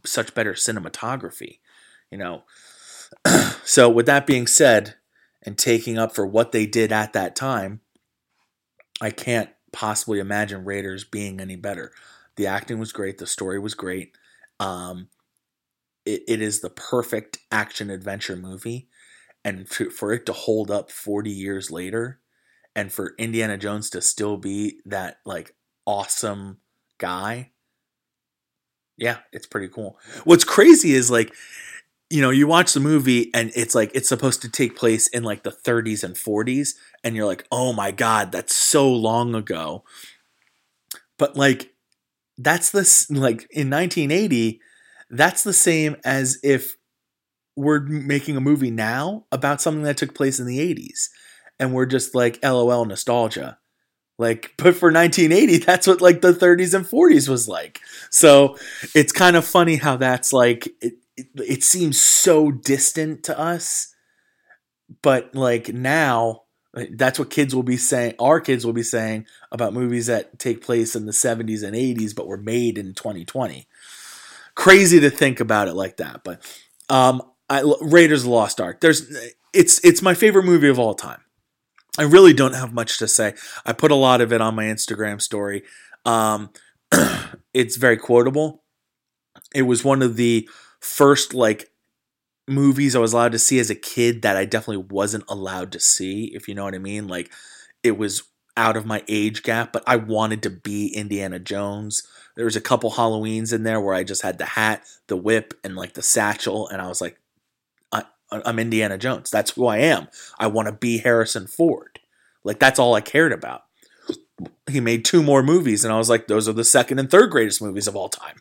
such 0.06 0.34
better 0.34 0.54
cinematography, 0.54 1.60
you 2.10 2.18
know. 2.18 2.44
so 3.64 3.90
with 3.90 4.06
that 4.06 4.28
being 4.28 4.48
said, 4.48 4.96
and 5.44 5.58
taking 5.58 5.98
up 5.98 6.14
for 6.14 6.26
what 6.26 6.52
they 6.52 6.66
did 6.66 6.92
at 6.92 7.14
that 7.14 7.36
time, 7.36 7.82
I 9.02 9.10
can't 9.10 9.50
possibly 9.72 10.20
imagine 10.20 10.66
Raiders 10.66 11.04
being 11.04 11.40
any 11.40 11.56
better. 11.56 11.92
The 12.36 12.48
acting 12.48 12.80
was 12.80 12.92
great, 12.92 13.18
the 13.18 13.28
story 13.28 13.60
was 13.60 13.74
great. 13.74 14.16
Um, 14.60 15.08
it, 16.06 16.24
it 16.28 16.42
is 16.42 16.62
the 16.62 16.70
perfect 16.70 17.40
action 17.52 17.90
adventure 17.90 18.36
movie, 18.36 18.88
and 19.44 19.68
for 19.68 20.14
it 20.14 20.26
to 20.26 20.34
hold 20.34 20.72
up 20.72 20.92
40 20.92 21.30
years 21.32 21.72
later, 21.72 22.20
and 22.76 22.92
for 22.92 23.16
Indiana 23.18 23.58
Jones 23.58 23.90
to 23.92 24.02
still 24.02 24.38
be 24.38 24.80
that 24.86 25.18
like 25.26 25.56
awesome 25.86 26.58
guy, 26.98 27.52
yeah, 28.98 29.18
it's 29.32 29.48
pretty 29.48 29.68
cool. 29.68 30.00
What's 30.24 30.44
crazy 30.44 30.94
is 30.94 31.10
like 31.10 31.34
you 32.12 32.22
know, 32.22 32.30
you 32.30 32.46
watch 32.46 32.74
the 32.74 32.82
movie 32.82 33.32
and 33.34 33.54
it's 33.56 33.74
like 33.74 33.90
it's 33.96 34.10
supposed 34.10 34.42
to 34.42 34.50
take 34.50 34.76
place 34.76 35.08
in 35.08 35.24
like 35.24 35.44
the 35.44 35.52
30s 35.52 36.04
and 36.04 36.14
40s, 36.16 36.76
and 37.04 37.16
you're 37.16 37.26
like, 37.26 37.48
oh 37.52 37.72
my 37.72 37.92
god, 37.92 38.34
that's 38.34 38.54
so 38.54 38.92
long 38.92 39.34
ago. 39.34 39.86
But 41.18 41.38
like, 41.38 41.74
that's 42.38 42.72
this 42.72 43.10
like 43.10 43.48
in 43.50 43.70
1980, 43.70 44.60
that's 45.12 45.44
the 45.44 45.54
same 45.54 45.98
as 46.04 46.40
if 46.44 46.78
we're 47.56 47.82
making 47.82 48.38
a 48.38 48.42
movie 48.42 48.72
now 48.72 49.26
about 49.32 49.62
something 49.62 49.84
that 49.84 49.98
took 49.98 50.16
place 50.16 50.40
in 50.40 50.46
the 50.46 50.60
80s, 50.60 51.10
and 51.60 51.74
we're 51.74 51.86
just 51.86 52.16
like, 52.16 52.40
lol, 52.44 52.86
nostalgia. 52.86 53.58
Like, 54.18 54.54
but 54.58 54.76
for 54.76 54.92
1980, 54.92 55.58
that's 55.66 55.88
what 55.88 56.02
like 56.02 56.22
the 56.22 56.34
30s 56.34 56.74
and 56.74 56.86
40s 56.86 57.28
was 57.28 57.48
like. 57.48 57.82
So 58.10 58.58
it's 58.96 59.12
kind 59.12 59.36
of 59.36 59.46
funny 59.46 59.78
how 59.78 59.98
that's 59.98 60.34
like 60.34 60.68
it, 60.82 60.94
it, 61.18 61.28
it 61.36 61.64
seems 61.64 62.00
so 62.00 62.52
distant 62.52 63.24
to 63.26 63.38
us 63.38 63.92
but 65.02 65.34
like 65.36 65.74
now 65.74 66.42
that's 66.92 67.20
what 67.20 67.30
kids 67.30 67.56
will 67.56 67.64
be 67.64 67.78
saying 67.78 68.14
our 68.20 68.40
kids 68.40 68.66
will 68.66 68.74
be 68.74 68.84
saying 68.84 69.26
about 69.52 69.74
movies 69.74 70.08
that 70.08 70.40
take 70.40 70.64
place 70.64 70.96
in 70.96 71.06
the 71.06 71.12
70s 71.12 71.64
and 71.64 71.76
80s 71.76 72.16
but 72.16 72.28
were 72.28 72.38
made 72.38 72.78
in 72.78 72.94
2020 72.94 73.68
crazy 74.62 75.00
to 75.00 75.10
think 75.10 75.40
about 75.40 75.68
it 75.68 75.74
like 75.74 75.98
that 75.98 76.24
but 76.24 76.42
um 76.90 77.22
I, 77.50 77.64
raiders 77.82 78.22
of 78.22 78.26
the 78.26 78.32
lost 78.32 78.62
ark 78.62 78.80
there's 78.82 79.12
it's 79.54 79.84
it's 79.84 80.02
my 80.02 80.14
favorite 80.14 80.46
movie 80.46 80.70
of 80.70 80.80
all 80.80 80.94
time 80.94 81.22
i 81.98 82.04
really 82.04 82.34
don't 82.34 82.54
have 82.54 82.74
much 82.74 82.98
to 83.00 83.08
say 83.08 83.34
i 83.66 83.74
put 83.74 83.92
a 83.92 83.96
lot 83.96 84.22
of 84.22 84.32
it 84.32 84.42
on 84.42 84.56
my 84.56 84.66
instagram 84.66 85.22
story 85.22 85.64
um 86.06 86.52
it's 87.54 87.78
very 87.78 87.98
quotable 87.98 88.64
it 89.54 89.64
was 89.64 89.84
one 89.84 90.02
of 90.02 90.16
the 90.16 90.48
first 90.80 91.34
like 91.34 91.72
movies 92.48 92.96
I 92.96 93.00
was 93.00 93.14
allowed 93.14 93.32
to 93.32 93.40
see 93.40 93.60
as 93.60 93.70
a 93.70 93.76
kid 93.76 94.22
that 94.22 94.38
I 94.38 94.46
definitely 94.46 94.86
wasn't 94.90 95.24
allowed 95.28 95.72
to 95.72 95.80
see, 95.80 96.26
if 96.34 96.48
you 96.48 96.56
know 96.56 96.64
what 96.64 96.76
I 96.76 96.80
mean. 96.80 97.08
Like 97.08 97.32
it 97.84 97.98
was 97.98 98.24
out 98.58 98.78
of 98.78 98.86
my 98.86 99.04
age 99.08 99.44
gap, 99.44 99.72
but 99.72 99.84
I 99.88 99.96
wanted 99.96 100.44
to 100.44 100.50
be 100.50 100.88
Indiana 100.88 101.40
Jones. 101.40 102.04
There 102.36 102.46
was 102.46 102.56
a 102.56 102.62
couple 102.62 102.92
Halloweens 102.92 103.54
in 103.54 103.64
there 103.64 103.82
where 103.82 103.94
I 103.94 104.04
just 104.04 104.22
had 104.22 104.38
the 104.38 104.46
hat, 104.46 104.84
the 105.08 105.18
whip, 105.18 105.54
and 105.64 105.76
like 105.76 105.94
the 105.94 106.02
satchel, 106.02 106.68
and 106.68 106.82
I 106.82 106.88
was 106.88 107.02
like, 107.02 107.20
I, 107.92 108.04
I'm 108.32 108.60
Indiana 108.60 108.98
Jones. 108.98 109.30
That's 109.30 109.52
who 109.52 109.68
I 109.68 109.78
am. 109.80 110.08
I 110.40 110.48
want 110.48 110.68
to 110.68 110.74
be 110.74 111.00
Harrison 111.00 111.48
Ford. 111.48 112.00
Like 112.44 112.60
that's 112.60 112.80
all 112.80 112.96
I 112.96 113.02
cared 113.02 113.34
about. 113.34 113.64
He 114.70 114.80
made 114.80 115.06
two 115.06 115.22
more 115.22 115.44
movies, 115.44 115.84
and 115.84 115.94
I 115.94 115.98
was 115.98 116.10
like, 116.10 116.28
those 116.28 116.48
are 116.48 116.54
the 116.54 116.64
second 116.64 117.00
and 117.00 117.10
third 117.10 117.30
greatest 117.30 117.62
movies 117.62 117.88
of 117.88 117.96
all 117.96 118.10
time. 118.10 118.38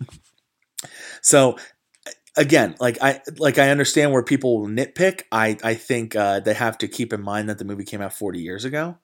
So 1.24 1.56
again, 2.36 2.74
like 2.80 2.98
I 3.00 3.20
like 3.38 3.58
I 3.58 3.70
understand 3.70 4.12
where 4.12 4.22
people 4.22 4.60
will 4.60 4.68
nitpick. 4.68 5.22
I 5.30 5.56
I 5.62 5.74
think 5.74 6.16
uh, 6.16 6.40
they 6.40 6.54
have 6.54 6.78
to 6.78 6.88
keep 6.88 7.12
in 7.12 7.22
mind 7.22 7.48
that 7.48 7.58
the 7.58 7.64
movie 7.64 7.84
came 7.84 8.00
out 8.00 8.12
40 8.12 8.40
years 8.40 8.64
ago, 8.64 8.98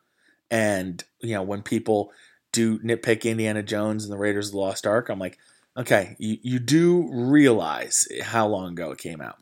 and 0.50 1.02
you 1.20 1.34
know 1.34 1.42
when 1.42 1.62
people 1.62 2.12
do 2.58 2.78
nitpick 2.80 3.24
Indiana 3.24 3.62
Jones 3.62 4.04
and 4.04 4.12
the 4.12 4.18
Raiders 4.18 4.48
of 4.48 4.52
the 4.52 4.58
Lost 4.58 4.86
Ark, 4.86 5.08
I'm 5.08 5.18
like, 5.18 5.38
okay, 5.76 6.16
you 6.18 6.38
you 6.42 6.58
do 6.58 7.08
realize 7.12 8.08
how 8.22 8.48
long 8.48 8.72
ago 8.72 8.90
it 8.90 8.98
came 8.98 9.20
out, 9.20 9.38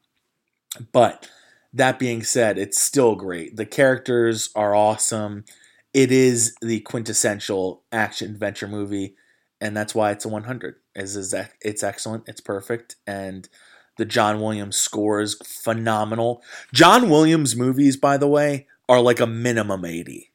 but 0.93 1.29
that 1.73 1.99
being 1.99 2.23
said, 2.23 2.59
it's 2.59 2.81
still 2.81 3.15
great. 3.15 3.57
The 3.57 3.67
characters 3.67 4.51
are 4.55 4.75
awesome. 4.75 5.45
It 5.93 6.11
is 6.13 6.55
the 6.63 6.81
quintessential 6.81 7.83
action 7.91 8.31
adventure 8.31 8.69
movie, 8.69 9.15
and 9.61 9.77
that's 9.77 9.95
why 9.95 10.11
it's 10.11 10.25
a 10.25 10.29
100 10.29 10.77
is 10.95 11.17
is 11.17 11.31
that 11.31 11.53
it's 11.61 11.83
excellent, 11.83 12.25
it's 12.29 12.41
perfect, 12.41 12.97
and 13.07 13.49
the 13.97 14.05
John 14.05 14.41
Williams 14.41 14.77
score 14.77 15.21
is 15.21 15.37
phenomenal. 15.45 16.43
John 16.73 17.09
Williams 17.09 17.57
movies, 17.57 17.97
by 17.97 18.19
the 18.19 18.29
way, 18.29 18.67
are 18.89 19.01
like 19.01 19.21
a 19.21 19.27
minimum 19.27 19.85
eighty. 19.87 20.33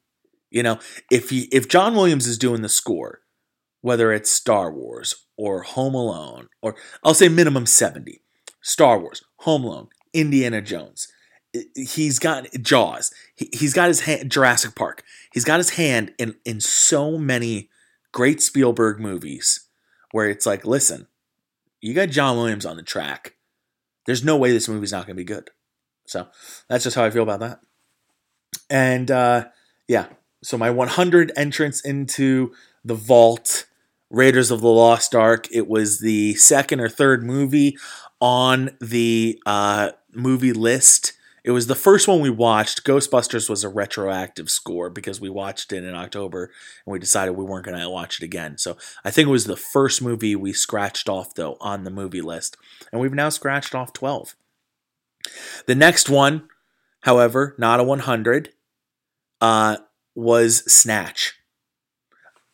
You 0.52 0.62
know, 0.62 0.78
if 1.10 1.30
he 1.30 1.48
if 1.52 1.68
John 1.68 1.94
Williams 1.94 2.26
is 2.26 2.38
doing 2.38 2.62
the 2.62 2.68
score, 2.68 3.20
whether 3.80 4.12
it's 4.12 4.30
Star 4.30 4.72
Wars 4.72 5.26
or 5.36 5.62
Home 5.62 5.94
Alone, 5.94 6.48
or 6.60 6.76
I'll 7.02 7.14
say 7.14 7.28
minimum 7.28 7.66
seventy. 7.66 8.20
Star 8.60 8.98
Wars, 8.98 9.22
Home 9.38 9.64
Alone, 9.64 9.88
Indiana 10.12 10.62
Jones. 10.62 11.08
He's 11.74 12.18
got 12.18 12.46
Jaws. 12.60 13.12
He's 13.34 13.74
got 13.74 13.88
his 13.88 14.02
hand, 14.02 14.30
Jurassic 14.30 14.74
Park. 14.74 15.02
He's 15.32 15.44
got 15.44 15.58
his 15.58 15.70
hand 15.70 16.14
in 16.18 16.36
in 16.44 16.60
so 16.60 17.18
many 17.18 17.70
great 18.12 18.40
Spielberg 18.40 19.00
movies 19.00 19.66
where 20.12 20.28
it's 20.28 20.46
like, 20.46 20.64
listen, 20.64 21.08
you 21.80 21.94
got 21.94 22.10
John 22.10 22.36
Williams 22.36 22.66
on 22.66 22.76
the 22.76 22.82
track. 22.82 23.34
There's 24.06 24.24
no 24.24 24.36
way 24.36 24.52
this 24.52 24.68
movie's 24.68 24.92
not 24.92 25.06
going 25.06 25.16
to 25.16 25.20
be 25.20 25.24
good. 25.24 25.50
So 26.06 26.28
that's 26.68 26.84
just 26.84 26.96
how 26.96 27.04
I 27.04 27.10
feel 27.10 27.22
about 27.22 27.40
that. 27.40 27.60
And 28.68 29.10
uh, 29.10 29.46
yeah, 29.88 30.06
so 30.42 30.58
my 30.58 30.70
100 30.70 31.32
entrance 31.36 31.80
into 31.80 32.52
the 32.84 32.94
vault, 32.94 33.66
Raiders 34.10 34.50
of 34.50 34.60
the 34.60 34.68
Lost 34.68 35.14
Ark. 35.14 35.46
It 35.50 35.68
was 35.68 36.00
the 36.00 36.34
second 36.34 36.80
or 36.80 36.88
third 36.88 37.22
movie 37.22 37.78
on 38.20 38.70
the 38.80 39.40
uh, 39.46 39.90
movie 40.12 40.52
list 40.52 41.14
it 41.44 41.50
was 41.50 41.66
the 41.66 41.74
first 41.74 42.06
one 42.06 42.20
we 42.20 42.30
watched. 42.30 42.84
Ghostbusters 42.84 43.48
was 43.48 43.64
a 43.64 43.68
retroactive 43.68 44.48
score 44.48 44.90
because 44.90 45.20
we 45.20 45.28
watched 45.28 45.72
it 45.72 45.82
in 45.82 45.94
October 45.94 46.44
and 46.86 46.92
we 46.92 47.00
decided 47.00 47.32
we 47.32 47.44
weren't 47.44 47.64
going 47.64 47.78
to 47.78 47.90
watch 47.90 48.20
it 48.20 48.24
again. 48.24 48.58
So 48.58 48.76
I 49.04 49.10
think 49.10 49.26
it 49.26 49.32
was 49.32 49.46
the 49.46 49.56
first 49.56 50.00
movie 50.00 50.36
we 50.36 50.52
scratched 50.52 51.08
off, 51.08 51.34
though, 51.34 51.56
on 51.60 51.82
the 51.82 51.90
movie 51.90 52.20
list. 52.20 52.56
And 52.92 53.00
we've 53.00 53.12
now 53.12 53.28
scratched 53.28 53.74
off 53.74 53.92
12. 53.92 54.36
The 55.66 55.74
next 55.74 56.08
one, 56.08 56.48
however, 57.00 57.56
not 57.58 57.80
a 57.80 57.84
100, 57.84 58.50
uh, 59.40 59.78
was 60.14 60.64
Snatch. 60.72 61.38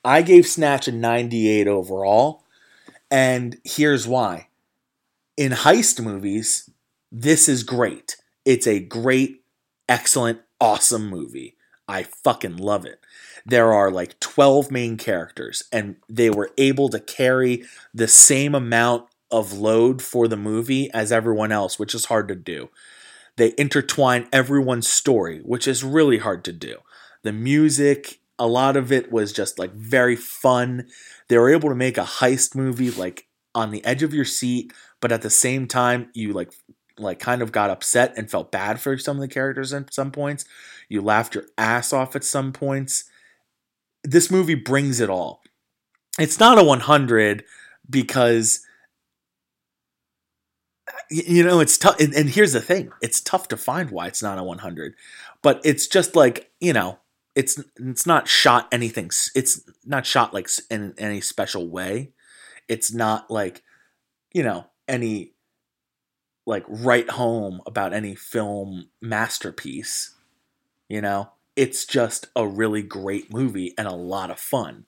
I 0.05 0.23
gave 0.23 0.47
Snatch 0.47 0.89
a 0.89 0.93
98 0.93 1.67
overall. 1.67 2.45
And 3.11 3.59
here's 3.65 4.07
why. 4.07 4.49
In 5.37 5.53
heist 5.53 6.03
movies, 6.03 6.71
this 7.11 7.49
is 7.49 7.63
great 7.63 8.17
it's 8.49 8.67
a 8.67 8.81
great, 8.81 9.45
excellent, 9.91 10.41
awesome 10.59 11.11
movie. 11.11 11.59
I 11.87 12.03
fucking 12.03 12.57
love 12.57 12.87
it. 12.87 12.99
There 13.45 13.75
are 13.75 13.91
like 13.91 14.19
12 14.21 14.71
main 14.71 14.97
characters, 14.97 15.65
and 15.71 15.97
they 16.09 16.31
were 16.31 16.51
able 16.57 16.89
to 16.89 16.99
carry 16.99 17.65
the 17.93 18.09
same 18.09 18.55
amount 18.55 19.05
of 19.31 19.53
load 19.53 20.01
for 20.01 20.29
the 20.29 20.37
movie 20.39 20.91
as 20.95 21.13
everyone 21.13 21.53
else, 21.53 21.79
which 21.79 21.95
is 21.95 22.07
hard 22.07 22.27
to 22.29 22.35
do. 22.35 22.71
They 23.37 23.53
intertwine 23.59 24.29
everyone's 24.33 24.89
story, 24.89 25.41
which 25.41 25.69
is 25.69 25.85
really 25.85 26.17
hard 26.17 26.43
to 26.45 26.53
do. 26.55 26.79
The 27.23 27.33
music, 27.33 28.21
a 28.39 28.47
lot 28.47 28.77
of 28.77 28.93
it 28.93 29.11
was 29.11 29.33
just 29.33 29.59
like 29.59 29.73
very 29.73 30.17
fun. 30.17 30.89
They 31.29 31.39
were 31.39 31.51
able 31.51 31.69
to 31.69 31.75
make 31.75 31.99
a 31.99 32.03
heist 32.05 32.55
movie 32.55 32.91
like 32.91 33.27
on 33.55 33.71
the 33.71 33.85
edge 33.85 34.03
of 34.03 34.15
your 34.15 34.25
seat, 34.25 34.73
but 35.01 35.13
at 35.13 35.23
the 35.23 35.31
same 35.31 35.67
time, 35.67 36.11
you 36.15 36.33
like 36.33 36.53
like 36.99 37.19
kind 37.19 37.43
of 37.43 37.53
got 37.53 37.71
upset 37.71 38.15
and 38.17 38.31
felt 38.31 38.51
bad 38.51 38.81
for 38.81 38.99
some 38.99 39.17
of 39.17 39.21
the 39.21 39.29
characters 39.29 39.73
at 39.73 39.93
some 39.95 40.11
points. 40.11 40.45
You 40.89 41.01
laughed 41.01 41.35
your 41.35 41.45
ass 41.57 41.93
off 41.93 42.17
at 42.17 42.25
some 42.25 42.53
points. 42.53 43.05
This 44.05 44.31
movie 44.31 44.55
brings 44.55 45.01
it 45.01 45.11
all. 45.11 45.43
It's 46.19 46.41
not 46.41 46.59
a 46.59 46.65
100 46.65 47.45
because 47.89 48.61
you 51.11 51.45
know 51.45 51.61
it's 51.61 51.79
tough 51.79 51.99
and, 52.01 52.15
here's 52.29 52.53
the 52.53 52.61
thing 52.61 52.91
it's 53.01 53.21
tough 53.21 53.49
to 53.49 53.57
find 53.57 53.91
why 53.91 54.07
it's 54.07 54.23
not 54.23 54.39
a 54.39 54.43
100 54.43 54.95
but 55.43 55.61
it's 55.65 55.87
just 55.87 56.17
like 56.17 56.51
you 56.61 56.73
know 56.73 56.99
it's 57.39 57.59
it's 57.77 58.07
not 58.07 58.29
shot 58.29 58.69
anything 58.71 59.11
it's 59.35 59.63
not 59.87 60.05
shot 60.05 60.35
like 60.35 60.49
in 60.71 60.93
any 60.99 61.21
special 61.21 61.71
way 61.71 62.13
it's 62.69 62.93
not 62.93 63.31
like 63.31 63.63
you 64.35 64.43
know 64.43 64.67
any 64.87 65.33
like 66.49 66.65
write 66.67 67.11
home 67.11 67.61
about 67.67 67.93
any 67.93 68.15
film 68.15 68.89
masterpiece. 69.03 70.15
You 70.89 71.03
know, 71.03 71.31
it's 71.55 71.85
just 71.85 72.29
a 72.35 72.49
really 72.49 72.83
great 72.83 73.31
movie 73.31 73.75
and 73.77 73.87
a 73.87 73.95
lot 73.95 74.31
of 74.31 74.41
fun. 74.41 74.87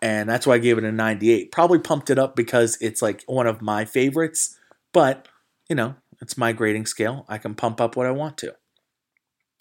And 0.00 0.28
that's 0.28 0.46
why 0.46 0.54
I 0.54 0.58
gave 0.58 0.78
it 0.78 0.84
a 0.84 0.90
98. 0.90 1.52
Probably 1.52 1.78
pumped 1.78 2.08
it 2.08 2.18
up 2.18 2.34
because 2.34 2.78
it's 2.80 3.02
like 3.02 3.22
one 3.26 3.46
of 3.46 3.60
my 3.60 3.84
favorites, 3.84 4.58
but 4.92 5.28
you 5.68 5.76
know, 5.76 5.96
it's 6.20 6.38
my 6.38 6.52
grading 6.52 6.86
scale. 6.86 7.26
I 7.28 7.36
can 7.36 7.54
pump 7.54 7.80
up 7.80 7.94
what 7.94 8.06
I 8.06 8.10
want 8.10 8.38
to. 8.38 8.54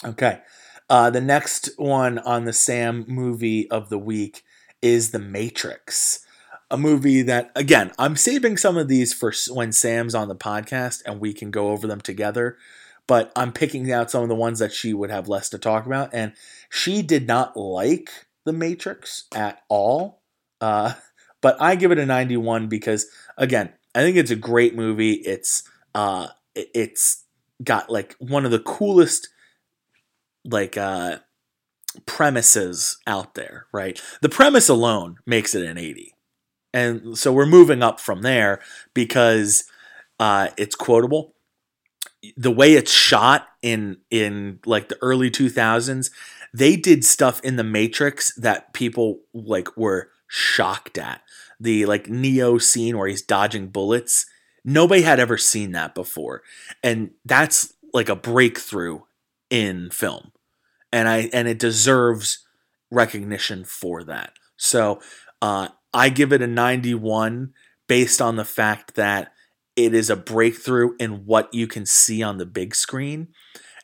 Okay. 0.06 0.40
Uh, 0.92 1.10
the 1.10 1.22
next 1.22 1.70
one 1.78 2.20
on 2.20 2.44
the 2.44 2.52
Sam 2.52 3.06
movie 3.08 3.72
of 3.72 3.88
the 3.88 3.98
week 3.98 4.44
is 4.82 5.12
The 5.12 5.20
Matrix, 5.20 6.20
a 6.70 6.76
movie 6.76 7.22
that, 7.22 7.50
again, 7.56 7.94
I'm 7.98 8.18
saving 8.18 8.58
some 8.58 8.76
of 8.76 8.90
these 8.90 9.14
for 9.14 9.32
when 9.54 9.72
Sam's 9.72 10.14
on 10.14 10.28
the 10.28 10.36
podcast 10.36 11.02
and 11.06 11.22
we 11.22 11.32
can 11.32 11.50
go 11.50 11.70
over 11.70 11.88
them 11.88 12.02
together. 12.02 12.58
But 13.08 13.32
I'm 13.38 13.54
picking 13.54 13.90
out 13.90 14.12
some 14.12 14.22
of 14.22 14.28
the 14.28 14.36
ones 14.36 14.60
that 14.60 14.74
she 14.74 14.94
would 14.94 15.10
have 15.10 15.30
less 15.30 15.48
to 15.52 15.58
talk 15.58 15.86
about. 15.86 16.10
And 16.14 16.34
she 16.70 17.02
did 17.02 17.26
not 17.26 17.56
like 17.56 18.10
The 18.44 18.52
Matrix 18.52 19.30
at 19.34 19.62
all. 19.70 20.20
Uh, 20.60 20.96
but 21.40 21.56
I 21.62 21.76
give 21.76 21.94
it 21.94 22.00
a 22.00 22.06
91 22.06 22.68
because, 22.68 23.06
again, 23.38 23.72
I 23.96 24.02
think 24.02 24.18
it's 24.18 24.30
a 24.30 24.36
great 24.36 24.76
movie. 24.76 25.14
It's 25.14 25.64
uh, 25.96 26.28
it's 26.54 27.24
got 27.64 27.90
like 27.90 28.18
one 28.20 28.44
of 28.44 28.52
the 28.52 28.60
coolest 28.60 29.30
like 30.46 30.78
uh 30.78 31.20
premises 32.06 32.98
out 33.08 33.34
there, 33.36 33.66
right? 33.72 34.02
The 34.22 34.30
premise 34.30 34.70
alone 34.70 35.18
makes 35.26 35.56
it 35.56 35.66
an 35.66 35.78
80. 35.78 36.14
And 36.74 37.18
so 37.18 37.34
we're 37.34 37.46
moving 37.46 37.84
up 37.84 38.00
from 38.00 38.22
there 38.22 38.62
because 38.94 39.66
uh, 40.20 40.50
it's 40.58 40.76
quotable. 40.76 41.34
The 42.38 42.52
way 42.52 42.74
it's 42.74 42.92
shot 42.92 43.48
in 43.62 43.98
in 44.10 44.60
like 44.66 44.88
the 44.88 44.98
early 45.02 45.30
2000s, 45.30 46.12
they 46.54 46.76
did 46.76 47.04
stuff 47.04 47.42
in 47.44 47.56
the 47.56 47.64
Matrix 47.64 48.34
that 48.36 48.74
people 48.74 49.22
like 49.34 49.76
were 49.76 50.10
shocked 50.28 50.98
at. 50.98 51.22
The 51.60 51.86
like 51.86 52.10
Neo 52.10 52.58
scene 52.58 52.98
where 52.98 53.08
he's 53.08 53.22
dodging 53.22 53.68
bullets. 53.68 54.26
Nobody 54.64 55.02
had 55.02 55.20
ever 55.20 55.38
seen 55.38 55.72
that 55.72 55.96
before. 55.96 56.44
And 56.84 57.12
that's 57.26 57.74
like 57.94 58.10
a 58.10 58.16
breakthrough 58.16 59.02
in 59.52 59.92
film. 59.92 60.32
And 60.92 61.08
I 61.08 61.30
and 61.32 61.48
it 61.48 61.60
deserves 61.60 62.40
recognition 62.90 63.64
for 63.64 64.04
that. 64.06 64.34
So 64.58 65.00
uh, 65.42 65.68
I 65.94 66.10
give 66.10 66.34
it 66.34 66.42
a 66.42 66.48
91 66.48 67.54
based 67.88 68.22
on 68.22 68.38
the 68.38 68.46
fact 68.46 68.96
that 68.96 69.32
it 69.76 69.94
is 69.94 70.10
a 70.10 70.16
breakthrough 70.16 70.96
in 71.00 71.26
what 71.26 71.54
you 71.54 71.68
can 71.68 71.86
see 71.86 72.24
on 72.24 72.38
the 72.38 72.46
big 72.46 72.74
screen. 72.74 73.30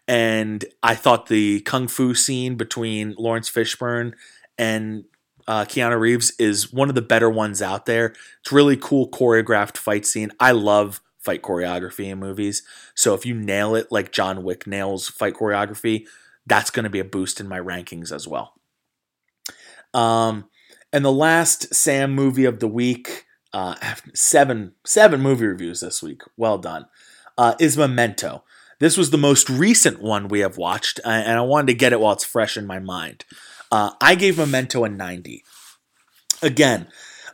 And 0.07 0.63
I 0.81 0.95
thought 0.95 1.27
the 1.27 1.61
kung 1.61 1.87
fu 1.87 2.13
scene 2.13 2.55
between 2.55 3.15
Laurence 3.17 3.49
Fishburne 3.49 4.13
and 4.57 5.03
uh, 5.47 5.65
Keanu 5.65 5.99
Reeves 5.99 6.31
is 6.39 6.73
one 6.73 6.89
of 6.89 6.95
the 6.95 7.01
better 7.01 7.29
ones 7.29 7.61
out 7.61 7.85
there. 7.85 8.13
It's 8.41 8.51
really 8.51 8.77
cool 8.77 9.09
choreographed 9.09 9.77
fight 9.77 10.05
scene. 10.05 10.31
I 10.39 10.51
love 10.51 11.01
fight 11.27 11.41
choreography 11.41 12.05
in 12.05 12.19
movies. 12.19 12.63
So 12.95 13.13
if 13.13 13.25
you 13.25 13.33
nail 13.33 13.75
it 13.75 13.91
like 13.91 14.13
John 14.13 14.43
Wick 14.43 14.65
nails 14.65 15.09
fight 15.09 15.33
choreography, 15.33 16.07
that's 16.45 16.69
going 16.69 16.85
to 16.85 16.89
be 16.89 17.01
a 17.01 17.05
boost 17.05 17.41
in 17.41 17.49
my 17.49 17.59
rankings 17.59 18.13
as 18.13 18.25
well. 18.25 18.53
Um, 19.93 20.45
and 20.93 21.03
the 21.03 21.11
last 21.11 21.75
Sam 21.75 22.13
movie 22.13 22.45
of 22.45 22.61
the 22.61 22.67
week, 22.67 23.25
uh, 23.53 23.75
seven 24.13 24.71
seven 24.85 25.19
movie 25.19 25.47
reviews 25.47 25.81
this 25.81 26.01
week. 26.01 26.21
Well 26.37 26.57
done. 26.57 26.85
Uh, 27.37 27.55
is 27.59 27.77
Memento. 27.77 28.45
This 28.79 28.95
was 28.95 29.09
the 29.09 29.17
most 29.17 29.49
recent 29.49 30.01
one 30.01 30.29
we 30.29 30.39
have 30.39 30.57
watched, 30.57 31.01
uh, 31.03 31.09
and 31.09 31.37
I 31.37 31.41
wanted 31.41 31.67
to 31.67 31.73
get 31.73 31.91
it 31.91 31.99
while 31.99 32.13
it's 32.13 32.23
fresh 32.23 32.55
in 32.55 32.65
my 32.65 32.79
mind. 32.79 33.25
Uh, 33.69 33.91
I 33.99 34.15
gave 34.15 34.37
Memento 34.37 34.85
a 34.85 34.89
90. 34.89 35.43
Again, 36.41 36.87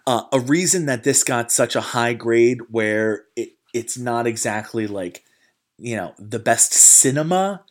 uh, 0.07 0.23
a 0.31 0.39
reason 0.39 0.87
that 0.87 1.03
this 1.03 1.23
got 1.23 1.51
such 1.51 1.75
a 1.75 1.81
high 1.81 2.13
grade 2.13 2.61
where 2.69 3.25
it, 3.35 3.49
it's 3.73 3.97
not 3.97 4.27
exactly 4.27 4.87
like, 4.87 5.23
you 5.77 5.95
know, 5.95 6.13
the 6.17 6.39
best 6.39 6.73
cinema, 6.73 7.63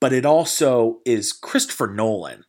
but 0.00 0.12
it 0.12 0.26
also 0.26 1.00
is 1.04 1.32
Christopher 1.32 1.86
Nolan. 1.86 2.44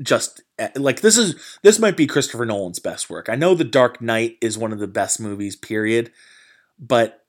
Just 0.00 0.42
eh, 0.58 0.70
like 0.76 1.02
this 1.02 1.18
is 1.18 1.58
this 1.62 1.78
might 1.78 1.96
be 1.96 2.06
Christopher 2.06 2.46
Nolan's 2.46 2.78
best 2.78 3.10
work. 3.10 3.28
I 3.28 3.34
know 3.34 3.54
The 3.54 3.64
Dark 3.64 4.00
Knight 4.00 4.38
is 4.40 4.56
one 4.56 4.72
of 4.72 4.78
the 4.78 4.86
best 4.86 5.20
movies, 5.20 5.56
period. 5.56 6.10
But 6.78 7.24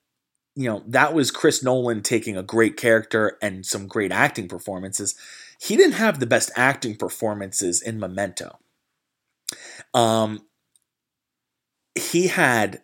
you 0.55 0.69
know, 0.69 0.83
that 0.87 1.13
was 1.13 1.31
Chris 1.31 1.63
Nolan 1.63 2.01
taking 2.01 2.37
a 2.37 2.43
great 2.43 2.77
character 2.77 3.37
and 3.41 3.65
some 3.65 3.87
great 3.87 4.11
acting 4.11 4.47
performances 4.47 5.15
he 5.61 5.75
didn't 5.75 5.93
have 5.93 6.19
the 6.19 6.25
best 6.25 6.49
acting 6.55 6.95
performances 6.95 7.83
in 7.83 7.99
Memento. 7.99 8.57
Um, 9.93 10.47
he 11.93 12.27
had 12.27 12.81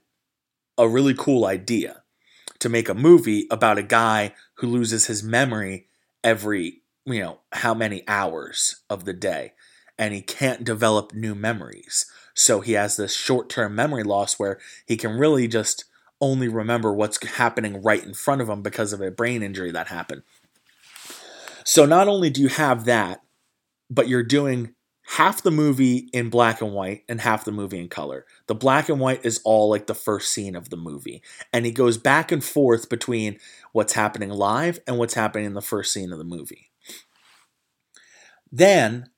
a 0.77 0.88
really 0.88 1.15
cool 1.15 1.45
idea 1.45 2.03
to 2.59 2.69
make 2.69 2.89
a 2.89 2.93
movie 2.93 3.47
about 3.51 3.77
a 3.77 3.84
guy 3.84 4.34
who 4.55 4.67
loses 4.67 5.05
his 5.05 5.23
memory 5.23 5.88
every, 6.23 6.81
you 7.05 7.21
know, 7.21 7.39
how 7.53 7.73
many 7.73 8.03
hours 8.07 8.77
of 8.89 9.05
the 9.05 9.13
day 9.13 9.53
and 9.97 10.13
he 10.13 10.21
can't 10.21 10.63
develop 10.63 11.13
new 11.13 11.34
memories. 11.34 12.05
So 12.34 12.61
he 12.61 12.73
has 12.73 12.97
this 12.97 13.15
short-term 13.15 13.73
memory 13.73 14.03
loss 14.03 14.38
where 14.38 14.59
he 14.85 14.95
can 14.95 15.17
really 15.17 15.47
just 15.47 15.85
only 16.21 16.47
remember 16.47 16.93
what's 16.93 17.23
happening 17.25 17.81
right 17.81 18.03
in 18.03 18.13
front 18.13 18.41
of 18.41 18.49
him 18.49 18.61
because 18.61 18.93
of 18.93 19.01
a 19.01 19.11
brain 19.11 19.41
injury 19.41 19.71
that 19.71 19.88
happened. 19.88 20.23
So 21.63 21.85
not 21.85 22.07
only 22.07 22.29
do 22.29 22.41
you 22.41 22.49
have 22.49 22.85
that, 22.85 23.21
but 23.89 24.07
you're 24.07 24.23
doing 24.23 24.73
half 25.15 25.41
the 25.41 25.51
movie 25.51 26.09
in 26.13 26.29
black 26.29 26.61
and 26.61 26.73
white 26.73 27.03
and 27.07 27.21
half 27.21 27.45
the 27.45 27.51
movie 27.51 27.79
in 27.79 27.89
color. 27.89 28.25
The 28.48 28.56
black 28.56 28.90
and 28.90 28.99
white 28.99 29.26
is 29.26 29.41
all 29.44 29.69
like 29.69 29.88
the 29.88 29.94
first 29.94 30.34
scene 30.34 30.56
of 30.56 30.69
the 30.69 30.78
movie. 30.78 31.22
And 31.52 31.65
he 31.65 31.72
goes 31.72 31.98
back 31.98 32.32
and 32.32 32.44
forth 32.44 32.90
between 32.90 33.40
what's 33.74 33.94
happening 33.94 34.30
live 34.30 34.80
and 34.88 34.98
what's 34.98 35.14
happening 35.14 35.45
in 35.45 35.53
the 35.53 35.61
first 35.61 35.94
scene 35.94 36.11
of 36.11 36.18
the 36.18 36.24
movie. 36.24 36.72
Then 38.52 39.10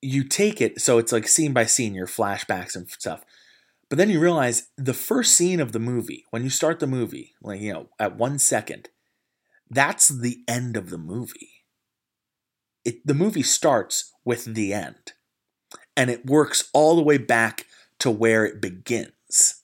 you 0.00 0.24
take 0.24 0.60
it, 0.60 0.80
so 0.80 0.98
it's 0.98 1.12
like 1.12 1.26
scene 1.28 1.52
by 1.52 1.66
scene, 1.66 1.94
your 1.94 2.06
flashbacks 2.06 2.76
and 2.76 2.88
stuff. 2.88 3.24
But 3.88 3.98
then 3.98 4.08
you 4.08 4.20
realize 4.20 4.68
the 4.76 4.94
first 4.94 5.34
scene 5.34 5.60
of 5.60 5.72
the 5.72 5.78
movie, 5.78 6.24
when 6.30 6.44
you 6.44 6.50
start 6.50 6.80
the 6.80 6.86
movie, 6.86 7.34
like, 7.42 7.60
you 7.60 7.72
know, 7.72 7.88
at 7.98 8.16
one 8.16 8.38
second, 8.38 8.88
that's 9.68 10.08
the 10.08 10.42
end 10.48 10.76
of 10.76 10.90
the 10.90 10.98
movie. 10.98 11.64
It, 12.84 13.06
the 13.06 13.14
movie 13.14 13.42
starts 13.42 14.12
with 14.24 14.54
the 14.54 14.72
end, 14.72 15.12
and 15.96 16.10
it 16.10 16.26
works 16.26 16.70
all 16.72 16.96
the 16.96 17.02
way 17.02 17.18
back 17.18 17.66
to 18.02 18.10
where 18.10 18.44
it 18.44 18.60
begins. 18.60 19.62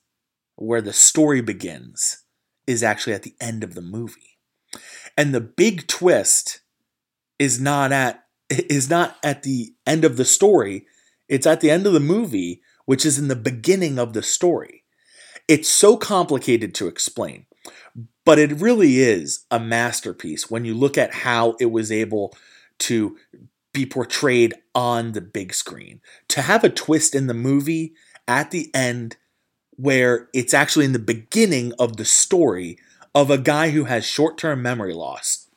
Where 0.55 0.81
the 0.81 0.93
story 0.93 1.41
begins 1.41 2.23
is 2.69 2.85
actually 2.85 3.15
at 3.15 3.25
the 3.25 3.35
end 3.41 3.65
of 3.65 3.75
the 3.75 3.83
movie. 3.83 4.39
And 5.17 5.35
the 5.35 5.41
big 5.41 5.89
twist 5.89 6.61
is 7.41 7.61
not 7.61 7.91
at 7.91 8.23
is 8.49 8.89
not 8.89 9.17
at 9.25 9.43
the 9.43 9.75
end 9.89 10.05
of 10.05 10.17
the 10.17 10.25
story, 10.25 10.87
it's 11.29 11.49
at 11.49 11.61
the 11.61 11.71
end 11.71 11.85
of 11.85 11.93
the 11.93 12.01
movie, 12.01 12.63
which 12.85 13.05
is 13.05 13.19
in 13.19 13.27
the 13.27 13.35
beginning 13.35 13.99
of 13.99 14.13
the 14.13 14.23
story. 14.23 14.85
It's 15.49 15.69
so 15.69 15.97
complicated 15.97 16.77
to 16.77 16.87
explain. 16.87 17.47
But 18.25 18.39
it 18.39 18.61
really 18.61 19.01
is 19.01 19.47
a 19.51 19.59
masterpiece 19.59 20.49
when 20.49 20.65
you 20.65 20.75
look 20.75 20.97
at 20.97 21.13
how 21.13 21.57
it 21.59 21.73
was 21.73 21.91
able 21.91 22.37
to 22.81 23.17
be 23.73 23.85
portrayed 23.85 24.55
on 24.77 25.13
the 25.13 25.21
big 25.21 25.53
screen. 25.53 26.01
To 26.29 26.43
have 26.43 26.63
a 26.63 26.71
twist 26.71 27.17
in 27.17 27.27
the 27.27 27.35
movie 27.35 27.95
at 28.29 28.51
the 28.53 28.71
end 28.75 29.17
where 29.77 30.29
it's 30.35 30.55
actually 30.55 30.85
in 30.85 30.93
the 30.93 30.99
beginning 30.99 31.73
of 31.79 31.97
the 31.97 32.05
story 32.05 32.79
of 33.15 33.31
a 33.31 33.39
guy 33.39 33.71
who 33.71 33.85
has 33.85 34.05
short 34.05 34.37
term 34.39 34.63
memory 34.63 34.93
loss 34.93 35.49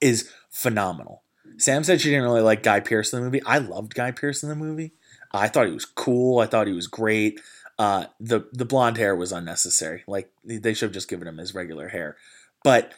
is 0.00 0.30
phenomenal. 0.50 1.22
Sam 1.56 1.82
said 1.82 2.00
she 2.00 2.10
didn't 2.10 2.24
really 2.24 2.40
like 2.40 2.62
Guy 2.62 2.80
Pearce 2.80 3.12
in 3.12 3.18
the 3.18 3.24
movie. 3.24 3.42
I 3.44 3.58
loved 3.58 3.94
Guy 3.94 4.12
Pearce 4.12 4.42
in 4.42 4.48
the 4.48 4.54
movie. 4.54 4.92
I 5.32 5.48
thought 5.48 5.66
he 5.66 5.72
was 5.72 5.84
cool. 5.84 6.38
I 6.38 6.46
thought 6.46 6.66
he 6.66 6.72
was 6.72 6.86
great. 6.86 7.40
Uh, 7.78 8.06
the 8.20 8.48
the 8.52 8.64
blonde 8.64 8.96
hair 8.96 9.14
was 9.14 9.32
unnecessary. 9.32 10.02
Like 10.06 10.30
they 10.44 10.74
should 10.74 10.86
have 10.86 10.94
just 10.94 11.08
given 11.08 11.28
him 11.28 11.38
his 11.38 11.54
regular 11.54 11.88
hair. 11.88 12.16
But 12.64 12.92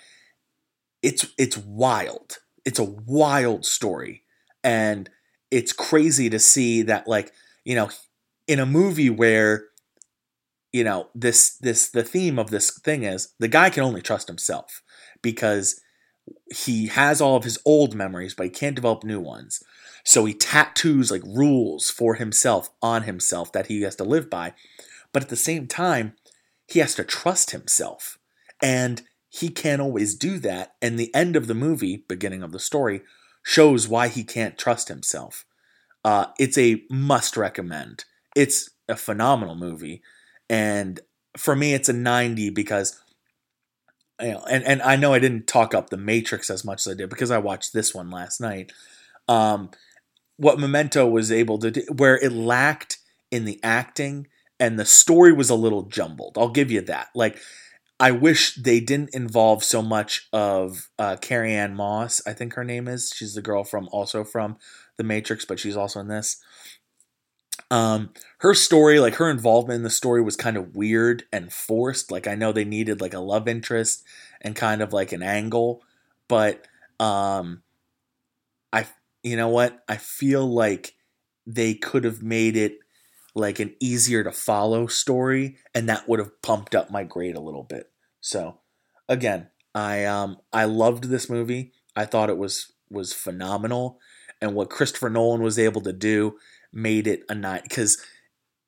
it's 1.02 1.26
it's 1.38 1.56
wild. 1.56 2.38
It's 2.64 2.78
a 2.78 2.84
wild 2.84 3.64
story, 3.64 4.22
and 4.64 5.08
it's 5.50 5.72
crazy 5.72 6.30
to 6.30 6.38
see 6.38 6.82
that 6.82 7.06
like 7.08 7.32
you 7.64 7.74
know 7.74 7.90
in 8.50 8.58
a 8.58 8.66
movie 8.66 9.10
where 9.10 9.66
you 10.72 10.84
know 10.84 11.08
this 11.14 11.56
this 11.58 11.88
the 11.88 12.02
theme 12.02 12.38
of 12.38 12.50
this 12.50 12.78
thing 12.80 13.02
is 13.02 13.34
the 13.38 13.48
guy 13.48 13.70
can 13.70 13.82
only 13.82 14.02
trust 14.02 14.28
himself 14.28 14.82
because 15.22 15.80
he 16.54 16.86
has 16.88 17.20
all 17.20 17.36
of 17.36 17.44
his 17.44 17.58
old 17.64 17.94
memories 17.94 18.34
but 18.34 18.44
he 18.44 18.50
can't 18.50 18.76
develop 18.76 19.02
new 19.02 19.20
ones 19.20 19.62
so 20.04 20.24
he 20.24 20.34
tattoos 20.34 21.10
like 21.10 21.22
rules 21.24 21.90
for 21.90 22.14
himself 22.14 22.70
on 22.82 23.02
himself 23.02 23.52
that 23.52 23.66
he 23.66 23.82
has 23.82 23.96
to 23.96 24.04
live 24.04 24.30
by. 24.30 24.54
But 25.12 25.22
at 25.22 25.28
the 25.28 25.36
same 25.36 25.66
time, 25.66 26.14
he 26.66 26.78
has 26.78 26.94
to 26.96 27.04
trust 27.04 27.50
himself. 27.50 28.18
And 28.62 29.02
he 29.28 29.48
can't 29.48 29.82
always 29.82 30.14
do 30.14 30.38
that. 30.40 30.74
And 30.80 30.98
the 30.98 31.14
end 31.14 31.36
of 31.36 31.46
the 31.46 31.54
movie, 31.54 32.04
beginning 32.08 32.42
of 32.42 32.52
the 32.52 32.58
story, 32.58 33.02
shows 33.42 33.88
why 33.88 34.08
he 34.08 34.24
can't 34.24 34.58
trust 34.58 34.88
himself. 34.88 35.44
Uh, 36.04 36.26
it's 36.38 36.58
a 36.58 36.82
must 36.90 37.36
recommend. 37.36 38.04
It's 38.34 38.70
a 38.88 38.96
phenomenal 38.96 39.54
movie. 39.54 40.02
And 40.48 41.00
for 41.36 41.54
me, 41.54 41.74
it's 41.74 41.88
a 41.88 41.92
90 41.92 42.50
because 42.50 43.00
you 44.20 44.32
know, 44.32 44.44
and 44.50 44.64
and 44.64 44.82
I 44.82 44.96
know 44.96 45.14
I 45.14 45.18
didn't 45.18 45.46
talk 45.46 45.74
up 45.74 45.88
the 45.88 45.96
Matrix 45.96 46.50
as 46.50 46.64
much 46.64 46.86
as 46.86 46.92
I 46.92 46.96
did 46.96 47.08
because 47.08 47.30
I 47.30 47.38
watched 47.38 47.72
this 47.72 47.94
one 47.94 48.10
last 48.10 48.40
night. 48.40 48.72
Um, 49.28 49.70
what 50.36 50.58
Memento 50.58 51.06
was 51.06 51.32
able 51.32 51.58
to 51.58 51.70
do, 51.70 51.82
where 51.94 52.16
it 52.16 52.32
lacked 52.32 52.98
in 53.30 53.44
the 53.44 53.60
acting 53.62 54.26
and 54.58 54.78
the 54.78 54.84
story 54.84 55.32
was 55.32 55.50
a 55.50 55.54
little 55.54 55.82
jumbled. 55.82 56.36
I'll 56.38 56.50
give 56.50 56.70
you 56.70 56.82
that. 56.82 57.08
Like, 57.14 57.38
I 57.98 58.10
wish 58.10 58.54
they 58.54 58.80
didn't 58.80 59.14
involve 59.14 59.64
so 59.64 59.82
much 59.82 60.28
of 60.32 60.88
uh, 60.98 61.16
Carrie-Anne 61.20 61.74
Moss. 61.74 62.20
I 62.26 62.32
think 62.32 62.54
her 62.54 62.64
name 62.64 62.88
is. 62.88 63.12
She's 63.14 63.34
the 63.34 63.42
girl 63.42 63.64
from 63.64 63.88
also 63.90 64.24
from 64.24 64.56
The 64.96 65.04
Matrix, 65.04 65.44
but 65.44 65.58
she's 65.58 65.76
also 65.76 66.00
in 66.00 66.08
this. 66.08 66.42
Um, 67.70 68.10
her 68.38 68.54
story, 68.54 68.98
like 68.98 69.14
her 69.16 69.30
involvement 69.30 69.76
in 69.78 69.82
the 69.84 69.90
story, 69.90 70.22
was 70.22 70.36
kind 70.36 70.56
of 70.56 70.74
weird 70.74 71.24
and 71.32 71.52
forced. 71.52 72.10
Like 72.10 72.26
I 72.26 72.34
know 72.34 72.52
they 72.52 72.64
needed 72.64 73.00
like 73.00 73.14
a 73.14 73.20
love 73.20 73.46
interest 73.46 74.02
and 74.40 74.56
kind 74.56 74.82
of 74.82 74.92
like 74.92 75.12
an 75.12 75.22
angle, 75.22 75.82
but 76.28 76.66
um, 76.98 77.62
I, 78.72 78.86
you 79.22 79.36
know 79.36 79.48
what? 79.48 79.82
I 79.88 79.96
feel 79.96 80.46
like 80.46 80.94
they 81.46 81.74
could 81.74 82.04
have 82.04 82.22
made 82.22 82.56
it 82.56 82.78
like 83.34 83.60
an 83.60 83.74
easier 83.80 84.24
to 84.24 84.32
follow 84.32 84.86
story, 84.86 85.58
and 85.74 85.88
that 85.88 86.08
would 86.08 86.18
have 86.18 86.42
pumped 86.42 86.74
up 86.74 86.90
my 86.90 87.04
grade 87.04 87.36
a 87.36 87.40
little 87.40 87.62
bit. 87.64 87.90
So, 88.20 88.60
again, 89.08 89.48
I 89.74 90.04
um 90.04 90.38
I 90.52 90.64
loved 90.64 91.04
this 91.04 91.30
movie. 91.30 91.72
I 91.96 92.06
thought 92.06 92.30
it 92.30 92.38
was 92.38 92.72
was 92.90 93.12
phenomenal, 93.12 94.00
and 94.40 94.54
what 94.54 94.70
Christopher 94.70 95.10
Nolan 95.10 95.42
was 95.42 95.58
able 95.58 95.82
to 95.82 95.92
do 95.92 96.38
made 96.72 97.06
it 97.06 97.24
a 97.28 97.34
night 97.34 97.64
because 97.64 97.98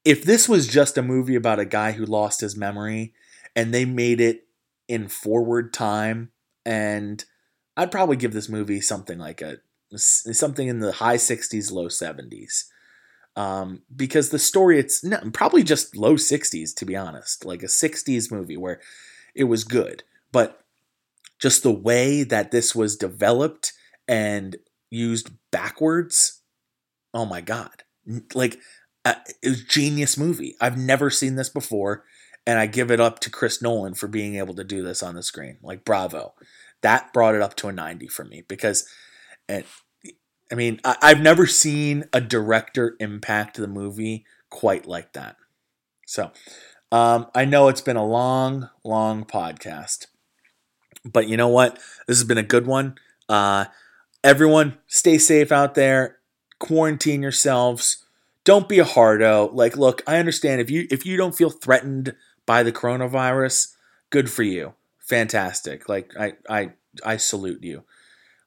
if 0.05 0.24
this 0.24 0.49
was 0.49 0.66
just 0.66 0.99
a 0.99 1.03
movie 1.03 1.37
about 1.37 1.61
a 1.61 1.65
guy 1.65 1.93
who 1.93 2.05
lost 2.05 2.41
his 2.41 2.57
memory 2.57 3.15
and 3.55 3.73
they 3.73 3.85
made 3.85 4.20
it 4.20 4.47
in 4.89 5.09
forward 5.09 5.73
time 5.73 6.31
and 6.66 7.24
I'd 7.77 7.93
probably 7.93 8.16
give 8.16 8.33
this 8.33 8.49
movie 8.49 8.81
something 8.81 9.19
like 9.19 9.41
a 9.41 9.59
something 9.97 10.69
in 10.69 10.81
the 10.81 10.93
high 10.93 11.16
60s 11.16 11.70
low 11.70 11.87
70s 11.87 12.65
um, 13.37 13.83
because 13.95 14.31
the 14.31 14.39
story 14.39 14.79
it's 14.79 15.05
no, 15.05 15.19
probably 15.33 15.62
just 15.62 15.97
low 15.97 16.15
60s 16.15 16.74
to 16.74 16.85
be 16.85 16.97
honest 16.97 17.45
like 17.45 17.62
a 17.62 17.66
60s 17.66 18.31
movie 18.31 18.57
where 18.57 18.81
it 19.35 19.45
was 19.45 19.65
good. 19.65 20.03
But 20.31 20.62
just 21.39 21.62
the 21.62 21.73
way 21.73 22.23
that 22.23 22.51
this 22.51 22.74
was 22.74 22.97
developed 22.97 23.73
and 24.09 24.57
used 24.91 25.31
backwards 25.51 26.41
oh 27.15 27.24
my 27.24 27.41
god 27.41 27.83
like 28.35 28.59
uh, 29.05 29.15
it 29.43 29.49
was 29.49 29.65
genius 29.65 30.16
movie. 30.16 30.57
I've 30.61 30.79
never 30.79 31.11
seen 31.11 31.37
this 31.37 31.49
before, 31.49 32.05
and 32.47 32.59
I 32.59 32.66
give 32.66 32.91
it 32.91 33.01
up 33.01 33.19
to 33.20 33.31
Chris 33.31 33.62
Nolan 33.62 33.95
for 33.95 34.09
being 34.09 34.37
able 34.37 34.55
to 34.55 34.65
do 34.65 34.83
this 34.83 35.03
on 35.03 35.15
the 35.15 35.23
screen. 35.23 35.59
Like 35.62 35.85
bravo, 35.85 36.35
that 36.83 37.12
brought 37.12 37.35
it 37.35 37.43
up 37.43 37.57
to 37.57 37.69
a 37.69 37.73
ninety 37.73 38.09
for 38.09 38.24
me 38.24 38.45
because, 38.49 38.87
and 39.49 39.65
I 40.51 40.55
mean 40.55 40.81
I, 40.85 40.97
I've 41.03 41.20
never 41.20 41.47
seen 41.47 42.05
a 42.12 42.20
director 42.20 42.97
impact 43.01 43.57
the 43.57 43.69
movie 43.69 44.24
quite 44.51 44.87
like 44.87 45.12
that. 45.15 45.37
So. 46.07 46.31
Um, 46.93 47.29
I 47.35 47.47
know 47.47 47.69
it's 47.69 47.81
been 47.81 47.97
a 47.97 48.05
long, 48.05 48.69
long 48.85 49.24
podcast, 49.24 50.09
but 51.07 51.27
you 51.27 51.39
know 51.39 51.49
what? 51.49 51.77
This 52.07 52.19
has 52.19 52.24
been 52.24 52.37
a 52.37 52.43
good 52.43 52.66
one. 52.66 52.97
Uh, 53.31 53.65
everyone, 54.23 54.77
stay 54.89 55.16
safe 55.16 55.51
out 55.51 55.74
there 55.74 56.19
quarantine 56.62 57.22
yourselves. 57.22 58.06
Don't 58.44 58.68
be 58.68 58.78
a 58.78 58.84
hardo. 58.84 59.51
Like, 59.52 59.76
look, 59.76 60.01
I 60.06 60.18
understand 60.18 60.60
if 60.60 60.70
you 60.70 60.86
if 60.90 61.05
you 61.05 61.16
don't 61.16 61.36
feel 61.36 61.51
threatened 61.51 62.14
by 62.47 62.62
the 62.62 62.72
coronavirus, 62.72 63.74
good 64.10 64.30
for 64.30 64.44
you. 64.44 64.74
Fantastic. 65.01 65.89
Like 65.89 66.12
I 66.18 66.34
I 66.48 66.70
I 67.05 67.16
salute 67.16 67.62
you. 67.62 67.82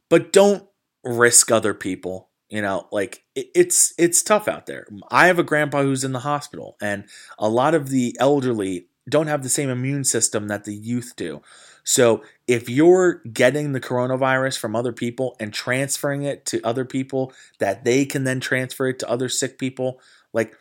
But 0.09 0.31
don't 0.31 0.67
risk 1.03 1.51
other 1.51 1.73
people. 1.73 2.29
You 2.49 2.61
know, 2.61 2.87
like 2.91 3.23
it, 3.35 3.47
it's 3.53 3.93
it's 3.97 4.23
tough 4.23 4.47
out 4.47 4.65
there. 4.65 4.87
I 5.11 5.27
have 5.27 5.39
a 5.39 5.43
grandpa 5.43 5.83
who's 5.83 6.05
in 6.05 6.13
the 6.13 6.19
hospital 6.19 6.77
and 6.81 7.05
a 7.37 7.49
lot 7.49 7.73
of 7.73 7.89
the 7.89 8.15
elderly 8.19 8.87
don't 9.09 9.27
have 9.27 9.43
the 9.43 9.49
same 9.49 9.69
immune 9.69 10.05
system 10.05 10.47
that 10.47 10.63
the 10.63 10.73
youth 10.73 11.13
do. 11.15 11.41
So 11.86 12.24
if 12.48 12.68
you're 12.68 13.22
getting 13.32 13.72
the 13.72 13.80
coronavirus 13.80 14.57
from 14.57 14.76
other 14.76 14.91
people 14.91 15.38
and 15.40 15.53
transferring 15.53 16.24
it 16.24 16.45
to 16.48 16.62
other 16.64 16.84
people 16.84 17.32
that 17.60 17.86
they 17.86 18.06
can 18.06 18.24
then 18.24 18.40
transfer 18.40 18.88
it 18.88 18.99
to 18.99 19.10
other 19.10 19.30
sick 19.30 19.57
people, 19.57 20.02
like 20.34 20.56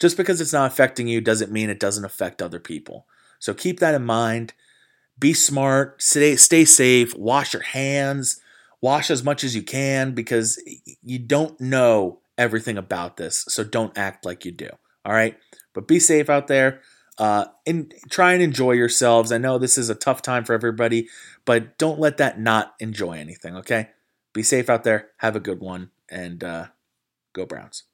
just 0.00 0.16
because 0.16 0.40
it's 0.40 0.52
not 0.52 0.70
affecting 0.70 1.06
you 1.06 1.20
doesn't 1.20 1.52
mean 1.52 1.70
it 1.70 1.80
doesn't 1.80 2.04
affect 2.04 2.42
other 2.42 2.58
people. 2.58 3.06
So 3.38 3.54
keep 3.54 3.78
that 3.80 3.94
in 3.94 4.04
mind. 4.04 4.52
Be 5.16 5.32
smart, 5.32 6.02
stay, 6.02 6.34
stay 6.34 6.64
safe, 6.64 7.16
wash 7.16 7.52
your 7.52 7.62
hands, 7.62 8.40
wash 8.80 9.12
as 9.12 9.22
much 9.22 9.44
as 9.44 9.54
you 9.54 9.62
can 9.62 10.12
because 10.12 10.58
you 11.04 11.20
don't 11.20 11.58
know 11.60 12.18
everything 12.36 12.76
about 12.76 13.16
this. 13.16 13.44
So 13.48 13.62
don't 13.62 13.96
act 13.96 14.24
like 14.26 14.44
you 14.44 14.50
do. 14.50 14.70
All 15.04 15.12
right? 15.12 15.38
But 15.72 15.86
be 15.86 16.00
safe 16.00 16.28
out 16.28 16.48
there. 16.48 16.80
Uh, 17.16 17.46
and 17.66 17.94
try 18.10 18.32
and 18.32 18.42
enjoy 18.42 18.72
yourselves. 18.72 19.30
I 19.30 19.38
know 19.38 19.58
this 19.58 19.78
is 19.78 19.88
a 19.88 19.94
tough 19.94 20.20
time 20.20 20.44
for 20.44 20.52
everybody, 20.52 21.08
but 21.44 21.78
don't 21.78 22.00
let 22.00 22.16
that 22.16 22.40
not 22.40 22.74
enjoy 22.80 23.12
anything. 23.12 23.56
Okay, 23.56 23.90
be 24.32 24.42
safe 24.42 24.68
out 24.68 24.84
there. 24.84 25.10
Have 25.18 25.36
a 25.36 25.40
good 25.40 25.60
one, 25.60 25.90
and 26.10 26.42
uh, 26.42 26.66
go 27.32 27.46
Browns. 27.46 27.84